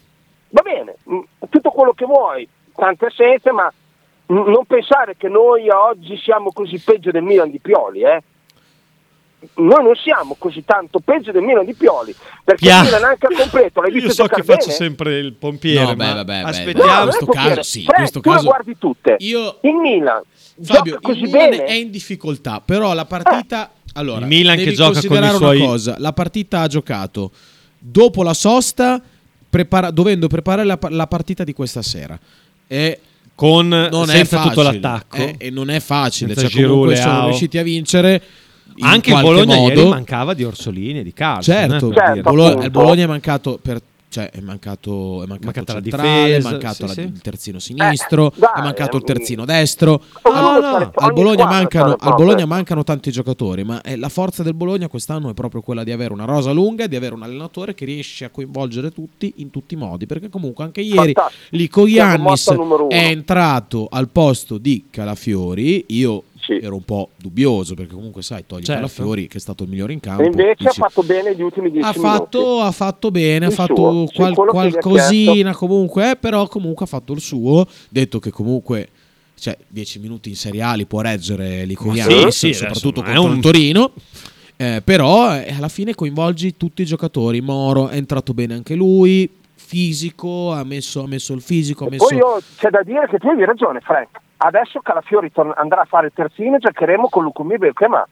Va 0.50 0.62
bene, 0.62 0.96
mh, 1.04 1.18
tutto 1.48 1.70
quello 1.70 1.92
che 1.92 2.04
vuoi, 2.04 2.48
tante 2.74 3.06
assenze, 3.06 3.50
ma 3.52 3.72
non 4.26 4.64
pensare 4.66 5.16
che 5.16 5.28
noi 5.28 5.68
oggi 5.68 6.16
siamo 6.18 6.50
così 6.52 6.78
peggio 6.78 7.10
del 7.10 7.22
Milan 7.22 7.50
di 7.50 7.58
Pioli, 7.60 8.02
eh. 8.02 8.22
Noi 9.56 9.82
non 9.84 9.94
siamo 9.94 10.36
così 10.38 10.64
tanto 10.64 11.00
peggio 11.00 11.30
del 11.30 11.42
Milan 11.42 11.66
di 11.66 11.74
Pioli, 11.74 12.14
perché 12.42 12.64
Pia- 12.64 12.78
il 12.78 12.84
Milan 12.84 13.04
anche 13.04 13.26
al 13.26 13.34
completo, 13.34 13.82
l'hai 13.82 13.90
visto 13.92 14.06
Io 14.08 14.14
so 14.14 14.26
che 14.26 14.42
faccio 14.42 14.66
bene? 14.66 14.72
sempre 14.72 15.18
il 15.18 15.34
pompiere, 15.34 15.84
No, 15.84 15.96
beh, 15.96 16.12
vabbè, 16.14 16.34
aspettiamo. 16.46 16.92
No, 16.94 17.02
questo 17.02 17.26
caso 17.26 17.62
sì, 17.62 17.78
in 17.80 17.84
Frank, 17.84 17.98
questo 18.00 18.20
tu 18.20 18.30
caso- 18.30 18.44
guardi 18.46 18.78
tutte. 18.78 19.16
Io- 19.18 19.58
Il 19.60 19.74
Milan 19.74 20.22
Fabio, 20.62 20.94
gioca 20.94 21.00
così 21.06 21.24
il 21.24 21.30
Milan 21.30 21.50
bene. 21.50 21.64
è 21.64 21.72
in 21.74 21.90
difficoltà, 21.90 22.62
però 22.64 22.94
la 22.94 23.04
partita 23.04 23.70
allora, 23.94 24.20
Il 24.20 24.26
Milan 24.26 24.56
che 24.56 24.72
gioca 24.72 25.00
con 25.06 25.22
i 25.24 25.28
suoi- 25.30 25.56
una 25.60 25.66
cosa, 25.66 25.96
la 25.98 26.12
partita 26.12 26.60
ha 26.60 26.66
giocato 26.66 27.30
dopo 27.78 28.22
la 28.22 28.34
sosta 28.34 29.00
prepara- 29.50 29.90
dovendo 29.90 30.26
preparare 30.28 30.64
la, 30.66 30.78
la 30.90 31.06
partita 31.06 31.44
di 31.44 31.52
questa 31.52 31.82
sera. 31.82 32.18
E 32.66 33.00
Con 33.36 33.66
non 33.68 34.06
senza 34.06 34.20
è 34.20 34.24
facile, 34.24 34.48
tutto 34.54 34.62
l'attacco. 34.62 35.16
eh, 35.16 35.34
e 35.38 35.50
non 35.50 35.68
è 35.70 35.80
facile, 35.80 36.34
Senza 36.34 36.48
cioè, 36.50 36.62
comunque 36.62 36.94
Giroud, 36.94 37.02
sono 37.02 37.14
Leao. 37.18 37.26
riusciti 37.28 37.58
a 37.58 37.62
vincere 37.64 38.22
in 38.76 38.84
Anche 38.86 39.12
il 39.12 39.20
Bologna 39.20 39.54
modo. 39.56 39.74
ieri 39.74 39.88
mancava 39.88 40.34
di 40.34 40.44
Orsolini 40.44 41.00
e 41.00 41.02
di. 41.02 41.12
Certo, 41.14 41.42
eh, 41.42 41.42
Certo, 41.42 42.28
appunto. 42.28 42.62
il 42.64 42.70
Bologna 42.70 43.04
è 43.04 43.06
mancato 43.06 43.58
per 43.60 43.80
cioè 44.14 44.30
è 44.30 44.38
mancato, 44.38 45.24
è 45.24 45.26
mancato 45.26 45.46
Mancata 45.46 45.72
la 45.72 45.80
centrale, 45.82 46.24
difesa, 46.26 46.48
è 46.48 46.52
mancato 46.52 46.74
sì, 46.74 46.82
la- 46.86 46.92
sì. 46.92 47.00
il 47.00 47.20
terzino 47.20 47.58
sinistro, 47.58 48.26
Eh, 48.32 48.38
dai, 48.38 48.50
è 48.54 48.60
mancato 48.60 48.96
il 48.96 49.02
ehm, 49.04 49.08
terzino 49.16 49.44
destro. 49.44 50.02
Al- 50.22 50.60
c'ha 50.60 50.78
le- 50.78 50.90
al 50.94 51.12
Bologna, 51.12 51.46
mancano, 51.46 51.96
al. 51.98 52.14
Bologna 52.14 52.46
mancano 52.46 52.84
tanti 52.84 53.10
giocatori, 53.10 53.64
ma 53.64 53.80
eh, 53.82 53.96
la 53.96 54.08
forza 54.08 54.44
del 54.44 54.54
Bologna 54.54 54.86
quest'anno 54.86 55.30
è 55.30 55.34
proprio 55.34 55.62
quella 55.62 55.82
di 55.82 55.90
avere 55.90 56.12
una 56.12 56.26
rosa 56.26 56.52
lunga 56.52 56.84
e 56.84 56.88
di 56.88 56.94
avere 56.94 57.14
un 57.14 57.24
allenatore 57.24 57.74
che 57.74 57.84
riesce 57.84 58.24
a 58.24 58.30
coinvolgere 58.30 58.92
tutti 58.92 59.32
in 59.38 59.50
tutti 59.50 59.74
i 59.74 59.76
modi. 59.76 60.06
Perché 60.06 60.28
comunque 60.28 60.62
anche 60.62 60.80
ieri 60.80 61.12
Fantastico. 61.12 61.56
Lico 61.56 61.86
Iannis 61.88 62.50
è 62.90 63.06
entrato 63.06 63.88
al 63.90 64.08
posto 64.10 64.58
di 64.58 64.84
Calafiori. 64.90 65.86
Io 65.88 66.22
Sì. 66.44 66.58
ero 66.62 66.74
un 66.74 66.82
po' 66.84 67.10
dubbioso 67.16 67.74
perché 67.74 67.94
comunque 67.94 68.22
sai, 68.22 68.44
togli 68.46 68.62
Certo. 68.64 68.80
Calafiori 68.82 69.26
che 69.28 69.38
è 69.38 69.40
stato 69.40 69.62
il 69.64 69.70
migliore 69.70 69.92
in 69.94 70.00
campo. 70.00 70.22
E 70.22 70.26
invece 70.26 70.54
dici- 70.58 70.68
ha 70.68 70.72
fatto 70.72 71.02
bene 71.02 71.34
gli 71.34 71.42
ultimi 71.42 71.70
dieci 71.70 71.86
ha 71.88 71.92
minuti. 71.94 72.08
fatto, 72.08 72.60
ha 72.60 72.70
fatto 72.70 73.10
bene, 73.10 73.46
ha 73.46 73.48
Il 73.48 73.54
fatto 73.54 73.74
suo, 73.74 74.06
qual- 74.14 74.32
ha 74.32 74.34
qualcosina 74.44 75.54
comunque, 75.54 76.10
eh, 76.10 76.16
però 76.16 76.46
comunque 76.48 76.84
ha 76.84 76.88
fatto 76.88 77.12
il 77.12 77.20
suo, 77.20 77.66
detto 77.88 78.18
che 78.18 78.30
comunque 78.30 78.88
cioè 79.36 79.56
10 79.66 79.98
minuti 79.98 80.28
in 80.28 80.36
seriali 80.36 80.86
può 80.86 81.00
reggere 81.00 81.64
Lico 81.64 81.86
Ma 81.88 81.94
Iannis, 81.96 82.36
sì, 82.36 82.46
sì, 82.48 82.54
soprattutto 82.54 83.02
contro 83.02 83.22
il 83.24 83.30
un- 83.30 83.40
Torino. 83.40 83.92
Eh, 84.56 84.80
però 84.84 85.34
eh, 85.34 85.52
alla 85.56 85.68
fine 85.68 85.94
coinvolgi 85.94 86.56
tutti 86.56 86.82
i 86.82 86.84
giocatori. 86.84 87.40
Moro 87.40 87.88
è 87.88 87.96
entrato 87.96 88.32
bene 88.34 88.54
anche 88.54 88.74
lui, 88.76 89.28
fisico, 89.56 90.52
ha 90.52 90.62
messo, 90.62 91.02
ha 91.02 91.06
messo 91.08 91.32
il 91.34 91.40
fisico, 91.42 91.86
ha 91.86 91.90
messo... 91.90 92.06
poi 92.06 92.16
io, 92.16 92.40
c'è 92.56 92.70
da 92.70 92.82
dire 92.84 93.08
che 93.08 93.18
tu 93.18 93.26
avevi 93.26 93.44
ragione, 93.44 93.80
Frank. 93.80 94.08
Adesso 94.36 94.80
Calafiori 94.80 95.30
torn- 95.32 95.52
andrà 95.56 95.82
a 95.82 95.84
fare 95.86 96.06
il 96.06 96.12
terzino 96.14 96.56
e 96.56 96.58
giocheremo 96.58 97.08
con 97.08 97.22
Lucumi 97.22 97.56
Belchema. 97.58 98.06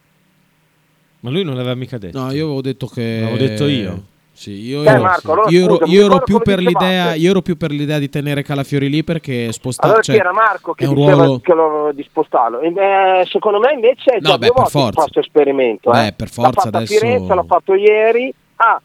Ma 1.20 1.30
lui 1.30 1.44
non 1.44 1.54
l'aveva 1.54 1.74
mica 1.74 1.98
detto. 1.98 2.18
No, 2.18 2.32
io 2.32 2.44
avevo 2.44 2.60
detto 2.62 2.86
che... 2.86 3.20
L'avevo 3.20 3.36
detto 3.38 3.66
io. 3.66 4.02
Sì, 4.34 4.66
io, 4.66 4.82
Eh, 4.82 4.88
ero, 4.88 5.02
Marco, 5.02 5.32
allora 5.32 5.50
io 5.50 5.64
ero- 5.64 5.76
scusa, 5.76 5.92
io 5.92 6.06
ero 6.06 6.56
l'idea, 6.56 7.14
io 7.14 7.30
ero 7.30 7.42
più 7.42 7.56
per 7.58 7.70
l'idea 7.70 7.98
di 7.98 8.08
tenere 8.08 8.42
Calafiori 8.42 8.88
lì 8.88 9.04
perché 9.04 9.52
spostare 9.52 9.88
Allora 9.88 10.02
cioè, 10.02 10.14
chi 10.14 10.20
era 10.20 10.32
Marco 10.32 10.72
che 10.72 10.86
diceva 10.88 11.12
ruolo 11.12 11.38
che 11.40 11.52
lo 11.54 11.92
di 11.92 12.02
spostarlo. 12.02 12.60
E, 12.60 12.68
eh, 12.74 13.26
secondo 13.26 13.58
me 13.60 13.72
invece 13.74 14.12
è 14.14 14.20
già 14.20 14.30
No, 14.30 14.36
due 14.38 14.48
beh, 14.48 14.52
per 14.54 14.68
forza. 14.70 15.00
questo 15.02 15.20
esperimento. 15.20 15.90
Beh, 15.90 16.06
eh. 16.06 16.12
per 16.14 16.28
forza 16.30 16.50
l'ha 16.50 16.60
fatto 16.62 16.76
adesso- 16.76 16.94
a 16.94 16.98
Firenze, 16.98 17.34
l'ha 17.34 17.44
fatto 17.44 17.74
ieri. 17.74 18.34
Ah, 18.56 18.80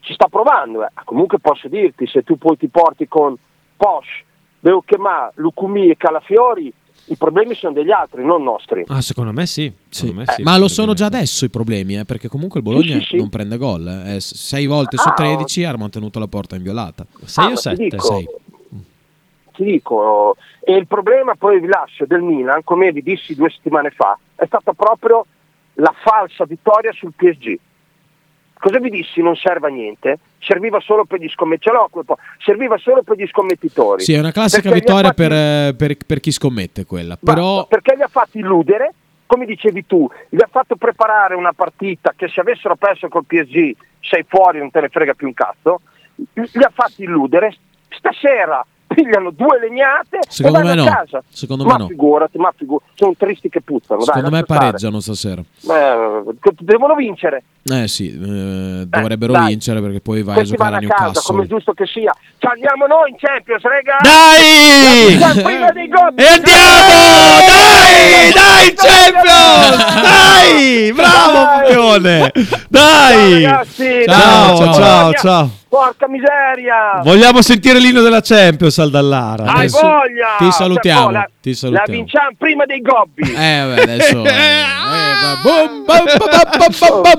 ci 0.00 0.12
sta 0.12 0.26
provando. 0.26 0.84
eh. 0.84 0.88
Comunque 1.04 1.38
posso 1.38 1.68
dirti, 1.68 2.06
se 2.08 2.22
tu 2.24 2.36
poi 2.36 2.56
ti 2.56 2.66
porti 2.66 3.06
con 3.06 3.36
Posh, 3.76 4.24
Beuchema, 4.60 5.30
Lucumi 5.36 5.88
e 5.90 5.96
Calafiori, 5.96 6.72
i 7.06 7.16
problemi 7.16 7.54
sono 7.54 7.72
degli 7.72 7.90
altri, 7.90 8.24
non 8.24 8.42
nostri. 8.42 8.84
Ah, 8.88 9.00
secondo 9.00 9.32
me 9.32 9.46
sì. 9.46 9.72
Secondo 9.88 10.20
me 10.20 10.26
sì, 10.28 10.42
ma 10.42 10.56
lo 10.58 10.68
sono 10.68 10.92
già 10.94 11.06
adesso 11.06 11.44
i 11.44 11.50
problemi, 11.50 11.98
eh, 11.98 12.04
perché 12.04 12.28
comunque 12.28 12.60
il 12.60 12.64
Bologna 12.66 12.94
Sì, 12.98 13.00
sì, 13.00 13.06
sì. 13.08 13.16
non 13.16 13.28
prende 13.30 13.56
gol. 13.56 13.86
eh. 14.06 14.14
Eh, 14.16 14.20
sei 14.20 14.66
volte 14.66 14.96
su 14.96 15.08
Ah, 15.08 15.12
13 15.14 15.64
ha 15.64 15.76
mantenuto 15.76 16.18
la 16.18 16.28
porta 16.28 16.56
inviolata. 16.56 17.04
6 17.24 17.44
Ah, 17.44 17.46
o 17.48 17.50
ma 17.50 17.54
ti 17.56 17.60
7? 17.62 17.76
dico, 17.88 18.02
sei. 18.04 18.28
ti 19.54 19.64
dico, 19.64 20.36
e 20.60 20.74
il 20.76 20.86
problema 20.86 21.34
poi 21.34 21.58
vi 21.60 21.66
lascio 21.66 22.06
del 22.06 22.22
Milan, 22.22 22.62
come 22.62 22.92
vi 22.92 23.02
dissi 23.02 23.34
due 23.34 23.50
settimane 23.50 23.90
fa, 23.90 24.16
è 24.36 24.44
stata 24.46 24.72
proprio 24.74 25.26
la 25.74 25.92
falsa 26.02 26.44
vittoria 26.44 26.92
sul 26.92 27.12
PSG. 27.16 27.58
Cosa 28.54 28.78
vi 28.78 28.90
dissi? 28.90 29.20
Non 29.22 29.34
serve 29.36 29.66
a 29.68 29.70
niente, 29.70 30.18
serviva 30.40 30.80
solo 30.80 31.04
per 31.04 31.20
gli 31.20 31.28
scommettitori, 31.28 32.04
serviva 32.38 32.76
solo 32.78 33.02
per 33.02 33.16
gli 33.16 33.26
scommettitori. 33.26 34.02
Sì, 34.02 34.14
è 34.14 34.18
una 34.18 34.32
classica 34.32 34.70
vittoria 34.72 35.08
fatti- 35.12 35.22
per, 35.22 35.32
eh, 35.32 35.74
per- 35.76 35.96
per 36.06 36.20
chi 36.20 36.32
scommette 36.32 36.84
quella. 36.84 37.16
Basta, 37.20 37.32
Però 37.40 37.66
perché 37.66 37.94
li 37.94 38.02
ha 38.02 38.08
fatti 38.08 38.38
illudere, 38.38 38.92
come 39.26 39.44
dicevi 39.46 39.86
tu, 39.86 40.08
gli 40.28 40.40
ha 40.40 40.48
fatto 40.50 40.76
preparare 40.76 41.34
una 41.34 41.52
partita 41.52 42.14
che 42.16 42.28
se 42.28 42.40
avessero 42.40 42.74
perso 42.76 43.08
col 43.08 43.24
PSG 43.26 43.76
sei 44.00 44.24
fuori, 44.26 44.58
non 44.58 44.70
te 44.70 44.80
ne 44.80 44.88
frega 44.88 45.14
più 45.14 45.26
un 45.26 45.34
cazzo, 45.34 45.80
li 46.34 46.62
ha 46.64 46.70
fatti 46.72 47.02
illudere. 47.04 47.54
Stasera 47.88 48.64
pigliano 49.02 49.30
due 49.30 49.58
legnate 49.60 50.18
Secondo 50.28 50.62
me 50.62 50.74
no. 50.74 50.84
casa. 50.84 51.22
Secondo 51.28 51.64
ma 51.64 51.72
me 51.72 51.78
no. 51.78 51.86
figurati, 51.88 52.38
ma 52.38 52.52
figurati, 52.56 52.90
sono 52.94 53.14
tristi 53.16 53.48
che 53.48 53.60
puzzano. 53.60 54.02
Secondo 54.02 54.28
dai, 54.28 54.40
me 54.40 54.44
pareggiano 54.44 55.00
stasera. 55.00 55.40
Eh, 55.40 56.22
devono 56.58 56.94
vincere. 56.94 57.42
Eh 57.62 57.88
sì, 57.88 58.08
eh, 58.10 58.86
dovrebbero 58.86 59.32
dai. 59.32 59.48
vincere 59.48 59.80
perché 59.80 60.00
poi 60.00 60.22
vai 60.22 60.34
a 60.34 60.38
Questi 60.38 60.56
giocare 60.56 60.76
a 60.76 60.78
vanno 60.78 60.92
a 60.92 60.96
casa, 60.96 61.04
Newcastle. 61.04 61.34
come 61.34 61.44
è 61.44 61.48
giusto 61.48 61.72
che 61.72 61.86
sia. 61.86 62.14
Ci 62.38 62.46
andiamo 62.46 62.86
noi 62.86 63.10
in 63.10 63.16
Champions! 63.16 63.62
Dai! 64.02 65.16
Siamo 65.16 65.42
prima 65.42 65.70
dei 65.72 65.88
gol! 65.88 66.12
E 66.16 66.26
andiamo! 66.26 67.50
Dai! 67.50 68.32
Dai, 68.32 68.74
Champions! 68.74 70.02
Dai! 70.02 70.92
Bravo, 70.92 71.64
Fabione! 71.64 72.32
Dai! 72.68 73.42
Ciao, 73.42 73.50
ragazzi! 73.50 74.04
Ciao, 74.04 74.56
Dai, 74.56 74.56
ciao, 74.56 74.72
Bologna! 74.72 75.18
ciao. 75.18 75.50
Porca 75.70 76.08
miseria! 76.08 77.00
Vogliamo 77.00 77.42
sentire 77.42 77.78
l'inno 77.78 78.00
della 78.02 78.20
Champions 78.20 78.76
al 78.78 78.90
Dallara. 78.90 79.44
Hai 79.44 79.66
Adesso 79.66 79.80
voglia! 79.80 80.34
ti 80.36 80.50
salutiamo, 80.50 81.06
Oh, 81.06 81.10
la, 81.10 81.30
ti 81.40 81.50
la 81.50 81.56
salutiamo. 81.56 81.92
vinciamo 81.92 82.30
prima 82.36 82.64
dei 82.64 82.80
gobbi! 82.80 83.22
Eh, 83.22 83.64
vabbè, 83.64 83.82
adesso. 83.82 84.24
eh, 84.26 84.30
eh. 84.32 85.20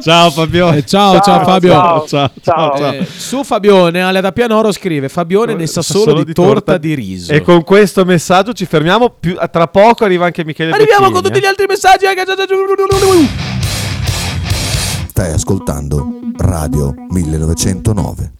Ciao 0.01 0.31
Fabione. 0.31 0.77
Eh, 0.77 0.85
ciao, 0.85 1.21
ciao, 1.21 1.45
Fabio. 1.45 1.71
Ciao, 1.71 2.05
ciao, 2.05 2.31
ciao. 2.41 2.77
ciao. 2.77 2.91
Eh, 2.91 3.05
su 3.05 3.45
Fabione, 3.45 4.01
Ale 4.01 4.19
da 4.19 4.33
Pianoro 4.33 4.73
scrive: 4.73 5.07
Fabione 5.07 5.53
ne 5.53 5.65
sa 5.65 5.81
solo, 5.81 6.21
di, 6.21 6.33
torta, 6.33 6.77
di 6.77 6.93
riso. 6.93 7.31
E 7.31 7.41
con 7.41 7.63
questo 7.63 8.03
messaggio 8.03 8.51
ci 8.51 8.65
fermiamo. 8.65 9.11
Più, 9.17 9.37
tra 9.49 9.67
poco 9.67 10.03
arriva 10.03 10.25
anche 10.25 10.43
Michele 10.43 10.71
Arriviamo 10.71 11.07
Bettini, 11.07 11.13
con 11.13 11.23
tutti 11.23 11.37
eh. 11.37 11.41
gli 11.41 11.47
altri 11.47 11.67
messaggi. 11.67 12.05
Stai 15.07 15.31
ascoltando 15.31 16.19
Radio 16.37 16.93
1909. 17.11 18.39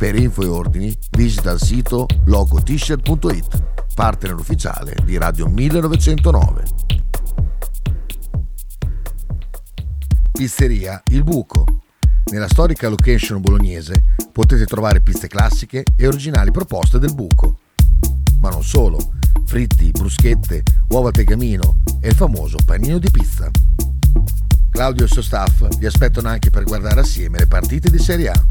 Per 0.00 0.16
info 0.16 0.40
e 0.40 0.46
ordini 0.46 0.96
visita 1.10 1.50
il 1.50 1.60
sito 1.60 2.06
logotshirt.it, 2.24 3.62
partner 3.94 4.34
ufficiale 4.34 4.96
di 5.04 5.18
Radio 5.18 5.46
1909. 5.46 6.62
Pizzeria 10.32 11.02
Il 11.08 11.22
Buco. 11.22 11.66
Nella 12.32 12.48
storica 12.48 12.88
location 12.88 13.42
bolognese 13.42 14.04
potete 14.32 14.64
trovare 14.64 15.02
piste 15.02 15.28
classiche 15.28 15.84
e 15.94 16.06
originali 16.06 16.50
proposte 16.50 16.98
del 16.98 17.12
buco. 17.12 17.58
Ma 18.40 18.48
non 18.48 18.62
solo, 18.62 19.12
fritti, 19.44 19.90
bruschette, 19.90 20.62
uova 20.88 21.08
al 21.08 21.12
tegamino 21.12 21.82
e 22.00 22.08
il 22.08 22.14
famoso 22.14 22.56
panino 22.64 22.96
di 22.96 23.10
pizza. 23.10 23.50
Claudio 24.70 25.02
e 25.02 25.04
il 25.04 25.12
suo 25.12 25.20
staff 25.20 25.68
vi 25.76 25.84
aspettano 25.84 26.28
anche 26.28 26.48
per 26.48 26.64
guardare 26.64 27.00
assieme 27.00 27.36
le 27.36 27.46
partite 27.46 27.90
di 27.90 27.98
Serie 27.98 28.30
A. 28.30 28.46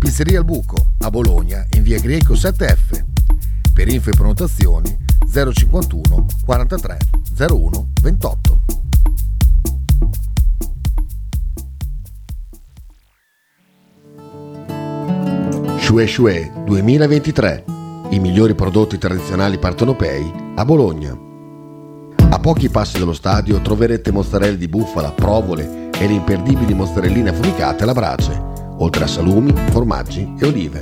Pizzeria 0.00 0.38
Il 0.38 0.46
Buco, 0.46 0.92
a 1.00 1.10
Bologna, 1.10 1.62
in 1.76 1.82
via 1.82 2.00
Greco 2.00 2.32
7F. 2.32 3.04
Per 3.74 3.86
info 3.86 4.08
e 4.08 4.12
prenotazioni 4.14 4.96
051 5.30 6.26
43 6.42 6.98
01 7.38 7.88
28. 8.00 8.60
Shue 15.76 16.06
Shue 16.06 16.50
2023. 16.64 17.64
I 18.08 18.18
migliori 18.20 18.54
prodotti 18.54 18.96
tradizionali 18.96 19.58
partenopei 19.58 20.32
a 20.54 20.64
Bologna. 20.64 21.14
A 22.30 22.38
pochi 22.38 22.70
passi 22.70 22.98
dallo 22.98 23.12
stadio 23.12 23.60
troverete 23.60 24.10
mozzarella 24.10 24.56
di 24.56 24.66
bufala, 24.66 25.12
provole 25.12 25.90
e 25.90 26.06
le 26.06 26.14
imperdibili 26.14 26.72
mozzarelline 26.72 27.28
affumicate 27.28 27.82
alla 27.82 27.92
brace, 27.92 28.49
oltre 28.80 29.04
a 29.04 29.06
salumi, 29.06 29.54
formaggi 29.70 30.34
e 30.38 30.46
olive. 30.46 30.78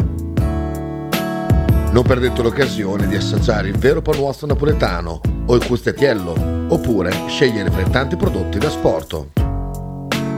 Non 1.90 2.02
perdete 2.04 2.42
l'occasione 2.42 3.06
di 3.06 3.16
assaggiare 3.16 3.68
il 3.68 3.76
vero 3.76 4.02
panuozzo 4.02 4.46
napoletano 4.46 5.20
o 5.46 5.54
il 5.54 5.66
custettiello, 5.66 6.34
oppure 6.68 7.10
scegliere 7.28 7.70
fra 7.70 7.80
i 7.80 7.90
tanti 7.90 8.16
prodotti 8.16 8.58
da 8.58 8.68
sporto. 8.68 9.30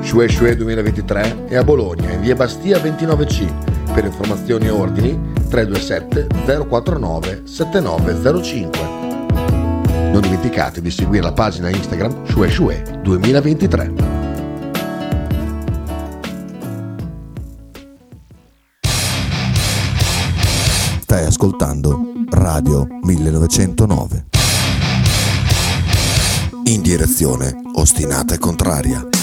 Shue 0.03 0.29
Shue 0.29 0.57
2023 0.57 1.47
è 1.47 1.57
a 1.57 1.65
Bologna, 1.65 2.11
in 2.13 2.21
via 2.21 2.35
Bastia 2.35 2.79
29C. 2.79 3.93
Per 3.93 4.05
informazioni 4.05 4.67
e 4.67 4.71
ordini 4.71 5.19
327 5.49 6.27
049 6.67 7.43
7905. 7.45 8.81
Non 10.13 10.21
dimenticate 10.21 10.81
di 10.81 10.91
seguire 10.91 11.25
la 11.25 11.33
pagina 11.33 11.69
Instagram 11.69 12.25
Shue 12.27 12.49
Shue 12.49 12.83
2023. 13.03 14.20
Stai 21.11 21.27
ascoltando 21.27 22.13
Radio 22.31 22.87
1909. 23.03 24.27
In 26.67 26.83
direzione 26.83 27.53
ostinata 27.75 28.35
e 28.35 28.39
contraria. 28.39 29.05
Di 29.11 29.19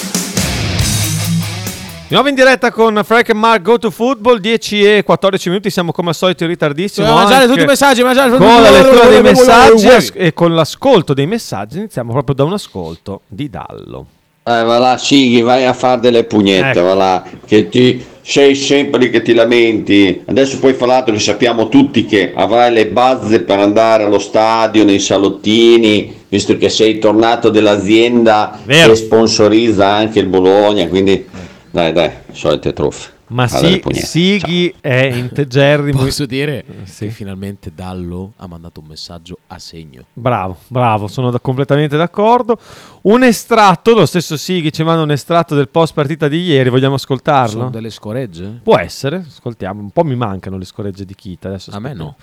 nuovo 2.14 2.28
in 2.28 2.36
diretta 2.36 2.74
con 2.74 3.00
Frank 3.06 3.30
e 3.30 3.34
Mark 3.34 3.62
Go 3.62 3.80
to 3.80 3.90
Football 3.90 4.40
10 4.40 4.96
e 4.98 5.04
14 5.06 5.48
minuti 5.48 5.70
siamo 5.70 5.94
come 5.94 6.10
al 6.10 6.16
solito 6.16 6.44
in 6.44 6.50
ritardissimo 6.50 7.06
Dobbiamo 7.08 7.26
mangiare 7.26 7.48
tutti 7.48 7.64
i 7.64 7.66
messaggi, 7.66 8.04
mangiare 8.04 8.32
tutti- 8.32 8.44
con 8.44 8.62
la 8.62 8.70
lettura 8.70 9.08
dei 9.08 9.22
messaggi 9.22 10.12
e 10.14 10.34
con 10.34 10.54
l'ascolto 10.54 11.14
dei 11.14 11.26
messaggi 11.26 11.78
iniziamo 11.78 12.12
proprio 12.12 12.36
da 12.36 12.44
un 12.44 12.52
ascolto 12.52 13.22
di 13.28 13.50
Dallo 13.50 14.06
Eh, 14.44 14.62
va 14.64 14.78
là, 14.78 14.98
Sighi, 14.98 15.40
vai 15.40 15.66
a 15.66 15.72
fare 15.72 16.02
delle 16.02 16.26
pugnette, 16.26 16.80
Ecco. 16.80 16.88
va 16.88 16.94
là, 16.96 17.24
che 17.46 17.70
ti 17.70 18.06
sei 18.30 18.56
sempre 18.56 19.00
lì 19.00 19.10
che 19.10 19.22
ti 19.22 19.34
lamenti. 19.34 20.22
Adesso 20.26 20.60
poi 20.60 20.74
fra 20.74 20.86
l'altro 20.86 21.14
che 21.14 21.20
sappiamo 21.20 21.70
tutti 21.70 22.04
che 22.04 22.34
avrai 22.36 22.74
le 22.74 22.88
bazze 22.88 23.40
per 23.40 23.58
andare 23.60 24.04
allo 24.04 24.20
stadio, 24.20 24.84
nei 24.84 25.00
salottini, 25.00 26.14
visto 26.28 26.58
che 26.58 26.68
sei 26.68 27.00
tornato 27.00 27.50
dell'azienda 27.50 28.60
Vero. 28.66 28.90
che 28.90 28.96
sponsorizza 28.98 29.88
anche 29.88 30.20
il 30.20 30.28
Bologna, 30.28 30.90
quindi 30.90 31.26
dai 31.72 31.94
dai, 31.94 32.12
solite 32.34 32.74
truffe. 32.74 33.17
Ma 33.30 33.48
sì. 33.48 33.82
Sighi 33.92 34.74
è 34.80 35.04
integerrimo 35.14 36.00
Posso 36.04 36.26
dire 36.26 36.64
Sì. 36.84 37.06
che 37.06 37.12
finalmente 37.12 37.72
Dallo 37.76 38.34
ha 38.38 38.48
mandato 38.48 38.80
un 38.80 38.88
messaggio 38.88 39.38
a 39.48 39.60
segno. 39.60 40.04
Bravo, 40.14 40.58
bravo, 40.68 41.08
sono 41.08 41.30
da- 41.32 41.40
completamente 41.40 41.98
d'accordo. 41.98 42.58
Un 43.04 43.24
estratto, 43.24 43.94
lo 43.94 44.06
stesso 44.06 44.38
Sighi 44.38 44.72
ci 44.72 44.84
manda 44.84 45.02
un 45.04 45.12
estratto 45.12 45.56
del 45.56 45.68
post 45.70 45.94
partita 45.94 46.28
di 46.28 46.42
ieri, 46.42 46.70
vogliamo 46.70 46.96
ascoltarlo? 46.96 47.50
Sono 47.52 47.70
delle 47.70 47.90
scoregge? 47.90 48.60
Può 48.64 48.78
essere, 48.78 49.26
ascoltiamo. 49.28 49.82
Un 49.82 49.92
po' 49.92 50.04
mi 50.04 50.16
mancano 50.16 50.58
le 50.58 50.66
scoregge 50.66 51.04
di 51.06 51.16
Kita. 51.16 51.50
Adesso 51.50 51.72
A 51.72 51.80
me 51.80 51.94
no. 51.94 52.16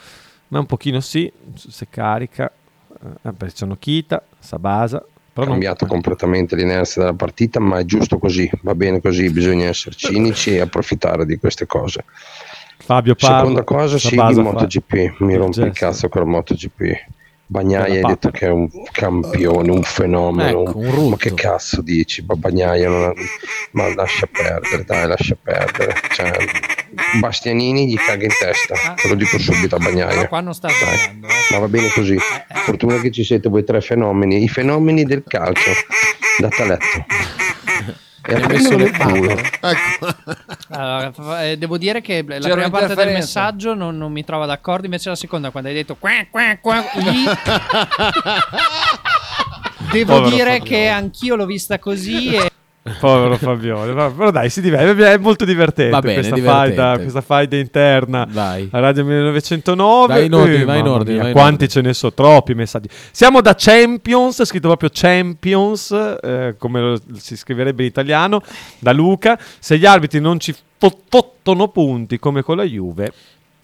Ma 0.49 0.59
un 0.61 0.67
pochino 0.67 1.01
sì, 1.01 1.31
se 1.55 1.87
carica. 1.91 2.51
Eh, 3.23 3.33
beh, 3.33 3.51
ci 3.51 3.57
sono 3.57 3.77
Kita, 3.79 4.23
Sabasa. 4.39 5.05
Però 5.35 5.47
non- 5.47 5.55
cambiato 5.59 5.87
completamente 5.87 6.55
l'inerzia 6.55 7.03
della 7.03 7.15
partita, 7.15 7.59
ma 7.59 7.81
è 7.81 7.85
giusto 7.85 8.19
così, 8.19 8.49
va 8.63 8.75
bene 8.77 9.01
così, 9.01 9.29
bisogna 9.31 9.67
essere 9.67 9.97
cinici 9.97 10.55
e 10.55 10.61
approfittare 10.61 11.27
di 11.27 11.37
queste 11.39 11.67
cose. 11.67 12.05
Fabio 12.79 13.17
parla. 13.17 13.39
Seconda 13.39 13.65
cosa, 13.65 13.99
sì, 13.99 14.11
di 14.11 14.35
MotoGP, 14.41 15.17
mi 15.19 15.35
rompe 15.35 15.63
il 15.63 15.73
cazzo 15.73 16.09
con 16.09 16.23
la 16.23 16.29
MotoGP. 16.29 17.05
Bagnai 17.47 17.91
Bella 17.93 18.07
hai 18.09 18.15
detto 18.15 18.31
che 18.31 18.47
è 18.47 18.51
un 18.51 18.69
campione, 18.91 19.71
un 19.71 19.83
fenomeno, 19.83 20.63
Ecco, 20.63 20.79
un 20.79 21.09
ma 21.11 21.17
che 21.17 21.35
cazzo 21.35 21.83
dici? 21.83 22.23
Bagnaia 22.23 22.89
non 22.89 23.13
ma 23.73 23.95
lascia 23.95 24.27
perdere, 24.27 24.85
dai, 24.85 25.07
lascia 25.07 25.37
perdere. 25.41 25.95
Cioè, 26.11 26.33
Bastianini 27.21 27.87
gli 27.87 27.97
caga 27.97 28.25
in 28.25 28.33
testa, 28.39 28.95
te 28.95 29.09
lo 29.09 29.15
dico 29.15 29.39
subito 29.39 29.77
a 29.77 29.79
Bagnaia. 29.79 30.17
Ma 30.17 30.29
qua 30.29 30.41
non 30.41 30.55
sta 30.55 30.69
sbagliando. 30.71 31.27
eh. 31.27 31.31
Ma 31.51 31.59
va 31.59 31.69
bene 31.69 31.89
così. 31.91 32.17
Fortuna 32.65 32.99
che 33.01 33.11
ci 33.11 33.23
siete 33.25 33.49
voi 33.49 33.63
tre 33.65 33.81
fenomeni, 33.83 34.43
i 34.43 34.49
fenomeni 34.49 35.05
del 35.05 35.23
calcio. 35.27 35.71
Date 36.39 36.63
a 36.63 36.65
letto. 36.67 37.05
E 38.27 38.35
a 38.35 38.47
messo 38.47 38.73
il 38.75 38.97
culo. 38.97 39.37
Allora, 40.71 41.13
fa- 41.13 41.45
eh, 41.45 41.59
devo 41.59 41.77
dire 41.77 42.01
che 42.01 42.25
la 42.27 42.39
C'era 42.39 42.55
prima 42.55 42.71
parte 42.71 42.95
del 42.95 43.13
messaggio 43.13 43.75
non, 43.75 43.99
non 43.99 44.11
mi 44.13 44.25
trova 44.25 44.47
d'accordo, 44.47 44.87
invece 44.87 45.11
la 45.11 45.15
seconda, 45.15 45.51
quando 45.51 45.69
hai 45.69 45.75
detto 45.75 45.97
qua, 45.97 46.11
qua, 46.31 46.57
qua, 46.61 46.83
devo 49.93 50.15
Povero 50.21 50.31
dire 50.31 50.59
Fabiolo. 50.59 50.65
che 50.65 50.89
anch'io 50.89 51.37
l'ho 51.37 51.47
vista 51.47 51.79
così 51.79 52.35
e 52.35 52.51
Povero 53.01 53.37
Fabiolo, 53.39 53.95
va- 53.95 54.11
però 54.11 54.31
dai, 54.31 54.51
si 54.51 54.61
diverte, 54.61 55.13
è 55.13 55.17
molto 55.17 55.47
divertente 55.47 55.89
Va 55.91 56.01
bene, 56.01 56.15
questa, 56.17 56.35
divertente. 56.35 56.75
faida, 56.77 56.99
questa 57.01 57.21
faida 57.23 57.57
interna 57.57 58.27
Vai. 58.31 58.69
a 58.71 58.79
Radio 58.79 59.05
1909. 59.07 60.13
Vai 60.13 60.27
in 60.27 60.35
ordine, 60.35 60.61
Eh, 60.61 60.65
vai 60.65 60.81
in 60.81 60.87
ordine, 60.89 61.13
mia, 61.15 61.23
vai 61.23 61.31
in 61.31 61.37
quanti 61.37 61.67
ce 61.67 61.81
ne 61.81 61.95
sono, 61.95 62.13
troppi 62.13 62.53
messaggi. 62.53 62.89
Siamo 63.11 63.41
da 63.41 63.55
Champions, 63.57 64.45
scritto 64.45 64.69
proprio 64.69 64.91
Champions, 64.93 65.93
eh, 66.23 66.57
come 66.59 66.81
lo- 66.81 67.01
si 67.17 67.39
scriverebbe 67.39 67.85
in 67.85 67.89
italiano, 67.89 68.43
da 68.79 68.93
Luca. 68.93 69.39
Se 69.59 69.79
gli 69.79 69.87
arbitri 69.87 70.21
non 70.21 70.39
ci 70.39 70.55
fottono 70.77 71.69
punti 71.69 72.19
come 72.19 72.43
con 72.43 72.57
la 72.59 72.65
Juve 72.65 73.13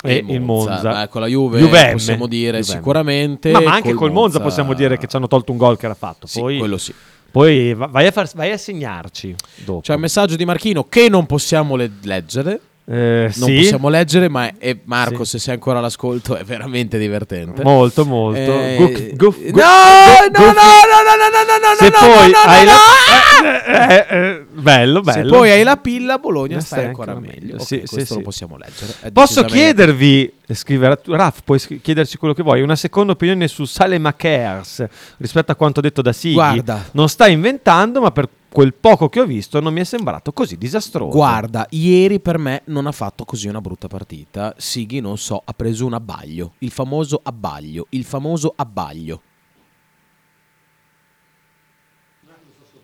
e 0.03 0.25
il 0.27 0.41
Monza. 0.41 0.81
Beh, 1.03 1.09
con 1.11 1.21
la 1.21 1.27
Juve 1.27 1.59
Juve 1.59 1.89
M. 1.91 1.93
possiamo 1.93 2.27
dire 2.27 2.61
Juve 2.61 2.73
M. 2.73 2.77
sicuramente. 2.79 3.51
Ma, 3.51 3.61
ma 3.61 3.73
anche 3.75 3.91
col 3.91 3.99
col 3.99 4.13
Monza, 4.13 4.41
possiamo 4.41 4.73
dire 4.73 4.97
che 4.97 5.07
ci 5.07 5.17
hanno 5.17 5.27
tolto 5.29 5.53
un 5.53 5.59
gol 5.59 5.77
che 5.77 5.85
era 5.85 5.95
fatto. 5.95 6.27
Sì, 6.27 6.41
Poi, 6.41 6.57
quello 6.57 6.79
sì. 6.79 6.95
Poi 7.31 7.75
va- 7.75 7.87
vai 7.87 8.07
a, 8.07 8.11
far- 8.11 8.31
vai 8.35 8.51
a 8.51 8.59
segnarci 8.59 9.35
dopo. 9.65 9.81
C'è 9.81 9.95
un 9.95 10.01
messaggio 10.01 10.37
di 10.37 10.45
Marchino 10.45 10.85
che 10.89 11.09
non 11.09 11.27
possiamo 11.27 11.77
le- 11.77 11.91
leggere. 12.03 12.61
Eh, 12.87 13.31
non 13.37 13.49
sì. 13.49 13.55
possiamo 13.57 13.89
leggere, 13.89 14.29
ma 14.29 14.51
è, 14.59 14.77
Marco, 14.85 15.23
sì. 15.23 15.33
se 15.33 15.39
sei 15.39 15.55
ancora 15.55 15.79
all'ascolto, 15.79 16.35
è 16.35 16.43
veramente 16.43 16.99
divertente. 16.99 17.63
Molto, 17.63 18.05
molto. 18.05 18.41
Eh, 18.41 18.77
Gook, 18.79 19.15
goof, 19.15 19.37
goof, 19.39 19.55
no, 19.55 20.31
goof, 20.33 20.39
no, 20.39 20.45
no, 20.45 21.01
no, 21.07 21.17
no, 21.21 21.43
no, 21.47 21.69
no, 21.69 21.75
se 21.79 21.89
no, 21.89 21.99
poi 21.99 22.31
no, 22.33 22.39
hai 22.39 22.65
no, 22.65 22.71
la... 22.71 22.73
no. 22.73 23.89
Eh, 23.89 24.07
eh, 24.09 24.45
bello, 24.51 25.01
bello. 25.03 25.23
Se 25.23 25.29
poi 25.29 25.51
hai 25.51 25.63
la 25.63 25.77
pilla, 25.77 26.19
Bologna 26.19 26.57
no, 26.57 26.61
stai 26.63 26.87
ancora 26.87 27.15
meglio. 27.15 27.55
Okay, 27.55 27.65
sì, 27.65 27.83
questo 27.87 28.15
lo 28.17 28.23
possiamo 28.23 28.57
leggere. 28.57 29.13
Posso 29.13 29.45
chiedervi, 29.45 30.33
eh, 30.47 30.55
scrivere, 30.55 31.01
Raf, 31.05 31.43
puoi 31.45 31.61
chiederci 31.61 32.17
quello 32.17 32.35
che 32.35 32.43
vuoi, 32.43 32.61
una 32.61 32.77
seconda 32.77 33.13
opinione 33.13 33.47
su 33.47 33.67
Sale 33.67 33.99
Makers 33.99 34.85
rispetto 35.19 35.53
a 35.53 35.55
quanto 35.55 35.81
detto 35.81 36.03
da 36.03 36.13
Sighi. 36.13 36.35
Guarda. 36.35 36.89
Non 36.91 37.09
sta 37.09 37.29
inventando, 37.29 38.01
ma 38.01 38.11
per 38.11 38.29
quel 38.53 38.75
poco 38.75 39.09
che 39.09 39.21
ho 39.21 39.27
visto 39.27 39.61
non 39.61 39.73
mi 39.73 39.81
è 39.81 39.85
sembrato 39.85 40.33
così 40.33 40.57
disastroso. 40.59 41.17
Guarda, 41.17 41.67
ieri 41.71 42.21
per 42.21 42.39
me 42.39 42.63
non 42.67 42.87
ha 42.87 42.93
fatto 42.93 43.25
così 43.25 43.49
una 43.49 43.61
brutta 43.61 43.87
partita. 43.89 44.55
Sighi, 44.57 45.01
non 45.01 45.19
so, 45.19 45.41
ha 45.45 45.53
preso 45.53 45.87
un 45.87 45.95
abbaglio. 45.95 46.55
Il 46.59 46.71
famoso 46.71 47.21
abbaglio. 47.23 47.87
Il 47.91 48.05
famoso 48.05 48.53
abbaglio. 48.57 49.23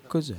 Cos'è? 0.07 0.37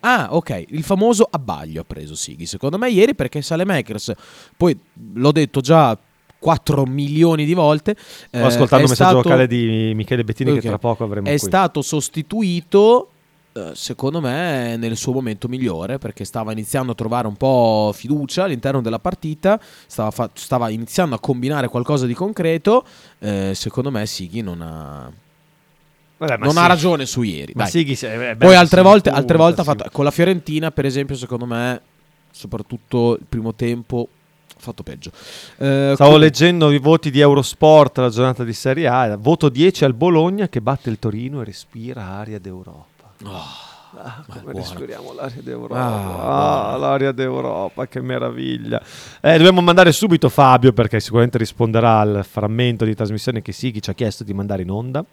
Ah, 0.00 0.28
ok, 0.30 0.64
il 0.68 0.82
famoso 0.82 1.28
abbaglio 1.30 1.82
ha 1.82 1.84
preso 1.84 2.14
Sighi, 2.14 2.46
secondo 2.46 2.78
me 2.78 2.88
ieri 2.90 3.14
perché 3.14 3.42
Salemakers, 3.42 4.12
poi 4.56 4.78
l'ho 5.12 5.30
detto 5.30 5.60
già 5.60 5.96
4 6.38 6.84
milioni 6.86 7.44
di 7.44 7.52
volte. 7.52 7.94
Ho 8.32 8.46
ascoltato 8.46 8.76
eh, 8.80 8.84
il 8.84 8.88
messaggio 8.88 8.94
stato- 9.10 9.20
vocale 9.22 9.46
di 9.46 9.92
Michele 9.94 10.24
Bettini 10.24 10.52
Ok. 10.52 10.60
che 10.60 10.68
tra 10.68 10.78
poco 10.78 11.04
avremo 11.04 11.26
È 11.26 11.36
qui. 11.36 11.38
stato 11.38 11.82
sostituito, 11.82 13.10
secondo 13.72 14.20
me, 14.20 14.76
nel 14.76 14.96
suo 14.96 15.12
momento 15.12 15.48
migliore 15.48 15.98
perché 15.98 16.24
stava 16.24 16.52
iniziando 16.52 16.92
a 16.92 16.94
trovare 16.94 17.26
un 17.26 17.36
po' 17.36 17.90
fiducia 17.94 18.44
all'interno 18.44 18.80
della 18.80 18.98
partita, 18.98 19.60
stava, 19.86 20.10
fa- 20.10 20.30
stava 20.34 20.68
iniziando 20.70 21.14
a 21.14 21.18
combinare 21.18 21.68
qualcosa 21.68 22.06
di 22.06 22.14
concreto. 22.14 22.84
eh, 23.18 23.52
secondo 23.54 23.90
me 23.90 24.06
Sighi 24.06 24.40
non 24.40 24.62
ha... 24.62 25.10
Vabbè, 26.18 26.36
non 26.36 26.58
ha 26.58 26.62
sì. 26.62 26.68
ragione 26.68 27.06
su 27.06 27.22
ieri. 27.22 27.52
Ma. 27.56 27.64
Sighi 27.66 27.94
è 27.94 28.16
bello 28.16 28.36
Poi 28.36 28.54
altre 28.54 28.82
volte, 28.82 29.08
altre 29.08 29.38
volte 29.38 29.62
ha 29.62 29.64
fatto 29.64 29.88
con 29.90 30.04
la 30.04 30.10
Fiorentina, 30.10 30.70
per 30.70 30.84
esempio, 30.84 31.16
secondo 31.16 31.46
me, 31.46 31.80
soprattutto 32.30 33.16
il 33.18 33.24
primo 33.26 33.54
tempo, 33.54 34.06
ha 34.54 34.60
fatto 34.60 34.82
peggio. 34.82 35.10
Eh, 35.56 35.92
Stavo 35.94 36.10
com- 36.10 36.20
leggendo 36.20 36.70
i 36.70 36.78
voti 36.78 37.10
di 37.10 37.20
Eurosport 37.20 37.96
la 37.98 38.10
giornata 38.10 38.44
di 38.44 38.52
Serie 38.52 38.86
A. 38.86 39.16
Voto 39.16 39.48
10 39.48 39.86
al 39.86 39.94
Bologna 39.94 40.48
che 40.48 40.60
batte 40.60 40.90
il 40.90 40.98
Torino 40.98 41.40
e 41.40 41.44
respira 41.44 42.04
aria 42.04 42.38
d'Europa. 42.38 42.89
Ah, 43.24 44.22
come 44.28 44.40
buona. 44.42 44.58
respiriamo 44.58 45.12
l'aria 45.12 45.42
d'Europa. 45.42 45.74
Ah, 45.80 46.72
Ah, 46.72 46.76
l'aria 46.76 47.10
d'Europa, 47.12 47.86
che 47.88 48.00
meraviglia. 48.00 48.80
Eh, 49.20 49.36
dobbiamo 49.36 49.60
mandare 49.60 49.90
subito 49.92 50.28
Fabio 50.28 50.72
perché 50.72 51.00
sicuramente 51.00 51.38
risponderà 51.38 51.98
al 51.98 52.24
frammento 52.28 52.84
di 52.84 52.94
trasmissione 52.94 53.42
che 53.42 53.50
Sighi 53.52 53.82
ci 53.82 53.90
ha 53.90 53.94
chiesto 53.94 54.22
di 54.22 54.32
mandare 54.32 54.62
in 54.62 54.70
onda. 54.70 55.04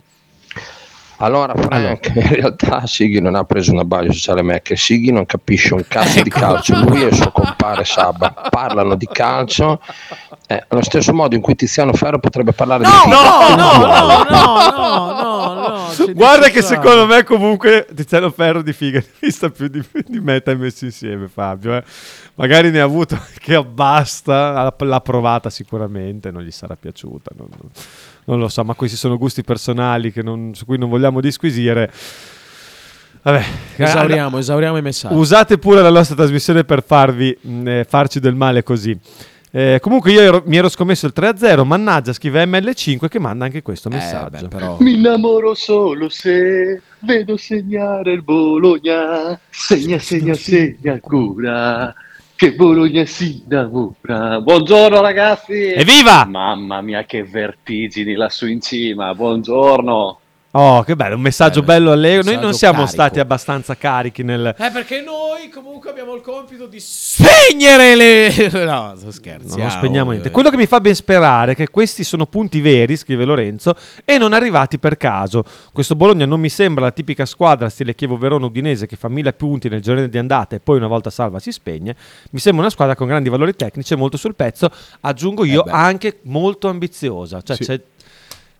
Allora, 1.19 1.55
Frank, 1.55 2.11
in 2.15 2.27
realtà 2.29 2.85
Sighi 2.85 3.19
non 3.19 3.33
ha 3.35 3.43
preso 3.43 3.71
un 3.71 3.79
abbaglio 3.79 4.11
sociale 4.11 4.41
Mac. 4.43 4.77
Sighi 4.77 5.11
non 5.11 5.25
capisce 5.25 5.73
un 5.73 5.83
cazzo 5.87 6.21
di 6.21 6.29
calcio. 6.29 6.75
Lui 6.83 7.01
e 7.01 7.07
il 7.07 7.15
suo 7.15 7.31
compare 7.31 7.83
Sabba 7.85 8.31
parlano 8.49 8.95
di 8.95 9.07
calcio. 9.11 9.81
eh, 10.47 10.63
allo 10.67 10.83
stesso 10.83 11.13
modo 11.13 11.33
in 11.35 11.41
cui 11.41 11.55
Tiziano 11.55 11.91
Ferro 11.93 12.19
potrebbe 12.19 12.53
parlare 12.53 12.83
di 12.83 12.89
FIFA. 12.89 13.55
no, 13.55 13.55
no, 13.55 14.23
no, 14.23 14.23
no, 14.29 15.53
no, 15.53 15.87
c'è 15.95 16.13
Guarda 16.13 16.49
che 16.49 16.61
secondo 16.61 17.05
me 17.07 17.23
comunque 17.23 17.87
Tiziano 17.95 18.29
Ferro 18.29 18.61
di 18.61 18.71
figa 18.73 18.99
ne 18.99 19.05
vista 19.19 19.49
più 19.49 19.67
di, 19.67 19.83
di 20.05 20.19
meta 20.19 20.53
messi 20.53 20.85
insieme 20.85 21.27
Fabio. 21.27 21.75
eh. 21.77 21.83
Magari 22.35 22.69
ne 22.69 22.79
ha 22.79 22.83
avuto 22.83 23.17
che 23.39 23.55
abbasta, 23.55 24.51
l'ha- 24.51 24.75
l'ha 24.85 25.01
provata 25.01 25.49
sicuramente, 25.49 26.29
non 26.29 26.43
gli 26.43 26.51
sarà 26.51 26.75
piaciuta. 26.79 27.31
Non, 27.35 27.47
non- 27.49 27.71
non 28.27 28.39
lo 28.39 28.47
so, 28.49 28.63
ma 28.63 28.73
questi 28.73 28.97
sono 28.97 29.17
gusti 29.17 29.43
personali 29.43 30.11
che 30.11 30.21
non- 30.21 30.51
su 30.53 30.65
cui 30.65 30.77
non 30.77 30.89
vogliamo 30.89 31.19
disquisire. 31.21 31.91
Vabbè, 33.21 33.43
Esauriamo, 33.77 34.37
esauriamo 34.37 34.77
i 34.77 34.81
messaggi. 34.81 35.13
Usate 35.15 35.57
pure 35.57 35.81
la 35.81 35.89
nostra 35.89 36.15
trasmissione 36.15 36.63
per 36.63 36.83
farvi, 36.83 37.37
mh, 37.39 37.67
eh, 37.67 37.85
farci 37.87 38.19
del 38.19 38.35
male 38.35 38.63
così. 38.63 38.97
Eh, 39.49 39.79
comunque 39.81 40.11
io 40.11 40.19
ero- 40.21 40.43
mi 40.45 40.57
ero 40.57 40.69
scommesso 40.69 41.05
il 41.07 41.13
3-0, 41.15 41.63
mannaggia, 41.65 42.13
scrive 42.13 42.45
ML5 42.45 43.07
che 43.07 43.19
manda 43.19 43.45
anche 43.45 43.61
questo 43.61 43.89
messaggio. 43.89 44.45
Eh, 44.45 44.47
però... 44.49 44.77
Mi 44.81 44.93
innamoro 44.95 45.55
solo 45.55 46.09
se 46.09 46.81
vedo 46.99 47.37
segnare 47.37 48.11
il 48.11 48.23
Bologna. 48.23 49.37
Segna, 49.49 49.99
segna, 49.99 50.33
segna 50.33 50.93
ancora. 50.93 51.93
Che 52.37 52.53
Bologna 52.53 53.03
si 53.05 53.41
innamora. 53.43 54.39
Buongiorno 54.39 55.01
ragazzi. 55.01 55.71
Evviva! 55.73 56.23
Mamma 56.25 56.81
mia 56.81 57.03
che 57.03 57.23
vertigini 57.23 58.13
lassù 58.13 58.45
in 58.45 58.61
cima. 58.61 59.15
Buongiorno. 59.15 60.19
Oh, 60.59 60.81
che 60.81 60.95
bello, 60.95 61.15
un 61.15 61.21
messaggio 61.21 61.61
bello 61.61 61.91
allegro. 61.91 62.23
Noi 62.23 62.41
non 62.41 62.53
siamo 62.53 62.77
carico. 62.79 62.91
stati 62.91 63.19
abbastanza 63.19 63.75
carichi 63.75 64.23
nel... 64.23 64.55
Eh, 64.57 64.71
perché 64.71 65.01
noi 65.01 65.49
comunque 65.49 65.91
abbiamo 65.91 66.15
il 66.15 66.21
compito 66.21 66.65
di 66.65 66.79
spegnere 66.79 67.95
le... 67.95 68.49
No, 68.65 68.95
sto 68.97 69.11
scherzi. 69.11 69.55
No, 69.55 69.63
non 69.63 69.69
spegniamo 69.69 70.09
niente. 70.11 70.31
Quello 70.31 70.49
che 70.49 70.57
mi 70.57 70.65
fa 70.65 70.79
ben 70.81 70.95
sperare 70.95 71.51
è 71.51 71.55
che 71.55 71.69
questi 71.69 72.03
sono 72.03 72.25
punti 72.25 72.59
veri, 72.59 72.95
scrive 72.97 73.23
Lorenzo, 73.23 73.75
e 74.03 74.17
non 74.17 74.33
arrivati 74.33 74.79
per 74.79 74.97
caso. 74.97 75.43
Questo 75.71 75.95
Bologna 75.95 76.25
non 76.25 76.39
mi 76.39 76.49
sembra 76.49 76.85
la 76.85 76.91
tipica 76.91 77.25
squadra 77.27 77.69
stile 77.69 77.93
Chievo 77.93 78.17
Verona 78.17 78.47
Udinese 78.47 78.87
che 78.87 78.95
fa 78.95 79.09
mille 79.09 79.33
punti 79.33 79.69
nel 79.69 79.81
girone 79.81 80.09
di 80.09 80.17
andata 80.17 80.55
e 80.55 80.59
poi 80.59 80.77
una 80.77 80.87
volta 80.87 81.11
salva 81.11 81.37
si 81.37 81.51
spegne. 81.51 81.95
Mi 82.31 82.39
sembra 82.39 82.63
una 82.63 82.71
squadra 82.71 82.95
con 82.95 83.05
grandi 83.05 83.29
valori 83.29 83.55
tecnici 83.55 83.93
e 83.93 83.95
molto 83.95 84.17
sul 84.17 84.33
pezzo. 84.33 84.71
Aggiungo 85.01 85.45
io 85.45 85.63
anche 85.69 86.17
molto 86.23 86.67
ambiziosa. 86.67 87.43
Cioè, 87.43 87.55
Sì. 87.57 87.63
c'è- 87.63 87.81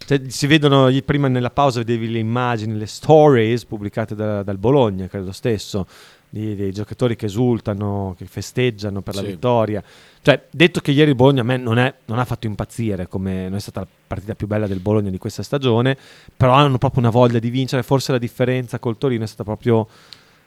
c'è- 0.07 0.21
si 0.29 0.47
vedono 0.47 0.89
prima 1.03 1.27
nella 1.27 1.49
pausa 1.49 1.79
vedevi 1.79 2.09
le 2.09 2.19
immagini, 2.19 2.77
le 2.77 2.85
stories 2.85 3.65
pubblicate 3.65 4.15
da- 4.15 4.41
dal 4.41 4.57
Bologna, 4.57 5.07
credo 5.07 5.33
stesso, 5.33 5.85
di- 6.29 6.55
dei 6.55 6.71
giocatori 6.71 7.17
che 7.17 7.25
esultano, 7.25 8.15
che 8.17 8.25
festeggiano 8.25 9.01
per 9.01 9.15
la 9.15 9.21
Sì. 9.21 9.27
vittoria. 9.27 9.83
Cioè, 10.21 10.45
detto 10.49 10.79
che 10.79 10.91
ieri 10.91 11.09
il 11.09 11.15
Bologna 11.17 11.41
a 11.41 11.43
me 11.43 11.57
non, 11.57 11.77
è- 11.77 11.93
non 12.05 12.19
ha 12.19 12.25
fatto 12.25 12.47
impazzire, 12.47 13.07
come 13.09 13.43
non 13.49 13.55
è 13.55 13.59
stata 13.59 13.81
la 13.81 13.87
partita 14.07 14.33
più 14.33 14.47
bella 14.47 14.65
del 14.65 14.79
Bologna 14.79 15.09
di 15.09 15.17
questa 15.17 15.43
stagione, 15.43 15.97
però 16.37 16.53
hanno 16.53 16.77
proprio 16.77 17.01
una 17.01 17.11
voglia 17.11 17.39
di 17.39 17.49
vincere. 17.49 17.83
Forse 17.83 18.13
la 18.13 18.17
differenza 18.17 18.79
col 18.79 18.97
Torino 18.97 19.25
è 19.25 19.27
stata 19.27 19.43
proprio 19.43 19.87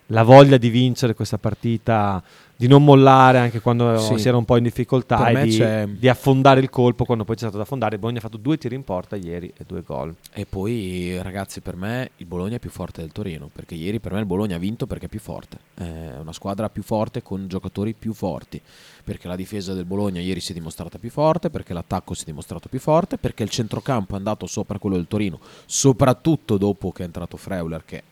la 0.07 0.23
voglia 0.23 0.57
di 0.57 0.71
vincere 0.71 1.15
questa 1.15 1.37
partita, 1.39 2.23
di 2.61 2.67
non 2.67 2.85
mollare 2.85 3.39
anche 3.39 3.61
quando 3.61 3.97
Sì. 3.97 4.19
si 4.19 4.29
era 4.29 4.37
un 4.37 4.45
po' 4.45 4.59
in 4.59 4.65
difficoltà 4.65 5.17
Per 5.17 5.37
e 5.39 5.87
di, 5.87 5.99
di 5.99 6.09
affondare 6.11 6.61
il 6.61 6.69
colpo 6.69 7.07
quando 7.07 7.25
poi 7.25 7.35
c'è 7.35 7.41
stato 7.41 7.57
da 7.57 7.63
affondare. 7.63 7.95
Il 7.95 8.01
Bologna 8.03 8.19
ha 8.19 8.21
fatto 8.21 8.37
due 8.37 8.59
tiri 8.59 8.75
in 8.75 8.85
porta 8.85 9.17
ieri 9.17 9.51
e 9.57 9.65
due 9.67 9.81
gol. 9.81 10.15
E 10.31 10.45
poi, 10.45 11.19
ragazzi, 11.23 11.63
per 11.63 11.77
me 11.77 12.11
il 12.17 12.27
Bologna 12.27 12.57
è 12.57 12.59
più 12.59 12.69
forte 12.69 13.01
del 13.01 13.13
Torino. 13.13 13.49
Perché 13.51 13.77
ieri 13.77 13.99
per 13.99 14.13
me 14.13 14.19
il 14.19 14.27
Bologna 14.27 14.57
ha 14.57 14.59
vinto 14.59 14.87
perché 14.87 15.07
è 15.07 15.09
più 15.09 15.21
forte. 15.21 15.57
È 15.73 16.19
una 16.21 16.35
squadra 16.35 16.69
più 16.69 16.83
forte 16.83 17.23
con 17.23 17.49
giocatori 17.49 17.95
più 17.95 18.13
forti. 18.13 18.61
Perché 19.03 19.27
la 19.27 19.37
difesa 19.37 19.73
del 19.73 19.87
Bologna 19.87 20.21
ieri 20.21 20.41
si 20.41 20.51
è 20.51 20.55
dimostrata 20.55 20.99
più 20.99 21.09
forte. 21.09 21.49
Perché 21.49 21.73
l'attacco 21.73 22.13
si 22.13 22.25
è 22.25 22.27
dimostrato 22.27 22.69
più 22.69 22.79
forte. 22.79 23.17
Perché 23.17 23.43
il 23.43 23.49
centrocampo 23.49 24.13
è 24.13 24.19
andato 24.19 24.47
sopra 24.47 24.79
quello 24.79 24.97
del 24.97 25.07
Torino. 25.09 25.41
Soprattutto 25.65 26.59
dopo 26.59 26.93
che 26.93 27.05
è 27.05 27.07
entrato 27.07 27.39
Freuler, 27.39 27.87
che 27.87 27.97
è 27.97 28.03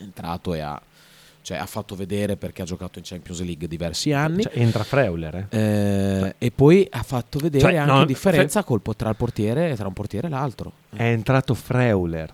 entrato 0.00 0.54
e 0.54 0.60
ha 0.60 0.80
Cioè, 1.50 1.58
ha 1.58 1.66
fatto 1.66 1.96
vedere 1.96 2.36
perché 2.36 2.62
ha 2.62 2.64
giocato 2.64 3.00
in 3.00 3.04
Champions 3.04 3.40
League 3.40 3.66
diversi 3.66 4.12
anni. 4.12 4.44
Cioè, 4.44 4.52
entra 4.54 4.84
Freuler, 4.84 5.48
eh. 5.50 5.58
Eh, 5.58 6.34
e 6.38 6.52
poi 6.52 6.86
ha 6.88 7.02
fatto 7.02 7.40
vedere 7.40 7.64
Cioè, 7.64 7.74
anche 7.74 7.90
no, 7.90 7.98
la 7.98 8.04
differenza 8.04 8.62
col 8.62 8.80
tra 8.94 9.08
il 9.08 9.16
portiere 9.16 9.74
tra 9.74 9.88
un 9.88 9.92
portiere 9.92 10.28
e 10.28 10.30
l'altro. 10.30 10.72
È 10.90 11.02
entrato 11.02 11.54
Freuler. 11.54 12.32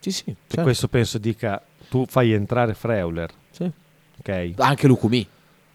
Sì, 0.00 0.10
sì. 0.10 0.24
E 0.28 0.36
certo. 0.48 0.62
questo 0.64 0.88
penso 0.88 1.16
dica, 1.16 1.62
tu 1.88 2.04
fai 2.06 2.32
entrare 2.32 2.74
Freuler. 2.74 3.30
Sì. 3.48 3.70
Ok. 4.18 4.52
Anche 4.58 4.86
Lucumi. 4.86 5.26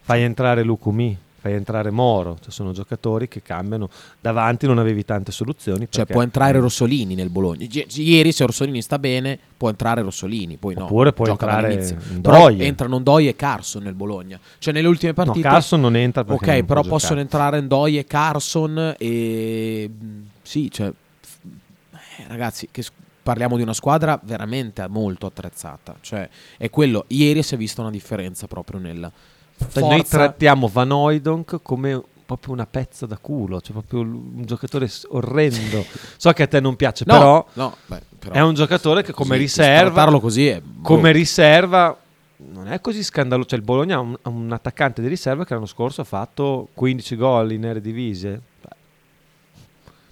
Fai 0.01 0.21
entrare 0.21 0.61
Lucumi, 0.61 1.17
fai 1.39 1.53
entrare 1.53 1.91
Moro. 1.91 2.37
Cioè, 2.41 2.51
sono 2.51 2.71
giocatori 2.71 3.27
che 3.27 3.41
cambiano. 3.41 3.89
Davanti 4.19 4.65
non 4.67 4.77
avevi 4.79 5.05
tante 5.05 5.31
soluzioni. 5.31 5.87
Cioè, 5.89 6.05
può 6.05 6.21
entrare 6.21 6.59
Rossolini 6.59 7.15
nel 7.15 7.29
Bologna. 7.29 7.65
Ieri, 7.69 8.31
se 8.31 8.45
Rossolini 8.45 8.81
sta 8.81 8.99
bene, 8.99 9.37
può 9.55 9.69
entrare 9.69 10.01
Rossolini. 10.01 10.57
Poi 10.57 10.75
no. 10.75 10.85
Oppure 10.85 11.13
può 11.13 11.27
entrare. 11.27 11.97
Ndoye. 12.09 12.65
Entrano 12.65 12.99
Ndoye 12.99 13.29
e 13.29 13.35
Carson 13.35 13.83
nel 13.83 13.93
Bologna. 13.93 14.39
Cioè, 14.57 14.73
nelle 14.73 14.87
ultime 14.87 15.13
No, 15.15 15.23
partite. 15.23 15.47
Carson 15.47 15.79
non 15.81 15.95
entra 15.95 16.23
perché 16.23 16.43
Ok, 16.49 16.57
non 16.57 16.65
però 16.65 16.81
possono 16.83 17.19
entrare 17.19 17.61
Ndoye, 17.61 18.05
Carson 18.05 18.95
e. 18.97 19.89
mh, 19.89 20.05
Sì, 20.41 20.69
cioè. 20.71 20.87
eh, 20.87 22.23
ragazzi, 22.27 22.67
che 22.71 22.83
parliamo 23.23 23.57
di 23.57 23.61
una 23.61 23.73
squadra 23.73 24.19
veramente 24.23 24.87
molto 24.87 25.25
attrezzata. 25.25 25.95
Cioè, 26.01 26.29
è 26.57 26.69
quello. 26.69 27.05
Ieri 27.09 27.43
si 27.43 27.55
è 27.55 27.57
vista 27.57 27.81
una 27.81 27.91
differenza 27.91 28.47
proprio 28.47 28.79
nella. 28.79 29.11
Cioè, 29.57 29.81
Noi 29.81 30.03
trattiamo 30.03 30.67
Van 30.67 30.91
Hooijdonk 30.91 31.59
come 31.61 32.01
proprio 32.25 32.53
una 32.53 32.65
pezza 32.65 33.05
da 33.05 33.17
culo, 33.17 33.61
cioè 33.61 33.71
proprio 33.71 34.01
un 34.01 34.43
giocatore 34.45 34.89
orrendo. 35.09 35.85
so 36.17 36.31
che 36.33 36.43
a 36.43 36.47
te 36.47 36.59
non 36.59 36.75
piace, 36.75 37.05
No, 37.07 37.13
però, 37.13 37.47
no, 37.53 37.77
beh, 37.85 38.01
però 38.19 38.33
è 38.35 38.41
un 38.41 38.53
giocatore 38.53 39.01
che 39.01 39.13
come 39.13 39.29
così, 39.29 39.41
riserva 39.41 40.19
così 40.19 40.47
è 40.47 40.61
come 40.81 41.11
riserva 41.11 41.97
non 42.39 42.67
è 42.67 42.79
così 42.81 43.03
scandaloso, 43.03 43.49
cioè 43.49 43.59
il 43.59 43.65
Bologna 43.65 43.95
ha 43.95 43.99
un, 43.99 44.15
un 44.23 44.51
attaccante 44.51 45.01
di 45.01 45.07
riserva 45.07 45.43
che 45.43 45.53
l'anno 45.53 45.65
scorso 45.65 46.01
ha 46.01 46.03
fatto 46.03 46.67
15 46.73 47.15
gol 47.15 47.51
in 47.51 47.65
Eredivisie. 47.65 48.41
Beh, 48.61 48.75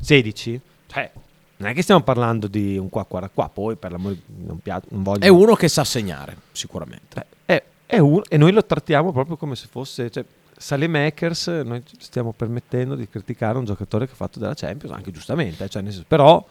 16? 0.02 0.62
Cioè, 0.88 1.12
non 1.58 1.70
è 1.70 1.74
che 1.74 1.84
stiamo 1.84 2.02
parlando 2.02 2.48
di 2.48 2.78
un 2.78 2.90
qua 2.90 3.06
qua 3.06 3.30
qua, 3.32 3.50
poi 3.50 3.76
per 3.76 3.92
l'amore 3.92 4.18
non, 4.26 4.60
piace, 4.60 4.88
non 4.90 5.04
voglio 5.04 5.20
È 5.20 5.28
uno 5.28 5.54
che 5.56 5.68
sa 5.68 5.84
segnare, 5.84 6.36
sicuramente. 6.52 7.26
è, 7.46 7.54
è 7.54 7.64
un- 8.00 8.22
e 8.28 8.38
noi 8.38 8.52
lo 8.52 8.66
trattiamo 8.66 9.12
proprio 9.12 9.38
come 9.38 9.56
se 9.56 9.68
fosse. 9.70 10.10
Cioè, 10.10 10.26
Makers, 10.88 11.48
noi 11.48 11.84
stiamo 12.00 12.32
permettendo 12.32 12.96
di 12.96 13.08
criticare 13.08 13.58
un 13.58 13.66
giocatore 13.66 14.06
che 14.06 14.14
ha 14.14 14.16
fatto 14.16 14.40
della 14.40 14.54
Champions, 14.56 14.96
anche 14.96 15.12
giustamente, 15.12 15.66
eh, 15.66 15.70
cioè, 15.70 15.82
senso- 15.84 16.06
però 16.08 16.44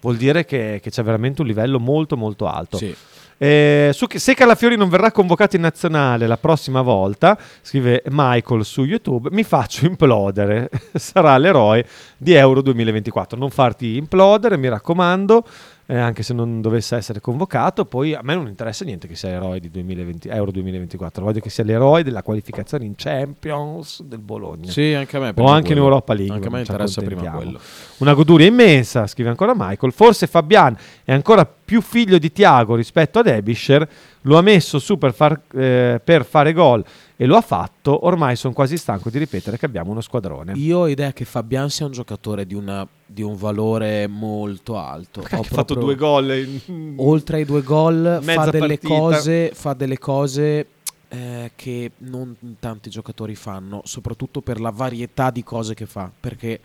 vuol 0.00 0.16
dire 0.16 0.44
che, 0.44 0.78
che 0.82 0.90
c'è 0.90 1.02
veramente 1.02 1.40
un 1.40 1.46
livello 1.46 1.80
molto 1.80 2.16
molto 2.16 2.46
alto. 2.46 2.76
Sì. 2.76 2.94
Eh, 3.38 3.90
su 3.92 4.06
se 4.08 4.34
Calafiori 4.34 4.76
non 4.76 4.88
verrà 4.88 5.12
convocato 5.12 5.56
in 5.56 5.62
nazionale 5.62 6.26
la 6.26 6.38
prossima 6.38 6.80
volta, 6.80 7.38
scrive 7.60 8.02
Michael 8.08 8.64
su 8.64 8.84
YouTube, 8.84 9.28
mi 9.32 9.42
faccio 9.42 9.84
implodere. 9.84 10.70
Sarà 10.94 11.36
l'eroe 11.36 11.86
di 12.16 12.32
Euro 12.32 12.62
2024. 12.62 13.36
Non 13.38 13.50
farti 13.50 13.96
implodere, 13.96 14.56
mi 14.56 14.68
raccomando, 14.68 15.44
eh, 15.86 15.96
anche 15.96 16.22
se 16.22 16.34
non 16.34 16.60
dovesse 16.60 16.96
essere 16.96 17.20
convocato. 17.20 17.84
Poi 17.84 18.14
a 18.14 18.20
me 18.22 18.34
non 18.34 18.48
interessa 18.48 18.84
niente 18.84 19.06
che 19.06 19.14
sia 19.14 19.30
eroe 19.30 19.60
di 19.60 19.70
2020 19.70 20.28
Euro 20.28 20.50
2024. 20.50 21.24
Voglio 21.24 21.40
che 21.40 21.50
sia 21.50 21.64
l'eroe 21.64 22.02
della 22.02 22.22
qualificazione 22.22 22.84
in 22.84 22.94
Champions 22.96 24.02
del 24.02 24.18
Bologna. 24.18 24.70
Sì, 24.70 24.92
anche 24.94 25.16
a 25.16 25.20
me, 25.20 25.32
O 25.36 25.46
anche 25.46 25.72
in. 25.72 25.78
Europa 25.78 26.12
League. 26.14 26.34
Anche 26.34 26.48
a 26.48 26.50
me 26.50 26.64
ci 26.64 26.70
interessa 26.70 27.02
prima 27.02 27.30
quello. 27.30 27.60
Una 27.98 28.14
goduria 28.14 28.46
immensa, 28.46 29.06
scrive 29.06 29.28
ancora 29.28 29.52
Michael. 29.54 29.92
Forse 29.92 30.26
Fabian 30.26 30.76
è 31.04 31.12
ancora 31.12 31.46
più 31.46 31.80
figlio 31.80 32.18
di 32.18 32.32
Tiago 32.32 32.74
rispetto 32.74 33.20
ad 33.20 33.26
Ebischer. 33.28 33.88
Lo 34.26 34.36
ha 34.36 34.42
messo 34.42 34.78
su 34.80 34.98
per, 34.98 35.14
far- 35.14 35.40
eh, 35.54 36.00
per 36.02 36.24
fare 36.24 36.52
gol 36.52 36.84
e 37.16 37.26
lo 37.26 37.36
ha 37.36 37.40
fatto. 37.40 38.06
Ormai 38.06 38.34
sono 38.34 38.52
quasi 38.52 38.76
stanco 38.76 39.08
di 39.08 39.18
ripetere 39.18 39.56
che 39.56 39.66
abbiamo 39.66 39.92
uno 39.92 40.00
squadrone. 40.00 40.52
Io 40.54 40.78
ho 40.78 40.88
idea 40.88 41.12
che 41.12 41.24
Fabian 41.24 41.70
sia 41.70 41.86
un 41.86 41.92
giocatore 41.92 42.44
di, 42.44 42.54
una- 42.54 42.86
di 43.06 43.22
un 43.22 43.36
valore 43.36 44.08
molto 44.08 44.76
alto. 44.78 45.20
Ha 45.30 45.42
fatto 45.42 45.74
due 45.74 45.94
gol 45.94 46.30
in- 46.66 46.94
Oltre 46.98 47.36
ai 47.38 47.44
due 47.44 47.62
gol, 47.62 48.18
fa 48.22 48.50
delle 48.50 48.78
cose, 48.80 49.50
fa 49.54 49.74
delle 49.74 49.98
cose 49.98 50.66
eh, 51.08 51.52
che 51.54 51.92
non 51.98 52.34
tanti 52.58 52.90
giocatori 52.90 53.36
fanno, 53.36 53.80
soprattutto 53.84 54.40
per 54.40 54.60
la 54.60 54.70
varietà 54.70 55.30
di 55.30 55.44
cose 55.44 55.74
che 55.74 55.86
fa. 55.86 56.10
Perché 56.18 56.60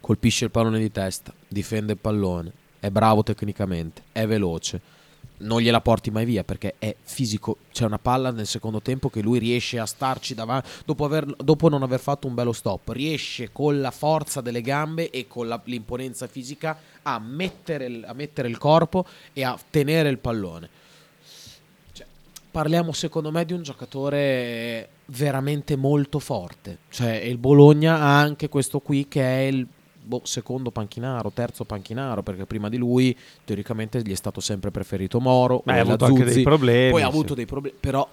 colpisce 0.00 0.44
il 0.44 0.50
pallone 0.50 0.78
di 0.78 0.92
testa, 0.92 1.32
difende 1.48 1.92
il 1.92 1.98
pallone, 1.98 2.52
è 2.78 2.90
bravo 2.90 3.22
tecnicamente, 3.22 4.02
è 4.12 4.26
veloce. 4.26 4.80
Non 5.40 5.60
gliela 5.60 5.80
porti 5.80 6.10
mai 6.10 6.24
via 6.24 6.42
perché 6.42 6.74
è 6.78 6.94
fisico. 7.00 7.58
C'è 7.72 7.84
una 7.84 7.98
palla 7.98 8.30
nel 8.32 8.46
secondo 8.46 8.82
tempo 8.82 9.08
che 9.08 9.20
lui 9.20 9.38
riesce 9.38 9.78
a 9.78 9.86
starci 9.86 10.34
davanti. 10.34 10.68
Dopo, 10.84 11.04
aver- 11.04 11.42
dopo 11.42 11.68
non 11.68 11.82
aver 11.82 12.00
fatto 12.00 12.26
un 12.26 12.34
bello 12.34 12.52
stop, 12.52 12.88
riesce 12.88 13.50
con 13.52 13.80
la 13.80 13.92
forza 13.92 14.40
delle 14.40 14.62
gambe 14.62 15.10
e 15.10 15.28
con 15.28 15.46
la- 15.46 15.60
l'imponenza 15.64 16.26
fisica 16.26 16.76
a 17.02 17.20
mettere, 17.20 18.02
a 18.04 18.12
mettere 18.14 18.48
il 18.48 18.58
corpo 18.58 19.06
e 19.32 19.44
a 19.44 19.56
tenere 19.70 20.08
il 20.08 20.18
pallone. 20.18 20.68
Cioè, 21.92 22.06
parliamo 22.50 22.92
secondo 22.92 23.30
me 23.30 23.44
di 23.44 23.52
un 23.52 23.62
giocatore 23.62 24.88
veramente 25.06 25.76
molto 25.76 26.18
forte. 26.18 26.78
Cioè, 26.90 27.12
il 27.14 27.38
Bologna 27.38 27.98
ha 28.00 28.18
anche 28.18 28.48
questo 28.48 28.80
qui 28.80 29.06
che 29.06 29.22
è 29.22 29.42
il 29.46 29.66
boh, 30.08 30.22
secondo 30.24 30.70
panchinaro, 30.70 31.30
terzo 31.30 31.64
panchinaro, 31.64 32.22
perché 32.22 32.46
prima 32.46 32.70
di 32.70 32.78
lui 32.78 33.16
teoricamente 33.44 34.00
gli 34.00 34.10
è 34.10 34.14
stato 34.14 34.40
sempre 34.40 34.70
preferito 34.70 35.20
Moro. 35.20 35.60
Beh, 35.64 35.74
o 35.74 35.76
ha 35.76 35.80
avuto 35.80 36.06
anche 36.06 36.24
dei 36.24 36.32
Zuzzi, 36.32 36.42
problemi, 36.44 36.90
Poi 36.90 37.02
ha 37.02 37.04
sì. 37.04 37.10
avuto 37.10 37.34
dei 37.34 37.46
problemi, 37.46 37.76
però 37.78 38.08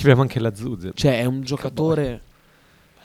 Abbiamo 0.00 0.22
anche 0.22 0.40
la 0.40 0.54
Zuzzi. 0.54 0.90
cioè, 0.94 1.20
è 1.20 1.24
un 1.26 1.42
giocatore 1.42 2.22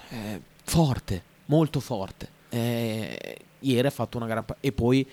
eh, 0.10 0.42
forte, 0.64 1.24
molto 1.48 1.80
forte. 1.82 2.30
Eh, 2.50 3.38
ieri 3.60 3.88
ha 3.88 3.92
fatto 3.92 4.18
una 4.18 4.28
gran 4.28 4.46
pa- 4.46 4.56
e 4.62 4.72
poi 4.72 5.06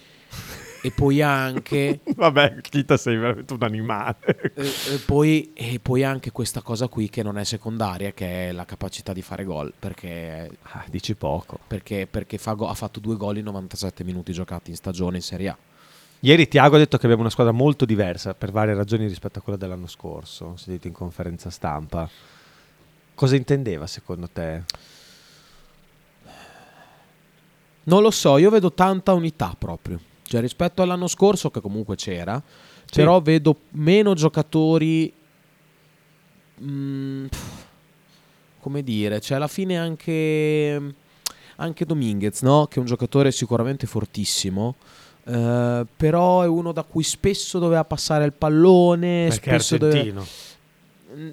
e 0.80 0.90
poi 0.92 1.20
anche 1.22 2.00
Vabbè, 2.16 2.60
Kita 2.60 2.96
sei 2.96 3.16
veramente 3.16 3.52
un 3.52 3.62
animale. 3.62 4.52
e, 4.54 4.66
e 4.66 4.98
poi, 5.04 5.50
e 5.54 5.78
poi 5.80 6.04
anche 6.04 6.30
questa 6.30 6.62
cosa 6.62 6.88
qui 6.88 7.08
che 7.10 7.22
non 7.22 7.36
è 7.38 7.44
secondaria, 7.44 8.12
che 8.12 8.48
è 8.48 8.52
la 8.52 8.64
capacità 8.64 9.12
di 9.12 9.22
fare 9.22 9.44
gol. 9.44 9.72
Perché 9.78 10.50
Ah, 10.62 10.84
dici 10.88 11.14
poco. 11.14 11.58
Perché, 11.66 12.06
perché 12.08 12.38
fa 12.38 12.52
go- 12.52 12.68
ha 12.68 12.74
fatto 12.74 13.00
due 13.00 13.16
gol 13.16 13.38
in 13.38 13.44
97 13.44 14.04
minuti 14.04 14.32
giocati 14.32 14.70
in 14.70 14.76
stagione 14.76 15.16
in 15.16 15.22
Serie 15.22 15.48
A. 15.48 15.56
Ieri 16.20 16.48
Tiago 16.48 16.74
ha 16.74 16.78
detto 16.78 16.96
che 16.96 17.04
abbiamo 17.04 17.22
una 17.22 17.30
squadra 17.30 17.52
molto 17.52 17.84
diversa 17.84 18.34
per 18.34 18.50
varie 18.50 18.74
ragioni 18.74 19.06
rispetto 19.06 19.38
a 19.38 19.42
quella 19.42 19.58
dell'anno 19.58 19.86
scorso. 19.86 20.56
Detto 20.64 20.86
in 20.88 20.92
conferenza 20.92 21.48
stampa. 21.50 22.08
Cosa 23.14 23.36
intendeva 23.36 23.86
secondo 23.86 24.28
te? 24.28 24.62
Non 27.84 28.02
lo 28.02 28.10
so, 28.10 28.36
io 28.36 28.50
vedo 28.50 28.72
tanta 28.72 29.12
unità 29.14 29.54
proprio. 29.58 29.98
Cioè, 30.28 30.40
rispetto 30.42 30.82
all'anno 30.82 31.06
scorso, 31.06 31.50
che 31.50 31.60
comunque 31.62 31.96
c'era, 31.96 32.42
però 32.92 33.20
vedo 33.22 33.56
meno 33.70 34.12
giocatori. 34.12 35.10
mm, 36.62 37.26
pff, 37.26 37.64
come 38.60 38.82
dire, 38.82 39.20
cioè 39.20 39.36
alla 39.38 39.48
fine 39.48 39.78
anche. 39.78 40.94
Anche 41.60 41.84
Dominguez, 41.84 42.42
no? 42.42 42.66
Che 42.66 42.76
è 42.76 42.78
un 42.78 42.84
giocatore 42.84 43.32
sicuramente 43.32 43.86
fortissimo. 43.86 44.76
eh, 45.24 45.84
però 45.96 46.42
è 46.42 46.46
uno 46.46 46.70
da 46.72 46.84
cui 46.84 47.02
spesso 47.02 47.58
doveva 47.58 47.84
passare 47.84 48.24
il 48.24 48.32
pallone. 48.32 49.26
Perché 49.28 49.50
spesso 49.58 49.76
doveva-. 49.76 50.24
Mm, 51.16 51.30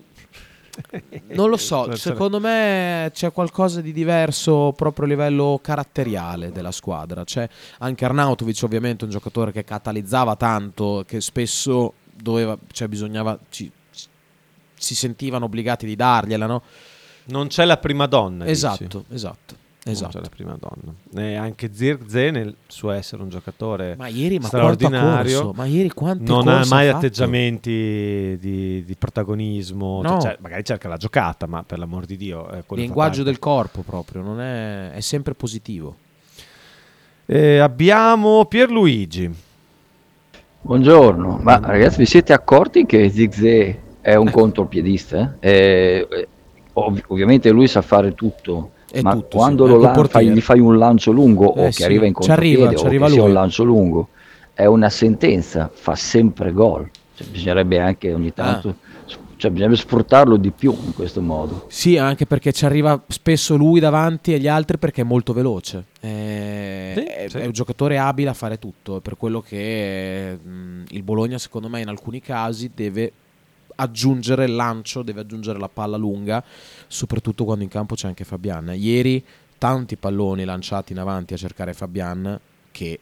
Non 1.35 1.49
lo 1.49 1.57
so, 1.57 1.85
Non 1.85 1.97
secondo 1.97 2.39
me 2.39 3.10
c'è 3.14 3.31
qualcosa 3.31 3.81
di 3.81 3.91
diverso 3.91 4.73
proprio 4.76 5.06
a 5.06 5.10
livello 5.10 5.60
caratteriale 5.61 6.52
della 6.52 6.72
squadra. 6.72 7.23
C'è 7.23 7.47
anche 7.80 8.06
Arnautovic, 8.06 8.61
ovviamente, 8.64 9.06
un 9.06 9.10
giocatore 9.10 9.52
che 9.52 9.64
catalizzava 9.64 10.35
tanto, 10.35 11.03
che 11.07 11.22
spesso 11.22 11.93
doveva, 12.14 12.57
cioè 12.72 12.88
bisognava, 12.88 13.38
ci- 13.49 13.72
si 14.73 14.95
sentivano 14.95 15.45
obbligati 15.45 15.85
di 15.85 15.95
dargliela, 15.95 16.45
no? 16.45 16.61
Non 17.26 17.47
c'è 17.47 17.65
la 17.65 17.77
prima 17.77 18.06
donna. 18.06 18.45
Esatto, 18.45 18.84
dici? 18.84 19.14
esatto. 19.14 19.64
Esatto. 19.88 20.18
c'è 20.18 20.22
la 20.22 20.30
prima 20.30 20.57
donna. 20.60 20.95
E 21.16 21.36
anche 21.36 21.70
Zirkzee 21.72 22.32
nel 22.32 22.56
suo 22.66 22.90
essere 22.90 23.22
un 23.22 23.30
giocatore 23.30 23.94
Ma 23.95 24.07
ieri, 24.07 24.40
ma 24.40 24.48
straordinario. 24.48 25.52
Ma 25.53 25.66
ieri 25.66 25.90
quante 25.90 26.24
non 26.24 26.48
ha 26.48 26.66
mai 26.68 26.90
ha 26.90 26.95
atteggiamenti 26.95 28.36
di, 28.40 28.84
di 28.84 28.95
protagonismo. 28.98 30.02
No. 30.02 30.20
Cioè, 30.20 30.38
magari 30.40 30.64
cerca 30.64 30.88
la 30.88 30.98
giocata, 30.98 31.45
ma 31.45 31.62
per 31.62 31.78
l'amor 31.78 32.06
di 32.06 32.18
Dio. 32.18 32.49
eh, 32.49 32.64
fa 32.64 32.76
linguaggio 32.76 33.22
del 33.22 33.38
corpo 33.38 33.84
proprio, 33.84 34.24
non 34.24 34.41
è, 34.41 34.90
è 34.90 35.02
sempre 35.02 35.36
positivo. 35.36 35.95
Eh, 37.28 37.60
abbiamo 37.60 38.45
Pierluigi. 38.45 39.32
Buongiorno, 40.62 41.40
ma 41.44 41.60
ragazzi 41.60 41.99
vi 41.99 42.06
siete 42.07 42.34
accorti 42.34 42.88
che 42.88 43.07
Zigze 43.12 43.82
è 44.02 44.16
un 44.16 44.32
contropiedista? 44.32 45.38
Eh, 45.40 46.07
eh, 46.10 46.28
ov- 46.74 47.03
ovviamente 47.07 47.52
lui 47.52 47.68
sa 47.68 47.84
fare 47.84 48.16
tutto, 48.16 48.72
È 49.00 49.02
ma 49.02 49.12
tutto, 49.12 49.38
quando 49.38 49.66
sì, 49.66 49.72
lo 49.72 49.78
lan- 49.80 50.08
fai- 50.08 50.30
gli 50.30 50.42
fai 50.42 50.60
un 50.60 50.78
lancio 50.78 51.12
lungo 51.12 51.54
Eh 51.54 51.62
o 51.62 51.66
che 51.66 51.72
sì, 51.72 51.84
arriva 51.84 52.06
in 52.06 52.14
ci 52.20 52.32
arriva, 52.32 52.70
contropiede 52.70 52.76
ci 52.78 52.84
o 52.84 52.88
arriva 52.88 53.06
che 53.06 53.12
sia 53.12 53.22
lui. 53.22 53.30
un 53.30 53.36
lancio 53.36 53.64
lungo, 53.64 54.10
è 54.54 54.66
una 54.66 54.90
sentenza, 54.90 55.70
fa 55.74 55.96
sempre 55.96 56.52
gol. 56.54 56.90
Cioè, 57.14 57.28
bisognerebbe 57.28 57.80
anche 57.80 58.14
ogni 58.14 58.34
tanto, 58.34 58.76
cioè, 59.38 59.50
bisognerebbe 59.52 59.76
sfruttarlo 59.78 60.38
di 60.38 60.52
più 60.52 60.74
in 60.86 60.94
questo 60.94 61.22
modo. 61.22 61.66
Sì, 61.68 61.98
anche 61.98 62.26
perché 62.26 62.52
ci 62.52 62.66
arriva 62.66 63.02
spesso 63.08 63.56
lui 63.56 63.80
davanti 63.80 64.34
agli 64.34 64.48
altri 64.48 64.78
perché 64.78 65.02
è 65.02 65.06
molto 65.06 65.34
veloce. 65.34 65.86
Eh, 66.00 66.94
Sì, 66.96 67.04
è, 67.04 67.26
sì. 67.30 67.38
è 67.40 67.46
un 67.46 67.52
giocatore 67.52 67.98
abile 67.98 68.30
a 68.30 68.34
fare 68.34 68.60
tutto. 68.60 68.98
È 68.98 69.02
per 69.02 69.18
quello 69.18 69.42
che 69.42 70.38
mh, 70.42 70.84
il 70.90 71.04
Bologna, 71.04 71.38
secondo 71.38 71.68
me, 71.70 71.82
in 71.82 71.88
alcuni 71.90 72.22
casi 72.22 72.72
deve 72.74 73.12
aggiungere 73.78 74.46
il 74.46 74.56
lancio, 74.56 75.02
deve 75.04 75.22
aggiungere 75.22 75.60
la 75.60 75.68
palla 75.68 75.98
lunga, 75.98 76.42
soprattutto 76.88 77.44
quando 77.45 77.64
in 77.64 77.70
campo 77.70 77.95
c'è 77.95 78.07
anche 78.07 78.24
Fabian. 78.24 78.72
Ieri 78.76 79.24
tanti 79.57 79.95
palloni 79.95 80.44
lanciati 80.44 80.91
in 80.94 80.99
avanti 80.99 81.34
a 81.34 81.38
cercare 81.38 81.74
Fabian 81.74 82.40
che, 82.72 82.99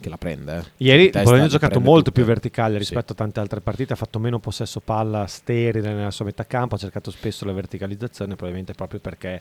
che 0.00 0.08
la 0.08 0.16
prende. 0.18 0.58
eh. 0.58 0.64
Ieri 0.78 1.10
Bologna 1.10 1.44
ha 1.44 1.48
giocato 1.48 1.80
molto 1.80 2.04
tutte. 2.04 2.12
più 2.12 2.24
verticale 2.24 2.78
rispetto 2.78 3.12
a 3.12 3.14
tante 3.16 3.40
altre 3.40 3.60
partite, 3.60 3.92
ha 3.92 3.96
fatto 3.96 4.18
meno 4.18 4.38
possesso 4.38 4.80
palla 4.80 5.26
sterile 5.26 5.92
nella 5.92 6.10
sua 6.10 6.24
metà 6.24 6.46
campo, 6.46 6.74
ha 6.74 6.78
cercato 6.78 7.10
spesso 7.10 7.44
la 7.44 7.52
verticalizzazione, 7.52 8.34
probabilmente 8.34 8.72
proprio 8.74 9.00
perché 9.00 9.40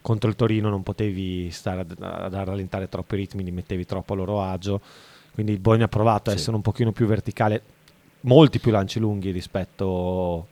contro 0.00 0.30
il 0.30 0.36
Torino 0.36 0.68
non 0.68 0.84
potevi 0.84 1.50
stare 1.50 1.80
ad, 1.80 1.96
ad 2.00 2.32
rallentare 2.32 2.88
troppo 2.88 3.14
i 3.16 3.18
ritmi, 3.18 3.42
li 3.42 3.50
mettevi 3.50 3.84
troppo 3.84 4.12
a 4.12 4.16
loro 4.16 4.40
agio, 4.40 4.80
quindi 5.34 5.52
il 5.52 5.58
Bologna 5.58 5.86
ha 5.86 5.88
provato 5.88 6.30
a 6.30 6.32
Sì. 6.32 6.38
essere 6.38 6.54
un 6.56 6.62
pochino 6.62 6.92
più 6.92 7.06
verticale, 7.06 7.60
molti 8.20 8.60
più 8.60 8.70
lanci 8.70 9.00
lunghi 9.00 9.32
rispetto 9.32 10.48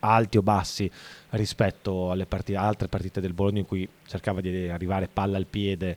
alti 0.00 0.36
o 0.38 0.42
bassi 0.42 0.90
rispetto 1.30 2.10
alle 2.10 2.26
partite, 2.26 2.58
altre 2.58 2.88
partite 2.88 3.20
del 3.20 3.32
Bologna 3.34 3.60
in 3.60 3.66
cui 3.66 3.88
cercava 4.06 4.40
di 4.40 4.68
arrivare 4.68 5.08
palla 5.12 5.36
al 5.36 5.46
piede 5.46 5.96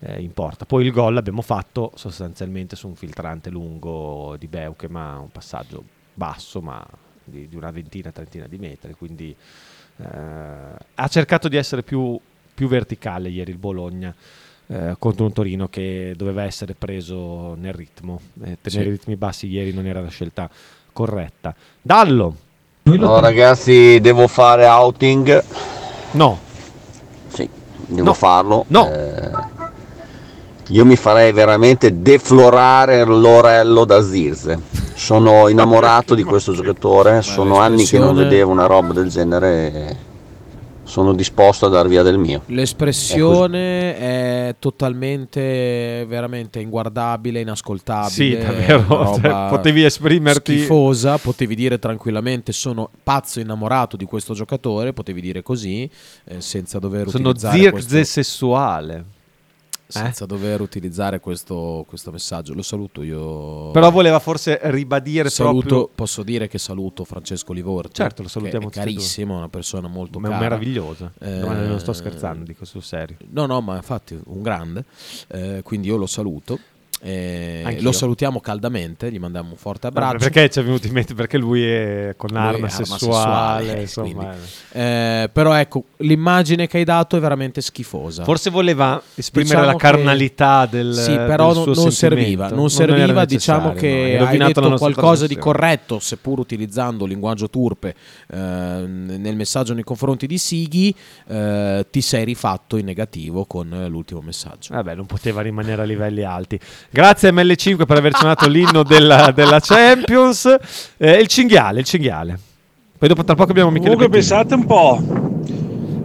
eh, 0.00 0.20
in 0.20 0.32
porta. 0.32 0.64
Poi 0.66 0.84
il 0.84 0.92
gol 0.92 1.14
l'abbiamo 1.14 1.42
fatto 1.42 1.92
sostanzialmente 1.94 2.76
su 2.76 2.86
un 2.88 2.94
filtrante 2.94 3.50
lungo 3.50 4.36
di 4.38 4.46
Beuche, 4.48 4.88
ma 4.88 5.18
un 5.18 5.30
passaggio 5.30 5.82
basso, 6.12 6.60
ma 6.60 6.86
di, 7.24 7.48
di 7.48 7.56
una 7.56 7.70
ventina, 7.70 8.12
trentina 8.12 8.46
di 8.46 8.58
metri. 8.58 8.92
Quindi 8.94 9.34
eh, 9.98 10.04
ha 10.94 11.08
cercato 11.08 11.48
di 11.48 11.56
essere 11.56 11.82
più, 11.82 12.18
più 12.54 12.68
verticale 12.68 13.28
ieri 13.28 13.50
il 13.50 13.58
Bologna. 13.58 14.14
eh, 14.68 14.96
contro 14.98 15.24
un 15.24 15.32
Torino 15.32 15.68
che 15.68 16.12
doveva 16.16 16.42
essere 16.42 16.74
preso 16.74 17.54
nel 17.54 17.72
ritmo 17.72 18.20
Eh, 18.42 18.58
tenere 18.60 18.82
Sì. 18.82 18.88
i 18.88 18.90
ritmi 18.90 19.16
bassi 19.16 19.46
ieri 19.46 19.72
non 19.72 19.86
era 19.86 20.00
la 20.00 20.08
scelta 20.08 20.50
corretta 20.92 21.54
Dallo 21.80 22.36
No, 22.86 23.18
ragazzi, 23.18 23.98
devo 24.00 24.28
fare 24.28 24.64
outing. 24.66 25.42
No. 26.12 26.38
Sì, 27.28 27.48
devo 27.86 28.04
No. 28.04 28.12
farlo. 28.14 28.64
No. 28.68 28.88
Eh, 28.92 29.30
io 30.68 30.84
mi 30.84 30.94
farei 30.96 31.32
veramente 31.32 32.00
deflorare 32.00 33.04
l'orello 33.04 33.84
da 33.84 34.02
Zirze. 34.02 34.60
Sono 34.94 35.48
innamorato 35.50 36.14
di 36.14 36.22
questo 36.22 36.52
giocatore. 36.52 37.22
Sono 37.22 37.58
anni 37.58 37.84
che 37.84 37.98
non 37.98 38.14
l'espressione- 38.14 38.28
vedevo 38.30 38.50
una 38.52 38.66
roba 38.66 38.92
del 38.92 39.08
genere. 39.08 39.96
Sono 40.96 41.12
disposto 41.12 41.66
a 41.66 41.68
dar 41.68 41.88
via 41.88 42.02
del 42.02 42.16
mio. 42.16 42.40
L'espressione 42.46 43.98
è, 43.98 44.54
totalmente, 44.58 46.06
veramente 46.08 46.58
inguardabile, 46.58 47.40
inascoltabile. 47.40 48.10
Sì, 48.10 48.34
davvero, 48.34 49.18
cioè, 49.20 49.48
potevi 49.50 49.84
esprimerti- 49.84 50.56
Schifosa, 50.56 51.18
potevi 51.18 51.54
dire 51.54 51.78
tranquillamente 51.78 52.52
sono 52.52 52.88
pazzo 53.02 53.40
innamorato 53.40 53.98
di 53.98 54.06
questo 54.06 54.32
giocatore, 54.32 54.94
potevi 54.94 55.20
dire 55.20 55.42
così, 55.42 55.86
eh, 56.24 56.40
senza 56.40 56.78
dover 56.78 57.10
sono 57.10 57.28
utilizzare 57.28 57.58
zirze 57.58 57.72
questo, 57.72 58.04
sessuale 58.04 59.04
senza 59.88 60.26
dover 60.26 60.60
utilizzare 60.60 61.20
questo, 61.20 61.84
questo 61.88 62.10
messaggio. 62.10 62.54
Lo 62.54 62.62
saluto 62.62 63.02
io. 63.02 63.70
Però 63.70 63.90
voleva 63.90 64.18
forse 64.18 64.58
ribadire 64.64 65.30
saluto, 65.30 65.66
proprio- 65.66 65.90
Posso 65.94 66.22
dire 66.22 66.48
che 66.48 66.58
saluto 66.58 67.04
Francesco 67.04 67.52
Livorti. 67.52 67.94
Certo, 67.94 68.22
lo 68.22 68.28
salutiamo 68.28 68.68
che 68.68 68.80
è 68.80 68.84
due. 68.84 68.92
carissimo, 68.92 69.36
una 69.36 69.48
persona 69.48 69.88
molto 69.88 70.18
Ma 70.18 70.28
è 70.28 70.30
cara. 70.30 70.42
meravigliosa. 70.42 71.12
Eh, 71.20 71.30
No, 71.38 71.52
non 71.52 71.78
sto 71.80 71.92
scherzando, 71.92 72.44
dico 72.44 72.64
sul 72.64 72.82
serio. 72.82 73.16
No, 73.30 73.46
no, 73.46 73.60
ma 73.60 73.76
infatti 73.76 74.18
un 74.26 74.42
grande. 74.42 74.84
Eh, 75.28 75.60
quindi 75.62 75.88
io 75.88 75.96
lo 75.96 76.06
saluto. 76.06 76.58
Eh, 77.02 77.76
lo 77.80 77.92
salutiamo 77.92 78.40
caldamente, 78.40 79.12
gli 79.12 79.18
mandiamo 79.18 79.50
un 79.50 79.56
forte 79.56 79.88
abbraccio. 79.88 80.16
Perché 80.18 80.48
ci 80.48 80.60
è 80.60 80.62
venuto 80.62 80.86
in 80.86 80.94
mente? 80.94 81.14
Perché 81.14 81.36
lui 81.36 81.62
è 81.62 82.14
con 82.16 82.30
Lui 82.30 82.38
è 82.38 82.42
arma, 82.42 82.54
arma 82.56 82.68
sessuale, 82.68 83.64
sessuale, 83.64 83.80
insomma. 83.80 84.08
quindi. 84.08 84.36
Eh, 84.72 85.30
però 85.32 85.52
ecco, 85.54 85.84
l'immagine 85.98 86.66
che 86.66 86.78
hai 86.78 86.84
dato 86.84 87.16
è 87.16 87.20
veramente 87.20 87.60
schifosa. 87.60 88.24
Forse 88.24 88.50
voleva 88.50 89.00
esprimere 89.14 89.56
Diciamo 89.56 89.72
la 89.72 89.78
carnalità 89.78 90.66
del 90.66 90.94
Sì, 90.94 91.14
però 91.14 91.52
del 91.52 91.64
non, 91.64 91.74
non 91.74 91.92
serviva. 91.92 92.48
Non, 92.48 92.58
Non 92.58 92.70
serviva, 92.70 93.24
diciamo 93.24 93.72
necessario, 93.72 94.18
no. 94.18 94.26
Hai 94.26 94.38
che 94.38 94.44
detto 94.44 94.74
qualcosa 94.76 95.26
di 95.26 95.36
corretto, 95.36 95.98
seppur 95.98 96.38
utilizzando 96.38 97.04
linguaggio 97.04 97.50
turpe 97.50 97.94
eh, 98.32 98.36
nel 98.36 99.36
messaggio 99.36 99.74
nei 99.74 99.84
confronti 99.84 100.26
di 100.26 100.38
Sighi, 100.38 100.94
eh, 101.28 101.86
ti 101.90 102.00
sei 102.00 102.24
rifatto 102.24 102.76
in 102.78 102.86
negativo 102.86 103.44
con 103.44 103.86
l'ultimo 103.88 104.22
messaggio. 104.22 104.74
Vabbè, 104.74 104.94
non 104.94 105.06
poteva 105.06 105.42
rimanere 105.42 105.82
a 105.82 105.84
livelli 105.84 106.22
alti. 106.22 106.58
Grazie 106.90 107.30
ML5 107.32 107.84
per 107.86 107.96
aver 107.98 108.14
suonato 108.16 108.48
l'inno 108.48 108.82
della, 108.82 109.32
della 109.34 109.60
Champions. 109.60 110.54
Eh, 110.96 111.12
il 111.18 111.26
cinghiale, 111.26 111.80
il 111.80 111.84
cinghiale. 111.86 112.38
Poi 112.98 113.08
dopo 113.08 113.24
tra 113.24 113.34
poco 113.34 113.50
abbiamo 113.50 113.70
Michele 113.70 113.94
Comunque 113.94 114.18
Bettini. 114.18 114.38
pensate 114.40 114.54
un 114.54 114.64
po', 114.64 114.98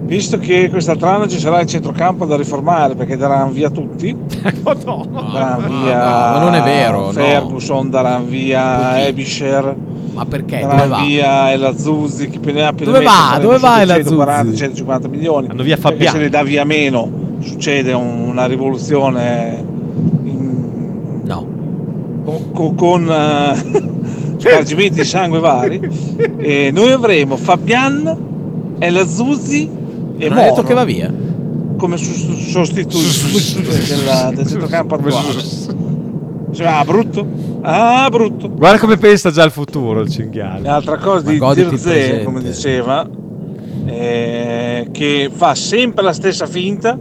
visto 0.04 0.38
che 0.40 0.70
quest'altro 0.70 1.08
anno 1.08 1.28
ci 1.30 1.40
sarà 1.40 1.62
il 1.62 1.68
centrocampo 1.68 2.26
da 2.26 2.36
riformare 2.36 2.96
perché 2.96 3.16
daranno 3.16 3.52
via 3.52 3.70
tutti, 3.70 4.14
daranno 4.42 5.68
via 5.84 5.98
ma 5.98 6.40
non 6.40 6.54
è 6.56 6.62
vero, 6.62 7.06
no. 7.06 7.12
Ferguson, 7.14 7.90
daranno 7.90 8.26
via. 8.26 9.06
Ebisher, 9.08 9.74
Ma 10.14 10.26
perché? 10.26 10.60
Dove 10.60 10.74
daranno 10.76 10.96
va? 10.96 11.02
via 11.04 11.52
El 11.54 11.64
Azuzzi, 11.64 12.28
che 12.30 12.40
più 12.40 12.52
ne 12.52 12.66
ha 12.66 12.74
più 12.74 12.84
Dove 12.86 13.02
va? 13.02 13.38
Dove 13.40 13.58
va 13.58 13.82
El 13.82 13.88
140, 13.90 14.42
Azuzzi? 14.42 14.58
150 14.58 15.08
milioni. 15.08 15.48
Hanno 15.50 15.64
via 15.64 15.78
Perché 15.78 15.92
Fabiano. 15.92 16.18
se 16.18 16.24
ne 16.24 16.30
dà 16.30 16.44
via 16.44 16.66
meno 16.66 17.20
succede 17.42 17.94
un- 17.94 18.28
una 18.28 18.46
rivoluzione 18.48 19.64
No. 19.64 19.80
Con, 22.24 22.52
con- 22.52 22.76
con, 22.76 23.10
eh, 23.10 23.56
spargimenti 24.38 25.02
di 25.02 25.06
sangue 25.06 25.40
vari 25.40 25.80
e 26.38 26.72
noi 26.74 26.92
avremo 26.92 27.38
Fabian 27.38 28.76
El 28.80 28.98
Azuzzi 28.98 29.70
e 30.18 30.30
Non 30.30 30.38
ha 30.38 30.42
detto 30.42 30.56
Moro 30.56 30.68
che 30.68 30.74
va 30.74 30.84
via? 30.84 31.14
come 31.78 31.98
della- 33.88 34.32
del 34.34 34.48
centrocampo 34.48 34.96
attuale 34.96 35.42
Cioè, 36.52 36.68
ah 36.68 36.84
brutto 36.84 37.26
ah 37.62 38.08
brutto 38.10 38.50
Guarda 38.50 38.78
come 38.80 38.98
pensa 38.98 39.32
già 39.32 39.44
al 39.44 39.52
futuro 39.52 40.02
il 40.02 40.10
cinghiale. 40.10 40.62
L'altra 40.62 40.98
cosa 40.98 41.32
Ma 41.32 41.54
di 41.54 41.78
Zirze, 41.78 42.24
come 42.24 42.42
diceva, 42.42 43.08
è 43.86 44.88
che 44.92 45.30
fa 45.34 45.56
sempre 45.56 46.04
la 46.04 46.14
stessa 46.14 46.46
finta, 46.46 46.98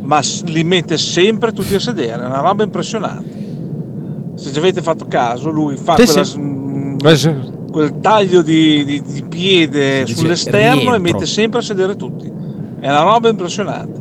ma 0.00 0.20
li 0.44 0.62
mette 0.64 0.98
sempre 0.98 1.52
tutti 1.52 1.74
a 1.74 1.80
sedere. 1.80 2.22
È 2.22 2.26
una 2.26 2.40
roba 2.40 2.62
impressionante. 2.62 3.39
Se 4.40 4.52
ci 4.52 4.58
avete 4.58 4.80
fatto 4.82 5.06
caso, 5.06 5.50
lui 5.50 5.76
fa 5.76 5.96
Sì, 5.96 6.04
quella- 6.06 6.24
sì. 6.24 6.38
mm, 6.40 6.98
quel 7.70 8.00
taglio 8.00 8.42
di, 8.42 8.84
di- 8.84 9.02
di 9.02 9.22
piede 9.24 10.06
Si 10.06 10.14
sull'esterno 10.14 10.94
e 10.94 10.98
mette 10.98 11.26
sempre 11.26 11.58
a 11.60 11.62
sedere 11.62 11.94
tutti. 11.96 12.26
È 12.26 12.88
una 12.88 13.02
roba 13.02 13.28
impressionante. 13.28 13.98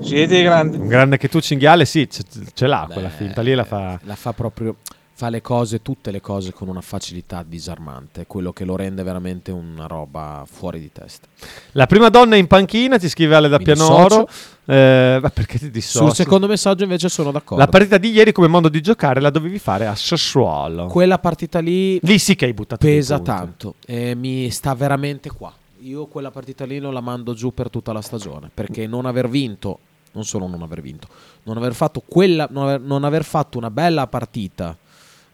Siete 0.00 0.42
grandi. 0.42 0.76
Un 0.76 0.86
grande 0.86 1.16
che 1.16 1.28
tu 1.28 1.40
cinghiale, 1.40 1.84
sì, 1.84 2.08
ce, 2.10 2.22
ce 2.54 2.66
l'ha 2.66 2.86
quella 2.92 3.08
finta 3.08 3.40
lì, 3.42 3.54
la 3.54 3.64
fa... 3.64 3.98
La 4.04 4.14
fa 4.14 4.32
proprio. 4.32 4.76
Fa 5.18 5.30
le 5.30 5.40
cose, 5.40 5.82
tutte 5.82 6.12
le 6.12 6.20
cose 6.20 6.52
con 6.52 6.68
una 6.68 6.80
facilità 6.80 7.42
disarmante, 7.44 8.24
quello 8.28 8.52
che 8.52 8.64
lo 8.64 8.76
rende 8.76 9.02
veramente 9.02 9.50
una 9.50 9.88
roba 9.88 10.44
fuori 10.48 10.78
di 10.78 10.92
testa. 10.92 11.26
La 11.72 11.86
prima 11.86 12.08
donna 12.08 12.36
in 12.36 12.46
panchina, 12.46 12.98
ti 12.98 13.08
scrive 13.08 13.34
Ale 13.34 13.48
da 13.48 13.58
Mi 13.58 13.64
Pianoro. 13.64 14.28
Eh, 14.64 15.20
perché 15.34 15.58
ti 15.58 15.72
dissoci? 15.72 16.04
Sul 16.04 16.14
secondo 16.14 16.46
messaggio 16.46 16.84
invece 16.84 17.08
sono 17.08 17.32
d'accordo. 17.32 17.64
La 17.64 17.68
partita 17.68 17.98
di 17.98 18.12
ieri 18.12 18.30
come 18.30 18.46
modo 18.46 18.68
di 18.68 18.80
giocare 18.80 19.20
la 19.20 19.30
dovevi 19.30 19.58
fare 19.58 19.88
a 19.88 19.96
Sassuolo. 19.96 20.86
Quella 20.86 21.18
partita 21.18 21.58
lì, 21.58 21.98
lì 22.00 22.16
sì 22.20 22.36
che 22.36 22.44
hai 22.44 22.54
buttato 22.54 22.86
pesa 22.86 23.18
tanto 23.18 23.74
e 23.86 24.14
mi 24.14 24.48
sta 24.50 24.72
veramente 24.76 25.32
qua. 25.32 25.52
Io 25.80 26.06
quella 26.06 26.30
partita 26.30 26.64
lì 26.64 26.78
non 26.78 26.92
la 26.92 27.00
mando 27.00 27.34
giù 27.34 27.52
per 27.52 27.70
tutta 27.70 27.92
la 27.92 28.02
stagione 28.02 28.52
perché 28.54 28.86
non 28.86 29.04
aver 29.04 29.28
vinto, 29.28 29.80
non 30.12 30.24
solo 30.24 30.46
non 30.46 30.62
aver 30.62 30.80
vinto, 30.80 31.08
non 31.42 31.56
aver 31.56 31.74
fatto 31.74 32.04
quella, 32.06 32.46
non 32.48 32.68
aver, 32.68 32.80
non 32.82 33.02
aver 33.02 33.24
fatto 33.24 33.58
una 33.58 33.72
bella 33.72 34.06
partita, 34.06 34.76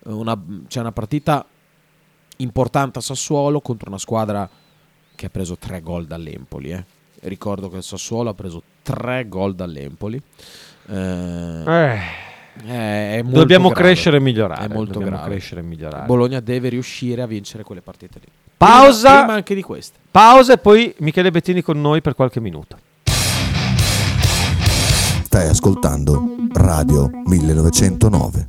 una, 0.04 0.38
cioè 0.68 0.82
una 0.82 0.92
partita 0.92 1.44
importante 2.38 2.98
a 2.98 3.02
Sassuolo 3.02 3.60
contro 3.60 3.88
una 3.88 3.98
squadra 3.98 4.48
che 5.14 5.26
ha 5.26 5.30
preso 5.30 5.56
tre 5.56 5.80
gol 5.80 6.06
dall'Empoli. 6.06 6.70
eh. 6.70 6.84
Ricordo 7.22 7.70
che 7.70 7.76
il 7.76 7.82
Sassuolo 7.82 8.30
ha 8.30 8.34
preso 8.34 8.62
tre 8.82 9.26
gol 9.28 9.54
dall'Empoli. 9.54 10.20
Eh, 10.88 10.92
Eh. 11.66 11.98
è- 12.66 13.16
è 13.18 13.22
molto 13.22 13.38
Dobbiamo 13.38 13.68
grave. 13.70 13.82
crescere 13.82 14.16
e 14.18 14.20
migliorare, 14.20 14.66
È 14.66 14.68
molto 14.68 14.92
dobbiamo 14.94 15.16
grave. 15.16 15.30
crescere 15.30 15.60
e 15.60 15.64
migliorare. 15.64 16.06
Bologna 16.06 16.40
deve 16.40 16.68
riuscire 16.68 17.22
a 17.22 17.26
vincere 17.26 17.62
quelle 17.62 17.80
partite 17.80 18.18
lì. 18.20 18.26
Pausa. 18.56 19.08
Prima, 19.08 19.18
prima 19.22 19.34
anche 19.34 19.54
di 19.54 19.62
queste. 19.62 19.98
Pausa 20.10 20.52
e 20.54 20.58
poi 20.58 20.94
Michele 20.98 21.30
Bettini 21.30 21.62
con 21.62 21.80
noi 21.80 22.00
per 22.02 22.14
qualche 22.14 22.40
minuto. 22.40 22.78
Stai 25.24 25.48
ascoltando 25.48 26.36
Radio 26.52 27.10
1909. 27.24 28.48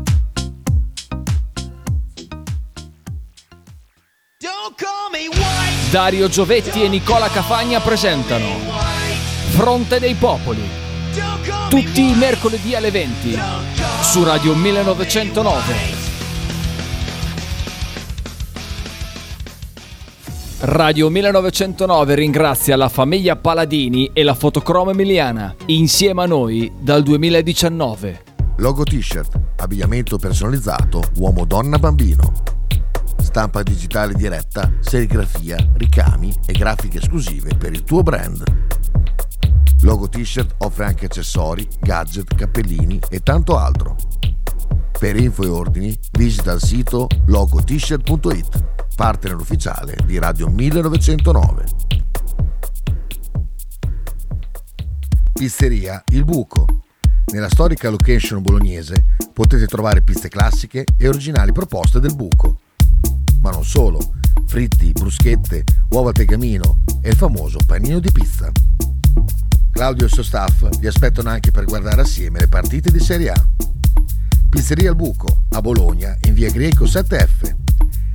Dario 5.89 6.29
Giovetti 6.29 6.83
e 6.83 6.87
Nicola 6.87 7.29
Cafagna 7.29 7.79
presentano 7.79 8.45
Fronte 9.49 9.99
dei 9.99 10.13
Popoli. 10.13 10.61
Tutti 11.67 12.11
i 12.11 12.13
mercoledì 12.13 12.75
alle 12.75 12.91
20 12.91 13.39
su 14.01 14.23
Radio 14.23 14.53
1909. 14.53 15.73
Radio 20.59 21.09
1909 21.09 22.13
ringrazia 22.13 22.75
la 22.75 22.87
famiglia 22.87 23.35
Paladini 23.35 24.11
e 24.13 24.21
la 24.21 24.35
fotocromo 24.35 24.91
emiliana, 24.91 25.55
insieme 25.67 26.21
a 26.21 26.27
noi 26.27 26.71
dal 26.79 27.01
2019. 27.01 28.23
Logo 28.57 28.83
t-shirt, 28.83 29.39
abbigliamento 29.57 30.17
personalizzato, 30.17 31.01
uomo, 31.15 31.45
donna, 31.45 31.79
bambino. 31.79 32.59
Stampa 33.21 33.63
digitale 33.63 34.13
diretta, 34.13 34.71
serigrafia, 34.79 35.57
ricami 35.75 36.33
e 36.45 36.53
grafiche 36.53 36.97
esclusive 36.97 37.55
per 37.55 37.71
il 37.71 37.83
tuo 37.83 38.03
brand. 38.03 38.43
Logo 39.81 40.09
t-shirt 40.09 40.55
offre 40.59 40.85
anche 40.85 41.05
accessori, 41.05 41.67
gadget, 41.79 42.35
cappellini 42.35 42.99
e 43.09 43.21
tanto 43.21 43.57
altro. 43.57 43.95
Per 44.99 45.15
info 45.15 45.43
e 45.43 45.47
ordini 45.47 45.97
visita 46.11 46.51
il 46.51 46.61
sito 46.61 47.07
logotshirt.it, 47.27 48.63
partner 48.95 49.35
ufficiale 49.35 49.97
di 50.05 50.19
Radio 50.19 50.49
1909. 50.49 51.65
Pizzeria 55.33 56.03
Il 56.09 56.25
Buco. 56.25 56.65
Nella 57.31 57.49
storica 57.49 57.89
location 57.89 58.41
bolognese 58.41 59.05
potete 59.33 59.65
trovare 59.65 60.01
piste 60.01 60.27
classiche 60.27 60.85
e 60.97 61.07
originali 61.07 61.51
proposte 61.51 61.99
del 61.99 62.13
buco. 62.13 62.59
Ma 63.41 63.51
non 63.51 63.63
solo, 63.63 64.13
fritti, 64.45 64.91
bruschette, 64.91 65.63
uova 65.89 66.09
al 66.09 66.15
tegamino 66.15 66.79
e 67.01 67.09
il 67.09 67.15
famoso 67.15 67.59
panino 67.65 67.99
di 67.99 68.11
pizza. 68.11 68.51
Claudio 69.71 70.03
e 70.03 70.07
il 70.07 70.13
suo 70.13 70.23
staff 70.23 70.67
vi 70.79 70.87
aspettano 70.87 71.29
anche 71.29 71.51
per 71.51 71.65
guardare 71.65 72.01
assieme 72.01 72.39
le 72.39 72.47
partite 72.47 72.91
di 72.91 72.99
Serie 72.99 73.31
A. 73.31 73.45
Pizzeria 74.49 74.89
al 74.89 74.95
Buco, 74.95 75.43
a 75.49 75.61
Bologna, 75.61 76.15
in 76.27 76.33
via 76.33 76.51
Greco 76.51 76.83
7F. 76.83 77.55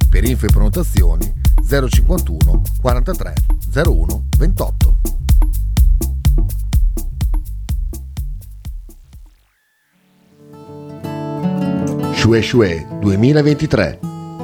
Per 0.09 0.25
info 0.25 0.47
e 0.47 0.49
prenotazioni 0.51 1.33
051 1.67 2.63
43 2.81 3.35
01 3.75 4.25
28. 4.37 4.97
Shue 12.13 12.43
Shue 12.43 12.87
2023. 13.01 14.16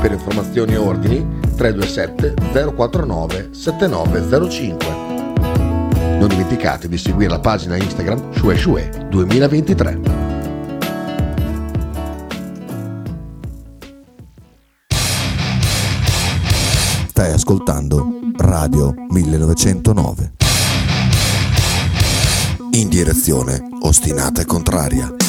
Per 0.00 0.12
informazioni 0.12 0.74
e 0.74 0.76
ordini 0.76 1.26
327 1.56 2.34
049 2.74 3.48
7905. 3.52 4.86
Non 6.18 6.28
dimenticate 6.28 6.88
di 6.88 6.96
seguire 6.96 7.30
la 7.30 7.40
pagina 7.40 7.76
Instagram 7.76 8.32
Shue 8.32 8.56
Shue 8.56 9.06
2023. 9.10 10.00
Stai 17.08 17.32
ascoltando 17.32 18.20
Radio 18.36 18.94
1909. 19.08 20.32
In 22.72 22.88
direzione 22.88 23.60
ostinata 23.80 24.42
e 24.42 24.44
contraria. 24.44 25.27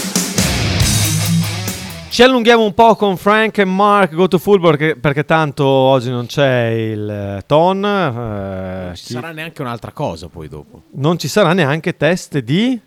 Ci 2.10 2.24
allunghiamo 2.24 2.64
un 2.64 2.74
po' 2.74 2.96
con 2.96 3.18
Frank 3.18 3.60
e 3.60 3.66
Mark 3.66 4.14
Go 4.16 4.28
to 4.28 4.40
Football 4.40 4.76
perché, 4.76 4.96
perché 5.00 5.26
tanto 5.26 5.64
oggi 5.66 6.10
non 6.10 6.26
c'è 6.26 6.68
il 6.70 7.10
eh, 7.10 7.44
ton. 7.46 7.86
eh, 7.86 8.86
Non 8.88 8.92
ci 8.96 9.04
chi- 9.06 9.14
sarà 9.14 9.32
neanche 9.32 9.62
un'altra 9.62 9.92
cosa 9.92 10.28
poi 10.28 10.48
dopo. 10.50 10.82
non 10.94 11.18
ci 11.20 11.28
sarà 11.28 11.54
neanche 11.54 11.96
test 11.96 12.40
di... 12.40 12.80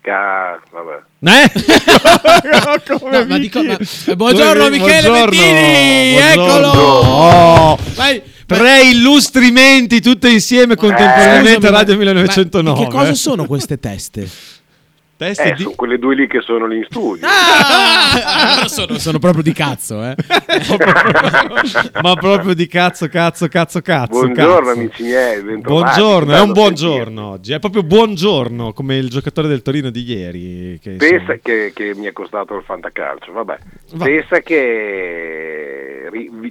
Ca- 0.00 0.60
vabbè. 0.70 1.44
Eh? 1.44 1.50
No, 3.10 3.24
ma 3.26 3.38
dico- 3.38 3.62
ma- 3.62 3.76
eh, 4.06 4.16
buongiorno, 4.16 4.68
Michele 4.70 5.08
buongiorno, 5.08 5.24
Bettini, 5.30 6.12
buongiorno. 6.18 6.68
eccolo! 6.68 6.68
Oh, 7.04 7.78
Vai, 7.94 8.22
tre 8.46 8.82
illustrimenti 8.82 10.00
tutte 10.00 10.28
insieme 10.30 10.76
contemporaneamente 10.76 11.50
Scusami, 11.52 11.66
a 11.66 11.70
ma- 11.70 11.76
Radio 11.78 11.92
ma 11.94 11.98
1909. 12.00 12.84
Che 12.84 12.90
cosa 12.90 13.14
sono 13.14 13.44
queste 13.46 13.78
teste? 13.78 14.28
Teste 15.22 15.52
Eh, 15.52 15.56
sono 15.56 15.74
quelle 15.76 15.98
due 15.98 16.16
lì 16.16 16.26
che 16.26 16.40
sono 16.40 16.66
lì 16.66 16.78
in 16.78 16.86
studio. 16.88 17.24
Ah, 17.28 18.66
sono, 18.66 18.98
sono 18.98 19.20
proprio 19.20 19.44
di 19.44 19.52
cazzo, 19.52 20.02
eh. 20.02 20.16
Ma 22.02 22.14
proprio 22.14 22.54
di 22.54 22.66
cazzo, 22.66 23.06
cazzo, 23.06 23.46
cazzo, 23.46 23.80
cazzo. 23.80 24.10
Buongiorno 24.10 24.66
cazzo. 24.66 24.80
amici 24.80 25.02
miei, 25.04 25.40
bentrovati. 25.40 26.00
Buongiorno, 26.00 26.34
è 26.34 26.40
un 26.40 26.50
buongiorno 26.52 27.24
oggi, 27.28 27.52
è 27.52 27.60
proprio 27.60 27.84
buongiorno 27.84 28.72
come 28.72 28.96
il 28.96 29.10
giocatore 29.10 29.46
del 29.46 29.62
Torino 29.62 29.90
di 29.90 30.02
ieri. 30.02 30.80
Che, 30.82 30.90
Pensa 30.92 31.36
che, 31.40 31.70
che 31.72 31.94
mi 31.94 32.06
è 32.06 32.12
costato 32.12 32.56
il 32.56 32.64
fantacalcio, 32.64 33.30
vabbè. 33.30 33.58
Va. 33.92 34.04
Pensa 34.04 34.40
che 34.40 35.82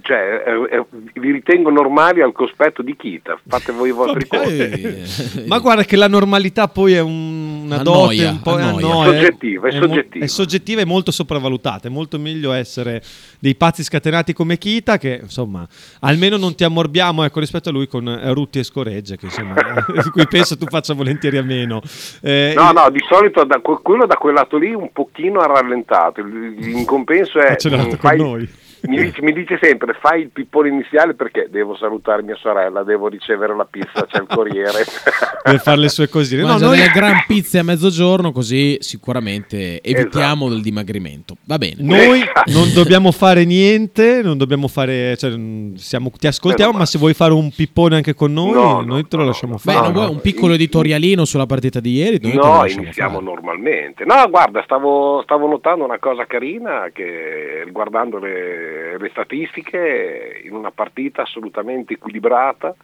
cioè, 0.03 0.43
eh, 0.48 0.77
eh, 0.77 0.85
vi 1.19 1.31
ritengo 1.31 1.69
normali 1.69 2.22
al 2.22 2.31
cospetto 2.31 2.81
di 2.81 2.95
Kita, 2.95 3.39
fate 3.48 3.72
voi 3.72 3.89
i 3.89 3.91
vostri 3.91 4.27
conti. 4.27 5.45
Ma 5.48 5.60
guarda 5.60 5.84
che 5.84 5.95
la 5.95 6.07
normalità 6.07 6.68
poi 6.68 6.93
è 6.93 7.02
un- 7.02 7.61
una 7.72 7.77
dote 7.84 8.26
un 8.26 8.41
po' 8.41 8.57
annoia. 8.61 8.85
annoia. 8.85 9.11
È 9.11 9.15
soggettiva, 9.21 9.67
è 9.67 9.73
mo- 9.73 9.85
soggettiva. 9.85 10.25
è 10.25 10.27
soggettiva 10.27 10.81
e 10.81 10.85
molto 10.85 11.11
sopravvalutata. 11.11 11.88
È 11.88 11.91
molto 11.91 12.19
meglio 12.19 12.51
essere 12.51 13.01
dei 13.39 13.55
pazzi 13.55 13.83
scatenati 13.83 14.33
come 14.33 14.57
Kita 14.57 14.97
che 14.97 15.19
insomma 15.23 15.67
almeno 16.01 16.38
non 16.38 16.55
ti 16.55 16.63
ammorbiamo 16.63 17.23
ecco, 17.23 17.39
rispetto 17.39 17.69
a 17.69 17.71
lui 17.71 17.88
con 17.88 18.07
eh, 18.07 18.33
Rutti 18.33 18.59
e 18.59 18.63
Scoregge 18.63 19.17
che 19.17 19.25
insomma 19.25 19.53
di 20.03 20.09
cui 20.09 20.27
penso 20.27 20.57
tu 20.57 20.65
faccia 20.67 20.93
volentieri 20.93 21.38
a 21.38 21.43
meno. 21.43 21.81
Eh, 22.21 22.53
No, 22.55 22.71
no, 22.71 22.89
di 22.89 22.99
solito 23.07 23.43
da, 23.43 23.59
que- 23.59 23.79
quello 23.81 24.05
da 24.05 24.15
quel 24.15 24.33
lato 24.33 24.57
lì 24.57 24.73
un 24.73 24.91
pochino 24.91 25.39
ha 25.39 25.47
rallentato, 25.47 26.21
in 26.21 26.83
compenso 26.85 27.39
è... 27.39 27.55
ce 27.55 27.69
l'ha 27.69 27.77
mm, 27.77 27.89
con 27.89 27.97
fai- 27.97 28.17
noi. 28.17 28.49
Mi 28.83 28.97
dice, 28.99 29.21
mi 29.21 29.31
dice 29.33 29.59
sempre 29.61 29.95
fai 30.01 30.21
il 30.21 30.29
pippone 30.29 30.69
iniziale 30.69 31.13
perché 31.13 31.47
devo 31.51 31.75
salutare 31.75 32.23
mia 32.23 32.35
sorella, 32.35 32.83
devo 32.83 33.07
ricevere 33.07 33.55
la 33.55 33.65
pizza, 33.69 34.05
c'è 34.07 34.19
il 34.21 34.27
corriere. 34.27 34.83
per 35.43 35.59
fare 35.59 35.77
le 35.77 35.89
sue 35.89 36.09
cosine. 36.09 36.41
No, 36.41 36.47
Mangia 36.49 36.65
noi- 36.65 36.77
delle 36.77 36.91
gran 36.91 37.23
pizze 37.27 37.59
a 37.59 37.63
mezzogiorno 37.63 38.31
così 38.31 38.77
sicuramente 38.79 39.81
evitiamo 39.81 40.49
del 40.49 40.61
dimagrimento. 40.61 41.35
Va 41.45 41.57
bene. 41.57 41.75
Noi 41.79 42.21
non 42.47 42.73
dobbiamo 42.73 43.11
fare 43.11 43.45
niente, 43.45 44.21
non 44.23 44.37
dobbiamo 44.37 44.67
fare, 44.67 45.15
cioè, 45.17 45.31
mm, 45.35 45.75
siamo- 45.75 46.11
ti 46.17 46.27
ascoltiamo, 46.27 46.77
ma 46.77 46.85
se 46.85 46.97
vuoi 46.97 47.13
fare 47.13 47.33
un 47.33 47.51
pippone 47.51 47.95
anche 47.97 48.13
con 48.15 48.33
noi, 48.33 48.51
No, 48.51 48.61
no, 48.61 48.81
noi 48.81 49.07
te 49.07 49.17
lo 49.17 49.25
lasciamo 49.25 49.55
Beh, 49.63 49.71
fare. 49.73 49.91
vuoi 49.91 50.09
un 50.09 50.21
piccolo 50.21 50.53
editorialino 50.53 51.25
sulla 51.25 51.45
partita 51.45 51.79
di 51.79 51.93
ieri? 51.95 52.19
No, 52.33 52.65
iniziamo 52.65 53.13
fare. 53.19 53.23
normalmente. 53.25 54.05
No, 54.05 54.27
guarda, 54.29 54.61
stavo, 54.63 55.21
stavo 55.23 55.47
notando 55.47 55.83
una 55.83 55.99
cosa 55.99 56.25
carina 56.25 56.89
che 56.93 57.61
riguardando 57.63 58.17
le, 58.17 58.69
le 58.98 59.10
statistiche, 59.10 60.41
in 60.43 60.53
una 60.53 60.72
partita 60.72 61.23
assolutamente 61.23 61.93
equilibrata 61.93 62.76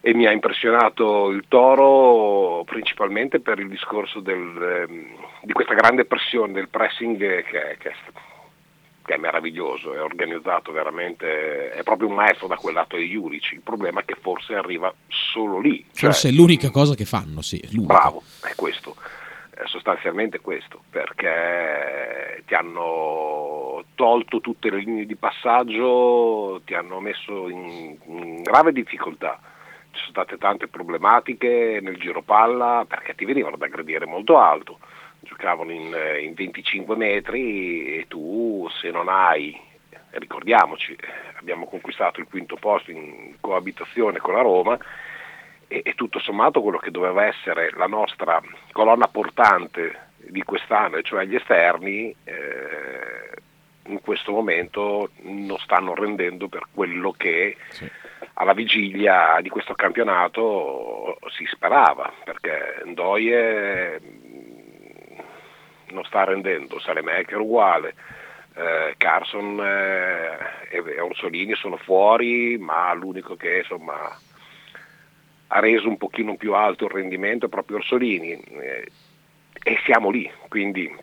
e 0.00 0.14
mi 0.14 0.26
ha 0.26 0.32
impressionato 0.32 1.30
il 1.30 1.44
Toro 1.48 2.62
principalmente 2.64 3.40
per 3.40 3.58
il 3.58 3.68
discorso 3.68 4.20
del, 4.20 4.86
ehm, 4.88 5.06
di 5.42 5.52
questa 5.52 5.74
grande 5.74 6.04
pressione 6.04 6.52
del 6.52 6.68
pressing 6.68 7.18
che, 7.18 7.44
che, 7.44 7.76
che 7.78 7.92
che 9.08 9.14
è 9.14 9.16
meraviglioso, 9.16 9.94
è 9.94 10.02
organizzato 10.02 10.70
veramente, 10.70 11.70
è 11.70 11.82
proprio 11.82 12.08
un 12.08 12.14
maestro 12.14 12.46
da 12.46 12.56
quel 12.56 12.74
lato 12.74 12.96
di 12.96 13.08
Juric. 13.08 13.52
Il 13.52 13.62
problema 13.62 14.00
è 14.00 14.04
che 14.04 14.16
forse 14.20 14.54
arriva 14.54 14.92
solo 15.08 15.60
lì. 15.60 15.82
Cioè, 15.94 16.10
Forse 16.10 16.28
è 16.28 16.32
l'unica 16.32 16.68
cosa 16.68 16.94
che 16.94 17.06
fanno, 17.06 17.40
sì. 17.40 17.58
è. 17.58 17.68
Bravo, 17.72 18.22
è 18.42 18.52
questo, 18.54 18.96
è 19.58 19.66
sostanzialmente 19.66 20.38
questo, 20.38 20.82
perché 20.88 22.44
ti 22.46 22.54
hanno 22.54 23.84
tolto 23.96 24.40
tutte 24.40 24.70
le 24.70 24.78
linee 24.78 25.04
di 25.04 25.16
passaggio, 25.16 26.60
ti 26.64 26.74
hanno 26.74 27.00
messo 27.00 27.48
in, 27.48 27.98
in 28.06 28.42
grave 28.42 28.70
difficoltà. 28.70 29.40
Ci 29.90 29.98
sono 29.98 30.10
state 30.10 30.38
tante 30.38 30.68
problematiche 30.68 31.80
nel 31.82 31.98
giro 31.98 32.22
palla 32.22 32.84
perché 32.86 33.16
ti 33.16 33.24
venivano 33.24 33.56
da 33.56 33.66
gradire 33.66 34.06
molto 34.06 34.38
alto, 34.38 34.78
giocavano 35.20 35.72
in, 35.72 35.92
in 36.20 36.34
25 36.34 36.94
metri 36.94 37.96
e 37.96 38.04
tu 38.06 38.68
se 38.80 38.92
non 38.92 39.08
hai, 39.08 39.58
ricordiamoci, 40.10 40.96
abbiamo 41.36 41.66
conquistato 41.66 42.20
il 42.20 42.28
quinto 42.30 42.54
posto 42.54 42.92
in 42.92 43.34
coabitazione 43.40 44.18
con 44.18 44.34
la 44.34 44.42
Roma, 44.42 44.78
e, 45.68 45.82
e 45.84 45.94
tutto 45.94 46.18
sommato 46.18 46.62
quello 46.62 46.78
che 46.78 46.90
doveva 46.90 47.26
essere 47.26 47.70
la 47.76 47.86
nostra 47.86 48.42
colonna 48.72 49.06
portante 49.06 50.06
di 50.16 50.42
quest'anno, 50.42 51.00
cioè 51.02 51.24
gli 51.24 51.36
esterni, 51.36 52.14
eh, 52.24 53.30
in 53.86 54.00
questo 54.00 54.32
momento 54.32 55.10
non 55.22 55.56
stanno 55.58 55.94
rendendo 55.94 56.48
per 56.48 56.64
quello 56.74 57.12
che 57.12 57.56
alla 58.34 58.52
vigilia 58.52 59.38
di 59.40 59.48
questo 59.48 59.74
campionato 59.74 61.18
si 61.30 61.46
sperava, 61.46 62.12
perché 62.24 62.82
Ndoye 62.84 64.00
mh, 64.00 65.22
non 65.92 66.04
sta 66.04 66.24
rendendo, 66.24 66.78
Salemaker 66.78 67.38
uguale, 67.38 67.94
eh, 68.54 68.94
Carson 68.98 69.58
eh, 69.60 70.36
e 70.70 70.82
e 70.84 71.00
Orsolini 71.00 71.54
sono 71.54 71.76
fuori, 71.78 72.58
ma 72.58 72.92
l'unico 72.92 73.36
che 73.36 73.58
insomma 73.58 74.14
ha 75.48 75.60
reso 75.60 75.88
un 75.88 75.96
pochino 75.96 76.36
più 76.36 76.54
alto 76.54 76.84
il 76.84 76.90
rendimento 76.90 77.48
proprio 77.48 77.78
Orsolini 77.78 78.32
eh, 78.32 78.86
e 79.62 79.78
siamo 79.84 80.10
lì, 80.10 80.30
quindi 80.48 80.94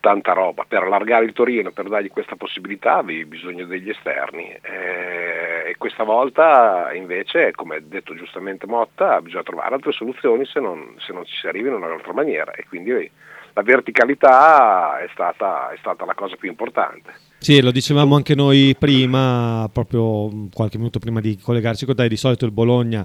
tanta 0.00 0.32
roba. 0.32 0.64
Per 0.66 0.82
allargare 0.82 1.24
il 1.24 1.32
Torino, 1.32 1.70
per 1.70 1.88
dargli 1.88 2.08
questa 2.08 2.36
possibilità 2.36 2.96
avevi 2.96 3.24
bisogno 3.24 3.66
degli 3.66 3.90
esterni 3.90 4.48
eh, 4.48 5.70
e 5.70 5.74
questa 5.78 6.04
volta 6.04 6.92
invece, 6.94 7.52
come 7.52 7.76
ha 7.76 7.80
detto 7.80 8.14
giustamente 8.14 8.66
Motta, 8.66 9.20
bisogna 9.20 9.42
trovare 9.42 9.74
altre 9.74 9.92
soluzioni 9.92 10.44
se 10.46 10.60
non, 10.60 10.94
se 10.98 11.12
non 11.12 11.24
ci 11.24 11.36
si 11.36 11.46
arriva 11.46 11.68
in 11.68 11.74
un'altra 11.74 12.12
maniera 12.12 12.52
e 12.52 12.64
quindi 12.68 13.10
la 13.54 13.62
verticalità 13.62 15.00
è 15.00 15.08
stata, 15.12 15.70
è 15.70 15.76
stata 15.78 16.04
la 16.04 16.14
cosa 16.14 16.36
più 16.36 16.48
importante. 16.48 17.12
Sì, 17.38 17.60
lo 17.60 17.70
dicevamo 17.70 18.14
anche 18.14 18.34
noi 18.34 18.74
prima, 18.78 19.68
proprio 19.72 20.48
qualche 20.54 20.78
minuto 20.78 20.98
prima 20.98 21.20
di 21.20 21.38
collegarci 21.38 21.84
con 21.84 21.96
te, 21.96 22.08
di 22.08 22.16
solito 22.16 22.46
il 22.46 22.52
Bologna 22.52 23.04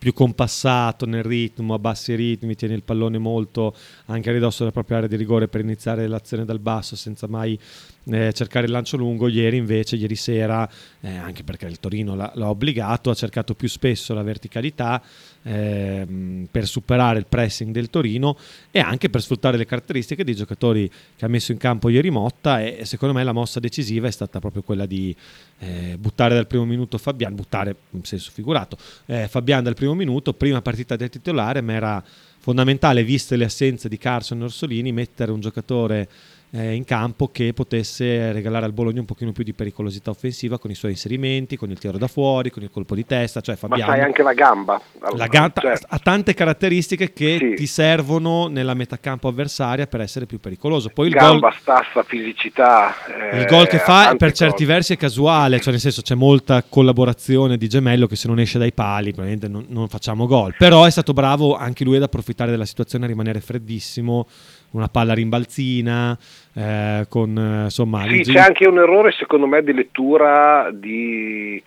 più 0.00 0.14
compassato 0.14 1.04
nel 1.04 1.22
ritmo, 1.22 1.74
a 1.74 1.78
bassi 1.78 2.14
ritmi, 2.14 2.54
tiene 2.54 2.72
il 2.72 2.82
pallone 2.82 3.18
molto 3.18 3.76
anche 4.06 4.32
ridosso 4.32 4.60
della 4.60 4.72
propria 4.72 4.96
area 4.96 5.08
di 5.10 5.16
rigore 5.16 5.46
per 5.46 5.60
iniziare 5.60 6.06
l'azione 6.06 6.46
dal 6.46 6.58
basso 6.58 6.96
senza 6.96 7.26
mai 7.28 7.58
eh, 8.04 8.32
cercare 8.32 8.64
il 8.64 8.72
lancio 8.72 8.96
lungo. 8.96 9.28
Ieri 9.28 9.58
invece, 9.58 9.96
ieri 9.96 10.14
sera, 10.14 10.66
eh, 11.00 11.14
anche 11.14 11.44
perché 11.44 11.66
il 11.66 11.78
Torino 11.78 12.14
l'ha, 12.14 12.32
l'ha 12.34 12.48
obbligato, 12.48 13.10
ha 13.10 13.14
cercato 13.14 13.54
più 13.54 13.68
spesso 13.68 14.14
la 14.14 14.22
verticalità 14.22 15.02
ehm, 15.42 16.48
per 16.50 16.66
superare 16.66 17.18
il 17.18 17.26
pressing 17.26 17.72
del 17.72 17.90
Torino 17.90 18.36
e 18.70 18.80
anche 18.80 19.08
per 19.10 19.22
sfruttare 19.22 19.56
le 19.56 19.66
caratteristiche 19.66 20.24
dei 20.24 20.34
giocatori 20.34 20.90
che 21.16 21.24
ha 21.24 21.28
messo 21.28 21.52
in 21.52 21.58
campo 21.58 21.88
ieri 21.88 22.10
Motta 22.10 22.62
e 22.62 22.84
secondo 22.84 23.14
me 23.14 23.24
la 23.24 23.32
mossa 23.32 23.60
decisiva 23.60 24.08
è 24.08 24.10
stata 24.10 24.38
proprio 24.38 24.62
quella 24.62 24.86
di 24.86 25.14
eh, 25.58 25.96
buttare 25.98 26.34
dal 26.34 26.46
primo 26.46 26.64
minuto 26.64 26.98
Fabian, 26.98 27.34
buttare 27.34 27.74
in 27.90 28.04
senso 28.04 28.30
figurato, 28.32 28.76
eh, 29.06 29.28
Fabian 29.28 29.62
dal 29.62 29.74
primo 29.74 29.94
minuto, 29.94 30.32
prima 30.32 30.60
partita 30.62 30.96
del 30.96 31.08
titolare, 31.08 31.60
ma 31.60 31.72
era 31.72 32.04
fondamentale, 32.40 33.04
viste 33.04 33.36
le 33.36 33.44
assenze 33.44 33.88
di 33.88 33.98
Carson 33.98 34.40
e 34.40 34.44
Orsolini, 34.44 34.92
mettere 34.92 35.30
un 35.30 35.40
giocatore 35.40 36.08
eh, 36.52 36.74
in 36.74 36.84
campo 36.84 37.28
che 37.28 37.52
potesse 37.52 38.32
regalare 38.32 38.64
al 38.64 38.72
Bologna 38.72 39.00
un 39.00 39.06
pochino 39.06 39.30
più 39.32 39.44
di 39.44 39.52
pericolosità 39.52 40.10
offensiva 40.10 40.58
con 40.58 40.70
i 40.70 40.74
suoi 40.74 40.92
inserimenti, 40.92 41.56
con 41.56 41.70
il 41.70 41.78
tiro 41.78 41.96
da 41.98 42.08
fuori, 42.08 42.50
con 42.50 42.62
il 42.62 42.70
colpo 42.70 42.94
di 42.94 43.06
testa, 43.06 43.40
cioè 43.40 43.56
Ma 43.60 43.68
Fabian 43.68 43.88
sai 43.88 44.00
anche 44.00 44.22
la 44.22 44.32
gamba. 44.34 44.80
la 45.16 45.26
gamba 45.26 45.60
Cioè, 45.60 45.78
ha 45.88 45.98
tante 45.98 46.34
caratteristiche 46.34 47.12
che 47.12 47.36
Sì. 47.38 47.54
ti 47.54 47.66
servono 47.66 48.48
nella 48.48 48.74
metacampo 48.74 49.28
avversaria 49.28 49.86
per 49.86 50.00
essere 50.00 50.26
più 50.26 50.40
pericoloso. 50.40 50.88
Poi 50.88 51.06
il 51.08 51.12
gol, 51.14 51.22
gamba, 51.22 51.54
stassa, 51.60 52.02
fisicità. 52.02 52.94
eh, 53.32 53.38
il 53.40 53.46
gol 53.46 53.66
che 53.68 53.78
fa 53.78 54.14
per 54.16 54.32
certi 54.32 54.64
cose. 54.64 54.66
versi 54.66 54.92
è 54.94 54.96
casuale, 54.96 55.60
cioè 55.60 55.72
nel 55.72 55.80
senso 55.80 56.02
c'è 56.02 56.14
molta 56.14 56.64
collaborazione 56.68 57.56
di 57.56 57.68
Gemello 57.68 58.06
che 58.06 58.16
se 58.16 58.26
non 58.28 58.38
esce 58.40 58.58
dai 58.58 58.72
pali 58.72 59.12
probabilmente 59.12 59.48
non, 59.48 59.64
non 59.68 59.88
facciamo 59.88 60.26
gol, 60.26 60.54
però 60.58 60.84
è 60.84 60.90
stato 60.90 61.12
bravo 61.12 61.56
anche 61.56 61.84
lui 61.84 61.96
ad 61.96 62.02
approfittare 62.02 62.50
della 62.50 62.64
situazione, 62.64 63.04
a 63.04 63.08
rimanere 63.08 63.40
freddissimo, 63.40 64.26
una 64.70 64.88
palla 64.88 65.14
rimbalzina, 65.14 66.16
eh, 66.54 67.06
con 67.08 67.62
insomma... 67.64 68.02
Sì, 68.02 68.22
gi- 68.22 68.32
c'è 68.32 68.40
anche 68.40 68.66
un 68.66 68.78
errore 68.78 69.12
secondo 69.12 69.46
me 69.46 69.62
di 69.62 69.72
lettura 69.72 70.70
di... 70.72 71.62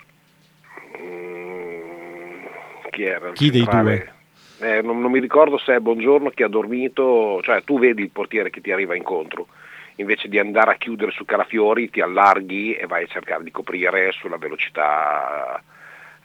mm, 1.02 2.46
chi 2.92 3.04
era? 3.04 3.32
Chi 3.32 3.50
dei 3.50 3.62
centrale? 3.62 4.14
Eh, 4.60 4.82
non, 4.82 5.02
non 5.02 5.12
mi 5.12 5.20
ricordo 5.20 5.58
se 5.58 5.76
è 5.76 5.80
Buongiorno 5.80 6.30
che 6.30 6.44
ha 6.44 6.48
dormito, 6.48 7.42
cioè 7.44 7.64
tu 7.64 7.80
vedi 7.80 8.02
il 8.02 8.12
portiere 8.12 8.50
che 8.50 8.62
ti 8.62 8.72
arriva 8.72 8.96
incontro, 8.96 9.48
invece 9.96 10.30
di 10.30 10.40
andare 10.40 10.72
a 10.72 10.76
chiudere 10.76 11.12
su 11.12 11.26
Calafiori 11.26 11.90
ti 11.90 12.00
allarghi 12.00 12.74
e 12.74 12.88
vai 12.88 13.04
a 13.04 13.08
cercare 13.08 13.44
di 13.44 13.52
coprire 13.52 14.12
sulla 14.14 14.38
velocità. 14.38 15.62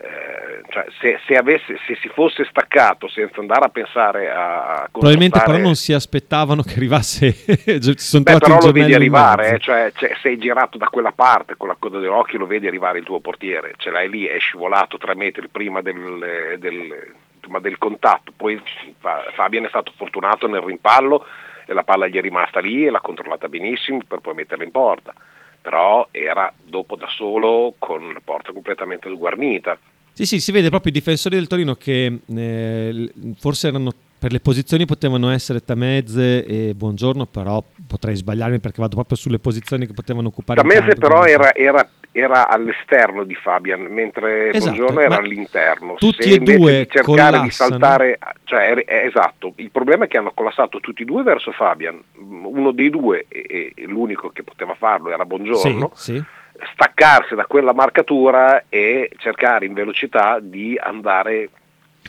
Eh, 0.00 0.62
cioè, 0.70 0.86
se, 1.00 1.18
se 1.26 1.36
avesse- 1.36 1.78
se 1.86 1.96
si 2.00 2.08
fosse 2.08 2.44
staccato 2.48 3.08
senza 3.08 3.40
andare 3.40 3.64
a 3.64 3.68
pensare 3.68 4.30
a 4.30 4.88
Probabilmente 4.90 5.40
però 5.44 5.58
non 5.58 5.74
si 5.74 5.92
aspettavano 5.92 6.62
che 6.62 6.74
arrivasse... 6.74 7.32
ci 7.34 7.94
sono 7.98 8.22
Beh, 8.22 8.38
però 8.38 8.58
lo 8.60 8.70
vedi 8.70 8.94
arrivare, 8.94 9.54
eh, 9.54 9.58
cioè, 9.58 9.90
cioè, 9.94 10.14
sei 10.22 10.38
girato 10.38 10.78
da 10.78 10.86
quella 10.86 11.12
parte 11.12 11.56
con 11.56 11.66
la 11.68 11.76
coda 11.78 11.98
dell'occhio, 11.98 12.38
lo 12.38 12.46
vedi 12.46 12.68
arrivare 12.68 12.98
il 12.98 13.04
tuo 13.04 13.18
portiere, 13.20 13.74
ce 13.76 13.90
l'hai 13.90 14.08
lì, 14.08 14.24
è 14.26 14.38
scivolato 14.38 14.98
tre 14.98 15.16
metri 15.16 15.48
prima 15.48 15.80
del, 15.82 16.56
del- 16.58 17.12
del 17.60 17.78
contatto, 17.78 18.32
poi 18.36 18.60
Fa- 18.98 19.24
Fabian 19.34 19.64
è 19.64 19.68
stato 19.68 19.92
fortunato 19.96 20.46
nel 20.46 20.60
rimpallo 20.60 21.24
e 21.66 21.72
la 21.72 21.82
palla 21.82 22.06
gli 22.06 22.16
è 22.16 22.20
rimasta 22.20 22.60
lì 22.60 22.86
e 22.86 22.90
l'ha 22.90 23.00
controllata 23.00 23.48
benissimo 23.48 24.00
per 24.06 24.20
poi 24.20 24.34
metterla 24.34 24.64
in 24.64 24.70
porta, 24.70 25.12
però 25.60 26.08
era 26.10 26.52
dopo 26.64 26.96
da 26.96 27.08
solo 27.08 27.74
con 27.78 28.12
la 28.12 28.20
porta 28.22 28.52
completamente 28.52 29.08
sguarnita. 29.08 29.78
Sì, 30.12 30.26
sì, 30.26 30.40
si 30.40 30.50
vede 30.50 30.68
proprio 30.68 30.90
i 30.90 30.94
difensori 30.94 31.36
del 31.36 31.46
Torino 31.46 31.74
che 31.76 32.20
eh, 32.26 33.12
forse 33.36 33.68
erano 33.68 33.92
per 34.18 34.32
le 34.32 34.40
posizioni 34.40 34.84
potevano 34.84 35.30
essere 35.30 35.64
Tamezze 35.64 36.44
e 36.44 36.74
Buongiorno, 36.74 37.26
però 37.26 37.62
potrei 37.86 38.16
sbagliarmi 38.16 38.58
perché 38.58 38.80
vado 38.80 38.96
proprio 38.96 39.16
sulle 39.16 39.38
posizioni 39.38 39.86
che 39.86 39.92
potevano 39.92 40.28
occupare. 40.28 40.60
Intanto. 40.60 40.96
però 40.96 41.24
era, 41.24 41.54
era- 41.54 41.88
era 42.18 42.48
all'esterno 42.48 43.24
di 43.24 43.34
Fabian, 43.34 43.82
mentre 43.82 44.50
Esatto, 44.50 44.74
Buongiorno 44.74 45.00
era 45.00 45.16
all'interno. 45.16 45.94
tutti 45.94 46.22
Se 46.22 46.34
e 46.34 46.38
due 46.38 46.78
di 46.80 46.88
cercare 46.90 47.40
di 47.40 47.50
saltare, 47.50 48.18
cioè, 48.44 48.68
è- 48.74 48.84
è 48.84 49.06
esatto, 49.06 49.52
il 49.56 49.70
problema 49.70 50.04
è 50.04 50.08
che 50.08 50.18
hanno 50.18 50.32
collassato 50.32 50.80
tutti 50.80 51.02
e 51.02 51.04
due 51.04 51.22
verso 51.22 51.52
Fabian, 51.52 52.00
uno 52.16 52.72
dei 52.72 52.90
due, 52.90 53.26
e, 53.28 53.72
e 53.74 53.84
l'unico 53.86 54.30
che 54.30 54.42
poteva 54.42 54.74
farlo 54.74 55.10
era 55.10 55.24
Buongiorno, 55.24 55.90
Sì, 55.94 56.14
sì. 56.14 56.24
staccarsi 56.72 57.34
da 57.34 57.46
quella 57.46 57.72
marcatura 57.72 58.64
e 58.68 59.10
cercare 59.18 59.66
in 59.66 59.74
velocità 59.74 60.38
di 60.40 60.76
andare 60.80 61.50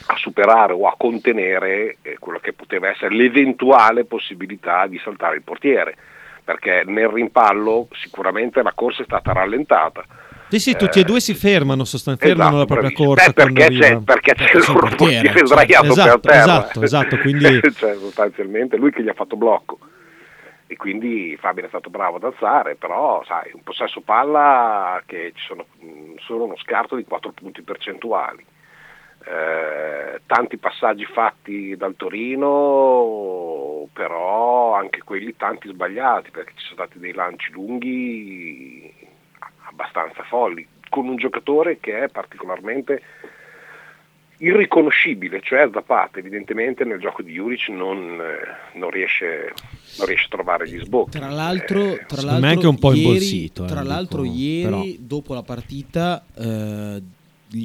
a 0.08 0.16
superare 0.16 0.72
o 0.74 0.88
a 0.88 0.96
contenere 0.98 1.98
eh, 2.02 2.16
quello 2.20 2.40
che 2.40 2.54
poteva 2.54 2.88
essere 2.90 3.14
l'eventuale 3.14 4.06
possibilità 4.06 4.88
di 4.88 4.98
saltare 5.04 5.36
il 5.36 5.42
portiere, 5.44 5.96
perché 6.50 6.82
nel 6.84 7.10
rimpallo 7.10 7.88
sicuramente 7.92 8.64
la 8.64 8.72
corsa 8.74 9.04
è 9.04 9.06
stata 9.06 9.34
rallentata. 9.34 10.04
Sì, 10.48 10.60
sì, 10.60 10.76
tutti 10.76 11.00
e 11.00 11.04
due 11.04 11.20
si 11.20 11.36
fermano, 11.36 11.84
sostanzialmente 11.84 12.42
fermano 12.42 12.64
Esatto, 12.64 12.74
la 12.74 12.82
propria 12.82 13.06
corsa 13.06 13.28
Beh, 13.28 13.34
perché 13.34 13.78
c'è, 13.78 14.00
perché 14.00 14.34
c'è 14.34 14.58
il 14.58 14.64
loro 14.68 14.88
portiere, 14.88 15.28
certo. 15.28 15.46
sdraiato 15.46 15.86
esatto, 15.86 16.20
per 16.20 16.32
terra. 16.32 16.42
Esatto, 16.42 16.82
esatto, 16.82 17.18
quindi 17.18 17.62
cioè, 17.78 17.94
sostanzialmente 17.98 18.78
lui 18.78 18.92
che 18.92 19.04
gli 19.04 19.10
ha 19.10 19.14
fatto 19.14 19.36
blocco. 19.36 19.78
E 20.66 20.76
quindi 20.76 21.38
Fabian 21.40 21.68
è 21.68 21.70
stato 21.70 21.92
bravo 21.92 22.16
ad 22.16 22.24
alzare, 22.24 22.74
però 22.78 23.24
sai, 23.28 23.52
un 23.54 23.62
possesso 23.62 24.02
palla 24.02 25.04
che 25.06 25.34
ci 25.36 25.46
sono 25.46 25.66
mh, 25.78 26.16
solo 26.26 26.46
uno 26.46 26.58
scarto 26.58 26.96
di 26.96 27.04
4 27.04 27.32
punti 27.32 27.62
percentuali. 27.62 28.44
Eh, 29.26 30.22
tanti 30.26 30.58
passaggi 30.58 31.06
fatti 31.06 31.76
dal 31.76 31.96
Torino, 31.96 33.88
però 33.94 34.74
anche 34.76 35.02
quelli 35.04 35.36
tanti 35.36 35.68
sbagliati, 35.68 36.32
perché 36.32 36.54
ci 36.56 36.66
sono 36.66 36.86
stati 36.86 37.00
dei 37.00 37.14
lanci 37.14 37.52
lunghi 37.52 38.94
abbastanza 39.68 40.24
folli, 40.24 40.68
con 40.90 41.08
un 41.08 41.16
giocatore 41.16 41.80
che 41.80 42.04
è 42.04 42.08
particolarmente 42.10 43.02
irriconoscibile, 44.40 45.42
cioè 45.42 45.70
Zapata 45.72 46.20
evidentemente 46.20 46.86
nel 46.86 47.00
gioco 47.00 47.22
di 47.22 47.34
Juric 47.34 47.68
non, 47.70 48.22
eh, 48.22 48.78
non 48.78 48.90
riesce, 48.90 49.54
non 49.98 50.08
riesce 50.08 50.26
a 50.26 50.30
trovare 50.30 50.68
gli 50.68 50.80
sbocchi. 50.80 51.18
Tra 51.18 51.30
l'altro, 51.30 51.96
tra 52.08 52.22
secondo 52.22 52.40
l'altro 52.40 52.48
anche 52.48 52.68
un 52.68 52.80
po' 52.80 52.94
ieri, 52.94 53.02
imbolsito, 53.02 53.64
eh, 53.66 53.68
Tra 53.68 53.84
l'altro, 53.84 54.22
dico, 54.22 54.36
ieri, 54.36 54.70
però. 54.70 54.84
dopo 55.00 55.34
la 55.34 55.44
partita, 55.44 56.24
eh, 56.38 57.02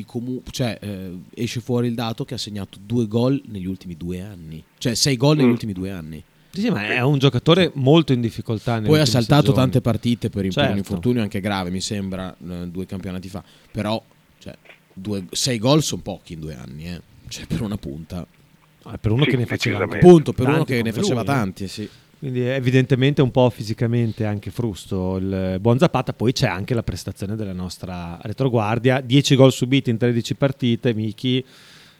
comu- 0.07 0.43
cioè, 0.51 0.79
eh, 0.81 1.19
esce 1.35 1.61
fuori 1.61 1.89
il 1.89 1.95
dato 1.95 2.25
che 2.25 2.35
ha 2.35 2.39
segnato 2.39 2.79
due 2.85 3.07
gol 3.07 3.41
negli 3.47 3.67
ultimi 3.67 3.97
due 3.97 4.21
anni. 4.21 4.63
Cioè, 4.79 4.95
sei 4.95 5.17
gol 5.17 5.37
negli 5.37 5.47
Mm. 5.47 5.51
ultimi 5.51 5.73
due 5.73 5.91
anni. 5.91 6.23
Sì, 6.51 6.61
sì, 6.61 6.71
ma 6.71 6.87
è 6.87 7.01
un 7.01 7.19
giocatore 7.19 7.71
molto 7.75 8.13
in 8.13 8.21
difficoltà. 8.21 8.81
Poi 8.81 9.01
ha 9.01 9.05
saltato 9.05 9.43
stagioni. 9.43 9.57
tante 9.57 9.81
partite 9.81 10.31
per, 10.31 10.49
Certo. 10.51 10.71
un 10.71 10.79
infortunio 10.79 11.21
anche 11.23 11.41
grave, 11.41 11.71
mi 11.71 11.81
sembra, 11.81 12.35
eh, 12.49 12.69
due 12.69 12.87
campionati 12.87 13.29
fa. 13.29 13.43
Però, 13.73 14.01
cioè, 14.39 14.57
due- 14.93 15.25
sei 15.33 15.59
gol 15.59 15.83
sono 15.83 16.03
pochi 16.03 16.35
in 16.35 16.41
due 16.41 16.55
anni, 16.55 16.87
eh. 16.87 17.01
Cioè, 17.29 17.47
per 17.47 17.61
una 17.63 17.77
punta. 17.77 18.25
Ah, 18.85 18.99
per 18.99 19.11
uno 19.11 19.25
che 19.25 19.37
ne 19.37 19.47
faceva 19.47 19.79
anche 19.83 19.97
Appunto, 19.97 20.33
per 20.33 20.47
uno 20.47 20.57
tanti 20.59 20.75
che 20.75 20.83
ne 20.83 20.93
faceva 20.93 21.23
lui, 21.23 21.23
eh. 21.23 21.35
tanti, 21.35 21.69
sì. 21.69 21.89
Quindi 22.25 22.41
è 22.41 22.55
evidentemente 22.55 23.21
un 23.21 23.31
po' 23.31 23.51
fisicamente 23.51 24.25
anche 24.25 24.51
frusto 24.51 25.17
il 25.19 25.59
buon 25.61 25.79
Zapata, 25.79 26.15
poi 26.15 26.33
c'è 26.33 26.47
anche 26.47 26.73
la 26.73 26.83
prestazione 26.83 27.37
della 27.37 27.53
nostra 27.53 28.19
retroguardia, 28.23 29.03
10 29.03 29.37
gol 29.37 29.53
subiti 29.53 29.91
in 29.91 29.99
13 29.99 30.35
partite, 30.35 30.95
Miki. 30.95 31.45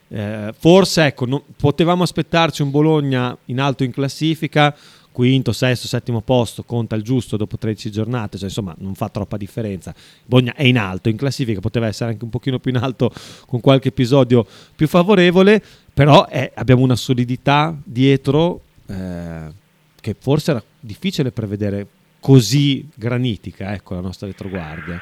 Eh, 0.07 0.51
forse 0.57 1.05
ecco, 1.05 1.27
non- 1.27 1.43
potevamo 1.55 2.01
aspettarci 2.01 2.63
un 2.63 2.71
Bologna 2.71 3.37
in 3.45 3.59
alto 3.59 3.83
in 3.83 3.91
classifica, 3.91 4.75
quinto, 5.11 5.51
sesto, 5.51 5.85
settimo 5.85 6.21
posto, 6.21 6.63
conta 6.63 6.95
il 6.95 7.03
giusto 7.03 7.37
dopo 7.37 7.59
13 7.59 7.91
giornate, 7.91 8.39
cioè 8.39 8.47
insomma 8.47 8.73
non 8.79 8.95
fa 8.95 9.09
troppa 9.09 9.37
differenza. 9.37 9.93
Bologna 10.25 10.55
è 10.55 10.63
in 10.63 10.79
alto 10.79 11.07
in 11.07 11.17
classifica, 11.17 11.59
poteva 11.59 11.85
essere 11.85 12.09
anche 12.09 12.23
un 12.23 12.31
pochino 12.31 12.57
più 12.57 12.71
in 12.71 12.77
alto 12.77 13.13
con 13.45 13.61
qualche 13.61 13.89
episodio 13.89 14.43
più 14.75 14.87
favorevole, 14.87 15.61
però 15.93 16.25
è- 16.25 16.51
abbiamo 16.55 16.81
una 16.81 16.95
solidità 16.95 17.77
dietro 17.83 18.61
eh, 18.87 19.63
che 20.05 20.15
forse 20.19 20.51
era 20.51 20.63
difficile 20.79 21.31
prevedere 21.31 21.87
così 22.19 22.87
granitica, 22.93 23.73
ecco, 23.73 23.95
la 23.95 24.01
nostra 24.01 24.27
retroguardia. 24.27 25.01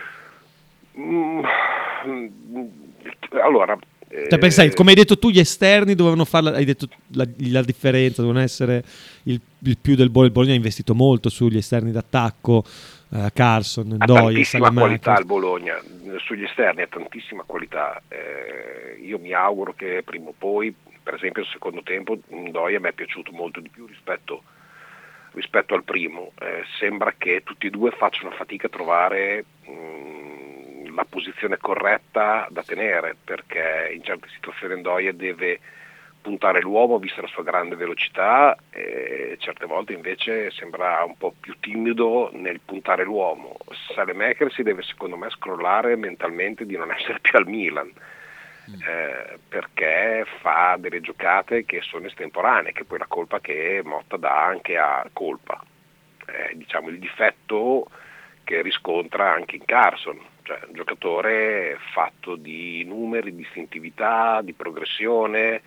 Mm, 0.97 1.43
allora, 3.43 3.77
Cioè, 4.29 4.39
pensai, 4.39 4.73
come 4.73 4.91
hai 4.91 4.95
detto 4.95 5.19
tu, 5.19 5.29
gli 5.29 5.39
esterni 5.39 5.93
dovevano 5.93 6.23
fare, 6.23 6.43
la- 6.45 6.51
hai 6.55 6.63
detto 6.63 6.87
la, 7.15 7.27
la 7.49 7.61
differenza, 7.63 8.21
dovevano 8.21 8.45
essere 8.45 8.81
il, 9.23 9.41
il 9.59 9.77
più 9.77 9.95
del 9.95 10.07
Bologna. 10.09 10.27
Il 10.27 10.33
Bologna 10.33 10.53
ha 10.53 10.55
investito 10.57 10.95
molto 10.95 11.27
sugli 11.27 11.57
esterni 11.57 11.91
d'attacco, 11.91 12.63
eh, 13.11 13.29
Carson, 13.33 13.97
ha 13.99 14.03
Ndoye, 14.05 14.21
tantissima 14.23 14.67
Salamanca. 14.67 14.79
qualità 14.87 15.19
il 15.19 15.25
Bologna, 15.25 15.81
sugli 16.25 16.43
esterni 16.43 16.81
ha 16.83 16.87
tantissima 16.87 17.43
qualità. 17.45 18.01
Eh, 18.07 19.01
io 19.03 19.19
mi 19.19 19.33
auguro 19.33 19.73
che 19.73 20.01
prima 20.05 20.29
o 20.29 20.33
poi, 20.37 20.73
per 21.03 21.15
esempio 21.15 21.41
il 21.41 21.49
secondo 21.51 21.81
tempo, 21.83 22.17
Ndoye 22.29 22.79
mi 22.79 22.87
è 22.87 22.93
piaciuto 22.93 23.31
molto 23.33 23.59
di 23.59 23.67
più 23.69 23.85
rispetto, 23.85 24.43
rispetto 25.33 25.75
al 25.75 25.83
primo. 25.83 26.31
Eh, 26.39 26.63
sembra 26.79 27.13
che 27.17 27.43
tutti 27.43 27.67
e 27.67 27.69
due 27.69 27.91
facciano 27.91 28.31
fatica 28.31 28.67
a 28.67 28.71
trovare 28.71 29.45
mm, 29.69 30.95
la 30.95 31.05
posizione 31.07 31.57
corretta 31.57 32.47
da 32.49 32.63
tenere, 32.63 33.15
perché 33.23 33.91
in 33.93 34.03
certe 34.03 34.27
situazioni 34.29 34.77
Ndoye 34.77 35.15
deve 35.15 35.59
puntare 36.21 36.61
l'uomo 36.61 36.99
vista 36.99 37.21
la 37.21 37.27
sua 37.27 37.43
grande 37.43 37.75
velocità 37.75 38.55
e 38.69 39.35
certe 39.39 39.65
volte 39.65 39.91
invece 39.91 40.51
sembra 40.51 41.03
un 41.03 41.17
po' 41.17 41.35
più 41.37 41.59
timido 41.59 42.29
nel 42.31 42.61
puntare 42.61 43.03
l'uomo. 43.03 43.57
Salemaker 43.93 44.51
si 44.51 44.63
deve 44.63 44.83
secondo 44.83 45.17
me 45.17 45.29
scrollare 45.29 45.97
mentalmente 45.97 46.65
di 46.65 46.77
non 46.77 46.91
essere 46.95 47.19
più 47.19 47.37
al 47.37 47.47
Milan 47.47 47.91
eh, 48.65 49.39
perché 49.47 50.25
fa 50.41 50.75
delle 50.79 51.01
giocate 51.01 51.65
che 51.65 51.81
sono 51.81 52.07
estemporanee, 52.07 52.71
che 52.71 52.85
poi 52.85 52.99
la 52.99 53.07
colpa 53.07 53.39
che 53.39 53.81
Motta 53.83 54.17
dà 54.17 54.45
anche 54.45 54.77
a 54.77 55.07
colpa. 55.11 55.63
Eh, 56.25 56.55
diciamo 56.55 56.89
il 56.89 56.99
difetto 56.99 57.87
che 58.43 58.61
riscontra 58.61 59.33
anche 59.33 59.57
in 59.57 59.65
Carson, 59.65 60.19
cioè 60.43 60.59
un 60.67 60.73
giocatore 60.73 61.77
fatto 61.93 62.35
di 62.35 62.83
numeri, 62.85 63.35
di 63.35 63.41
istintività, 63.41 64.41
di 64.41 64.53
progressione, 64.53 65.61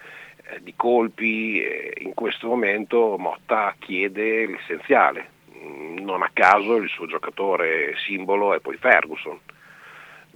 eh, 0.49 0.63
di 0.63 0.75
colpi, 0.77 1.63
in 1.99 2.15
questo 2.15 2.49
momento 2.49 3.17
Motta 3.19 3.75
chiede 3.79 4.47
l'essenziale, 4.47 5.35
Mm, 5.67 5.99
non 5.99 6.23
a 6.23 6.31
caso 6.33 6.77
il 6.77 6.89
suo 6.89 7.07
giocatore 7.07 7.95
simbolo 8.07 8.55
è 8.55 8.61
poi 8.61 8.77
Ferguson, 8.77 9.39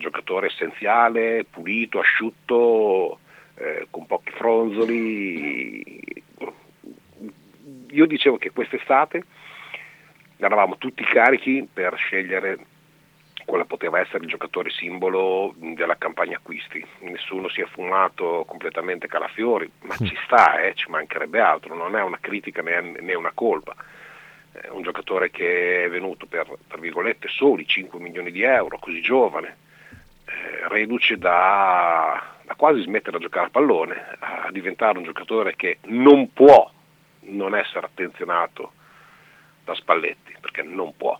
giocatore 0.01 0.48
essenziale, 0.48 1.44
pulito, 1.48 2.01
asciutto, 2.01 3.20
eh, 3.55 3.86
con 3.90 4.06
pochi 4.06 4.32
fronzoli. 4.32 5.93
Io 7.90 8.06
dicevo 8.06 8.36
che 8.36 8.51
quest'estate 8.51 9.22
eravamo 10.39 10.78
tutti 10.78 11.05
carichi 11.05 11.68
per 11.72 11.97
scegliere 11.97 12.59
quale 13.44 13.64
poteva 13.64 13.98
essere 13.98 14.22
il 14.22 14.31
giocatore 14.31 14.70
simbolo 14.70 15.55
della 15.56 15.97
campagna 15.97 16.36
acquisti. 16.36 16.85
Nessuno 17.01 17.48
si 17.48 17.60
è 17.60 17.66
fumato 17.66 18.44
completamente 18.47 19.09
Calafiori, 19.09 19.70
ma 19.82 19.97
ci 19.97 20.16
sta, 20.24 20.60
eh, 20.60 20.74
ci 20.74 20.89
mancherebbe 20.89 21.40
altro, 21.40 21.74
non 21.74 21.97
è 21.97 22.02
una 22.02 22.18
critica 22.20 22.62
né, 22.62 23.14
una 23.14 23.32
colpa. 23.35 23.74
È 24.52 24.68
un 24.68 24.82
giocatore 24.82 25.31
che 25.31 25.85
è 25.85 25.89
venuto 25.90 26.27
per, 26.27 26.48
tra 26.68 26.78
virgolette, 26.78 27.28
soli 27.28 27.66
5 27.66 27.98
milioni 27.98 28.31
di 28.31 28.43
euro, 28.43 28.78
così 28.78 29.01
giovane, 29.01 29.56
eh, 30.31 30.69
reduce 30.69 31.19
da, 31.19 32.23
da 32.44 32.55
quasi 32.55 32.82
smettere 32.82 33.16
a 33.16 33.20
giocare 33.20 33.47
a 33.47 33.51
pallone, 33.51 34.16
a 34.19 34.48
diventare 34.51 34.98
un 34.98 35.05
giocatore 35.05 35.57
che 35.57 35.78
non 35.86 36.32
può 36.32 36.70
non 37.23 37.55
essere 37.55 37.86
attenzionato 37.86 38.73
da 39.65 39.74
Spalletti, 39.74 40.35
perché 40.40 40.62
non 40.62 40.97
può. 40.97 41.19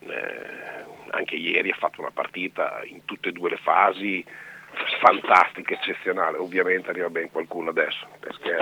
Eh, 0.00 0.90
anche 1.10 1.36
ieri 1.36 1.70
ha 1.70 1.76
fatto 1.76 2.00
una 2.00 2.10
partita 2.12 2.80
in 2.84 3.04
tutte 3.04 3.28
e 3.28 3.32
due 3.32 3.50
le 3.50 3.58
fasi 3.58 4.24
fantastica, 5.00 5.74
eccezionale. 5.74 6.38
Ovviamente 6.38 6.90
arriva 6.90 7.10
ben 7.10 7.30
qualcuno 7.30 7.70
adesso, 7.70 8.06
perché 8.18 8.56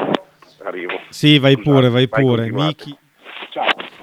arrivo. 0.65 1.01
Sì, 1.09 1.39
vai 1.39 1.55
Scusate, 1.55 1.71
pure, 1.71 1.89
vai 1.89 2.09
pure. 2.09 2.43
continuate. 2.43 2.85
Miki, 2.87 2.99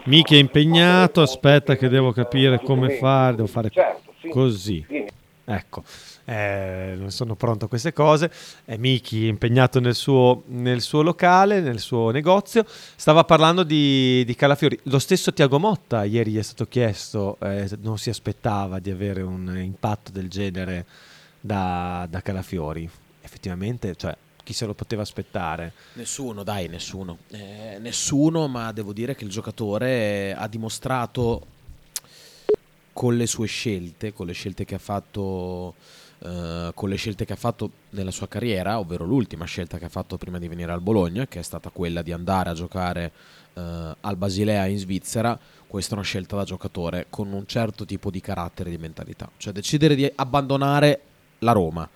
Miki 0.05 0.35
è 0.35 0.39
impegnato, 0.39 1.21
aspetta 1.21 1.75
che 1.75 1.89
devo 1.89 2.11
capire 2.11 2.59
come 2.59 2.91
fare, 2.91 3.35
devo 3.35 3.47
fare 3.47 3.69
così. 4.29 4.85
Ecco, 5.49 5.81
eh, 6.25 6.95
non 6.97 7.09
sono 7.09 7.35
pronto 7.35 7.65
a 7.65 7.67
queste 7.69 7.93
cose. 7.93 8.29
È 8.65 8.75
Miki 8.75 9.27
impegnato 9.27 9.79
nel 9.79 9.95
suo, 9.95 10.43
nel 10.47 10.81
suo 10.81 11.01
locale, 11.01 11.61
nel 11.61 11.79
suo 11.79 12.11
negozio. 12.11 12.65
Stava 12.67 13.23
parlando 13.23 13.63
di, 13.63 14.25
di 14.25 14.35
Calafiori. 14.35 14.77
Lo 14.83 14.99
stesso 14.99 15.31
Tiago 15.31 15.57
Motta 15.57 16.03
ieri 16.03 16.31
gli 16.31 16.37
è 16.37 16.41
stato 16.41 16.67
chiesto, 16.67 17.37
eh, 17.39 17.69
non 17.79 17.97
si 17.97 18.09
aspettava 18.09 18.79
di 18.79 18.91
avere 18.91 19.21
un 19.21 19.57
impatto 19.57 20.11
del 20.11 20.27
genere 20.27 20.85
da, 21.39 22.05
da 22.09 22.21
Calafiori. 22.21 22.89
Effettivamente, 23.21 23.95
cioè, 23.95 24.17
chi 24.43 24.51
se 24.51 24.65
lo 24.65 24.73
poteva 24.73 25.03
aspettare? 25.03 25.71
Nessuno, 25.93 26.43
dai, 26.43 26.67
nessuno. 26.67 27.19
Eh, 27.29 27.77
nessuno, 27.79 28.49
ma 28.49 28.73
devo 28.73 28.91
dire 28.91 29.15
che 29.15 29.23
il 29.23 29.29
giocatore 29.29 30.35
ha 30.37 30.47
dimostrato 30.49 31.55
con 32.97 33.15
le 33.15 33.27
sue 33.27 33.45
scelte, 33.45 34.11
con 34.11 34.25
le 34.25 34.33
scelte 34.33 34.65
che 34.65 34.73
ha 34.73 34.79
fatto, 34.79 35.75
eh, 36.17 36.71
con 36.73 36.89
le 36.89 36.95
scelte 36.95 37.25
che 37.25 37.33
ha 37.33 37.35
fatto 37.35 37.69
nella 37.91 38.09
sua 38.09 38.27
carriera, 38.27 38.79
ovvero 38.79 39.05
l'ultima 39.05 39.45
scelta 39.45 39.77
che 39.77 39.85
ha 39.85 39.89
fatto 39.89 40.17
prima 40.17 40.39
di 40.39 40.47
venire 40.47 40.71
al 40.71 40.81
Bologna, 40.81 41.27
che 41.27 41.37
è 41.37 41.43
stata 41.43 41.69
quella 41.69 42.01
di 42.01 42.11
andare 42.11 42.49
a 42.49 42.53
giocare 42.55 43.11
eh, 43.53 43.95
al 44.01 44.15
Basilea 44.15 44.65
in 44.65 44.79
Svizzera. 44.79 45.39
Questa 45.67 45.91
è 45.91 45.93
una 45.93 46.03
scelta 46.03 46.37
da 46.37 46.43
giocatore 46.43 47.05
con 47.11 47.31
un 47.31 47.45
certo 47.45 47.85
tipo 47.85 48.09
di 48.09 48.19
carattere 48.19 48.69
e 48.69 48.71
di 48.71 48.81
mentalità, 48.81 49.29
cioè 49.37 49.53
decidere 49.53 49.93
di 49.93 50.11
abbandonare 50.15 51.01
la 51.39 51.51
Roma. 51.51 51.87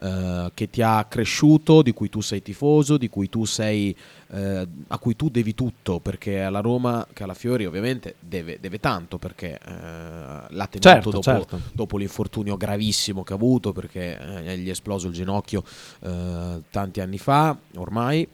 Eh, 0.00 0.50
che 0.54 0.70
ti 0.70 0.80
ha 0.80 1.04
cresciuto, 1.08 1.82
di 1.82 1.92
cui 1.92 2.08
tu 2.08 2.20
sei 2.20 2.40
tifoso, 2.40 2.96
di 2.96 3.08
cui 3.08 3.28
tu 3.28 3.44
sei, 3.44 3.94
eh, 4.30 4.68
a 4.86 4.98
cui 4.98 5.16
tu 5.16 5.28
devi 5.28 5.54
tutto, 5.54 5.98
perché 5.98 6.42
alla 6.42 6.60
Roma 6.60 7.04
Calafiori 7.12 7.66
ovviamente 7.66 8.14
deve, 8.20 8.58
deve 8.60 8.78
tanto, 8.78 9.18
perché 9.18 9.54
eh, 9.54 9.70
l'ha 9.70 10.66
tenuto 10.66 10.78
Certo, 10.80 11.10
dopo, 11.10 11.22
certo. 11.22 11.60
dopo 11.72 11.96
l'infortunio 11.96 12.56
gravissimo 12.56 13.24
che 13.24 13.32
ha 13.32 13.36
avuto, 13.36 13.72
perché 13.72 14.18
eh, 14.44 14.58
gli 14.58 14.68
è 14.68 14.70
esploso 14.70 15.08
il 15.08 15.14
ginocchio 15.14 15.64
eh, 16.00 16.62
tanti 16.70 17.00
anni 17.00 17.18
fa, 17.18 17.58
ormai. 17.76 18.28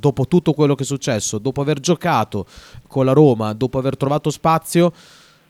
dopo 0.00 0.26
tutto 0.26 0.54
quello 0.54 0.74
che 0.74 0.82
è 0.82 0.86
successo, 0.86 1.38
dopo 1.38 1.60
aver 1.60 1.78
giocato 1.78 2.46
con 2.88 3.04
la 3.04 3.12
Roma, 3.12 3.52
dopo 3.52 3.78
aver 3.78 3.96
trovato 3.96 4.30
spazio, 4.30 4.92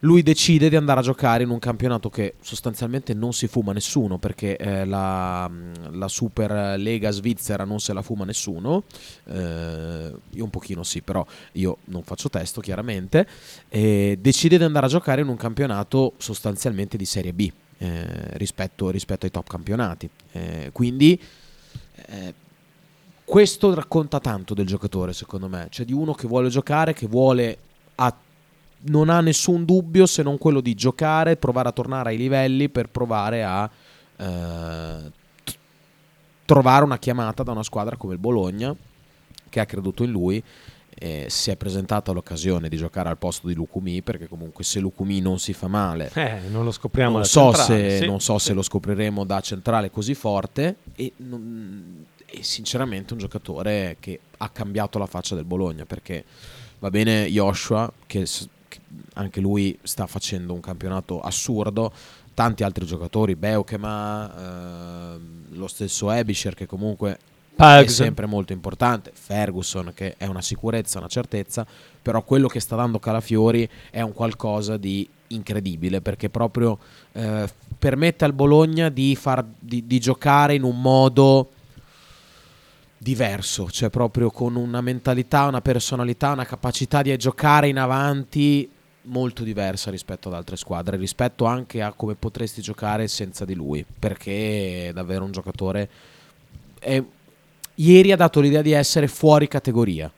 lui 0.01 0.23
decide 0.23 0.69
di 0.69 0.77
andare 0.77 1.01
a 1.01 1.03
giocare 1.03 1.43
in 1.43 1.51
un 1.51 1.59
campionato 1.59 2.09
che 2.09 2.35
sostanzialmente 2.41 3.13
non 3.13 3.33
si 3.33 3.49
fuma 3.49 3.73
nessuno 3.73 4.19
perché 4.19 4.57
eh, 4.57 4.85
la, 4.85 5.51
la 5.91 6.09
Super 6.09 6.79
Lega 6.79 7.11
svizzera 7.11 7.65
non 7.65 7.81
se 7.81 7.93
la 7.93 8.03
fuma 8.03 8.25
nessuno. 8.25 8.85
Eh, 9.25 10.13
io 10.31 10.45
un 10.45 10.51
pochino 10.51 10.83
sì, 10.85 11.03
però 11.03 11.25
io 11.53 11.79
non 11.87 12.03
faccio 12.03 12.31
testo 12.31 12.61
chiaramente. 12.61 13.27
E 13.69 14.19
decide 14.21 14.57
di 14.57 14.65
andare 14.65 14.87
a 14.87 14.89
giocare 14.89 15.21
in 15.21 15.29
un 15.29 15.37
campionato 15.37 16.15
sostanzialmente 16.17 16.97
di 16.97 17.05
Serie 17.05 17.35
B 17.35 17.51
eh, 17.79 18.37
rispetto, 18.39 18.91
rispetto 18.91 19.27
ai 19.27 19.33
top 19.33 19.49
campionati. 19.49 20.09
Eh, 20.33 20.71
quindi 20.73 21.21
eh, 22.07 22.35
questo 23.25 23.75
racconta 23.75 24.19
tanto 24.19 24.55
del 24.55 24.67
giocatore, 24.67 25.13
secondo 25.13 25.47
me, 25.49 25.69
cioè 25.71 25.85
di 25.85 25.93
uno 25.93 26.15
che 26.15 26.27
vuole 26.27 26.49
giocare, 26.49 26.95
che 26.95 27.07
vuole 27.07 27.59
ha- 27.97 28.17
non 28.83 29.09
ha 29.11 29.21
nessun 29.21 29.65
dubbio 29.65 30.07
se 30.07 30.23
non 30.23 30.39
quello 30.39 30.61
di 30.61 30.75
giocare, 30.75 31.37
provare 31.37 31.69
a 31.69 31.73
tornare 31.73 32.11
ai 32.11 32.17
livelli 32.17 32.69
per 32.69 32.89
provare 32.89 33.45
a 33.45 33.71
eh, 34.17 35.11
t- 35.45 35.57
trovare 36.45 36.85
una 36.85 36.99
chiamata 36.99 37.43
da 37.43 37.53
una 37.53 37.63
squadra 37.63 37.97
come 37.97 38.15
il 38.15 38.19
Bologna 38.19 38.75
che 39.49 39.61
ha 39.61 39.67
creduto 39.67 40.03
in 40.05 40.11
lui. 40.11 40.43
eh, 41.03 41.27
si 41.31 41.51
è 41.51 41.57
presentata 41.57 42.13
l'occasione 42.13 42.69
di 42.69 42.77
giocare 42.77 43.09
al 43.09 43.17
posto 43.17 43.47
di 43.47 43.55
Lucumi 43.55 44.03
perché 44.03 44.29
comunque 44.29 44.65
se 44.65 44.81
Lucumi 44.81 45.21
non 45.21 45.39
si 45.39 45.55
fa 45.55 45.67
male 45.67 46.11
Eh, 46.13 46.41
non 46.51 46.65
lo 46.65 46.71
scopriamo 46.73 47.13
non 47.13 47.21
da 47.23 47.27
so, 47.27 47.53
centrale, 47.55 47.91
se, 47.91 47.99
sì, 48.01 48.07
non 48.07 48.21
so 48.21 48.37
sì. 48.39 48.47
se 48.47 48.53
lo 48.53 48.61
scopriremo 48.63 49.25
da 49.25 49.41
centrale 49.41 49.91
così 49.91 50.15
forte 50.15 50.77
e, 50.97 51.13
non- 51.19 52.05
e 52.27 52.43
sinceramente 52.43 53.15
un 53.15 53.19
giocatore 53.19 53.97
che 53.99 54.21
ha 54.39 54.49
cambiato 54.51 54.99
la 54.99 55.07
faccia 55.07 55.35
del 55.35 55.45
Bologna 55.45 55.87
perché 55.87 56.23
va 56.81 56.91
bene 56.91 57.31
Joshua 57.31 57.91
che 58.07 58.27
anche 59.15 59.41
lui 59.41 59.79
sta 59.83 60.07
facendo 60.07 60.53
un 60.53 60.61
campionato 60.61 61.21
assurdo. 61.21 61.93
Tanti 62.35 62.63
altri 62.63 62.87
giocatori 62.87 63.35
Beukema 63.37 65.15
ehm, 65.15 65.57
lo 65.57 65.67
stesso 65.67 66.11
Ebisher 66.11 66.55
che 66.55 66.67
comunque 66.67 67.19
è 67.57 67.87
sempre 67.87 68.27
molto 68.27 68.53
importante. 68.53 69.11
Ferguson 69.13 69.93
che 69.95 70.15
è 70.17 70.27
una 70.27 70.41
sicurezza, 70.41 70.99
una 70.99 71.09
certezza. 71.09 71.67
Però 72.01 72.23
quello 72.23 72.49
che 72.49 72.61
sta 72.61 72.77
dando 72.77 72.99
Calafiori 72.99 73.69
è 73.91 74.01
un 74.01 74.13
qualcosa 74.13 74.77
di 74.77 75.09
incredibile 75.29 76.01
perché 76.01 76.29
proprio 76.29 76.79
eh, 77.13 77.49
permette 77.79 78.25
al 78.25 78.33
Bologna 78.33 78.89
di, 78.89 79.15
far, 79.17 79.45
di, 79.59 79.87
di 79.87 80.01
giocare 80.01 80.55
in 80.55 80.63
un 80.63 80.81
modo 80.81 81.51
diverso, 83.03 83.71
cioè 83.71 83.89
proprio 83.89 84.31
con 84.31 84.57
una 84.57 84.83
mentalità, 84.83 85.47
una 85.47 85.63
personalità, 85.63 86.33
una 86.33 86.45
capacità 86.45 87.01
di 87.01 87.17
giocare 87.17 87.69
in 87.69 87.79
avanti 87.79 88.71
molto 89.05 89.43
diversa 89.43 89.91
rispetto 89.91 90.29
ad 90.29 90.35
altre 90.35 90.57
squadre, 90.57 90.99
rispetto 90.99 91.47
anche 91.47 91.81
a 91.81 91.95
come 91.95 92.15
potresti 92.15 92.61
giocare 92.61 93.09
senza 93.09 93.47
di 93.47 93.55
lui, 93.55 93.87
perché 93.99 94.89
è 94.89 94.93
davvero 94.93 95.25
un 95.25 95.33
giocatore... 95.33 95.89
è- 96.79 97.03
ieri 97.77 98.13
ha 98.13 98.17
dato 98.17 98.41
l'idea 98.41 98.61
di 98.61 98.73
essere 98.73 99.09
fuori 99.09 99.49
categoria. 99.49 100.13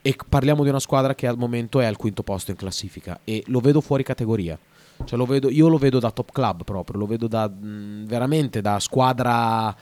E 0.00 0.16
parliamo 0.26 0.62
di 0.62 0.70
una 0.70 0.80
squadra 0.80 1.14
che 1.14 1.26
al 1.26 1.36
momento 1.36 1.80
è 1.80 1.84
al 1.84 1.96
quinto 1.96 2.22
posto 2.22 2.50
in 2.50 2.56
classifica 2.56 3.20
e 3.24 3.44
lo 3.48 3.60
vedo 3.60 3.82
fuori 3.82 4.02
categoria. 4.02 4.58
Cioè 5.04 5.18
lo 5.18 5.26
vedo, 5.26 5.50
io 5.50 5.68
lo 5.68 5.76
vedo 5.76 6.00
da 6.00 6.10
top 6.10 6.32
club 6.32 6.64
proprio, 6.64 6.98
lo 6.98 7.06
vedo 7.06 7.28
da 7.28 7.46
mh, 7.46 8.06
veramente 8.06 8.62
da 8.62 8.80
squadra 8.80 9.76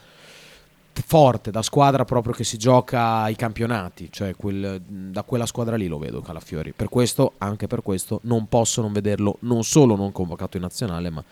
forte, 1.05 1.51
da 1.51 1.61
squadra 1.61 2.05
proprio 2.05 2.33
che 2.33 2.43
si 2.43 2.57
gioca 2.57 3.17
ai 3.21 3.35
campionati, 3.35 4.09
cioè 4.11 4.35
quel- 4.35 4.81
da 4.85 5.23
quella 5.23 5.45
squadra 5.45 5.75
lì 5.75 5.87
lo 5.87 5.97
vedo 5.97 6.21
Calafiori. 6.21 6.73
Per 6.75 6.89
questo, 6.89 7.33
anche 7.39 7.67
per 7.67 7.81
questo, 7.81 8.19
non 8.23 8.47
posso 8.47 8.81
non 8.81 8.91
vederlo 8.93 9.37
non 9.41 9.63
solo 9.63 9.95
non 9.95 10.11
convocato 10.11 10.57
in 10.57 10.63
nazionale, 10.63 11.09
ma 11.09 11.23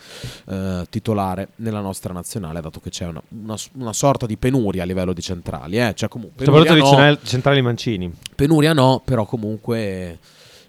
eh, 0.47 0.85
titolare 0.89 1.49
nella 1.57 1.81
nostra 1.81 2.13
nazionale, 2.13 2.61
dato 2.61 2.79
che 2.79 2.89
c'è 2.89 3.05
una, 3.07 3.21
una- 3.29 3.57
una 3.73 3.93
sorta 3.93 4.25
di 4.25 4.37
penuria 4.37 4.83
a 4.83 4.85
livello 4.85 5.13
di 5.13 5.21
centrali. 5.21 5.79
Eh? 5.79 5.93
Cioè, 5.95 6.09
comunque, 6.09 6.45
Soprattutto 6.45 6.73
di 6.73 6.79
no, 6.79 6.85
centrali- 6.87 7.19
centrali 7.23 7.61
mancini. 7.61 8.13
Penuria 8.35 8.73
no, 8.73 9.01
però 9.03 9.25
comunque 9.25 10.17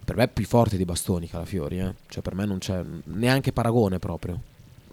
per 0.05 0.17
me 0.17 0.25
è 0.25 0.29
più 0.29 0.45
forte 0.45 0.77
di 0.77 0.85
Bastoni 0.85 1.29
Calafiori, 1.29 1.79
eh. 1.79 1.95
Cioè 2.09 2.23
per 2.23 2.35
me 2.35 2.45
non 2.45 2.59
c'è 2.59 2.83
neanche 3.05 3.53
paragone 3.53 3.99
proprio. 3.99 4.41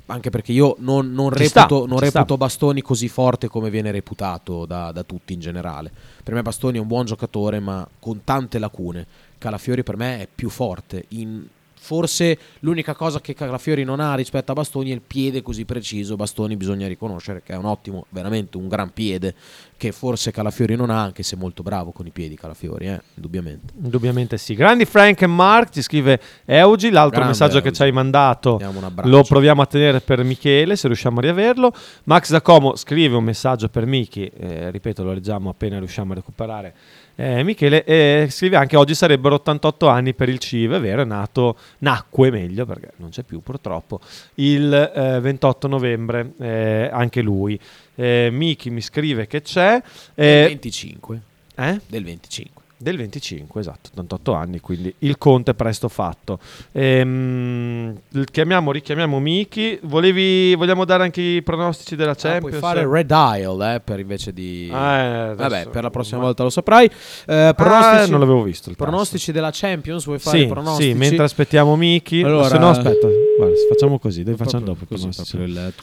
Anche 0.08 0.30
perché 0.30 0.52
io 0.54 0.76
non, 0.80 1.12
non 1.12 1.34
Ci 1.36 1.48
sta, 1.48 1.62
reputo, 1.62 1.86
non 1.86 2.00
reputo 2.00 2.38
Bastoni 2.38 2.82
così 2.82 3.10
forte 3.10 3.48
come 3.48 3.70
viene 3.70 3.92
reputato 3.92 4.66
da, 4.66 4.92
da 4.92 5.04
tutti 5.04 5.34
in 5.34 5.40
generale. 5.40 5.92
Per 6.24 6.34
me 6.34 6.42
Bastoni 6.42 6.78
è 6.78 6.82
un 6.82 6.88
buon 6.88 7.06
giocatore 7.06 7.60
ma 7.60 7.88
con 8.00 8.24
tante 8.24 8.58
lacune. 8.58 9.06
Calafiori 9.38 9.84
per 9.84 9.98
me 9.98 10.22
è 10.22 10.28
più 10.34 10.50
forte. 10.50 11.06
In- 11.10 11.46
Forse 11.88 12.38
l'unica 12.60 12.94
cosa 12.96 13.22
che 13.22 13.34
Calafiori 13.34 13.86
non 13.86 14.02
ha 14.02 14.14
rispetto 14.14 14.52
a 14.52 14.56
Bastoni 14.56 14.90
è 14.90 14.94
il 14.94 15.00
piede 15.00 15.42
così 15.42 15.64
preciso. 15.64 16.18
Bastoni 16.18 16.58
bisogna 16.58 16.86
riconoscere 16.86 17.42
che 17.42 17.54
è 17.54 17.56
un 17.56 17.64
ottimo, 17.64 18.08
veramente 18.10 18.58
un 18.58 18.68
gran 18.68 18.92
piede 18.92 19.34
che 19.78 19.94
forse 19.94 20.32
Calafiori 20.32 20.76
non 20.76 20.90
ha, 20.90 21.02
anche 21.02 21.24
se 21.24 21.38
è 21.38 21.40
molto 21.40 21.64
bravo 21.64 21.92
con 21.92 22.06
i 22.06 22.10
piedi 22.10 22.36
Calafiori, 22.36 22.88
eh, 22.88 23.02
indubbiamente. 23.14 23.74
Indubbiamente 23.82 24.38
sì. 24.38 24.54
Grandi 24.54 24.84
Frank 24.84 25.22
e 25.22 25.28
Mark, 25.28 25.70
ci 25.70 25.82
scrive 25.82 26.20
Eugi, 26.44 26.90
l'altro 26.90 27.22
Grande 27.22 27.30
messaggio 27.30 27.60
che 27.62 27.68
Eugi. 27.68 27.76
ci 27.76 27.84
hai 27.84 27.92
mandato 27.94 28.60
lo 29.04 29.24
proviamo 29.24 29.62
a 29.62 29.66
tenere 29.66 30.02
per 30.02 30.22
Michele, 30.26 30.76
se 30.76 30.88
riusciamo 30.88 31.20
a 31.20 31.22
riaverlo. 31.22 31.72
Max 32.04 32.28
Zacomo 32.32 32.76
scrive 32.76 33.16
un 33.16 33.24
messaggio 33.24 33.70
per 33.70 33.86
Miki, 33.86 34.26
eh, 34.26 34.72
ripeto 34.72 35.06
lo 35.06 35.14
leggiamo 35.14 35.52
appena 35.52 35.78
riusciamo 35.78 36.12
a 36.12 36.16
recuperare. 36.16 36.74
Eh, 37.20 37.42
Michele 37.42 37.84
e 37.84 38.28
scrive 38.30 38.58
anche 38.58 38.78
oggi 38.78 38.94
sarebbero 38.94 39.36
88 39.36 39.88
anni 39.88 40.14
per 40.14 40.30
il 40.30 40.38
CIV, 40.38 40.74
è 40.76 40.80
vero, 40.80 41.02
è 41.02 41.06
nato, 41.06 41.58
nacque 41.80 42.30
meglio 42.30 42.66
perché 42.68 42.92
non 42.98 43.10
c'è 43.10 43.24
più 43.24 43.42
purtroppo, 43.42 44.00
il 44.36 44.72
eh, 44.72 45.20
28 45.20 45.68
novembre, 45.68 46.34
eh, 46.40 46.90
anche 46.92 47.22
lui. 47.22 47.60
Eh, 47.96 48.30
Miki 48.32 48.70
mi 48.70 48.82
scrive 48.82 49.26
che 49.26 49.42
c'è. 49.42 49.82
Del 50.14 50.26
eh, 50.28 50.48
25. 50.48 51.22
eh? 51.56 51.82
Del 51.88 52.04
25. 52.04 52.57
Del 52.80 52.96
25, 52.96 53.60
esatto, 53.60 53.90
88 53.92 54.34
anni, 54.34 54.60
quindi 54.60 54.94
il 55.00 55.18
conto 55.18 55.50
è 55.50 55.56
presto 55.56 55.88
fatto. 55.90 56.38
Ehm, 56.74 58.02
chiamiamo, 58.32 58.72
richiamiamo 58.72 59.20
Miki. 59.20 59.80
Volevi, 59.82 60.54
vogliamo 60.54 60.86
dare 60.86 61.02
anche 61.02 61.20
i 61.20 61.42
pronostici 61.42 61.96
della 61.96 62.12
Ah, 62.12 62.16
Champions? 62.16 62.60
puoi 62.60 62.60
fare 62.60 62.88
Red 62.88 63.08
Dial 63.08 63.74
eh, 63.76 63.80
per 63.84 64.00
invece 64.00 64.32
di... 64.32 64.70
Ah, 64.72 64.96
eh, 64.98 65.08
adesso- 65.30 65.36
Vabbè, 65.50 65.68
per 65.70 65.82
la 65.84 65.90
prossima 65.90 66.20
volta 66.20 66.44
lo 66.44 66.52
saprai. 66.52 66.86
Eh, 67.26 67.54
pronostici, 67.56 68.12
non 68.12 68.20
l'avevo 68.20 68.44
visto 68.44 68.70
il 68.70 68.76
tasto. 68.76 68.92
Pronostici 68.92 69.32
della 69.32 69.50
Champions, 69.52 70.06
vuoi 70.06 70.20
fare 70.20 70.38
Sì, 70.38 70.44
i 70.44 70.48
pronostici? 70.48 70.92
sì, 70.92 70.96
mentre 70.96 71.24
aspettiamo 71.24 71.76
Miki. 71.76 72.22
Allora- 72.22 72.48
Se 72.48 72.58
no, 72.60 72.70
aspetta, 72.70 73.08
guarda, 73.38 73.56
facciamo 73.70 73.98
così, 73.98 74.22
dove 74.22 74.38
facciamo 74.38 74.66
dopo 74.66 74.84
i 74.84 74.88
così, 74.88 75.08
il- 75.38 75.74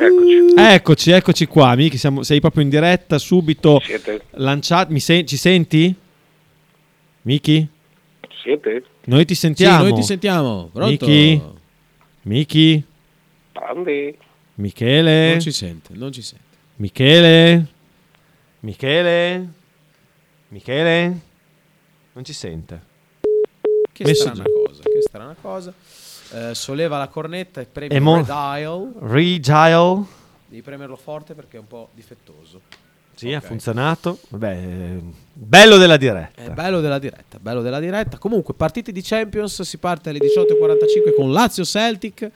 Eccoci, 0.57 1.11
eccoci 1.11 1.47
qua, 1.47 1.75
Miki, 1.75 1.99
siamo- 1.99 2.23
sei 2.23 2.39
proprio 2.39 2.63
in 2.63 2.69
diretta, 2.69 3.19
subito 3.19 3.81
Siete? 3.83 4.21
lanciato. 4.35 4.93
Mi 4.93 5.01
sen- 5.01 5.27
ci 5.27 5.37
senti? 5.37 6.03
Miki? 7.25 7.67
Siete? 8.43 8.85
Noi 9.05 9.25
ti 9.25 9.35
sentiamo. 9.35 9.85
Sì, 9.85 9.91
noi 9.91 9.95
ti 10.01 10.03
sentiamo. 10.07 10.69
Pronto? 10.73 11.07
Miki? 11.07 11.43
Miki? 12.23 12.85
Grandi. 13.53 14.19
Michele? 14.57 15.31
Non 15.31 15.41
ci 15.41 15.53
sente, 15.53 15.95
non 15.95 16.13
ci 16.13 16.23
sente. 16.23 16.45
Michele? 16.77 17.67
Michele? 18.61 19.49
Michele? 20.49 21.21
Non 22.13 22.25
ci 22.25 22.33
sente. 22.33 22.93
Che 23.93 24.05
Messo 24.05 24.23
strana 24.23 24.43
giù. 24.45 24.63
cosa, 24.67 24.83
che 24.83 25.01
strana 25.01 25.37
cosa. 25.41 25.73
Eh, 26.33 26.55
solleva 26.55 26.99
la 26.99 27.09
cornetta 27.09 27.61
e 27.61 27.67
premi 27.67 27.95
E 27.95 28.01
mo- 28.01 28.17
Red 28.17 28.25
Dial. 28.27 28.93
Redial? 29.01 30.05
Devi 30.47 30.63
premerlo 30.63 30.97
forte 30.97 31.35
perché 31.35 31.57
è 31.57 31.61
un 31.61 31.67
po' 31.67 31.89
difettoso. 31.95 32.61
Sì, 33.15 33.33
ha 33.33 33.39
Ok. 33.39 33.45
funzionato. 33.45 34.19
Vabbè, 34.29 34.51
eh, 34.53 35.01
bello 35.33 35.77
della 35.77 35.97
diretta. 35.97 36.43
È 36.43 36.51
bello 36.51 36.81
della 36.81 36.99
diretta, 36.99 37.39
bello 37.41 37.63
della 37.63 37.81
diretta. 37.81 38.19
Comunque, 38.19 38.55
partite 38.55 38.93
di 38.93 39.03
Champions, 39.03 39.63
si 39.63 39.79
parte 39.79 40.11
alle 40.11 40.19
18.45 40.19 41.15
con 41.17 41.33
Lazio 41.33 41.65
Celtic. 41.65 42.31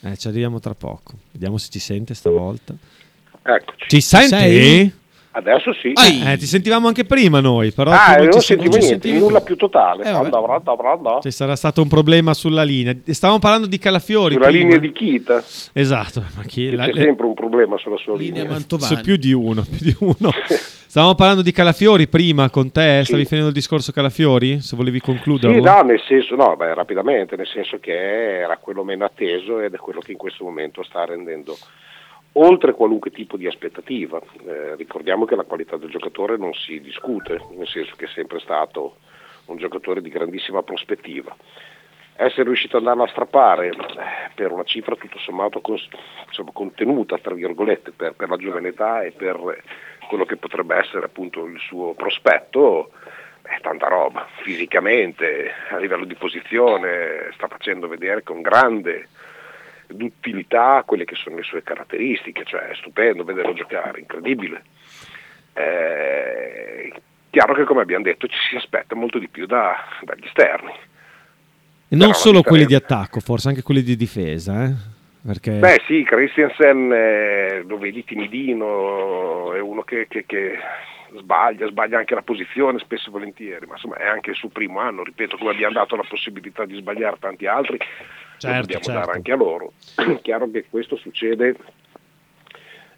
Eh, 0.00 0.16
ci 0.16 0.28
arriviamo 0.28 0.60
tra 0.60 0.74
poco. 0.74 1.14
Vediamo 1.32 1.58
se 1.58 1.68
ci 1.70 1.78
sente 1.78 2.14
stavolta. 2.14 2.74
Eccoci. 3.42 3.88
Ci 3.88 4.00
senti? 4.00 4.28
sei? 4.28 4.92
Adesso 5.30 5.72
sì. 5.74 5.92
Eh, 5.92 6.36
ti 6.36 6.46
sentivamo 6.46 6.88
anche 6.88 7.04
prima 7.04 7.40
noi, 7.40 7.70
però 7.70 7.90
ah, 7.90 8.16
non, 8.16 8.32
ci 8.32 8.40
sentivo 8.40 8.76
non 8.76 8.86
niente, 8.86 9.12
nulla 9.12 9.40
più. 9.40 9.56
totale. 9.56 10.04
Eh. 10.04 10.08
Anda, 10.08 10.40
branda, 10.40 10.74
branda. 10.74 11.18
Ci 11.20 11.30
sarà 11.30 11.54
stato 11.54 11.82
un 11.82 11.88
problema 11.88 12.34
sulla 12.34 12.62
linea. 12.62 12.94
Stavamo 13.04 13.38
parlando 13.38 13.66
di 13.66 13.78
Calafiori. 13.78 14.34
Sulla 14.34 14.46
prima. 14.46 14.64
linea 14.64 14.78
di 14.78 14.90
Kita 14.92 15.44
Esatto, 15.72 16.24
ma 16.34 16.42
chi 16.42 16.70
c'è 16.70 16.76
la- 16.76 16.86
le- 16.86 17.02
sempre 17.02 17.26
un 17.26 17.34
problema 17.34 17.76
sulla 17.78 17.98
sua 17.98 18.16
linea. 18.16 18.46
Su 18.78 19.00
più 19.00 19.16
di 19.16 19.32
uno, 19.32 19.62
più 19.62 19.78
di 19.80 19.96
uno. 20.00 20.32
Stavamo 20.88 21.14
parlando 21.14 21.42
di 21.42 21.52
Calafiori 21.52 22.08
prima 22.08 22.48
con 22.48 22.72
te, 22.72 23.02
stavi 23.04 23.26
finendo 23.26 23.48
il 23.48 23.54
discorso 23.54 23.92
Calafiori? 23.92 24.60
Se 24.62 24.74
volevi 24.74 25.00
concluderlo. 25.00 25.56
Sì, 25.56 25.62
no, 25.62 25.82
nel 25.82 26.00
senso, 26.08 26.34
no, 26.34 26.56
beh, 26.56 26.72
rapidamente, 26.72 27.36
nel 27.36 27.46
senso 27.46 27.78
che 27.78 28.38
era 28.40 28.56
quello 28.56 28.82
meno 28.84 29.04
atteso 29.04 29.60
ed 29.60 29.74
è 29.74 29.76
quello 29.76 30.00
che 30.00 30.12
in 30.12 30.18
questo 30.18 30.44
momento 30.44 30.82
sta 30.82 31.04
rendendo 31.04 31.58
oltre 32.32 32.74
qualunque 32.74 33.10
tipo 33.10 33.36
di 33.36 33.46
aspettativa. 33.46 34.20
Eh, 34.46 34.74
ricordiamo 34.76 35.24
che 35.24 35.36
la 35.36 35.44
qualità 35.44 35.76
del 35.76 35.90
giocatore 35.90 36.36
non 36.36 36.52
si 36.54 36.80
discute, 36.80 37.40
nel 37.56 37.66
senso 37.66 37.94
che 37.96 38.06
è 38.06 38.08
sempre 38.08 38.38
stato 38.40 38.96
un 39.46 39.56
giocatore 39.56 40.02
di 40.02 40.10
grandissima 40.10 40.62
prospettiva. 40.62 41.34
Essere 42.20 42.44
riuscito 42.44 42.76
ad 42.76 42.82
andarla 42.82 43.04
a 43.04 43.12
strappare 43.12 43.68
eh, 43.68 43.74
per 44.34 44.50
una 44.50 44.64
cifra 44.64 44.96
tutto 44.96 45.18
sommato 45.18 45.60
cons- 45.60 45.88
insomma, 46.26 46.50
contenuta, 46.52 47.16
tra 47.18 47.34
virgolette, 47.34 47.92
per, 47.92 48.14
per 48.14 48.28
la 48.28 48.36
giovane 48.36 48.68
età 48.68 49.02
e 49.02 49.12
per 49.12 49.62
quello 50.08 50.24
che 50.24 50.36
potrebbe 50.36 50.76
essere 50.76 51.06
appunto 51.06 51.44
il 51.44 51.58
suo 51.60 51.92
prospetto, 51.94 52.90
è 53.42 53.60
tanta 53.60 53.88
roba. 53.88 54.26
Fisicamente, 54.42 55.52
a 55.70 55.78
livello 55.78 56.04
di 56.04 56.14
posizione, 56.14 57.30
sta 57.34 57.46
facendo 57.46 57.88
vedere 57.88 58.22
con 58.22 58.42
grande 58.42 59.08
d'utilità 59.88 60.82
quelle 60.86 61.04
che 61.04 61.14
sono 61.16 61.36
le 61.36 61.42
sue 61.42 61.62
caratteristiche, 61.62 62.44
cioè 62.44 62.68
è 62.68 62.74
stupendo 62.74 63.24
vederlo 63.24 63.54
giocare, 63.54 64.00
incredibile. 64.00 64.62
eh, 65.54 66.92
chiaro 67.30 67.54
che 67.54 67.64
come 67.64 67.82
abbiamo 67.82 68.04
detto 68.04 68.26
ci 68.28 68.38
si 68.48 68.56
aspetta 68.56 68.94
molto 68.94 69.18
di 69.18 69.28
più 69.28 69.46
da- 69.46 69.76
dagli 70.02 70.24
esterni. 70.24 70.72
E 71.88 71.96
non 71.96 72.12
solo 72.14 72.42
quelli 72.42 72.64
di 72.66 72.74
attacco, 72.74 73.20
forse 73.20 73.48
anche 73.48 73.62
quelli 73.62 73.82
di 73.82 73.96
difesa. 73.96 74.64
Eh? 74.64 74.72
Perché... 75.26 75.52
Beh 75.52 75.82
sì, 75.86 76.04
Christiansen 76.04 76.92
eh, 76.92 77.64
lo 77.66 77.78
vedi 77.78 78.04
timidino, 78.04 79.52
è 79.54 79.60
uno 79.60 79.82
che, 79.82 80.06
che- 80.08 80.24
che 80.26 80.58
sbaglia, 81.16 81.66
sbaglia 81.66 81.98
anche 81.98 82.14
la 82.14 82.22
posizione 82.22 82.78
spesso 82.78 83.08
e 83.08 83.12
volentieri, 83.12 83.66
ma 83.66 83.74
insomma 83.74 83.96
è 83.96 84.06
anche 84.06 84.30
il 84.30 84.36
suo 84.36 84.48
primo 84.48 84.80
anno, 84.80 85.02
ripeto, 85.02 85.36
come 85.36 85.50
abbiamo 85.50 85.74
dato 85.74 85.96
la 85.96 86.04
possibilità 86.08 86.64
di 86.64 86.76
sbagliare 86.76 87.16
tanti 87.18 87.46
altri, 87.46 87.78
Certo, 88.38 88.60
dobbiamo 88.60 88.84
certo. 88.84 89.00
dare 89.00 89.12
anche 89.12 89.32
a 89.32 89.36
loro. 89.36 89.72
Chiaro 90.22 90.50
che 90.50 90.66
questo 90.70 90.96
succede 90.96 91.56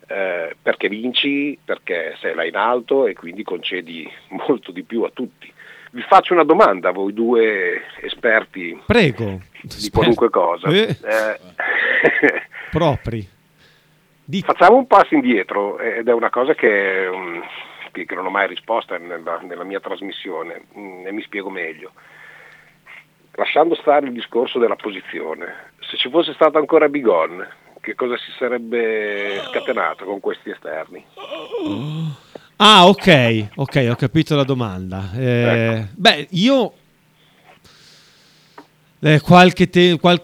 eh, 0.06 0.56
perché 0.60 0.88
vinci, 0.88 1.58
perché 1.64 2.14
sei 2.18 2.34
là 2.34 2.44
in 2.44 2.56
alto 2.56 3.06
e 3.06 3.14
quindi 3.14 3.42
concedi 3.42 4.10
molto 4.28 4.72
di 4.72 4.82
più 4.82 5.02
a 5.02 5.10
tutti. 5.12 5.50
Vi 5.92 6.02
faccio 6.02 6.34
una 6.34 6.44
domanda, 6.44 6.90
voi 6.92 7.12
due 7.12 7.82
esperti 8.00 8.80
Prego. 8.86 9.40
di 9.62 9.90
qualunque 9.90 10.30
cosa. 10.30 10.68
Eh. 10.68 10.96
Eh, 11.02 11.38
Propri. 12.70 13.28
Facciamo 14.42 14.76
un 14.76 14.86
passo 14.86 15.14
indietro 15.14 15.80
ed 15.80 16.06
è 16.06 16.12
una 16.12 16.30
cosa 16.30 16.54
che, 16.54 17.08
mm, 17.08 17.40
che- 17.90 18.04
che 18.06 18.14
non 18.14 18.26
ho 18.26 18.30
mai 18.30 18.46
risposta 18.48 18.96
nella, 18.98 19.38
nella 19.40 19.64
mia 19.64 19.80
trasmissione 19.80 20.64
mm, 20.76 21.06
e 21.06 21.12
mi 21.12 21.22
spiego 21.22 21.50
meglio. 21.50 21.92
Lasciando 23.32 23.74
stare 23.76 24.06
il 24.06 24.12
discorso 24.12 24.58
della 24.58 24.76
posizione, 24.76 25.72
se 25.80 25.96
ci 25.96 26.10
fosse 26.10 26.34
stato 26.34 26.58
ancora 26.58 26.88
Bigon, 26.88 27.46
che 27.80 27.94
cosa 27.94 28.16
si 28.18 28.30
sarebbe 28.38 29.40
scatenato 29.48 30.04
con 30.04 30.20
questi 30.20 30.50
esterni? 30.50 31.02
Ah, 32.56 32.86
ok, 32.86 33.48
ok, 33.54 33.86
ho 33.90 33.94
capito 33.94 34.36
la 34.36 34.44
domanda. 34.44 35.10
Eh, 35.16 35.86
Beh, 35.94 36.26
io 36.32 36.72
eh, 39.00 39.20
qualche, 39.20 39.70
te- 39.70 39.98
qual- 39.98 40.22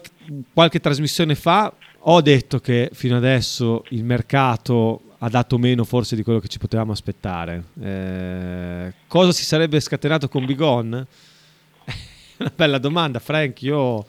qualche 0.53 0.79
trasmissione 0.79 1.33
fa 1.33 1.73
ho 2.09 2.21
detto 2.21 2.59
che 2.59 2.89
fino 2.93 3.17
adesso 3.17 3.83
il 3.89 4.03
mercato 4.03 5.01
ha 5.19 5.29
dato 5.29 5.57
meno 5.57 5.83
forse 5.83 6.15
di 6.15 6.23
quello 6.23 6.39
che 6.39 6.47
ci 6.47 6.59
potevamo 6.59 6.91
aspettare. 6.91 7.63
Eh, 7.81 8.93
cosa 9.07 9.31
si 9.31 9.43
sarebbe 9.43 9.79
scatenato 9.79 10.27
con 10.27 10.45
Bigon? 10.45 10.91
Una 12.39 12.51
bella 12.55 12.77
domanda, 12.77 13.19
Frank. 13.19 13.61
Io, 13.63 14.05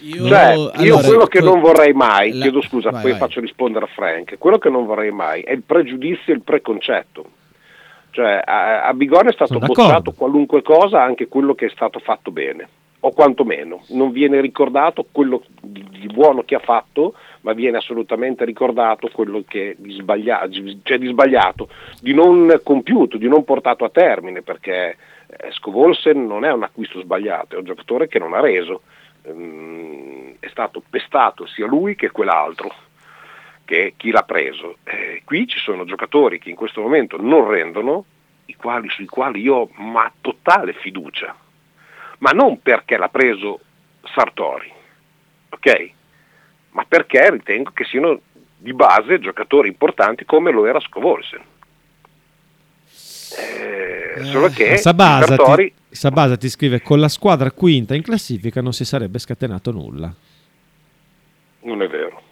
Cioè, 0.00 0.54
io 0.54 0.70
allora, 0.72 1.06
quello 1.06 1.26
che 1.26 1.38
que- 1.40 1.48
non 1.48 1.60
vorrei 1.60 1.92
mai, 1.92 2.32
la- 2.32 2.42
chiedo 2.42 2.62
scusa, 2.62 2.90
vai, 2.90 3.02
poi 3.02 3.10
vai. 3.12 3.20
faccio 3.20 3.40
rispondere 3.40 3.84
a 3.84 3.88
Frank, 3.88 4.36
quello 4.38 4.58
che 4.58 4.68
non 4.70 4.84
vorrei 4.86 5.10
mai 5.12 5.42
è 5.42 5.52
il 5.52 5.62
pregiudizio 5.62 6.32
e 6.32 6.36
il 6.36 6.42
preconcetto. 6.42 7.24
Cioè, 8.10 8.40
a, 8.44 8.84
a 8.86 8.94
Bigone 8.94 9.30
è 9.30 9.32
stato 9.32 9.58
bocciato 9.58 10.12
qualunque 10.12 10.62
cosa, 10.62 11.02
anche 11.02 11.28
quello 11.28 11.54
che 11.54 11.66
è 11.66 11.70
stato 11.70 12.00
fatto 12.00 12.32
bene, 12.32 12.68
o 13.00 13.10
quantomeno 13.12 13.82
non 13.90 14.10
viene 14.10 14.40
ricordato 14.40 15.06
quello 15.12 15.42
di 15.60 15.84
di 15.98 16.06
buono 16.06 16.42
che 16.44 16.54
ha 16.54 16.60
fatto, 16.60 17.14
ma 17.42 17.52
viene 17.52 17.78
assolutamente 17.78 18.44
ricordato 18.44 19.08
quello 19.08 19.42
che 19.46 19.76
di 19.78 19.92
sbagliato, 19.92 20.50
cioè 20.82 20.98
di 20.98 21.08
sbagliato, 21.08 21.68
di 22.00 22.14
non 22.14 22.60
compiuto, 22.62 23.16
di 23.16 23.28
non 23.28 23.44
portato 23.44 23.84
a 23.84 23.90
termine, 23.90 24.42
perché 24.42 24.96
eh, 25.26 25.50
Scovolsen 25.52 26.26
non 26.26 26.44
è 26.44 26.52
un 26.52 26.62
acquisto 26.62 27.00
sbagliato, 27.00 27.54
è 27.54 27.58
un 27.58 27.64
giocatore 27.64 28.08
che 28.08 28.18
non 28.18 28.34
ha 28.34 28.40
reso, 28.40 28.82
Ehm, 29.28 30.36
è 30.40 30.48
stato 30.48 30.82
pestato 30.88 31.46
sia 31.46 31.66
lui 31.66 31.94
che 31.94 32.10
quell'altro 32.10 32.72
che 33.64 33.94
chi 33.96 34.10
l'ha 34.10 34.22
preso. 34.22 34.78
Eh, 34.84 35.22
qui 35.24 35.46
ci 35.46 35.58
sono 35.58 35.84
giocatori 35.84 36.38
che 36.38 36.48
in 36.48 36.56
questo 36.56 36.80
momento 36.80 37.20
non 37.20 37.46
rendono, 37.48 38.04
quali- 38.56 38.88
sui 38.88 39.06
quali 39.06 39.42
io 39.42 39.54
ho 39.54 39.70
ma 39.74 40.10
totale 40.20 40.72
fiducia, 40.72 41.36
ma 42.18 42.30
non 42.30 42.60
perché 42.62 42.96
l'ha 42.96 43.10
preso 43.10 43.60
Sartori, 44.14 44.72
ok? 45.50 45.90
Ma 46.78 46.84
perché 46.86 47.28
ritengo 47.28 47.72
che 47.72 47.82
siano 47.86 48.20
di 48.56 48.72
base 48.72 49.18
giocatori 49.18 49.66
importanti 49.66 50.24
come 50.24 50.52
lo 50.52 50.64
era 50.64 50.78
Scovolsen. 50.78 51.40
Eh, 53.36 54.24
solo 54.26 54.48
che 54.48 54.76
Sabasa 54.76 55.26
Sartori 55.26 55.74
ti, 55.88 55.96
Sabasa 55.96 56.36
ti 56.36 56.48
scrive 56.48 56.80
con 56.80 57.00
la 57.00 57.08
squadra 57.08 57.50
quinta 57.50 57.96
in 57.96 58.02
classifica 58.02 58.60
non 58.60 58.72
si 58.72 58.84
sarebbe 58.84 59.18
scatenato 59.18 59.72
nulla. 59.72 60.14
non 61.62 61.82
è 61.82 61.88
vero. 61.88 62.22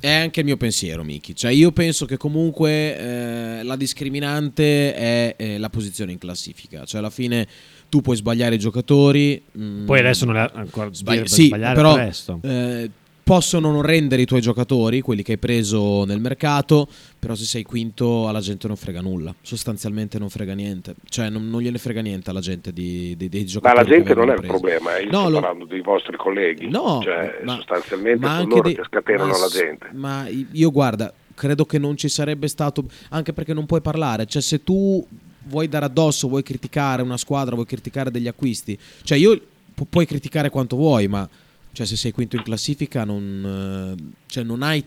È 0.00 0.10
anche 0.12 0.40
il 0.40 0.46
mio 0.46 0.56
pensiero, 0.56 1.04
Miki. 1.04 1.34
Cioè, 1.36 1.52
io 1.52 1.70
penso 1.70 2.06
che 2.06 2.16
comunque 2.16 2.98
eh, 2.98 3.62
la 3.62 3.76
discriminante 3.76 4.94
è 4.94 5.34
eh, 5.38 5.58
la 5.58 5.70
posizione 5.70 6.10
in 6.10 6.18
classifica. 6.18 6.84
Cioè, 6.84 6.98
alla 6.98 7.08
fine 7.10 7.46
tu 7.88 8.00
puoi 8.02 8.16
sbagliare 8.16 8.56
i 8.56 8.58
giocatori. 8.58 9.42
mm, 9.56 9.86
Poi 9.86 9.98
adesso 10.00 10.24
non 10.26 10.36
è 10.36 10.50
ancora 10.52 10.92
sbagli- 10.92 11.26
sì, 11.26 11.46
sbagliare 11.46 11.74
però 11.74 11.94
presto. 11.94 12.40
eh, 12.42 12.90
possono 13.30 13.72
non 13.72 13.82
rendere 13.82 14.22
i 14.22 14.24
tuoi 14.24 14.40
giocatori, 14.40 15.00
quelli 15.00 15.24
che 15.24 15.32
hai 15.32 15.38
preso 15.38 16.04
nel 16.04 16.20
mercato, 16.20 16.86
però 17.18 17.34
se 17.34 17.44
sei 17.44 17.64
quinto 17.64 18.28
alla 18.28 18.38
gente 18.38 18.68
non 18.68 18.76
frega 18.76 19.00
nulla. 19.00 19.34
Sostanzialmente 19.42 20.16
non 20.20 20.30
frega 20.30 20.54
niente. 20.54 20.94
Cioè, 21.08 21.28
non, 21.28 21.50
non 21.50 21.60
gliene 21.60 21.78
frega 21.78 22.02
niente 22.02 22.30
alla 22.30 22.38
gente 22.38 22.72
di, 22.72 23.16
di- 23.16 23.28
dei 23.28 23.40
Ma 23.40 23.46
giocatori. 23.48 23.74
la 23.74 23.82
che 23.90 23.96
gente 23.96 24.14
non 24.14 24.28
è 24.28 24.32
il 24.34 24.38
presi. 24.38 24.52
problema, 24.52 24.96
eh, 24.96 25.02
io 25.02 25.10
No, 25.10 25.18
sto 25.22 25.28
lo- 25.30 25.40
parlando 25.40 25.64
dei 25.64 25.80
vostri 25.80 26.16
colleghi, 26.16 26.68
No, 26.68 27.00
cioè, 27.02 27.40
ma- 27.42 27.56
sostanzialmente 27.56 28.20
ma 28.20 28.28
sono 28.28 28.38
anche 28.42 28.54
loro 28.54 28.62
dei- 28.68 28.76
che 28.76 28.82
scatenano 28.84 29.30
ma 29.32 29.38
la 29.38 29.48
gente. 29.48 29.88
Ma 29.92 30.28
io 30.52 30.70
guarda, 30.70 31.12
credo 31.34 31.64
che 31.64 31.78
non 31.80 31.96
ci 31.96 32.08
sarebbe 32.08 32.46
stato, 32.46 32.84
anche 33.08 33.32
perché 33.32 33.52
non 33.52 33.66
puoi 33.66 33.80
parlare, 33.80 34.26
cioè 34.26 34.40
se 34.40 34.62
tu 34.62 35.04
vuoi 35.48 35.68
dare 35.68 35.86
addosso, 35.86 36.28
vuoi 36.28 36.44
criticare 36.44 37.02
una 37.02 37.16
squadra, 37.16 37.56
vuoi 37.56 37.66
criticare 37.66 38.12
degli 38.12 38.28
acquisti, 38.28 38.78
cioè 39.02 39.18
io 39.18 39.36
pu- 39.74 39.88
puoi 39.88 40.06
criticare 40.06 40.48
quanto 40.48 40.76
vuoi, 40.76 41.08
ma 41.08 41.28
cioè, 41.76 41.84
se 41.84 41.96
sei 41.96 42.12
quinto 42.12 42.36
in 42.36 42.42
classifica 42.42 43.04
non, 43.04 43.96
eh, 43.98 44.12
cioè, 44.28 44.44
non 44.44 44.62
hai... 44.62 44.82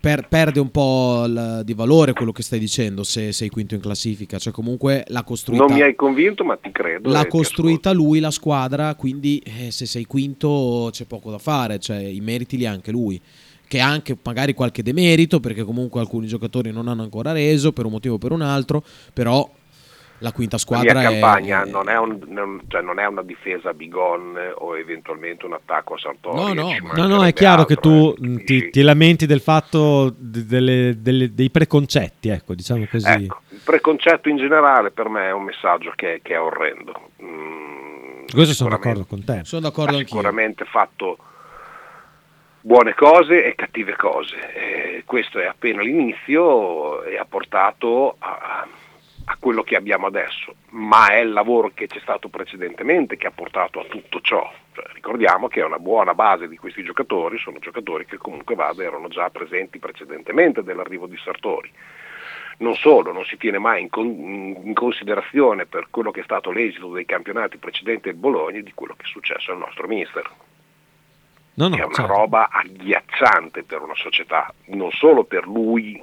per- 0.00 0.28
perde 0.28 0.60
un 0.60 0.70
po' 0.70 1.24
il- 1.26 1.62
di 1.64 1.74
valore 1.74 2.12
quello 2.12 2.30
che 2.30 2.42
stai 2.42 2.60
dicendo 2.60 3.02
se 3.02 3.32
sei 3.32 3.48
quinto 3.48 3.74
in 3.74 3.80
classifica, 3.80 4.38
cioè 4.38 4.52
comunque 4.52 5.04
l'ha 5.08 5.24
costruita... 5.24 5.64
Non 5.64 5.74
mi 5.74 5.82
hai 5.82 5.96
convinto, 5.96 6.44
ma 6.44 6.56
ti 6.56 6.70
credo. 6.70 7.10
L'ha 7.10 7.26
costruita 7.26 7.90
lui 7.92 8.20
la 8.20 8.30
squadra, 8.30 8.94
quindi 8.94 9.42
eh, 9.44 9.72
se 9.72 9.84
sei 9.84 10.04
quinto 10.04 10.90
c'è 10.92 11.06
poco 11.06 11.32
da 11.32 11.38
fare, 11.38 11.80
cioè 11.80 11.98
i 11.98 12.20
meriti 12.20 12.56
li 12.56 12.66
ha 12.66 12.70
anche 12.70 12.92
lui. 12.92 13.20
Che 13.66 13.80
ha 13.80 13.88
anche 13.88 14.16
magari 14.22 14.54
qualche 14.54 14.82
demerito, 14.82 15.40
perché 15.40 15.64
comunque 15.64 15.98
alcuni 16.00 16.28
giocatori 16.28 16.70
non 16.70 16.86
hanno 16.86 17.02
ancora 17.02 17.32
reso 17.32 17.72
per 17.72 17.86
un 17.86 17.92
motivo 17.92 18.14
o 18.14 18.18
per 18.18 18.30
un 18.30 18.42
altro, 18.42 18.84
però 19.12 19.50
la 20.24 20.32
quinta 20.32 20.56
La 20.56 20.58
squadra 20.62 21.00
è... 21.00 21.04
campagna 21.04 21.64
non, 21.64 21.88
è 21.88 21.98
un- 21.98 22.18
non- 22.28 22.60
cioè, 22.68 22.80
non 22.80 22.98
è 22.98 23.06
una 23.06 23.22
difesa 23.22 23.68
a 23.68 23.74
Bigon 23.74 24.36
o 24.56 24.76
eventualmente 24.78 25.44
un 25.44 25.52
attacco 25.52 25.94
a 25.94 25.98
Sartori. 25.98 26.36
No, 26.36 26.52
no, 26.54 26.74
no, 26.94 27.06
no, 27.06 27.24
è 27.24 27.32
chiaro 27.34 27.60
altro, 27.60 27.74
che 27.74 27.80
tu 27.80 28.14
eh. 28.20 28.44
ti, 28.44 28.70
ti 28.70 28.82
lamenti 28.82 29.26
del 29.26 29.40
fatto 29.40 30.12
de- 30.16 30.46
delle- 30.46 31.00
delle- 31.00 31.34
dei 31.34 31.50
preconcetti, 31.50 32.30
ecco, 32.30 32.54
diciamo 32.54 32.86
così. 32.90 33.06
Ecco, 33.08 33.40
il 33.50 33.60
preconcetto 33.62 34.28
in 34.28 34.36
generale 34.38 34.90
per 34.90 35.08
me 35.08 35.26
è 35.28 35.32
un 35.32 35.44
messaggio 35.44 35.92
che, 35.94 36.20
che 36.22 36.34
è 36.34 36.40
orrendo. 36.40 37.10
Mm, 37.22 38.24
Questo 38.32 38.54
sono 38.54 38.70
d'accordo 38.70 39.04
con 39.04 39.22
te. 39.24 39.40
Sono 39.44 39.60
d'accordo 39.60 39.96
ha 39.96 39.98
sicuramente 39.98 40.64
fatto 40.64 41.18
buone 42.60 42.94
cose 42.94 43.44
e 43.44 43.54
cattive 43.54 43.94
cose. 43.96 44.36
Eh, 44.54 45.02
questo 45.04 45.38
è 45.38 45.44
appena 45.46 45.82
l'inizio 45.82 47.02
e 47.04 47.18
ha 47.18 47.26
portato 47.28 48.16
a, 48.18 48.38
a 48.40 48.66
quello 49.38 49.62
che 49.62 49.76
abbiamo 49.76 50.06
adesso, 50.06 50.54
ma 50.70 51.08
è 51.08 51.18
il 51.18 51.32
lavoro 51.32 51.70
che 51.74 51.86
c'è 51.86 52.00
stato 52.00 52.28
precedentemente 52.28 53.16
che 53.16 53.26
ha 53.26 53.30
portato 53.30 53.80
a 53.80 53.84
tutto 53.84 54.20
ciò. 54.20 54.50
Cioè, 54.72 54.84
ricordiamo 54.92 55.48
che 55.48 55.62
una 55.62 55.78
buona 55.78 56.14
base 56.14 56.48
di 56.48 56.56
questi 56.56 56.82
giocatori 56.82 57.38
sono 57.38 57.58
giocatori 57.58 58.06
che 58.06 58.16
comunque 58.16 58.54
vada, 58.54 58.82
erano 58.82 59.08
già 59.08 59.30
presenti 59.30 59.78
precedentemente 59.78 60.62
dell'arrivo 60.62 61.06
di 61.06 61.16
Sartori. 61.16 61.70
Non 62.58 62.74
solo, 62.74 63.12
non 63.12 63.24
si 63.24 63.36
tiene 63.36 63.58
mai 63.58 63.82
in, 63.82 63.90
con- 63.90 64.06
in 64.06 64.74
considerazione 64.74 65.66
per 65.66 65.88
quello 65.90 66.10
che 66.10 66.20
è 66.20 66.24
stato 66.24 66.50
l'esito 66.50 66.88
dei 66.88 67.04
campionati 67.04 67.56
precedenti 67.56 68.08
del 68.08 68.18
Bologna 68.18 68.60
di 68.60 68.72
quello 68.74 68.94
che 68.96 69.04
è 69.04 69.08
successo 69.08 69.52
al 69.52 69.58
nostro 69.58 69.86
mister 69.88 70.30
No, 71.56 71.68
no, 71.68 71.76
che 71.76 71.82
è 71.82 71.84
una 71.84 71.94
certo. 71.94 72.12
roba 72.12 72.48
agghiacciante 72.50 73.62
per 73.62 73.80
una 73.80 73.94
società, 73.94 74.52
non 74.66 74.90
solo 74.90 75.22
per 75.22 75.46
lui 75.46 76.02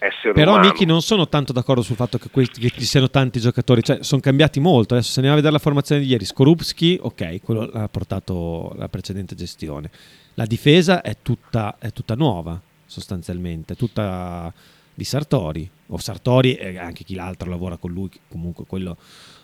essere 0.00 0.32
Però 0.32 0.52
umano. 0.52 0.68
Miki 0.68 0.84
non 0.86 1.02
sono 1.02 1.28
tanto 1.28 1.52
d'accordo 1.52 1.82
sul 1.82 1.96
fatto 1.96 2.18
che, 2.18 2.30
questi- 2.30 2.60
che 2.60 2.70
ci 2.70 2.84
siano 2.84 3.10
tanti 3.10 3.38
giocatori, 3.38 3.82
cioè 3.82 3.98
sono 4.02 4.20
cambiati 4.20 4.58
molto. 4.58 4.94
Adesso 4.94 5.10
se 5.10 5.20
andiamo 5.20 5.34
a 5.38 5.40
vedere 5.40 5.56
la 5.56 5.62
formazione 5.62 6.00
di 6.00 6.08
ieri, 6.08 6.24
Skorupski, 6.24 6.98
ok, 7.00 7.40
quello 7.42 7.68
l'ha 7.72 7.88
portato 7.88 8.72
la 8.76 8.88
precedente 8.88 9.34
gestione. 9.34 9.90
La 10.34 10.46
difesa 10.46 11.02
è 11.02 11.16
tutta, 11.20 11.76
è 11.78 11.92
tutta 11.92 12.14
nuova, 12.14 12.60
sostanzialmente, 12.86 13.76
tutta 13.76 14.52
di 14.94 15.04
Sartori, 15.04 15.68
o 15.88 15.98
Sartori 15.98 16.54
e 16.54 16.78
anche 16.78 17.04
chi 17.04 17.14
l'altro 17.14 17.50
lavora 17.50 17.76
con 17.76 17.92
lui, 17.92 18.10
comunque 18.28 18.64
quello 18.66 18.96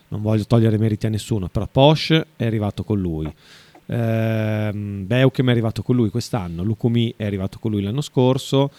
non 0.09 0.23
voglio 0.23 0.45
togliere 0.45 0.79
meriti 0.79 1.07
a 1.07 1.09
nessuno, 1.09 1.49
però 1.49 1.67
Posh 1.67 2.11
è 2.37 2.47
arrivato 2.47 2.85
con 2.85 2.99
lui. 3.01 3.33
Ehm, 3.87 5.07
Beuchem 5.07 5.49
è 5.49 5.51
arrivato 5.51 5.83
con 5.83 5.97
lui 5.97 6.11
quest'anno, 6.11 6.63
Lukumi 6.63 7.15
è 7.17 7.25
arrivato 7.25 7.59
con 7.59 7.71
lui 7.71 7.83
l'anno 7.83 8.01
scorso, 8.01 8.73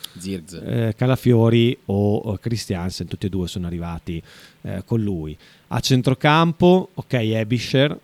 eh, 0.65 0.93
Calafiori 0.95 1.77
o, 1.85 2.37
Christiansen, 2.37 3.07
tutti 3.07 3.27
e 3.27 3.29
due 3.29 3.47
sono 3.47 3.67
arrivati 3.67 4.21
eh, 4.61 4.83
con 4.85 5.01
lui. 5.01 5.37
A 5.67 5.79
centrocampo, 5.79 6.89
ok, 6.93 7.13
Ebischer, 7.13 7.97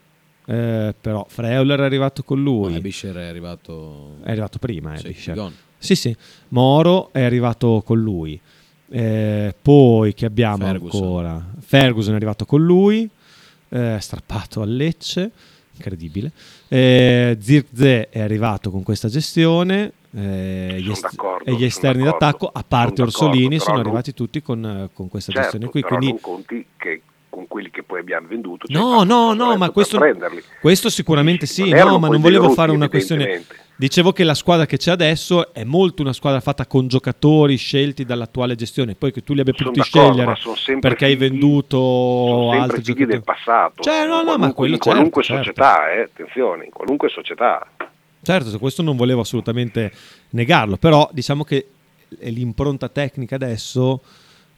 eh, 0.45 0.95
però 0.99 1.25
Freuler 1.27 1.79
è 1.79 1.83
arrivato 1.83 2.23
con 2.23 2.41
lui. 2.41 2.75
Ebischer 2.75 3.15
è 3.15 3.25
arrivato... 3.25 4.17
È 4.23 4.31
arrivato 4.31 4.59
prima, 4.59 4.97
Ebischer. 4.97 5.51
Sì, 5.77 5.95
sì. 5.95 6.15
Moro 6.49 7.11
è 7.11 7.21
arrivato 7.21 7.81
con 7.85 7.99
lui. 7.99 8.39
Eh, 8.89 9.55
poi 9.61 10.13
che 10.13 10.25
abbiamo 10.25 10.65
Ferguson. 10.65 11.03
ancora? 11.03 11.45
Ferguson 11.59 12.13
è 12.13 12.15
arrivato 12.15 12.45
con 12.45 12.63
lui, 12.63 13.09
eh, 13.69 13.97
strappato 13.99 14.61
a 14.61 14.65
Lecce, 14.65 15.31
incredibile. 15.73 16.31
Eh, 16.75 17.37
Zirkzee 17.39 18.09
è 18.09 18.19
arrivato 18.19 18.71
con 18.71 18.81
questa 18.81 19.07
gestione. 19.07 19.91
eh, 20.15 20.75
gli 20.79 20.91
est- 20.91 21.07
e 21.43 21.53
gli 21.53 21.63
esterni 21.63 22.03
d'attacco, 22.03 22.47
a 22.51 22.63
parte 22.67 22.97
Sono 22.97 23.07
Orsolini, 23.07 23.59
sono 23.59 23.79
arrivati 23.79 24.13
tutti 24.13 24.41
con, 24.43 24.89
con 24.93 25.07
questa 25.07 25.31
Certo, 25.31 25.57
gestione 25.57 25.71
qui. 25.71 25.81
Quindi 25.81 26.07
non 26.09 26.19
conti 26.19 26.65
che 26.77 27.01
con 27.29 27.47
quelli 27.47 27.71
che 27.71 27.81
poi 27.81 27.99
abbiamo 27.99 28.27
venduto 28.27 28.67
cioè, 28.67 28.79
No, 28.79 29.03
no, 29.03 29.33
no, 29.33 29.57
ma 29.57 29.71
questo, 29.71 29.99
questo 30.61 30.89
sicuramente 30.91 31.47
sì, 31.47 31.69
non 31.69 31.87
no, 31.87 31.99
ma 31.99 32.07
non 32.09 32.21
volevo 32.21 32.49
fare 32.51 32.71
una 32.71 32.89
questione. 32.89 33.43
Dicevo 33.83 34.13
che 34.13 34.23
la 34.23 34.33
squadra 34.33 34.65
che 34.65 34.77
c'è 34.77 34.91
adesso 34.91 35.53
è 35.53 35.65
molto 35.65 36.03
una 36.03 36.13
squadra 36.13 36.39
fatta 36.39 36.65
con 36.65 36.87
giocatori 36.87 37.57
scelti 37.57 38.05
dall'attuale 38.05 38.55
gestione. 38.55 38.95
Poi 38.95 39.11
che 39.11 39.23
tu 39.23 39.33
li 39.33 39.41
abbia 39.41 39.51
Sono 39.57 39.71
potuti 39.71 39.85
scegliere 39.85 40.79
perché 40.79 41.03
hai 41.03 41.17
figli- 41.17 41.29
venduto 41.29 41.77
sono 41.77 42.51
sempre 42.51 42.59
altri 42.59 42.81
giocatori. 42.81 43.11
del 43.11 43.23
passato. 43.23 43.83
Cioè, 43.83 44.07
no, 44.07 44.21
no, 44.21 44.37
ma 44.37 44.53
quello 44.53 44.75
in 44.75 44.79
qualunque 44.79 45.21
certo, 45.21 45.43
certo. 45.43 45.61
società, 45.61 45.91
eh, 45.91 46.01
attenzione, 46.03 46.63
in 46.63 46.71
qualunque 46.71 47.09
società. 47.09 47.67
Certo, 48.21 48.57
questo 48.57 48.81
non 48.83 48.95
volevo 48.95 49.19
assolutamente 49.19 49.91
negarlo, 50.29 50.77
però 50.77 51.09
diciamo 51.11 51.43
che 51.43 51.67
l'impronta 52.19 52.87
tecnica 52.87 53.35
adesso 53.35 54.01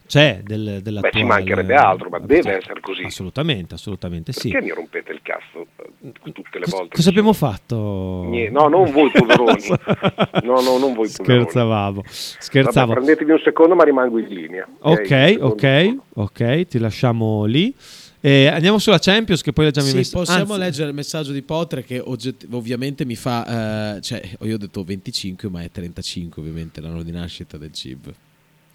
c'è 0.06 0.40
del, 0.44 0.80
dell'attuale. 0.82 1.00
Beh, 1.00 1.18
ci 1.18 1.24
mancherebbe 1.24 1.74
altro, 1.74 2.08
ma 2.08 2.18
deve 2.18 2.56
essere 2.56 2.80
così. 2.80 3.02
Assolutamente, 3.02 3.74
assolutamente 3.74 4.32
sì. 4.32 4.50
Perché 4.50 4.64
mi 4.66 4.72
rompete 4.72 5.12
il 5.12 5.20
cazzo 5.22 5.66
eh, 6.02 6.32
tutte 6.32 6.58
le 6.58 6.66
volte? 6.68 6.94
Cosa 6.96 7.08
abbiamo 7.10 7.32
fatto? 7.32 8.24
Niente, 8.28 8.50
No, 8.52 8.68
non 8.68 8.90
voi 8.92 9.10
poveroni. 9.10 9.62
No, 10.44 10.60
no, 10.60 10.78
non 10.78 10.94
voi 10.94 11.08
poveroni. 11.08 11.42
Scherzavamo. 11.48 12.00
Vabbè, 12.02 12.08
Scherzavo. 12.12 12.92
prendetevi 12.92 13.30
un 13.32 13.40
secondo, 13.42 13.74
ma 13.74 13.84
rimango 13.84 14.18
in 14.18 14.26
linea. 14.28 14.66
Ok, 14.80 15.36
ok, 15.40 15.96
ok, 16.14 16.66
ti 16.66 16.78
lasciamo 16.78 17.44
lì. 17.44 17.74
E 18.18 18.46
andiamo 18.48 18.78
sulla 18.78 18.98
Champions 18.98 19.40
che 19.42 19.52
poi 19.52 19.66
leggiamo 19.66 19.86
i 19.86 19.90
Sì, 19.90 19.96
messaggi. 19.98 20.16
possiamo 20.24 20.54
Anzi, 20.54 20.64
leggere 20.64 20.88
il 20.88 20.94
messaggio 20.94 21.30
di 21.32 21.42
Potre 21.42 21.84
che 21.84 22.00
ogget- 22.00 22.46
ovviamente 22.50 23.04
mi 23.04 23.14
fa... 23.14 23.96
eh, 23.96 24.00
cioè, 24.00 24.20
io 24.40 24.54
ho 24.54 24.58
detto 24.58 24.82
25, 24.82 25.48
ma 25.48 25.62
è 25.62 25.70
35 25.70 26.40
ovviamente 26.42 26.80
l'anno 26.80 27.02
di 27.04 27.12
nascita 27.12 27.56
del 27.56 27.72
CIB. 27.72 28.12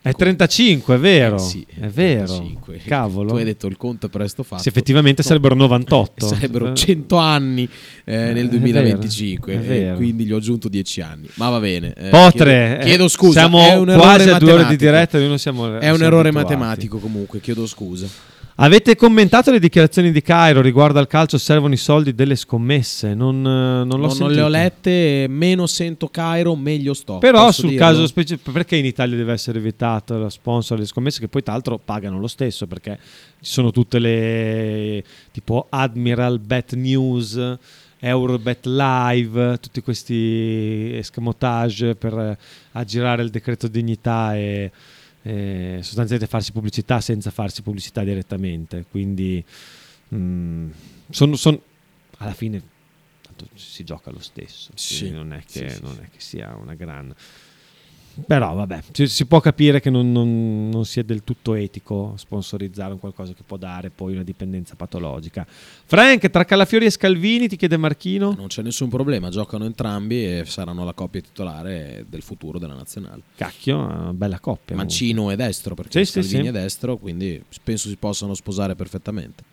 È 0.03 0.14
35, 0.14 0.95
è 0.95 0.98
vero. 0.98 1.36
Eh 1.36 1.40
sì, 1.40 1.64
è 1.80 1.86
vero. 1.86 2.26
35. 2.26 2.78
Cavolo. 2.86 3.30
Tu 3.30 3.36
hai 3.36 3.44
detto 3.44 3.68
il 3.68 3.78
conto 3.78 4.07
è 4.07 4.10
presto 4.10 4.41
fatto. 4.41 4.61
Sì, 4.64 4.69
effettivamente 4.69 5.22
sarebbero 5.22 5.53
98. 5.53 6.26
Sarebbero 6.26 6.72
Eh. 6.72 6.76
100 6.76 7.18
anni 7.18 7.69
eh, 8.03 8.14
Eh, 8.14 8.30
è 8.30 8.34
nel 8.34 8.45
vero, 8.48 8.57
2025 8.57 9.53
è 9.53 9.56
e 9.56 9.60
vero. 9.60 9.95
quindi 9.98 10.26
gli 10.26 10.34
ho 10.34 10.38
aggiunto 10.38 10.69
10 10.69 11.02
anni. 11.02 11.28
Ma 11.36 11.49
va 11.49 11.60
bene. 11.60 11.94
eh, 11.95 12.10
Potre, 12.10 12.65
chiedo, 12.68 12.82
eh, 12.82 12.86
chiedo 12.86 13.07
scusa. 13.10 13.40
siamo 13.41 13.60
è 13.60 13.76
un 13.76 13.94
quasi 13.95 14.30
a 14.30 14.40
due 14.40 14.52
ore 14.53 14.65
di 14.65 14.76
diretta, 14.76 15.19
noi 15.19 15.28
non 15.28 15.38
siamo- 15.38 15.65
È 15.68 15.73
un 15.76 15.80
siamo 15.82 15.95
errore 15.98 16.30
abituati. 16.30 16.56
matematico 16.56 16.98
comunque, 16.98 17.40
chiedo 17.40 17.68
scusa. 17.68 18.07
Avete 18.63 18.95
commentato 18.95 19.49
le 19.49 19.57
dichiarazioni 19.57 20.11
di 20.11 20.21
Cairo 20.21 20.61
riguardo 20.61 20.99
al 20.99 21.07
calcio 21.07 21.39
servono 21.39 21.73
i 21.73 21.77
soldi 21.77 22.13
delle 22.13 22.35
scommesse? 22.35 23.15
Non, 23.15 23.38
eh, 23.38 23.83
non 23.83 23.99
l'ho 23.99 24.13
Non, 24.13 24.31
le 24.31 24.41
ho 24.41 24.47
lette, 24.47 25.25
meno 25.27 25.65
sento 25.65 26.09
Cairo, 26.09 26.55
meglio 26.55 26.93
sto. 26.93 27.17
Però 27.17 27.51
sul 27.51 27.69
dirlo? 27.69 27.83
caso 27.83 28.05
specifico, 28.05 28.51
perché 28.51 28.75
in 28.75 28.85
Italia 28.85 29.17
deve 29.17 29.33
essere 29.33 29.59
vietato 29.59 30.15
lo 30.15 30.29
sponsor 30.29 30.77
delle 30.77 30.88
scommesse 30.88 31.19
che 31.19 31.27
poi 31.27 31.41
tra 31.41 31.53
l'altro 31.53 31.79
pagano 31.83 32.19
lo 32.19 32.27
stesso 32.27 32.67
perché 32.67 32.99
ci 33.39 33.51
sono 33.51 33.71
tutte 33.71 33.97
le 33.97 35.03
tipo 35.31 35.65
Admiral 35.67 36.38
Bet 36.38 36.75
News, 36.75 37.57
Eurobet 37.97 38.67
Live, 38.67 39.57
tutti 39.59 39.81
questi 39.81 40.91
escamotage 40.93 41.95
per 41.95 42.13
eh, 42.15 42.38
aggirare 42.73 43.23
il 43.23 43.31
decreto 43.31 43.67
dignità 43.67 44.35
e 44.35 44.69
e 45.23 45.80
sostanzialmente 45.81 46.27
farsi 46.27 46.52
pubblicità 46.52 46.99
senza 47.02 47.31
farsi 47.31 47.61
pubblicità 47.61 48.03
direttamente. 48.03 48.85
Quindi 48.89 49.43
mm, 50.14 50.69
son- 51.10 51.38
son- 51.38 51.61
alla 52.18 52.34
fine 52.34 52.61
tanto 53.22 53.48
si 53.56 53.84
gioca 53.84 54.11
lo 54.11 54.19
stesso. 54.19 54.72
Sì. 54.76 55.10
non, 55.11 55.34
è 55.34 55.43
che, 55.43 55.69
Sì, 55.69 55.76
sì, 55.76 55.81
non 55.81 55.99
è 56.02 56.10
che 56.10 56.19
sia 56.19 56.56
una 56.56 56.73
gran... 56.76 57.14
Però 58.27 58.53
vabbè, 58.53 58.81
ci- 58.91 59.07
si 59.07 59.25
può 59.25 59.39
capire 59.39 59.79
che 59.79 59.89
non, 59.89 60.11
non- 60.11 60.69
non 60.69 60.85
sia 60.85 61.03
del 61.03 61.23
tutto 61.23 61.53
etico 61.53 62.13
sponsorizzare 62.17 62.91
un 62.93 62.99
qualcosa 62.99 63.33
che 63.33 63.43
può 63.45 63.57
dare 63.57 63.89
poi 63.89 64.13
una 64.13 64.23
dipendenza 64.23 64.75
patologica. 64.75 65.45
Frank, 65.47 66.29
tra 66.29 66.43
Calafiori 66.43 66.85
e 66.85 66.89
Scalvini 66.89 67.47
ti 67.47 67.55
chiede 67.55 67.77
Marchino? 67.77 68.33
Non 68.38 68.47
c'è 68.47 68.61
nessun 68.61 68.89
problema, 68.89 69.29
giocano 69.29 69.65
entrambi 69.65 70.25
e 70.25 70.43
saranno 70.45 70.83
la 70.83 70.93
coppia 70.93 71.21
titolare 71.21 72.05
del 72.09 72.21
futuro 72.21 72.59
della 72.59 72.75
nazionale. 72.75 73.21
Cacchio, 73.35 73.77
una 73.77 74.13
bella 74.13 74.39
coppia. 74.39 74.75
Mancino 74.75 75.29
è 75.31 75.35
destro 75.35 75.73
perché 75.73 76.03
Sì, 76.03 76.11
sì, 76.11 76.21
Scalvini 76.21 76.43
sì. 76.43 76.49
è 76.49 76.61
destro, 76.61 76.97
quindi 76.97 77.41
penso 77.63 77.88
si 77.88 77.95
possano 77.95 78.33
sposare 78.33 78.75
perfettamente. 78.75 79.43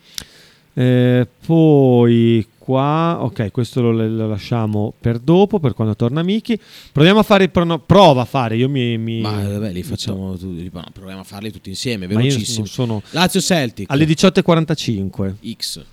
Eh, 0.74 1.26
poi 1.44 2.46
qua, 2.58 3.18
ok, 3.22 3.50
questo 3.50 3.80
lo, 3.80 3.90
lo 3.90 4.28
lasciamo 4.28 4.92
per 5.00 5.18
dopo, 5.18 5.58
per 5.58 5.72
quando 5.74 5.96
torna 5.96 6.22
Miki. 6.22 6.58
Proviamo 6.92 7.18
a 7.20 7.22
fare 7.22 7.44
il 7.44 7.50
prono- 7.50 7.78
prova 7.78 8.22
a 8.22 8.24
fare, 8.26 8.56
io 8.56 8.68
mi... 8.68 8.96
mi- 8.98 9.20
Ma 9.20 9.42
vabbè, 9.48 9.72
li 9.72 9.82
facciamo 9.82 10.36
tu- 10.36 10.52
no, 10.72 10.84
proviamo 10.92 11.20
a 11.20 11.24
farli 11.24 11.50
tutti 11.50 11.68
insieme, 11.70 12.06
velocissimo. 12.06 12.66
sono- 12.66 13.02
Lazio 13.10 13.40
Celtic. 13.40 13.90
Alle 13.90 14.04
18.45. 14.04 15.34
X. 15.56 15.84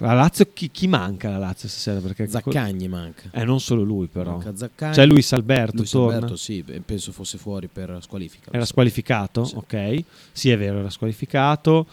La 0.00 0.12
Lazio, 0.12 0.46
chi, 0.52 0.70
chi 0.70 0.86
manca 0.86 1.28
la 1.28 1.38
Lazio 1.38 1.68
stasera? 1.68 1.98
Perché 1.98 2.28
Zaccagni 2.28 2.86
manca. 2.86 3.30
Eh, 3.32 3.42
non 3.44 3.58
solo 3.58 3.82
lui 3.82 4.06
però. 4.06 4.30
Manca 4.32 4.54
Zaccagni. 4.54 4.94
C'è 4.94 5.04
Luis 5.06 5.32
Alberto, 5.32 5.78
Luis 5.78 5.90
torna. 5.90 6.14
Alberto, 6.14 6.36
sì, 6.36 6.64
penso 6.84 7.10
fosse 7.10 7.36
fuori 7.36 7.66
per 7.66 7.98
squalifica. 8.00 8.50
Era 8.52 8.64
squalificato? 8.64 9.48
Ok. 9.54 10.04
Sì, 10.30 10.50
è 10.50 10.56
vero, 10.58 10.78
era 10.78 10.90
squalificato. 10.90 11.86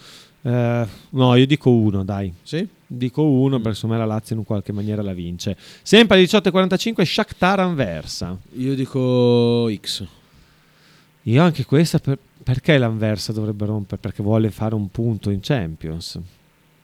Eh, 0.46 0.86
no, 1.10 1.34
io 1.34 1.46
dico 1.46 1.70
uno, 1.70 2.04
dai. 2.04 2.32
Sì? 2.42 2.66
Dico 2.86 3.22
uno, 3.24 3.58
perché 3.58 3.74
secondo 3.74 3.96
me 3.96 4.00
la 4.06 4.06
Lazio 4.14 4.36
in 4.36 4.44
qualche 4.44 4.70
maniera 4.72 5.02
la 5.02 5.12
vince. 5.12 5.56
Sempre 5.82 6.16
alle 6.18 6.26
18.45 6.26 7.02
Shakhtar 7.04 7.58
Anversa. 7.60 8.36
Io 8.52 8.74
dico 8.76 9.68
X. 9.74 10.06
Io 11.22 11.42
anche 11.42 11.64
questa, 11.64 11.98
per- 11.98 12.18
perché 12.44 12.78
l'Anversa 12.78 13.32
dovrebbe 13.32 13.66
rompere? 13.66 14.00
Perché 14.00 14.22
vuole 14.22 14.50
fare 14.50 14.76
un 14.76 14.88
punto 14.90 15.30
in 15.30 15.40
Champions. 15.40 16.20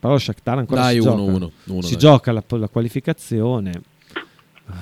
Però 0.00 0.18
Shakhtar 0.18 0.58
ancora 0.58 0.80
Dai, 0.80 0.94
si 1.00 1.06
uno, 1.06 1.10
gioca. 1.16 1.22
uno, 1.32 1.50
uno, 1.66 1.82
si 1.82 1.90
dai. 1.90 1.98
gioca 2.00 2.32
la, 2.32 2.42
la 2.48 2.68
qualificazione. 2.68 3.82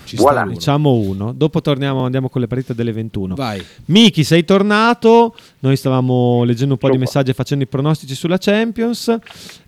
Ci 0.04 0.16
Voilà. 0.16 0.40
sta 0.40 0.44
uno. 0.44 0.52
Diciamo 0.52 0.92
uno. 0.92 1.32
Dopo 1.32 1.60
torniamo, 1.60 2.04
andiamo 2.04 2.28
con 2.28 2.40
le 2.40 2.46
partite 2.46 2.74
delle 2.74 2.92
21. 2.92 3.34
Vai. 3.34 3.64
Miki, 3.86 4.24
sei 4.24 4.44
tornato. 4.44 5.34
Noi 5.60 5.76
stavamo 5.76 6.44
leggendo 6.44 6.74
un 6.74 6.78
po' 6.78 6.90
di 6.90 6.98
messaggi 6.98 7.30
e 7.30 7.34
facendo 7.34 7.64
i 7.64 7.66
pronostici 7.66 8.14
sulla 8.14 8.38
Champions. 8.38 9.16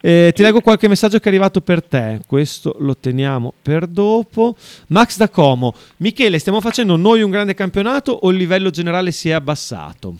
Eh, 0.00 0.32
ti 0.34 0.42
leggo 0.42 0.60
qualche 0.60 0.88
messaggio 0.88 1.18
che 1.18 1.24
è 1.24 1.28
arrivato 1.28 1.60
per 1.60 1.82
te. 1.82 2.20
Questo 2.26 2.76
lo 2.78 2.96
teniamo 2.96 3.52
per 3.60 3.86
dopo. 3.86 4.54
Max 4.88 5.16
da 5.16 5.28
Como. 5.28 5.74
Michele, 5.98 6.38
stiamo 6.38 6.60
facendo 6.60 6.96
noi 6.96 7.22
un 7.22 7.30
grande 7.30 7.54
campionato 7.54 8.12
o 8.12 8.30
il 8.30 8.36
livello 8.36 8.70
generale 8.70 9.10
si 9.12 9.28
è 9.28 9.32
abbassato? 9.32 10.16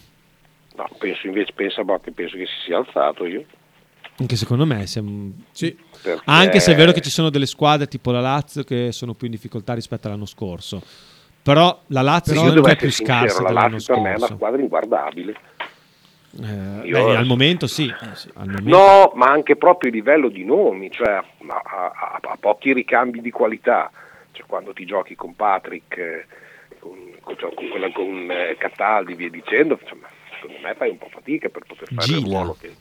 No, 0.76 0.88
penso 0.98 1.26
invece, 1.26 1.52
pensa, 1.54 1.82
boh, 1.84 2.00
che 2.00 2.12
penso 2.12 2.36
che 2.36 2.46
si 2.46 2.64
sia 2.66 2.78
alzato 2.78 3.24
io. 3.26 3.44
Anche 4.22 4.36
secondo 4.36 4.64
me. 4.66 4.86
siamo- 4.86 5.32
Perché- 6.02 6.20
Anche 6.24 6.60
se 6.60 6.72
è 6.72 6.76
vero 6.76 6.92
che 6.92 7.00
ci 7.00 7.10
sono 7.10 7.28
delle 7.30 7.46
squadre 7.46 7.86
tipo 7.86 8.10
la 8.10 8.20
Lazio 8.20 8.64
che 8.64 8.90
sono 8.92 9.14
più 9.14 9.26
in 9.26 9.32
difficoltà 9.32 9.74
rispetto 9.74 10.06
all'anno 10.08 10.26
scorso. 10.26 10.82
Però 11.42 11.80
la 11.88 12.02
Lazio 12.02 12.32
Però 12.34 12.44
me 12.44 12.50
è 12.50 12.76
più 12.76 12.86
essere 12.86 12.90
sincero, 12.92 13.18
scarsa 13.28 13.42
la 13.42 13.50
Lazio 13.68 13.94
per 13.94 14.02
me 14.02 14.12
è 14.12 14.16
una 14.16 14.26
squadra 14.26 14.60
inguardabile. 14.60 15.34
Eh, 16.40 16.86
Io- 16.88 17.04
beh, 17.06 17.16
al 17.16 17.26
momento 17.26 17.66
sì. 17.66 17.92
Al 18.34 18.46
momento- 18.46 18.70
No, 18.70 19.12
ma 19.16 19.26
anche 19.26 19.56
proprio 19.56 19.90
a 19.90 19.94
livello 19.94 20.28
di 20.28 20.44
nomi, 20.44 20.90
cioè 20.90 21.10
a, 21.10 21.24
a- 21.46 22.20
a- 22.22 22.36
pochi 22.40 22.72
ricambi 22.72 23.20
di 23.20 23.30
qualità. 23.30 23.90
Cioè, 24.32 24.46
quando 24.46 24.72
ti 24.72 24.86
giochi 24.86 25.14
con 25.14 25.36
Patrick, 25.36 25.96
eh, 25.98 26.26
con, 26.78 26.96
con, 27.20 27.36
cioè, 27.36 27.52
con 27.54 27.66
con 27.92 28.28
eh, 28.30 28.56
Cataldi, 28.58 29.14
via 29.14 29.28
dicendo, 29.28 29.78
insomma, 29.82 30.06
secondo 30.40 30.60
me 30.66 30.74
fai 30.74 30.88
un 30.90 30.96
po' 30.98 31.08
fatica 31.10 31.48
per 31.50 31.64
poter 31.66 31.88
fare 31.92 32.06
il 32.12 32.24
Gila. 32.24 32.38
ruolo 32.38 32.56
che... 32.58 32.74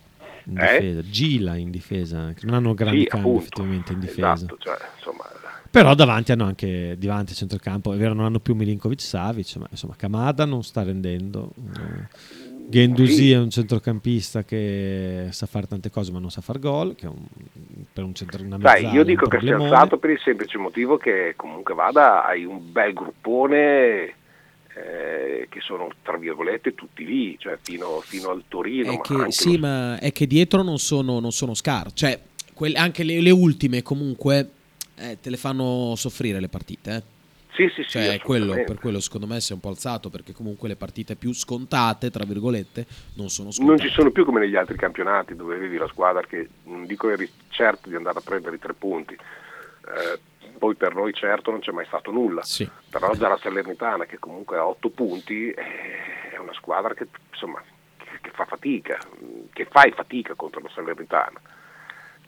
in 0.52 0.58
Eh? 0.58 0.80
difesa. 0.80 1.02
Gila 1.02 1.56
in 1.56 1.72
difesa, 1.72 2.34
che 2.34 2.46
non 2.46 2.56
hanno 2.56 2.74
grandi 2.74 3.02
Sì, 3.02 3.06
cambi 3.08 3.26
appunto. 3.28 3.42
effettivamente 3.42 3.94
in 3.94 4.00
difesa. 4.00 4.32
Esatto, 4.34 4.58
cioè, 4.60 4.78
insomma, 4.98 5.24
Però 5.72 5.96
davanti 5.96 6.34
hanno 6.34 6.44
anche 6.46 6.96
davanti 7.00 7.32
a 7.32 7.36
centrocampo, 7.36 7.94
è 7.94 7.98
vero, 7.98 8.14
non 8.14 8.26
hanno 8.26 8.40
più 8.40 8.56
Milinkovic 8.56 9.00
Savic, 9.02 9.56
ma 9.56 9.68
insomma 9.72 9.96
Kamada 9.96 10.44
non 10.46 10.64
sta 10.64 10.84
rendendo. 10.84 11.54
Eh, 11.78 12.40
Gendusi 12.68 13.14
Sì. 13.16 13.32
è 13.32 13.38
un 13.38 13.50
centrocampista 13.50 14.44
che 14.44 15.28
sa 15.32 15.46
fare 15.46 15.68
tante 15.68 15.90
cose 15.90 16.12
ma 16.12 16.20
non 16.20 16.30
sa 16.30 16.40
far 16.42 16.60
gol, 16.60 16.96
che 16.96 17.06
è 17.06 17.10
un 17.10 17.26
per 17.92 18.04
un 18.06 18.14
centro 18.14 18.44
una 18.44 18.58
mezzala, 18.58 18.94
io 18.94 19.04
dico 19.04 19.28
che 19.28 19.40
si 19.42 19.48
è 19.48 19.54
alzato 19.54 19.98
per 19.98 20.12
il 20.12 20.20
semplice 20.20 20.58
motivo 20.58 20.98
che 20.98 21.34
comunque 21.36 21.74
vada, 21.74 22.24
hai 22.26 22.46
un 22.46 22.72
bel 22.72 22.94
gruppone 22.94 24.14
eh, 24.76 25.48
che 25.50 25.60
sono 25.62 25.90
tra 26.02 26.18
virgolette 26.18 26.74
tutti 26.76 27.06
lì, 27.06 27.38
cioè 27.40 27.58
fino, 27.62 28.00
fino 28.02 28.30
al 28.30 28.44
Torino. 28.48 28.92
È 28.92 28.96
ma 28.96 29.26
che, 29.26 29.32
sì, 29.32 29.54
lo- 29.58 29.68
ma 29.68 30.00
è 30.00 30.12
che 30.12 30.28
dietro 30.28 30.62
non 30.64 30.78
sono, 30.80 31.20
non 31.20 31.32
sono 31.32 31.54
scar. 31.54 31.92
Cioè, 31.94 32.20
quelle- 32.54 32.78
anche 32.78 33.04
le, 33.04 33.22
le 33.22 33.32
ultime 33.32 33.82
comunque 33.82 34.50
eh, 34.96 35.18
te 35.22 35.30
le 35.30 35.38
fanno 35.38 35.94
soffrire 35.96 36.40
le 36.40 36.48
partite. 36.48 36.96
eh. 36.96 37.20
Sì, 37.54 37.68
sì, 37.76 37.84
sì, 37.84 37.90
Cioè, 37.90 38.20
quello, 38.22 38.54
per 38.64 38.80
quello 38.80 39.02
secondo 39.02 39.28
me 39.28 39.42
si 39.42 39.52
è 39.52 39.56
un 39.56 39.60
po' 39.60 39.68
alzato 39.68 40.10
perché 40.10 40.32
comunque 40.32 40.70
le 40.70 40.78
partite 40.78 41.16
più 41.18 41.34
scontate, 41.34 42.10
tra 42.10 42.24
virgolette, 42.24 42.86
non 43.16 43.28
sono 43.30 43.50
Non 43.50 43.54
scontate. 43.54 43.82
ci 43.90 43.94
sono 43.94 44.10
più 44.10 44.24
come 44.24 44.40
negli 44.40 44.56
altri 44.56 44.78
campionati 44.78 45.36
dove 45.36 45.56
avevi 45.56 45.76
la 45.78 45.88
squadra 45.90 46.22
che 46.26 46.48
non 46.64 46.86
dico 46.86 47.10
eri 47.10 47.30
certo 47.50 47.90
di 47.90 47.96
andare 47.96 48.20
a 48.20 48.22
prendere 48.22 48.56
i 48.56 48.60
tre 48.60 48.74
punti. 48.74 49.14
Eh, 49.16 50.20
poi 50.62 50.76
per 50.76 50.94
noi 50.94 51.12
certo 51.12 51.50
non 51.50 51.60
c'è 51.60 51.72
mai 51.72 51.88
stato 51.88 52.12
nulla. 52.12 52.44
Però 52.88 53.12
già 53.16 53.28
la 53.28 53.38
Salernitana 53.38 54.06
che 54.06 54.20
comunque 54.20 54.58
ha 54.58 54.68
otto 54.68 54.92
punti 54.92 55.50
eh, 55.50 56.34
è 56.34 56.38
una 56.38 56.54
squadra 56.54 56.94
che 56.94 57.08
insomma 57.32 57.60
che, 58.22 58.30
fa 58.30 58.46
fatica, 58.46 59.00
che 59.54 59.66
fai 59.66 59.92
fatica 59.92 60.36
contro 60.36 60.62
la 60.62 60.70
Salernitana. 60.70 61.42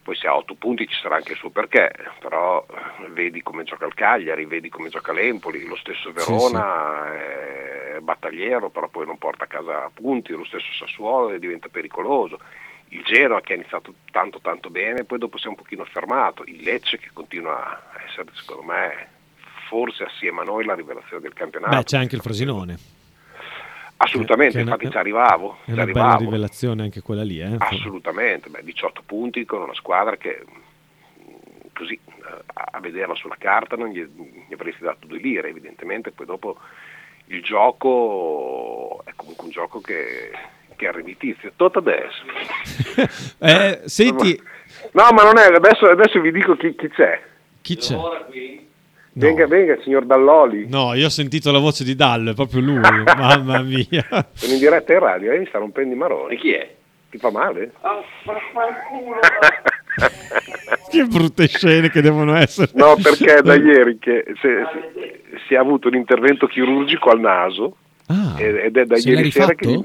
Poi 0.02 0.16
se 0.16 0.26
ha 0.26 0.36
otto 0.36 0.56
punti 0.56 0.88
ci 0.88 1.00
sarà 1.00 1.18
anche 1.18 1.34
il 1.34 1.38
suo 1.38 1.52
perché, 1.52 1.94
però 2.20 2.66
eh, 2.68 3.10
vedi 3.10 3.44
come 3.44 3.66
gioca 3.66 3.86
il 3.86 3.94
Cagliari, 3.94 4.46
vedi 4.46 4.70
come 4.70 4.90
gioca 4.90 5.14
l'Empoli, 5.14 5.68
lo 5.68 5.76
stesso 5.76 6.12
Verona 6.12 7.14
è 7.14 8.00
battagliero, 8.00 8.72
però 8.72 8.88
poi 8.88 9.06
non 9.06 9.20
porta 9.20 9.44
a 9.44 9.48
casa 9.48 9.92
punti, 9.94 10.34
lo 10.34 10.46
stesso 10.46 10.74
Sassuolo 10.74 11.38
diventa 11.38 11.68
pericoloso. 11.70 12.40
Il 12.94 13.04
Genoa 13.04 13.42
che 13.42 13.54
ha 13.54 13.56
iniziato 13.56 13.94
tanto 14.12 14.40
tanto 14.40 14.70
bene, 14.70 15.04
poi 15.04 15.18
dopo 15.18 15.38
si 15.38 15.46
è 15.46 15.50
un 15.50 15.56
pochino 15.56 15.84
fermato, 15.86 16.44
il 16.46 16.62
Lecce 16.62 16.98
che 17.00 17.10
continua 17.14 17.64
a 17.92 18.04
essere 18.08 18.28
secondo 18.34 18.64
me 18.64 19.08
forse 19.68 20.04
assieme 20.04 20.42
a 20.42 20.44
noi 20.44 20.64
la 20.66 20.76
rivelazione 20.76 21.22
del 21.24 21.34
campionato. 21.34 21.76
Beh, 21.76 21.84
c'è 21.84 21.98
anche 21.98 22.16
il 22.16 22.22
Frosinone. 22.22 22.78
Assolutamente, 23.98 24.60
una- 24.62 24.72
infatti 24.72 24.90
ci 24.92 24.98
arrivavo, 24.98 25.60
È 25.62 25.66
ci 25.66 25.72
una 25.72 25.86
bella 25.86 26.00
arrivavo. 26.02 26.24
rivelazione 26.26 26.84
anche 26.84 27.02
quella 27.02 27.24
lì. 27.24 27.40
Eh? 27.40 27.56
Assolutamente, 27.58 28.50
beh, 28.50 28.64
18 28.64 29.02
punti 29.06 29.46
con 29.46 29.62
una 29.62 29.74
squadra 29.74 30.18
che 30.18 30.44
mh, 30.46 31.68
così 31.74 31.94
eh, 31.94 32.42
a 32.54 32.68
a 32.76 32.80
vederla 32.80 33.14
sulla 33.16 33.36
carta 33.38 33.76
non 33.76 33.90
gli, 33.90 34.02
gli 34.48 34.54
avresti 34.54 34.84
dato 34.84 35.06
due 35.08 35.20
lire, 35.20 35.48
evidentemente 35.50 36.12
poi 36.12 36.26
dopo 36.26 36.58
il 37.28 37.42
gioco 37.44 39.02
è 39.06 39.14
comunque 39.16 39.46
un 39.46 39.52
gioco 39.52 39.80
che, 39.80 40.32
che 40.76 40.88
arrivi 40.88 41.18
tizio. 41.18 41.52
Tot 41.56 41.78
adesso. 41.78 42.22
Eh, 43.40 43.82
senti, 43.86 44.40
No, 44.92 45.10
ma 45.12 45.24
non 45.24 45.38
è, 45.38 45.46
adesso, 45.54 45.86
adesso 45.86 46.20
vi 46.22 46.32
dico 46.32 46.56
chi, 46.56 46.76
chi 46.76 46.88
c'è. 46.90 47.22
chi 47.62 47.76
c'è? 47.78 47.98
Venga, 49.16 49.46
venga, 49.48 49.78
signor 49.84 50.06
Dalloli. 50.06 50.68
No, 50.70 50.94
io 50.94 51.06
ho 51.06 51.10
sentito 51.10 51.52
la 51.52 51.60
voce 51.60 51.84
di 51.84 51.96
Dallo, 51.96 52.32
è 52.32 52.34
proprio 52.34 52.62
lui, 52.62 52.80
mamma 53.06 53.62
mia. 53.62 54.06
Sono 54.34 54.54
in 54.54 54.60
diretta 54.60 54.94
in 54.94 55.00
radio 55.00 55.32
e 55.32 55.40
mi 55.40 55.46
sta 55.48 55.58
rompendo 55.60 55.94
i 55.94 55.98
maroni. 55.98 56.36
E 56.36 56.38
chi 56.38 56.52
è? 56.54 56.74
Ti 57.10 57.18
fa 57.18 57.30
male? 57.32 57.72
Che 60.90 61.04
brutte 61.06 61.48
scene 61.48 61.90
che 61.90 62.02
devono 62.02 62.36
essere. 62.36 62.72
No, 62.74 62.96
perché 63.02 63.36
è 63.36 63.42
da 63.42 63.56
ieri 63.56 63.98
che 64.00 64.24
se- 64.42 64.66
se- 64.72 65.22
si 65.48 65.54
è 65.54 65.58
avuto 65.58 65.88
un 65.88 65.96
intervento 65.96 66.48
chirurgico 66.48 67.10
al 67.10 67.20
naso 67.20 67.78
ed 68.38 68.56
ed 68.58 68.78
è 68.78 68.86
da 68.86 68.98
ieri 68.98 69.32
sera 69.32 69.54
che 69.54 69.80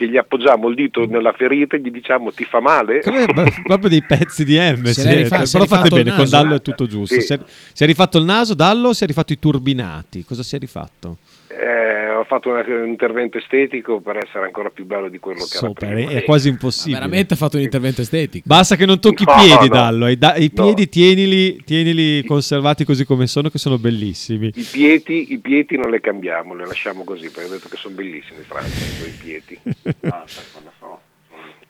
che 0.00 0.08
gli 0.08 0.16
appoggiamo 0.16 0.68
il 0.68 0.74
dito 0.74 1.04
nella 1.04 1.32
ferita 1.32 1.76
e 1.76 1.80
gli 1.80 1.90
diciamo 1.90 2.32
ti 2.32 2.44
fa 2.44 2.58
male? 2.60 3.00
Proprio 3.62 3.90
dei 3.90 4.02
pezzi 4.02 4.46
di 4.46 4.56
M, 4.56 4.84
Se 4.84 4.94
siete. 4.94 5.22
rifa- 5.24 5.42
però 5.50 5.66
fate 5.66 5.90
bene, 5.90 6.14
con? 6.14 6.26
Dallo 6.26 6.54
è 6.54 6.62
tutto 6.62 6.86
giusto. 6.86 7.14
Sì. 7.16 7.20
Si, 7.20 7.32
è, 7.34 7.40
si 7.74 7.84
è 7.84 7.86
rifatto 7.86 8.16
il 8.16 8.24
naso, 8.24 8.54
Dallo 8.54 8.94
si 8.94 9.04
è 9.04 9.06
rifatto 9.06 9.34
i 9.34 9.38
turbinati? 9.38 10.24
Cosa 10.24 10.42
si 10.42 10.56
è 10.56 10.58
rifatto? 10.58 11.18
Eh, 11.52 12.10
ho 12.10 12.22
fatto 12.24 12.48
una- 12.50 12.64
un 12.64 12.86
intervento 12.86 13.36
estetico 13.36 14.00
per 14.00 14.18
essere 14.18 14.44
ancora 14.44 14.70
più 14.70 14.86
bello 14.86 15.08
di 15.08 15.18
quello 15.18 15.40
che 15.40 15.56
era 15.56 15.66
Sopra, 15.66 15.88
prima. 15.88 16.10
è, 16.12 16.22
quasi 16.22 16.48
impossibile. 16.48 16.98
Veramente 16.98 17.34
ha 17.34 17.36
fatto 17.36 17.56
un 17.56 17.62
intervento 17.64 18.02
estetico. 18.02 18.44
Basta 18.46 18.76
che 18.76 18.86
non 18.86 19.00
tocchi 19.00 19.24
No, 19.24 19.32
i 19.32 19.34
piedi, 19.46 19.68
no. 19.68 19.74
Dallo. 19.74 20.06
I, 20.06 20.16
da- 20.16 20.36
i 20.36 20.50
No. 20.54 20.62
piedi 20.64 20.88
tienili, 20.88 21.60
tienili 21.64 22.22
conservati 22.24 22.84
così 22.84 23.04
come 23.04 23.26
sono, 23.26 23.50
che 23.50 23.58
sono 23.58 23.78
bellissimi. 23.78 24.52
I 24.54 24.62
piedi, 24.70 25.32
I 25.32 25.38
piedi 25.38 25.76
non 25.76 25.90
le 25.90 26.00
cambiamo, 26.00 26.54
le 26.54 26.66
lasciamo 26.66 27.02
così, 27.02 27.28
perché 27.30 27.48
ho 27.48 27.52
detto 27.52 27.68
che 27.68 27.76
sono 27.76 27.96
bellissimi, 27.96 28.42
Franco, 28.46 28.68
i 29.04 29.18
piedi. 29.20 29.58
Ah, 30.02 30.24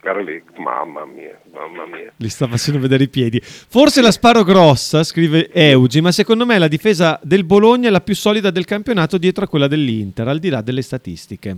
Guarda 0.03 0.23
lì, 0.23 0.43
mamma 0.57 1.05
mia, 1.05 1.39
mamma 1.53 1.85
mia. 1.87 2.11
Li 2.17 2.29
sta 2.31 2.47
facendo 2.47 2.81
vedere 2.81 3.05
i 3.05 3.09
piedi. 3.09 3.39
Forse 3.43 4.01
la 4.01 4.11
sparo 4.11 4.45
grossa, 4.45 5.03
scrive 5.05 5.51
Eugi, 5.53 6.01
ma 6.01 6.11
secondo 6.11 6.47
me 6.47 6.59
la 6.59 6.69
difesa 6.69 7.21
del 7.23 7.45
Bologna 7.45 7.89
è 7.89 7.91
la 7.91 8.01
più 8.01 8.15
solida 8.15 8.51
del 8.51 8.65
campionato 8.65 9.19
dietro 9.19 9.45
a 9.45 9.49
quella 9.49 9.67
dell'Inter, 9.69 10.27
al 10.27 10.39
di 10.39 10.49
là 10.49 10.63
delle 10.63 10.81
statistiche. 10.83 11.57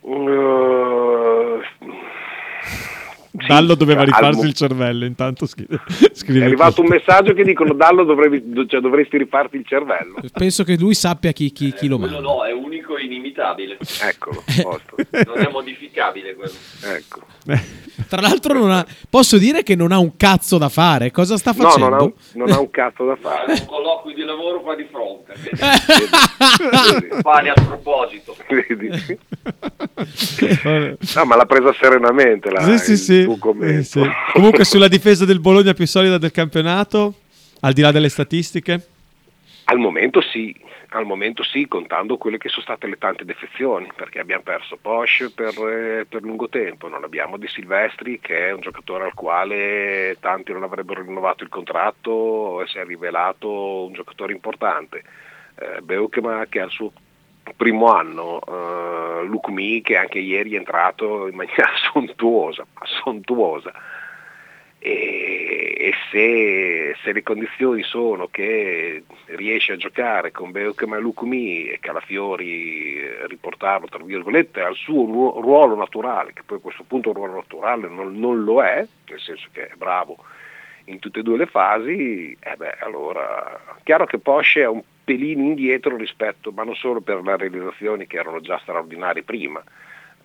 Uh, 0.00 1.60
Dallo 3.46 3.74
doveva 3.76 4.02
rifarsi 4.04 4.40
mo- 4.40 4.46
il 4.46 4.52
cervello, 4.52 5.04
intanto 5.04 5.46
scrive. 5.46 5.80
è 5.86 6.42
arrivato 6.44 6.80
un 6.82 6.88
questo. 6.88 7.10
messaggio 7.12 7.32
che 7.32 7.44
dicono 7.44 7.72
Dallo 7.74 8.04
dovrevi- 8.04 8.66
cioè, 8.68 8.80
dovresti 8.80 9.16
rifarti 9.18 9.56
il 9.56 9.64
cervello. 9.66 10.16
Penso 10.32 10.64
che 10.64 10.76
lui 10.76 10.94
sappia 10.94 11.32
chi, 11.32 11.50
chi- 11.52 11.72
chi 11.72 11.86
lo 11.88 11.96
Quello 11.98 12.14
manda. 12.20 12.28
no, 12.28 12.44
è 12.44 12.52
unico 12.52 12.91
inimitabile. 13.04 13.78
Eccolo, 14.02 14.42
posto. 14.62 14.96
Non 15.26 15.38
è 15.38 15.48
modificabile 15.50 16.34
quello. 16.34 16.52
Ecco. 16.84 17.20
Tra 18.08 18.20
l'altro, 18.20 18.54
non 18.54 18.70
ha- 18.70 18.86
posso 19.10 19.38
dire 19.38 19.62
che 19.62 19.74
non 19.74 19.92
ha 19.92 19.98
un 19.98 20.16
cazzo 20.16 20.58
da 20.58 20.68
fare. 20.68 21.10
Cosa 21.10 21.36
sta 21.36 21.52
No, 21.56 21.62
facendo? 21.64 21.88
non 21.88 21.98
ha, 21.98 22.02
un- 22.02 22.12
non 22.34 22.50
ha 22.52 22.60
un 22.60 22.70
cazzo 22.70 23.04
da 23.04 23.16
fare. 23.16 23.52
Un 23.52 23.66
colloquio 23.66 24.14
di 24.14 24.22
lavoro 24.24 24.60
qua 24.60 24.74
di 24.74 24.86
fronte. 24.90 25.34
Pane 27.22 27.48
a 27.50 27.54
proposito. 27.54 28.36
Vedi? 28.48 29.18
No, 31.14 31.24
ma 31.24 31.36
l'ha 31.36 31.46
presa 31.46 31.72
serenamente 31.78 32.50
la, 32.50 32.76
Sì, 32.78 32.96
sì. 32.96 33.26
Eh, 33.62 33.82
sì. 33.82 34.00
Comunque 34.32 34.64
sulla 34.64 34.88
difesa 34.88 35.24
del 35.24 35.40
Bologna 35.40 35.72
più 35.74 35.86
solida 35.86 36.18
del 36.18 36.30
campionato, 36.32 37.14
al 37.60 37.72
di 37.72 37.80
là 37.80 37.90
delle 37.92 38.08
statistiche. 38.08 38.86
Al 39.72 39.78
momento 39.78 40.20
sì, 40.20 40.54
al 40.90 41.06
momento 41.06 41.42
sì, 41.42 41.66
contando 41.66 42.18
quelle 42.18 42.36
che 42.36 42.50
sono 42.50 42.60
state 42.60 42.86
le 42.86 42.98
tante 42.98 43.24
defezioni, 43.24 43.88
perché 43.96 44.20
abbiamo 44.20 44.42
perso 44.42 44.76
Porsche 44.76 45.30
per, 45.30 45.54
eh, 45.66 46.04
per 46.06 46.20
lungo 46.20 46.50
tempo, 46.50 46.88
non 46.88 47.04
abbiamo 47.04 47.38
Di 47.38 47.48
Silvestri 47.48 48.20
che 48.20 48.48
è 48.48 48.52
un 48.52 48.60
giocatore 48.60 49.04
al 49.04 49.14
quale 49.14 50.18
tanti 50.20 50.52
non 50.52 50.62
avrebbero 50.62 51.00
rinnovato 51.00 51.42
il 51.42 51.48
contratto 51.48 52.60
e 52.60 52.66
si 52.66 52.76
è 52.76 52.84
rivelato 52.84 53.86
un 53.86 53.94
giocatore 53.94 54.34
importante. 54.34 55.04
Eh, 55.58 55.80
Beukema 55.80 56.44
che 56.50 56.60
ha 56.60 56.64
il 56.66 56.70
suo 56.70 56.92
primo 57.56 57.86
anno, 57.94 58.42
eh, 58.46 59.24
Lukmi 59.24 59.80
che 59.80 59.96
anche 59.96 60.18
ieri 60.18 60.52
è 60.52 60.58
entrato 60.58 61.28
in 61.28 61.34
maniera 61.34 61.70
sontuosa, 61.90 62.66
sontuosa 63.02 63.72
e, 64.84 65.74
e 65.78 65.92
se, 66.10 66.96
se 67.04 67.12
le 67.12 67.22
condizioni 67.22 67.84
sono 67.84 68.26
che 68.26 69.04
riesce 69.26 69.74
a 69.74 69.76
giocare 69.76 70.32
con 70.32 70.50
Beukema 70.50 70.98
Lukumi 70.98 71.68
e 71.68 71.78
Calafiori 71.78 72.96
eh, 72.96 73.26
riportarlo 73.28 73.86
tra 73.86 74.02
virgolette 74.02 74.60
al 74.60 74.74
suo 74.74 75.04
ruo- 75.04 75.40
ruolo 75.40 75.76
naturale, 75.76 76.32
che 76.32 76.42
poi 76.44 76.58
a 76.58 76.60
questo 76.60 76.82
punto 76.84 77.10
un 77.10 77.14
ruolo 77.14 77.34
naturale 77.34 77.88
non, 77.88 78.18
non 78.18 78.42
lo 78.42 78.60
è, 78.60 78.84
nel 79.08 79.20
senso 79.20 79.48
che 79.52 79.68
è 79.68 79.74
bravo 79.76 80.16
in 80.86 80.98
tutte 80.98 81.20
e 81.20 81.22
due 81.22 81.36
le 81.36 81.46
fasi, 81.46 82.36
eh 82.40 82.56
beh, 82.56 82.78
allora 82.80 83.76
chiaro 83.84 84.04
che 84.04 84.18
Posce 84.18 84.62
è 84.62 84.66
un 84.66 84.82
pelino 85.04 85.42
indietro 85.42 85.96
rispetto, 85.96 86.50
ma 86.50 86.64
non 86.64 86.74
solo 86.74 87.00
per 87.00 87.22
le 87.22 87.36
realizzazioni 87.36 88.08
che 88.08 88.16
erano 88.16 88.40
già 88.40 88.58
straordinarie 88.58 89.22
prima, 89.22 89.62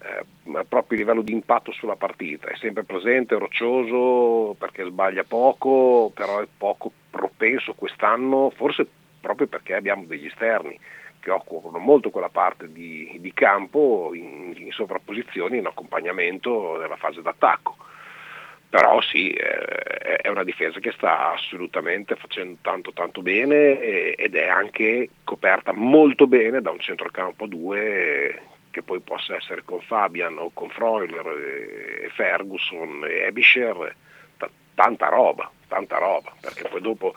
eh, 0.01 0.63
proprio 0.67 0.97
a 0.97 1.01
livello 1.01 1.21
di 1.21 1.31
impatto 1.31 1.71
sulla 1.71 1.95
partita, 1.95 2.47
è 2.47 2.55
sempre 2.57 2.83
presente, 2.83 3.37
roccioso 3.37 4.55
perché 4.57 4.85
sbaglia 4.85 5.23
poco, 5.23 6.11
però 6.13 6.39
è 6.39 6.47
poco 6.57 6.91
propenso 7.09 7.73
quest'anno, 7.73 8.51
forse 8.55 8.87
proprio 9.19 9.47
perché 9.47 9.73
abbiamo 9.75 10.05
degli 10.05 10.25
esterni 10.25 10.79
che 11.19 11.31
occupano 11.31 11.77
molto 11.77 12.09
quella 12.09 12.29
parte 12.29 12.71
di, 12.71 13.17
di 13.19 13.33
campo 13.33 14.11
in, 14.13 14.53
in 14.55 14.71
sovrapposizione, 14.71 15.57
in 15.57 15.65
accompagnamento 15.65 16.77
della 16.77 16.95
fase 16.95 17.21
d'attacco. 17.21 17.75
Però 18.69 19.01
sì, 19.01 19.31
eh, 19.31 20.17
è 20.17 20.27
una 20.29 20.43
difesa 20.43 20.79
che 20.79 20.91
sta 20.91 21.31
assolutamente 21.31 22.15
facendo 22.15 22.57
tanto 22.61 22.91
tanto 22.91 23.21
bene 23.21 23.79
e- 23.79 24.15
ed 24.17 24.35
è 24.35 24.47
anche 24.47 25.09
coperta 25.23 25.71
molto 25.73 26.27
bene 26.27 26.61
da 26.61 26.71
un 26.71 26.79
centrocampo 26.79 27.45
a 27.45 27.47
due 27.47 28.41
che 28.77 28.83
poi 28.83 28.99
possa 28.99 29.35
essere 29.35 29.63
con 29.65 29.81
Fabian 29.81 30.37
o 30.37 30.51
con 30.53 30.69
Freuler 30.69 31.25
e 32.03 32.09
Ferguson 32.13 33.03
e 33.09 33.25
Ebischer, 33.25 33.95
t- 34.37 34.49
tanta 34.75 35.07
roba, 35.07 35.49
tanta 35.67 35.97
roba, 35.97 36.31
perché 36.39 36.67
poi 36.69 36.81
dopo 36.81 37.15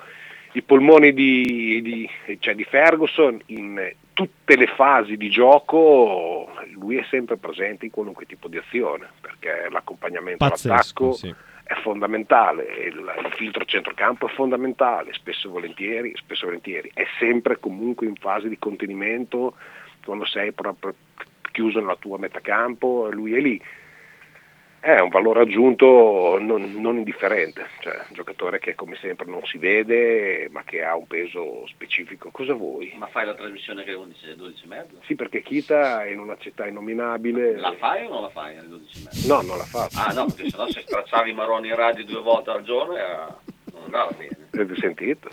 i 0.53 0.62
polmoni 0.62 1.12
di, 1.12 1.82
di- 1.82 2.11
cioè 2.39 2.55
di 2.55 2.65
Ferguson 2.65 3.39
in 3.47 3.93
tutte 4.15 4.57
le 4.57 4.69
fasi 4.69 5.19
di 5.19 5.28
gioco 5.28 6.51
lui 6.73 6.97
è 6.97 7.05
sempre 7.11 7.37
presente 7.37 7.85
in 7.85 7.91
qualunque 7.91 8.24
tipo 8.24 8.49
di 8.49 8.57
azione, 8.57 9.11
perché 9.20 9.69
l'accompagnamento 9.70 10.49
Pazzesco, 10.49 10.73
all'attacco 10.73 11.12
sì. 11.12 11.35
è 11.65 11.74
fondamentale, 11.82 12.65
il, 12.87 12.95
il 12.97 13.32
filtro 13.37 13.66
centrocampo 13.66 14.28
è 14.28 14.31
fondamentale, 14.31 15.12
spesso 15.12 15.49
e 15.49 15.51
volentieri, 15.51 16.12
spesso 16.16 16.45
e 16.45 16.47
volentieri, 16.47 16.91
è 16.95 17.05
sempre 17.19 17.61
comunque 17.61 18.07
in 18.07 18.16
fase 18.16 18.49
di 18.49 18.59
contenimento 18.59 19.57
quando 20.03 20.24
sei 20.24 20.53
proprio 20.53 20.95
chiuso 21.51 21.81
nella 21.81 21.97
tua 21.97 22.19
metacampo, 22.19 23.09
lui 23.11 23.35
è 23.35 23.41
lì. 23.41 23.63
È 24.83 24.99
un 24.99 25.11
valore 25.11 25.43
aggiunto 25.43 26.39
non, 26.41 26.81
non 26.81 26.97
indifferente, 26.97 27.67
cioè 27.81 27.97
un 27.97 28.15
giocatore 28.15 28.59
che 28.59 28.75
come 28.75 28.97
sempre 28.97 29.27
non 29.27 29.45
si 29.45 29.59
vede 29.59 30.49
ma 30.51 30.63
che 30.65 30.83
ha 30.83 30.97
un 30.97 31.07
peso 31.07 31.67
specifico. 31.67 32.31
Cosa 32.31 32.55
vuoi? 32.55 32.95
Ma 32.97 33.07
fai 33.09 33.27
la 33.27 33.35
trasmissione 33.35 33.85
che 33.85 33.91
è 33.91 33.95
11 33.95 34.37
12 34.37 34.65
e 34.65 34.67
mezzo? 34.67 34.97
Sì, 35.03 35.17
perché 35.17 35.43
Kita 35.43 36.05
è 36.05 36.09
in 36.09 36.19
una 36.19 36.39
città 36.39 36.67
innominabile. 36.67 37.59
La 37.59 37.75
fai 37.75 38.07
o 38.07 38.09
non 38.09 38.23
la 38.23 38.31
fai 38.31 38.57
alle 38.57 38.69
12 38.69 38.99
e 38.99 39.03
mezzo? 39.05 39.35
No, 39.35 39.43
non 39.43 39.59
la 39.59 39.65
faccio. 39.65 39.99
Ah 39.99 40.13
no, 40.15 40.25
perché 40.25 40.49
sennò 40.49 40.67
se 40.69 40.81
stracciavi 40.81 41.31
i 41.31 41.35
maroni 41.35 41.69
in 41.69 41.77
radio 41.77 42.05
due 42.07 42.23
volte 42.23 42.49
al 42.49 42.63
giorno 42.63 42.97
era... 42.97 43.39
non 43.73 43.83
andava 43.85 44.11
bene. 44.17 44.40
Avete 44.53 44.75
sentito? 44.81 45.29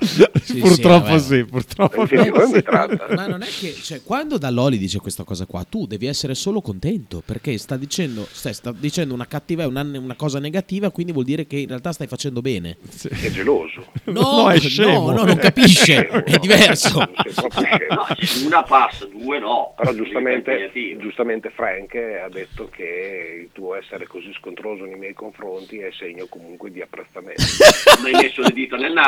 purtroppo 0.60 1.18
sì, 1.19 1.26
sì, 1.38 1.45
purtroppo 1.45 2.06
Sì, 2.07 2.18
sì. 2.18 2.30
come 2.30 2.61
tratta? 2.61 3.07
Ma 3.15 3.27
non 3.27 3.41
è 3.41 3.48
che, 3.48 3.73
cioè, 3.73 4.02
quando 4.03 4.38
Dall'Oli 4.38 4.77
dice 4.77 4.99
questa 4.99 5.23
cosa 5.23 5.45
qua, 5.45 5.65
tu 5.68 5.85
devi 5.88 6.06
essere 6.06 6.35
solo 6.35 6.61
contento 6.61 7.22
perché 7.26 7.57
sta 7.57 7.77
dicendo, 7.77 8.27
stai- 8.30 8.53
sta 8.53 8.72
dicendo 8.72 9.14
una 9.14 9.27
cattiva, 9.27 9.65
una, 9.68 9.81
una 9.81 10.15
cosa 10.15 10.39
negativa, 10.39 10.91
quindi 10.91 11.11
vuol 11.11 11.26
dire 11.26 11.48
che 11.48 11.57
in 11.57 11.68
realtà 11.68 11.91
stai 11.91 12.07
facendo 12.07 12.41
bene. 12.41 12.77
È 13.10 13.30
geloso. 13.31 13.88
No, 14.06 14.22
No, 14.44 14.49
è 14.49 14.56
no, 14.56 14.60
scemo. 14.60 15.11
no, 15.11 15.23
non 15.23 15.38
capisce, 15.38 15.84
Scemo, 16.07 16.23
è 16.26 16.31
no. 16.31 16.38
diverso. 16.38 17.06
No, 17.89 18.06
una 18.45 18.64
passa, 18.64 19.06
due 19.06 19.39
no. 19.39 19.73
Però 19.77 19.94
giustamente, 19.94 20.69
giustamente 20.99 21.49
Frank 21.49 21.95
ha 21.95 22.30
detto 22.30 22.69
che 22.69 23.41
il 23.44 23.49
tuo 23.53 23.76
essere 23.76 24.06
così 24.07 24.31
scontroso 24.38 24.84
nei 24.85 24.98
miei 24.98 25.14
confronti 25.14 25.77
è 25.80 25.89
segno 25.98 26.26
comunque 26.27 26.72
di 26.72 26.81
apprezzamento. 26.81 27.41
Mi 28.03 28.14
hai 28.14 28.23
messo 28.23 28.41
le 28.41 28.52
dita 28.52 28.76
nel 28.77 28.94
naso, 28.94 29.06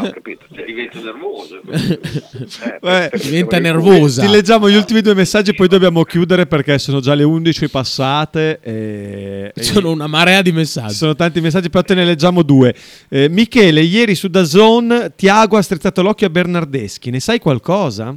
Ho 0.00 0.10
capito. 0.10 0.46
cioè 0.54 0.64
divento 0.64 1.00
nervoso. 1.02 1.60
Eh, 2.84 3.10
Diventa 3.22 3.58
nervosa. 3.58 4.22
Ti 4.22 4.28
leggiamo 4.28 4.68
gli 4.68 4.74
ultimi 4.74 5.00
due 5.02 5.14
messaggi, 5.14 5.54
poi 5.54 5.68
dobbiamo 5.68 6.02
chiudere 6.04 6.46
perché 6.46 6.78
sono 6.78 7.00
già 7.00 7.14
le 7.14 7.22
11 7.22 7.68
passate. 7.68 8.58
E- 8.60 9.52
Sono 9.60 9.90
una 9.90 10.06
marea 10.06 10.42
di 10.42 10.50
messaggi. 10.52 10.94
Sono 10.94 11.14
tanti 11.14 11.40
messaggi, 11.40 11.70
però 11.70 11.82
te 11.84 11.94
ne 11.94 12.04
leggiamo 12.04 12.42
due. 12.42 12.74
Eh, 13.08 13.28
Michele, 13.28 13.82
ieri 13.82 14.14
su 14.14 14.28
Dazon 14.28 15.12
Tiago 15.16 15.56
ha 15.56 15.62
strizzato 15.62 16.02
l'occhio 16.02 16.26
a 16.26 16.30
Bernardeschi. 16.30 17.10
Ne 17.10 17.20
sai 17.20 17.38
qualcosa? 17.38 18.14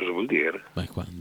Cosa 0.00 0.12
vuol 0.12 0.24
dire? 0.26 0.62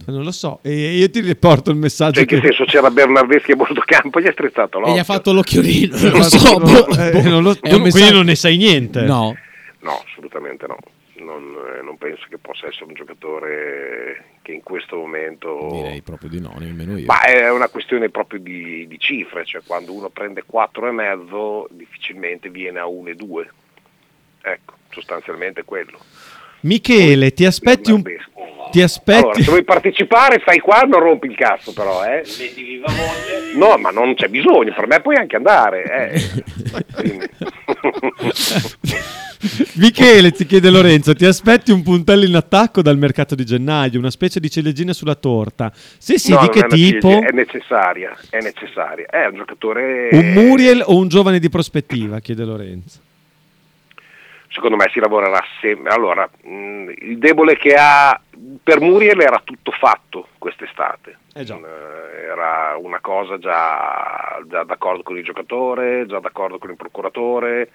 Non 0.06 0.24
lo 0.24 0.32
so. 0.32 0.60
E 0.64 0.96
io 0.96 1.10
ti 1.10 1.20
riporto 1.20 1.70
il 1.70 1.76
messaggio. 1.76 2.14
Cioè, 2.14 2.24
in 2.24 2.28
che 2.42 2.48
senso 2.48 2.64
c'era 2.64 2.90
Bernardeschi 2.90 3.52
a 3.52 3.56
bordo 3.58 3.82
campo, 3.86 4.22
gli 4.22 4.28
ha 4.28 4.32
strizzato 4.32 4.78
E 4.78 4.80
l'occhio. 4.80 4.96
gli 4.96 5.00
ha 5.00 5.04
fatto 5.04 5.34
l'occhiolino, 5.34 5.98
non 6.00 6.12
lo 6.12 6.18
Eh, 6.20 6.24
so. 6.24 6.58
no, 6.58 6.66
boh. 6.66 6.88
eh, 6.98 7.22
non 7.24 7.44
lo- 7.44 7.56
quindi 7.60 7.82
messaggio- 7.82 8.14
non 8.16 8.26
ne 8.26 8.36
sai 8.36 8.56
niente. 8.58 9.02
No. 9.02 9.36
No, 9.82 10.04
assolutamente 10.10 10.66
no. 10.68 10.78
Non, 11.18 11.54
eh, 11.78 11.82
non 11.84 11.98
penso 11.98 12.26
che 12.30 12.38
possa 12.38 12.68
essere 12.68 12.86
un 12.86 12.94
giocatore 12.94 14.38
che 14.42 14.54
in 14.54 14.64
questo 14.64 14.96
momento... 14.96 15.68
Direi 15.74 16.02
proprio 16.02 16.30
di 16.30 16.40
no, 16.40 16.56
nemmeno 16.58 16.98
io. 16.98 17.06
Ma 17.06 17.22
è 17.24 17.52
una 17.52 17.68
questione 17.68 18.10
proprio 18.10 18.40
di, 18.40 18.88
di 18.88 18.98
cifre, 18.98 19.44
cioè 19.46 19.62
quando 19.68 19.92
uno 19.94 20.08
prende 20.10 20.44
4 20.46 20.88
e 20.88 20.92
mezzo 20.92 21.68
difficilmente 21.72 22.50
viene 22.50 22.80
a 22.80 22.86
1 22.88 23.10
e 23.10 23.16
2. 23.16 23.50
Ecco, 24.42 24.76
sostanzialmente 24.92 25.62
è 25.62 25.66
quello. 25.66 26.00
Michele, 26.62 27.34
ti 27.34 27.46
aspetti 27.46 27.92
un. 27.92 28.02
Ti 28.72 28.82
aspetti. 28.82 29.20
Allora, 29.20 29.42
se 29.42 29.50
vuoi 29.50 29.64
partecipare 29.64 30.40
fai 30.40 30.60
qua, 30.60 30.82
non 30.82 31.00
rompi 31.00 31.28
il 31.28 31.36
cazzo 31.36 31.74
però, 31.74 32.06
eh. 32.06 32.24
No, 33.56 33.78
ma 33.78 33.90
non 33.90 34.14
c'è 34.14 34.28
bisogno, 34.28 34.74
per 34.74 34.86
me 34.86 35.02
puoi 35.02 35.16
anche 35.16 35.36
andare, 35.36 35.84
eh. 35.84 36.22
Michele, 39.76 40.32
ti 40.32 40.46
chiede 40.46 40.70
Lorenzo, 40.70 41.16
ti 41.16 41.26
aspetti 41.26 41.72
un 41.72 41.82
puntello 41.82 42.26
in 42.26 42.36
attacco 42.36 42.82
dal 42.82 42.98
mercato 42.98 43.36
di 43.36 43.46
gennaio, 43.46 43.98
una 43.98 44.12
specie 44.12 44.40
di 44.40 44.52
ciliegina 44.52 44.92
sulla 44.92 45.16
torta? 45.16 45.72
Se 45.74 46.20
sì, 46.20 46.34
No, 46.34 46.42
di 46.42 46.50
che 46.50 46.68
tipo? 46.68 47.22
È 47.22 47.32
necessaria, 47.32 48.16
è 48.30 48.42
necessaria. 48.42 49.06
È 49.08 49.28
un 49.28 49.36
giocatore... 49.36 50.10
Un 50.12 50.34
Muriel 50.34 50.84
o 50.86 50.98
un 50.98 51.08
giovane 51.08 51.40
di 51.40 51.50
prospettiva? 51.50 52.20
Chiede 52.20 52.44
Lorenzo. 52.44 53.00
Secondo 54.50 54.76
me 54.76 54.90
si 54.92 55.00
lavorerà 55.00 55.44
sempre. 55.62 55.94
Allora, 55.94 56.30
mh, 56.44 56.92
il 56.98 57.18
debole 57.18 57.56
che 57.58 57.76
ha 57.78 58.20
per 58.64 58.80
Muriel 58.80 59.20
era 59.22 59.42
tutto 59.44 59.72
fatto 59.72 60.28
quest'estate. 60.38 61.18
Eh. 61.34 61.42
Eh, 61.42 62.24
era 62.24 62.76
una 62.78 63.00
cosa 63.00 63.38
già, 63.38 64.40
già 64.46 64.64
d'accordo 64.64 65.04
con 65.04 65.18
il 65.18 65.24
giocatore, 65.24 66.06
già 66.06 66.20
d'accordo 66.20 66.58
con 66.58 66.70
il 66.70 66.76
procuratore, 66.76 67.70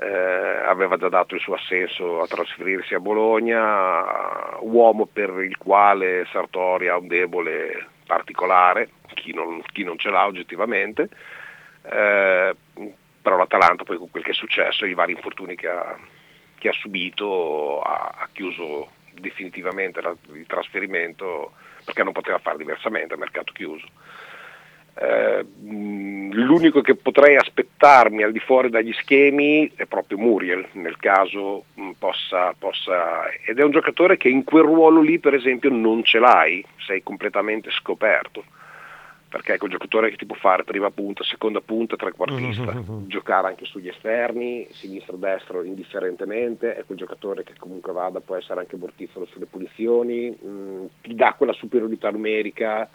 eh, 0.00 0.62
aveva 0.66 0.96
già 0.96 1.08
dato 1.08 1.34
il 1.34 1.40
suo 1.40 1.54
assenso 1.54 2.20
a 2.20 2.26
trasferirsi 2.26 2.94
a 2.94 3.00
Bologna, 3.00 4.58
uomo 4.60 5.06
per 5.06 5.30
il 5.42 5.56
quale 5.56 6.26
Sartori 6.30 6.88
ha 6.88 6.96
un 6.96 7.06
debole 7.06 7.88
particolare, 8.06 8.90
chi 9.14 9.32
non, 9.32 9.62
chi 9.72 9.84
non 9.84 9.98
ce 9.98 10.10
l'ha 10.10 10.26
oggettivamente. 10.26 11.08
Eh, 11.82 12.54
però 13.24 13.38
l'Atalanta 13.38 13.84
poi 13.84 13.96
con 13.96 14.10
quel 14.10 14.22
che 14.22 14.32
è 14.32 14.34
successo, 14.34 14.84
i 14.84 14.92
vari 14.92 15.12
infortuni 15.12 15.56
che 15.56 15.66
ha, 15.66 15.96
che 16.58 16.68
ha 16.68 16.72
subito, 16.72 17.80
ha, 17.80 18.16
ha 18.18 18.28
chiuso 18.30 18.90
definitivamente 19.14 20.02
la- 20.02 20.14
il 20.34 20.44
trasferimento 20.46 21.52
perché 21.86 22.02
non 22.02 22.12
poteva 22.12 22.36
fare 22.36 22.58
diversamente, 22.58 23.16
mercato 23.16 23.50
chiuso. 23.54 23.86
Eh, 24.96 25.42
l'unico 25.62 26.82
che 26.82 26.96
potrei 26.96 27.36
aspettarmi 27.36 28.22
al 28.22 28.30
di 28.30 28.40
fuori 28.40 28.68
dagli 28.68 28.92
schemi 28.92 29.72
è 29.74 29.86
proprio 29.86 30.18
Muriel, 30.18 30.68
nel 30.72 30.98
caso 30.98 31.64
mh, 31.72 31.92
possa, 31.98 32.52
possa- 32.58 33.30
ed 33.46 33.58
è 33.58 33.64
un 33.64 33.70
giocatore 33.70 34.18
che 34.18 34.28
in 34.28 34.44
quel 34.44 34.64
ruolo 34.64 35.00
lì 35.00 35.18
per 35.18 35.32
esempio 35.32 35.70
non 35.70 36.04
ce 36.04 36.18
l'hai, 36.18 36.62
sei 36.86 37.02
completamente 37.02 37.70
scoperto 37.70 38.44
perché 39.34 39.54
è 39.54 39.58
quel 39.58 39.72
giocatore 39.72 40.10
che 40.10 40.16
ti 40.16 40.26
può 40.26 40.36
fare 40.36 40.62
prima 40.62 40.92
punta, 40.92 41.24
seconda 41.24 41.60
punta, 41.60 41.96
trequartista, 41.96 42.72
giocare 43.08 43.48
anche 43.48 43.64
sugli 43.64 43.88
esterni, 43.88 44.64
sinistro 44.70 45.16
destro 45.16 45.64
indifferentemente, 45.64 46.76
è 46.76 46.84
quel 46.84 46.98
giocatore 46.98 47.42
che 47.42 47.54
comunque 47.58 47.92
vada, 47.92 48.20
può 48.20 48.36
essere 48.36 48.60
anche 48.60 48.76
mortifero 48.76 49.26
sulle 49.26 49.46
punizioni, 49.46 50.30
mh, 50.30 50.86
ti 51.02 51.16
dà 51.16 51.34
quella 51.36 51.52
superiorità 51.52 52.12
numerica 52.12 52.88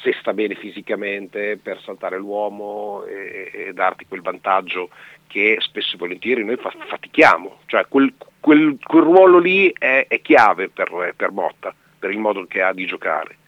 se 0.00 0.14
sta 0.20 0.32
bene 0.32 0.54
fisicamente 0.54 1.58
per 1.60 1.80
saltare 1.80 2.18
l'uomo 2.18 3.02
e, 3.02 3.50
e 3.52 3.72
darti 3.72 4.06
quel 4.06 4.22
vantaggio 4.22 4.90
che 5.26 5.56
spesso 5.58 5.96
e 5.96 5.98
volentieri 5.98 6.44
noi 6.44 6.56
fa- 6.56 6.72
fatichiamo, 6.86 7.62
cioè 7.66 7.86
quel, 7.88 8.14
quel- 8.38 8.78
quel 8.80 9.02
ruolo 9.02 9.38
lì 9.38 9.74
è, 9.76 10.06
è 10.06 10.20
chiave 10.22 10.68
per, 10.68 11.14
per 11.16 11.32
Motta, 11.32 11.74
per 11.98 12.12
il 12.12 12.18
modo 12.20 12.46
che 12.46 12.62
ha 12.62 12.72
di 12.72 12.86
giocare 12.86 13.38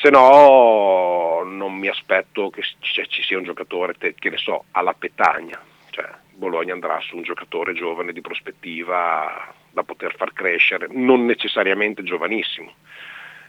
se 0.00 0.10
no 0.10 1.42
non 1.44 1.74
mi 1.74 1.88
aspetto 1.88 2.50
che 2.50 2.62
ci, 2.62 3.22
sia 3.22 3.38
un 3.38 3.44
giocatore 3.44 3.94
che 3.96 4.30
ne 4.30 4.36
so 4.36 4.64
alla 4.72 4.94
Petagna. 4.94 5.60
Cioè 5.90 6.08
Bologna 6.32 6.72
andrà 6.72 7.00
su 7.00 7.16
un 7.16 7.22
giocatore 7.22 7.74
giovane 7.74 8.12
di 8.12 8.20
prospettiva 8.20 9.54
da 9.70 9.82
poter 9.82 10.14
far 10.16 10.32
crescere 10.32 10.86
non 10.90 11.24
necessariamente 11.24 12.02
giovanissimo 12.02 12.74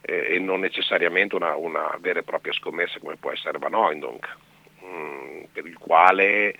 eh, 0.01 0.35
e 0.35 0.39
non 0.39 0.59
necessariamente 0.59 1.35
una, 1.35 1.55
una 1.55 1.97
vera 1.99 2.19
e 2.19 2.23
propria 2.23 2.53
scommessa 2.53 2.99
come 2.99 3.15
può 3.15 3.31
essere 3.31 3.57
Van 3.57 3.73
Oindonk 3.73 4.37
mm, 4.83 5.43
per 5.51 5.65
il 5.65 5.77
quale 5.77 6.55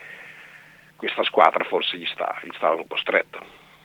questa 0.96 1.24
squadra 1.24 1.64
forse 1.64 1.98
gli 1.98 2.06
sta, 2.06 2.40
gli 2.42 2.52
sta 2.56 2.72
un 2.72 2.88
po' 2.88 2.98
stretta 2.98 3.44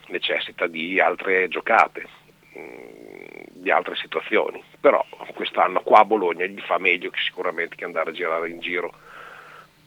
necessita 0.09 0.67
di 0.67 1.01
altre 1.01 1.49
giocate 1.49 2.07
di 2.53 3.71
altre 3.71 3.97
situazioni. 3.97 4.63
Però 4.81 5.05
quest'anno 5.35 5.83
qua 5.83 6.01
a 6.01 6.05
Bologna 6.05 6.45
gli 6.47 6.61
fa 6.61 6.79
meglio 6.79 7.11
che 7.11 7.21
sicuramente 7.25 7.77
che 7.77 7.85
andare 7.85 8.11
a 8.11 8.15
girare 8.15 8.51
in 8.51 8.61
giro 8.61 8.93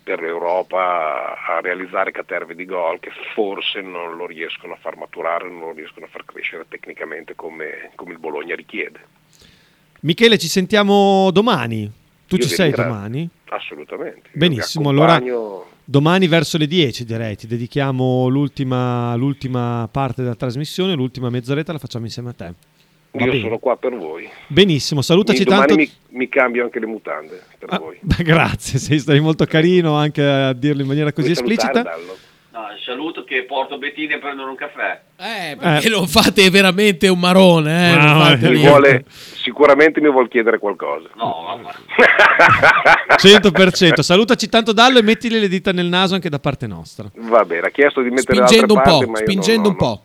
per 0.03 0.21
l'Europa 0.21 1.37
a 1.45 1.61
realizzare 1.61 2.11
caterve 2.11 2.55
di 2.55 2.65
gol 2.65 2.99
che 2.99 3.11
forse 3.33 3.81
non 3.81 4.17
lo 4.17 4.25
riescono 4.25 4.73
a 4.73 4.77
far 4.77 4.97
maturare, 4.97 5.47
non 5.47 5.59
lo 5.59 5.71
riescono 5.71 6.05
a 6.05 6.09
far 6.09 6.25
crescere 6.25 6.65
tecnicamente 6.67 7.35
come, 7.35 7.91
come 7.95 8.11
il 8.11 8.19
Bologna 8.19 8.55
richiede. 8.55 8.99
Michele, 10.01 10.37
ci 10.37 10.49
sentiamo 10.49 11.31
domani. 11.31 11.89
Tu 12.27 12.35
Io 12.35 12.41
ci 12.41 12.49
sei 12.49 12.71
domani? 12.71 13.29
Assolutamente. 13.45 14.29
Benissimo, 14.33 14.89
allora 14.89 15.21
domani 15.83 16.27
verso 16.27 16.57
le 16.57 16.67
10 16.67 17.05
direi, 17.05 17.35
ti 17.35 17.47
dedichiamo 17.47 18.27
l'ultima, 18.27 19.15
l'ultima 19.15 19.87
parte 19.91 20.21
della 20.21 20.35
trasmissione, 20.35 20.93
l'ultima 20.93 21.29
mezz'oretta 21.29 21.71
la 21.71 21.79
facciamo 21.79 22.05
insieme 22.05 22.29
a 22.29 22.33
te. 22.33 22.53
Va 23.11 23.25
Io 23.25 23.31
bene. 23.31 23.43
sono 23.43 23.57
qua 23.59 23.77
per 23.77 23.95
voi. 23.95 24.27
Benissimo, 24.47 25.01
salutaci 25.03 25.43
domani 25.43 25.67
tanto. 25.67 25.83
mi, 25.83 26.17
mi 26.17 26.29
cambio 26.29 26.63
anche 26.63 26.79
le 26.79 26.87
mutande 26.87 27.43
per 27.59 27.77
voi. 27.79 27.97
Beh, 28.01 28.23
grazie, 28.23 28.79
sei 28.79 28.97
stai 28.97 29.19
molto 29.19 29.45
carino 29.45 29.95
anche 29.95 30.23
a 30.23 30.53
dirlo 30.53 30.81
in 30.81 30.87
maniera 30.87 31.13
così 31.13 31.31
Vuoi 31.31 31.39
esplicita. 31.39 31.81
Dallo? 31.83 32.17
No, 32.53 32.67
saluto 32.85 33.23
che 33.23 33.45
porto 33.45 33.79
Bettini 33.79 34.13
a 34.13 34.19
prendere 34.19 34.47
un 34.47 34.55
caffè. 34.55 35.01
Eh, 35.17 35.55
perché 35.57 35.89
lo 35.89 36.05
fate 36.05 36.51
veramente 36.51 37.07
un 37.07 37.17
marone, 37.19 37.93
eh? 37.93 37.97
fate 37.97 38.35
Mi 38.49 38.57
niente. 38.57 38.69
vuole- 38.69 39.05
sicuramente 39.09 39.99
mi 39.99 40.11
vuol 40.11 40.27
chiedere 40.27 40.59
qualcosa. 40.59 41.09
No, 41.15 41.57
vabbè. 41.63 41.71
100%. 43.17 44.01
Salutaci 44.01 44.49
tanto 44.49 44.71
Dallo 44.71 44.99
e 44.99 45.01
mettili 45.01 45.39
le 45.39 45.47
dita 45.47 45.71
nel 45.71 45.87
naso 45.87 46.13
anche 46.13 46.29
da 46.29 46.37
parte 46.37 46.67
nostra. 46.67 47.09
Va 47.15 47.43
bene, 47.43 47.67
ha 47.67 47.71
chiesto 47.71 48.01
di 48.01 48.09
mettere 48.11 48.45
Spingendo 48.45 48.73
un 48.75 48.81
parte, 48.83 49.05
po', 49.07 49.15
spingendo 49.15 49.61
non- 49.63 49.71
un 49.71 49.75
po'. 49.77 50.03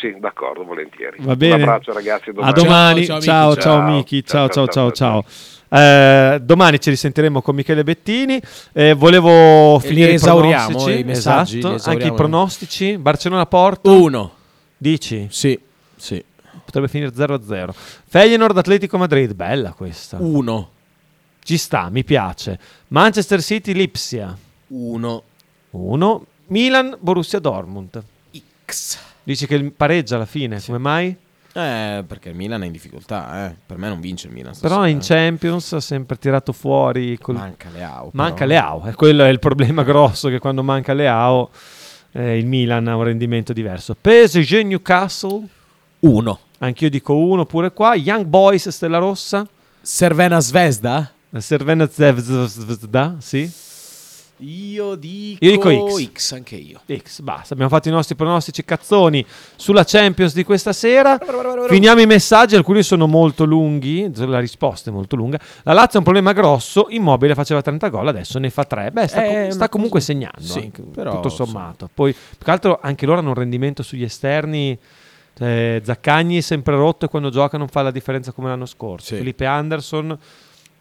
Sì, 0.00 0.16
d'accordo, 0.18 0.64
volentieri. 0.64 1.18
Va 1.20 1.36
bene. 1.36 1.54
Un 1.54 1.60
abbraccio 1.60 1.92
ragazzi, 1.92 2.30
A 2.40 2.50
domani. 2.52 3.04
Ciao, 3.06 3.20
ciao, 3.20 3.54
ciao, 3.56 3.82
Miki. 3.82 4.24
Ciao, 4.24 4.48
ciao, 4.48 4.66
ciao, 4.66 4.90
ciao. 4.90 5.24
Eh, 5.68 6.40
domani 6.42 6.80
ci 6.80 6.90
risentiremo 6.90 7.42
con 7.42 7.54
Michele 7.54 7.82
Bettini. 7.84 8.40
Eh, 8.72 8.92
volevo 8.94 9.78
finire 9.80 10.12
i 10.12 10.14
esauriamo, 10.14 10.88
i 10.90 11.02
messaggi, 11.04 11.58
Esatto. 11.58 11.74
esauriamo. 11.76 12.04
Anche 12.04 12.06
i 12.06 12.12
pronostici. 12.16 12.98
Barcellona 12.98 13.46
Porto. 13.46 13.92
Uno. 14.02 14.32
Dici? 14.76 15.26
Sì, 15.30 15.58
sì. 15.96 16.22
Potrebbe 16.64 16.88
finire 16.88 17.12
0-0. 17.14 17.72
Feyenoord 18.06 18.56
Atletico 18.56 18.98
Madrid. 18.98 19.32
Bella 19.34 19.72
questa. 19.72 20.16
Uno. 20.20 20.70
Ci 21.42 21.56
sta, 21.58 21.88
mi 21.90 22.04
piace. 22.04 22.58
Manchester 22.88 23.42
City 23.42 23.72
Lipsia. 23.72 24.36
Uno. 24.68 25.22
1. 25.70 26.26
Milan 26.46 26.96
Borussia 27.00 27.38
Dortmund. 27.38 28.02
X. 28.66 28.98
Dici 29.22 29.46
che 29.46 29.72
pareggia 29.76 30.16
alla 30.16 30.26
fine, 30.26 30.60
come 30.64 30.78
mai? 30.78 31.16
Eh, 31.56 32.02
perché 32.06 32.30
il 32.30 32.34
Milan 32.34 32.62
è 32.64 32.66
in 32.66 32.72
difficoltà, 32.72 33.46
eh. 33.46 33.54
Per 33.64 33.78
me 33.78 33.88
non 33.88 34.00
vince 34.00 34.26
il 34.26 34.32
Milan. 34.32 34.52
Però 34.60 34.82
stasera, 34.82 34.88
in 34.88 34.96
eh. 34.98 35.00
Champions 35.00 35.72
ha 35.72 35.80
sempre 35.80 36.18
tirato 36.18 36.52
fuori. 36.52 37.16
col- 37.18 37.36
Manca 37.36 37.68
Leao. 37.72 38.10
Manca 38.12 38.34
però. 38.34 38.46
Leao, 38.48 38.86
e 38.86 38.94
quello 38.94 39.22
è 39.22 39.28
il 39.28 39.38
problema 39.38 39.82
grosso 39.84 40.28
che 40.28 40.40
quando 40.40 40.64
manca 40.64 40.92
Leao 40.92 41.50
eh, 42.12 42.38
il 42.38 42.46
Milan 42.46 42.88
ha 42.88 42.96
un 42.96 43.04
rendimento 43.04 43.52
diverso. 43.52 43.94
PSG 44.00 44.62
Newcastle. 44.64 45.46
Uno. 46.00 46.38
Anch'io 46.58 46.90
dico 46.90 47.16
uno 47.16 47.44
pure 47.46 47.72
qua. 47.72 47.94
Young 47.94 48.24
Boys 48.24 48.68
Stella 48.70 48.98
Rossa. 48.98 49.46
Servena 49.80 50.40
Zvezda? 50.40 51.12
Servena 51.38 51.88
Zvezda, 51.88 53.16
sì. 53.18 53.50
Io 54.44 54.94
dico, 54.94 55.38
Io 55.44 55.50
dico 55.52 55.98
X. 56.12 56.32
anche 56.32 56.56
io. 56.56 56.80
X, 56.86 57.20
basta. 57.20 57.54
Abbiamo 57.54 57.70
fatto 57.70 57.88
i 57.88 57.90
nostri 57.90 58.14
pronostici 58.14 58.64
cazzoni 58.64 59.24
sulla 59.56 59.84
Champions 59.84 60.34
di 60.34 60.44
questa 60.44 60.72
sera. 60.72 61.18
Finiamo 61.68 62.00
i 62.00 62.06
messaggi, 62.06 62.54
alcuni 62.54 62.82
sono 62.82 63.06
molto 63.06 63.44
lunghi, 63.44 64.10
la 64.14 64.38
risposta 64.40 64.90
è 64.90 64.92
molto 64.92 65.16
lunga. 65.16 65.38
La 65.62 65.72
Lazio 65.72 65.94
ha 65.94 65.98
un 65.98 66.04
problema 66.04 66.32
grosso, 66.32 66.86
Immobile 66.90 67.34
faceva 67.34 67.62
30 67.62 67.88
gol, 67.88 68.08
adesso 68.08 68.38
ne 68.38 68.50
fa 68.50 68.64
3. 68.64 68.90
Beh, 68.90 69.06
sta, 69.08 69.24
Eh, 69.24 69.40
com- 69.42 69.48
sta 69.50 69.68
comunque 69.68 70.00
segnando, 70.00 70.40
sì, 70.42 70.58
anche, 70.58 70.82
però, 70.82 71.12
tutto 71.14 71.28
sommato. 71.30 71.88
Poi, 71.92 72.12
più 72.12 72.44
che 72.44 72.50
altro, 72.50 72.78
anche 72.82 73.06
loro 73.06 73.20
hanno 73.20 73.28
un 73.30 73.34
rendimento 73.36 73.82
sugli 73.82 74.02
esterni. 74.04 74.78
cioè, 75.36 75.80
Zaccagni 75.82 76.38
è 76.38 76.40
sempre 76.42 76.76
rotto 76.76 77.06
e 77.06 77.08
quando 77.08 77.28
gioca 77.30 77.58
non 77.58 77.66
fa 77.68 77.82
la 77.82 77.90
differenza 77.90 78.30
come 78.32 78.48
l'anno 78.50 78.66
scorso. 78.66 79.16
Felipe 79.16 79.44
Anderson 79.46 80.16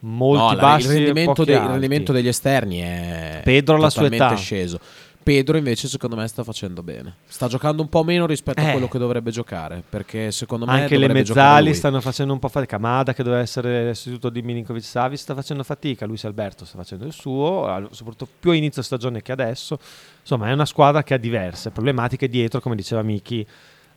molti 0.06 0.56
No, 0.56 0.62
bassi 0.62 0.88
il, 0.88 0.94
rendimento 0.94 1.44
dei- 1.44 1.56
il 1.56 1.62
rendimento 1.62 2.12
degli 2.12 2.28
esterni 2.28 2.80
è 2.80 3.42
Pedro 3.44 3.76
alla 3.76 3.90
sua 3.90 4.06
età. 4.08 4.34
sceso. 4.36 4.80
Pedro 5.24 5.56
invece 5.56 5.88
secondo 5.88 6.18
me 6.18 6.28
sta 6.28 6.44
facendo 6.44 6.84
bene. 6.84 7.16
Sta 7.26 7.48
giocando 7.48 7.82
un 7.82 7.88
po' 7.88 8.04
meno 8.04 8.26
rispetto 8.26 8.60
a 8.60 8.68
Eh. 8.68 8.72
quello 8.72 8.90
che 8.90 8.98
dovrebbe 8.98 9.32
giocare, 9.32 9.82
perché 9.88 10.34
secondo 10.34 10.66
me 10.66 10.82
Anche 10.82 10.98
le 10.98 11.08
mezzali 11.08 11.74
stanno 11.74 12.02
facendo 12.02 12.34
un 12.34 12.40
po' 12.40 12.50
fatica. 12.50 12.76
Kamada, 12.76 13.14
che 13.14 13.24
doveva 13.24 13.42
essere 13.42 13.86
l'istituto 13.88 14.28
di 14.30 14.42
Milinkovic 14.42 14.84
Savic, 14.84 15.18
sta 15.20 15.34
facendo 15.34 15.64
fatica. 15.64 16.06
Luis 16.06 16.26
Alberto 16.26 16.66
sta 16.66 16.78
facendo 16.78 17.06
il 17.06 17.14
suo, 17.14 17.88
soprattutto 17.92 18.28
più 18.38 18.52
a 18.52 18.56
inizio 18.56 18.82
stagione 18.82 19.22
che 19.22 19.32
adesso. 19.32 19.80
Insomma, 20.20 20.50
è 20.50 20.52
una 20.52 20.66
squadra 20.66 21.04
che 21.04 21.14
ha 21.14 21.18
diverse 21.18 21.70
problematiche 21.70 22.28
dietro, 22.28 22.60
come 22.60 22.76
diceva 22.76 23.02
Miki, 23.02 23.48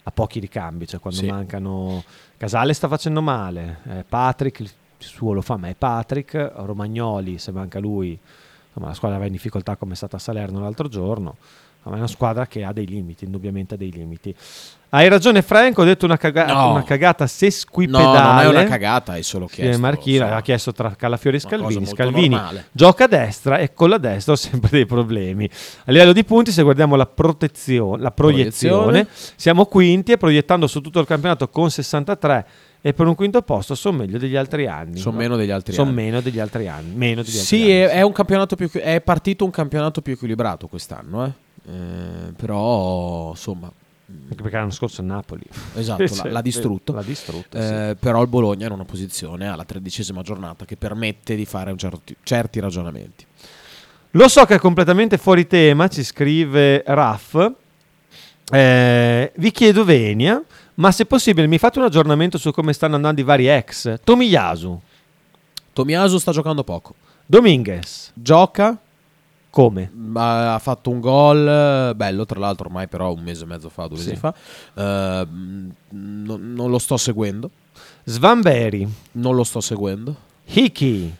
a 0.05 0.11
pochi 0.12 0.39
ricambi. 0.39 0.87
Cioè, 0.87 1.01
quando 1.01 1.19
Sì. 1.19 1.27
mancano. 1.27 2.05
Casale 2.37 2.73
sta 2.73 2.87
facendo 2.87 3.20
male. 3.20 3.78
eh, 3.89 4.05
Patrick, 4.09 4.62
suo 4.98 5.32
lo 5.32 5.43
fa, 5.43 5.56
ma 5.56 5.68
è 5.68 5.74
Patrick. 5.74 6.52
Romagnoli, 6.56 7.39
se 7.39 7.52
manca 7.52 7.78
lui. 7.78 8.18
Insomma, 8.68 8.89
la 8.89 8.94
squadra 8.94 9.18
va 9.18 9.27
in 9.27 9.32
difficoltà 9.32 9.77
come 9.77 9.93
è 9.93 9.97
stata 9.97 10.16
a 10.16 10.18
Salerno 10.20 10.60
l'altro 10.60 10.89
giorno. 10.89 11.36
Ma 11.82 11.93
è 11.94 11.98
una 11.98 12.09
squadra 12.09 12.48
che 12.48 12.64
ha 12.64 12.73
dei 12.73 12.85
limiti, 12.86 13.24
indubbiamente 13.27 13.74
ha 13.74 13.77
dei 13.77 13.93
limiti. 13.93 14.35
Hai 14.89 15.09
ragione 15.09 15.40
Franco, 15.43 15.82
ho 15.82 15.85
detto 15.85 16.05
una, 16.05 16.16
caga- 16.16 16.47
No. 16.52 16.70
una 16.73 16.82
cagata 16.82 17.28
sesquipedale. 17.28 18.05
No, 18.05 18.32
non 18.43 18.56
è 18.56 18.60
una 18.62 18.64
cagata, 18.64 19.12
hai 19.12 19.23
solo 19.23 19.47
Sì, 19.47 19.56
chiesto, 19.56 19.81
Marchino 19.81 20.16
insomma. 20.23 20.36
ha 20.36 20.43
chiesto 20.43 20.73
tra 20.73 20.97
Calafiori 20.97 21.36
e 21.36 21.40
Scalvini. 21.40 21.86
Scalvini 21.86 22.28
normale. 22.31 22.66
gioca 22.73 23.05
a 23.05 23.06
destra 23.06 23.59
e 23.59 23.73
con 23.73 23.89
la 23.90 23.98
destra 23.98 24.32
ho 24.32 24.36
sempre 24.36 24.68
dei 24.70 24.85
problemi. 24.86 25.48
A 25.85 25.93
livello 25.93 26.12
di 26.12 26.24
punti, 26.24 26.51
se 26.51 26.62
guardiamo 26.64 26.97
la 26.97 27.06
protezione, 27.06 28.02
la 28.02 28.10
proiezione, 28.10 29.05
Proiezione. 29.05 29.32
siamo 29.36 29.66
quinti 29.66 30.10
e 30.10 30.16
proiettando 30.16 30.66
su 30.66 30.81
tutto 30.81 30.98
il 30.98 31.06
campionato 31.06 31.48
con 31.51 31.70
63 31.70 32.47
e 32.86 32.92
per 32.92 33.08
un 33.08 33.16
quinto 33.16 33.42
posto 33.42 33.74
sono 33.74 33.96
meglio 33.96 34.16
degli 34.16 34.36
altri 34.36 34.68
anni. 34.68 34.98
Sono 34.98 35.16
meno 35.16 35.34
degli 35.34 35.50
altri 35.50 35.72
Sono 35.72 35.88
anni. 35.90 36.02
meno 36.04 36.20
degli 36.20 36.38
altri 36.38 36.68
anni. 36.68 36.94
Meno 36.94 37.22
degli 37.22 37.36
altri 37.36 37.44
Sì, 37.56 37.62
anni. 37.62 37.70
è, 37.72 37.88
è 37.88 38.02
un 38.02 38.12
campionato 38.12 38.54
più, 38.54 38.70
è 38.70 39.00
partito 39.00 39.44
un 39.44 39.50
campionato 39.50 40.02
più 40.02 40.12
equilibrato 40.12 40.68
quest'anno, 40.68 41.24
eh. 41.24 41.32
Eh, 41.68 42.32
però 42.36 43.30
insomma 43.30 43.68
Anche 44.28 44.40
perché 44.40 44.56
l'anno 44.56 44.70
scorso 44.70 45.02
Napoli. 45.02 45.42
Esatto, 45.74 46.06
Sì, 46.14 46.28
l'ha, 46.28 46.40
distrutto. 46.40 46.92
L'ha 46.92 47.02
distrutto, 47.02 47.58
Eh, 47.58 47.96
Però 47.98 48.22
il 48.22 48.28
Bologna 48.28 48.62
è 48.62 48.66
in 48.68 48.72
una 48.74 48.84
posizione 48.84 49.48
alla 49.48 49.64
tredicesima 49.64 50.22
giornata 50.22 50.64
che 50.64 50.76
permette 50.76 51.34
di 51.34 51.44
fare 51.44 51.72
un 51.72 51.78
certi, 51.78 52.14
certi 52.22 52.60
ragionamenti. 52.60 53.26
Lo 54.12 54.28
so 54.28 54.44
che 54.44 54.54
è 54.54 54.58
completamente 54.60 55.18
fuori 55.18 55.48
tema, 55.48 55.88
ci 55.88 56.04
scrive 56.04 56.84
Raff. 56.86 57.36
Eh, 58.52 59.32
vi 59.38 59.50
chiedo 59.50 59.84
Venia, 59.84 60.40
ma 60.77 60.90
se 60.93 61.05
possibile 61.07 61.47
mi 61.47 61.59
fate 61.59 61.78
un 61.78 61.85
aggiornamento 61.85 62.39
su 62.39 62.51
come 62.53 62.73
stanno 62.73 62.94
andando 62.97 63.20
i 63.20 63.24
vari 63.24 63.47
ex. 63.48 64.01
Tomiyasu. 64.03 64.81
Tomiyasu 65.73 66.19
sta 66.19 66.32
giocando 66.32 66.65
poco. 66.65 66.94
Dominguez. 67.27 68.11
Gioca. 68.15 68.78
Come? 69.51 69.90
Ha 70.15 70.59
fatto 70.59 70.90
un 70.90 71.01
gol 71.01 71.48
eh, 71.48 71.94
bello, 71.94 72.27
tra 72.27 72.39
l'altro 72.39 72.66
ormai 72.66 72.89
però 72.89 73.12
un 73.12 73.23
mese 73.23 73.44
e 73.44 73.47
mezzo 73.47 73.70
fa, 73.70 73.86
due 73.86 73.97
Sì. 73.97 74.09
mesi 74.09 74.20
fa. 74.20 74.35
Eh, 74.74 75.27
mm, 75.27 75.69
non- 75.90 76.70
lo 76.70 76.78
sto 76.78 76.97
seguendo. 76.98 77.51
Svanberi. 78.05 78.86
Non 79.12 79.35
lo 79.35 79.44
sto 79.44 79.61
seguendo. 79.62 80.15
Hickey. 80.44 81.15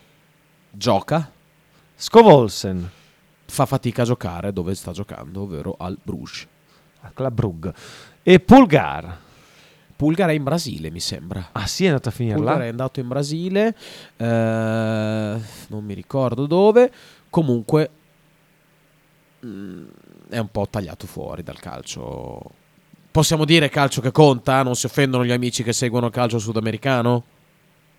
Gioca. 0.69 1.31
Scovolsen. 1.95 2.89
Fa 3.45 3.65
fatica 3.65 4.03
a 4.03 4.05
giocare 4.05 4.53
dove 4.53 4.75
sta 4.75 4.91
giocando, 4.91 5.41
ovvero 5.41 5.75
al 5.79 5.97
Bruges. 6.01 6.45
A 7.01 7.11
Club 7.13 7.33
Brugge. 7.33 7.73
E 8.21 8.39
Pulgar. 8.39 9.17
Pulgar 9.97 10.29
è 10.29 10.33
in 10.33 10.43
Brasile, 10.43 10.91
mi 10.91 10.99
sembra. 10.99 11.49
Ah 11.53 11.65
sì, 11.65 11.85
è 11.85 11.87
andato 11.87 12.09
a 12.09 12.11
finire 12.11 12.35
Pulgar 12.35 12.61
è 12.61 12.67
andato 12.67 12.99
in 12.99 13.07
Brasile, 13.07 13.75
eh, 14.15 14.25
non 14.25 15.83
mi 15.83 15.93
ricordo 15.95 16.45
dove. 16.45 16.91
Comunque 17.31 17.89
mm, 19.45 19.87
è 20.29 20.37
un 20.37 20.49
po' 20.51 20.67
tagliato 20.69 21.07
fuori 21.07 21.41
dal 21.43 21.59
calcio. 21.59 22.39
Possiamo 23.09 23.43
dire 23.45 23.69
calcio 23.69 23.99
che 23.99 24.11
conta? 24.11 24.61
Non 24.61 24.75
si 24.75 24.85
offendono 24.85 25.25
gli 25.25 25.31
amici 25.31 25.63
che 25.63 25.73
seguono 25.73 26.05
il 26.05 26.11
calcio 26.11 26.37
sudamericano? 26.37 27.23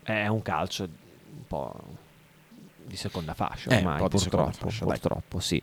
È 0.04 0.28
un 0.28 0.40
calcio 0.42 0.84
un 0.84 1.46
po' 1.48 1.74
di 2.86 2.96
seconda 2.96 3.34
fascia 3.34 3.70
Eh, 3.70 3.78
ormai, 3.78 3.94
un 3.94 3.98
po' 3.98 4.08
di 4.08 4.18
seconda 4.18 4.44
purtroppo, 4.46 4.70
fascia, 4.70 4.84
dai. 4.84 4.98
purtroppo 4.98 5.40
sì. 5.40 5.60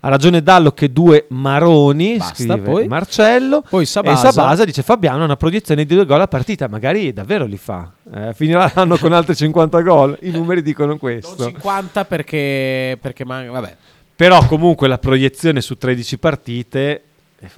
Ha 0.00 0.08
ragione 0.08 0.42
Dallo 0.42 0.72
che 0.72 0.92
due 0.92 1.26
maroni, 1.30 2.16
Basta, 2.18 2.34
scrive 2.34 2.58
poi. 2.58 2.86
Marcello. 2.86 3.62
Poi 3.68 3.84
Sabasa. 3.86 4.28
E 4.28 4.32
Sabasa 4.32 4.64
dice 4.64 4.82
Fabiano 4.82 5.22
ha 5.22 5.24
una 5.24 5.36
proiezione 5.36 5.84
di 5.84 5.94
due 5.94 6.04
gol 6.04 6.20
a 6.20 6.28
partita, 6.28 6.68
magari 6.68 7.12
davvero 7.12 7.44
li 7.44 7.56
fa. 7.56 7.90
Eh, 8.12 8.32
finirà 8.34 8.70
l'anno 8.74 8.96
con 8.98 9.12
altri 9.12 9.34
50 9.34 9.80
gol, 9.80 10.16
i 10.22 10.30
numeri 10.30 10.62
dicono 10.62 10.96
questo. 10.96 11.46
50 11.46 12.04
perché, 12.04 12.98
perché 13.00 13.24
man- 13.24 13.50
vabbè. 13.50 13.76
Però 14.14 14.46
comunque 14.46 14.88
la 14.88 14.98
proiezione 14.98 15.60
su 15.60 15.76
13 15.76 16.18
partite, 16.18 17.02
eh, 17.38 17.48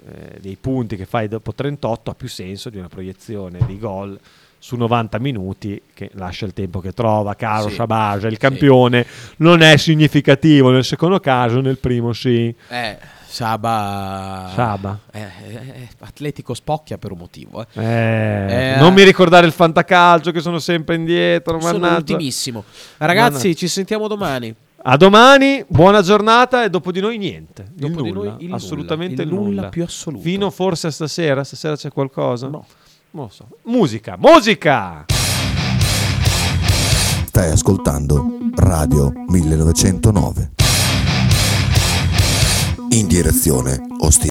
dei 0.40 0.56
punti 0.60 0.96
che 0.96 1.06
fai 1.06 1.28
dopo 1.28 1.52
38, 1.52 2.10
ha 2.10 2.14
più 2.14 2.28
senso 2.28 2.68
di 2.70 2.78
una 2.78 2.88
proiezione 2.88 3.58
di 3.66 3.78
gol 3.78 4.18
su 4.58 4.76
90 4.76 5.18
minuti 5.18 5.80
che 5.94 6.10
lascia 6.14 6.44
il 6.46 6.52
tempo 6.52 6.80
che 6.80 6.92
trova. 6.92 7.34
Caro 7.34 7.68
Sì. 7.68 7.74
Shabaja, 7.74 8.28
il 8.28 8.38
campione 8.38 9.06
non 9.36 9.60
è 9.62 9.76
significativo 9.76 10.70
nel 10.70 10.84
secondo 10.84 11.20
caso, 11.20 11.60
nel 11.60 11.78
primo 11.78 12.12
sì. 12.12 12.54
Eh, 12.68 12.98
Saba... 13.26 14.50
Saba. 14.54 14.98
Eh, 15.12 15.20
eh, 15.20 15.26
eh, 15.52 15.88
Atletico 16.00 16.54
spocchia 16.54 16.98
per 16.98 17.12
un 17.12 17.18
motivo. 17.18 17.64
Eh. 17.74 17.82
Eh, 17.82 18.76
non 18.78 18.94
mi 18.94 19.02
ricordare 19.04 19.46
il 19.46 19.52
fantacalcio 19.52 20.32
che 20.32 20.40
sono 20.40 20.58
sempre 20.58 20.94
indietro. 20.96 21.60
Sono 21.60 21.78
mannaggia. 21.78 22.12
ultimissimo. 22.14 22.64
Ragazzi, 22.96 23.36
Mannaggia. 23.36 23.54
ci 23.54 23.68
sentiamo 23.68 24.08
domani. 24.08 24.54
A 24.82 24.96
domani, 24.96 25.64
buona 25.68 26.00
giornata 26.02 26.64
e 26.64 26.70
dopo 26.70 26.90
di 26.92 27.00
noi 27.00 27.18
niente. 27.18 27.62
Il 27.74 27.80
Dopo 27.90 28.00
di 28.02 28.10
nulla, 28.10 28.30
noi 28.30 28.44
il 28.44 28.52
assolutamente 28.52 29.24
nulla, 29.24 29.36
il 29.36 29.42
nulla 29.42 29.56
nulla. 29.56 29.68
più 29.68 29.82
assoluto. 29.84 30.22
Fino 30.22 30.50
forse 30.50 30.86
a 30.86 30.90
stasera? 30.90 31.44
Stasera 31.44 31.76
c'è 31.76 31.90
qualcosa? 31.92 32.48
No. 32.48 32.64
Non 33.10 33.24
lo 33.24 33.30
so. 33.30 33.48
Musica, 33.62 34.16
musica! 34.18 35.06
Stai 37.26 37.50
ascoltando 37.50 38.26
Radio 38.54 39.12
1909. 39.28 40.50
in 42.90 43.06
direzione 43.06 43.78
ostinata. 44.00 44.26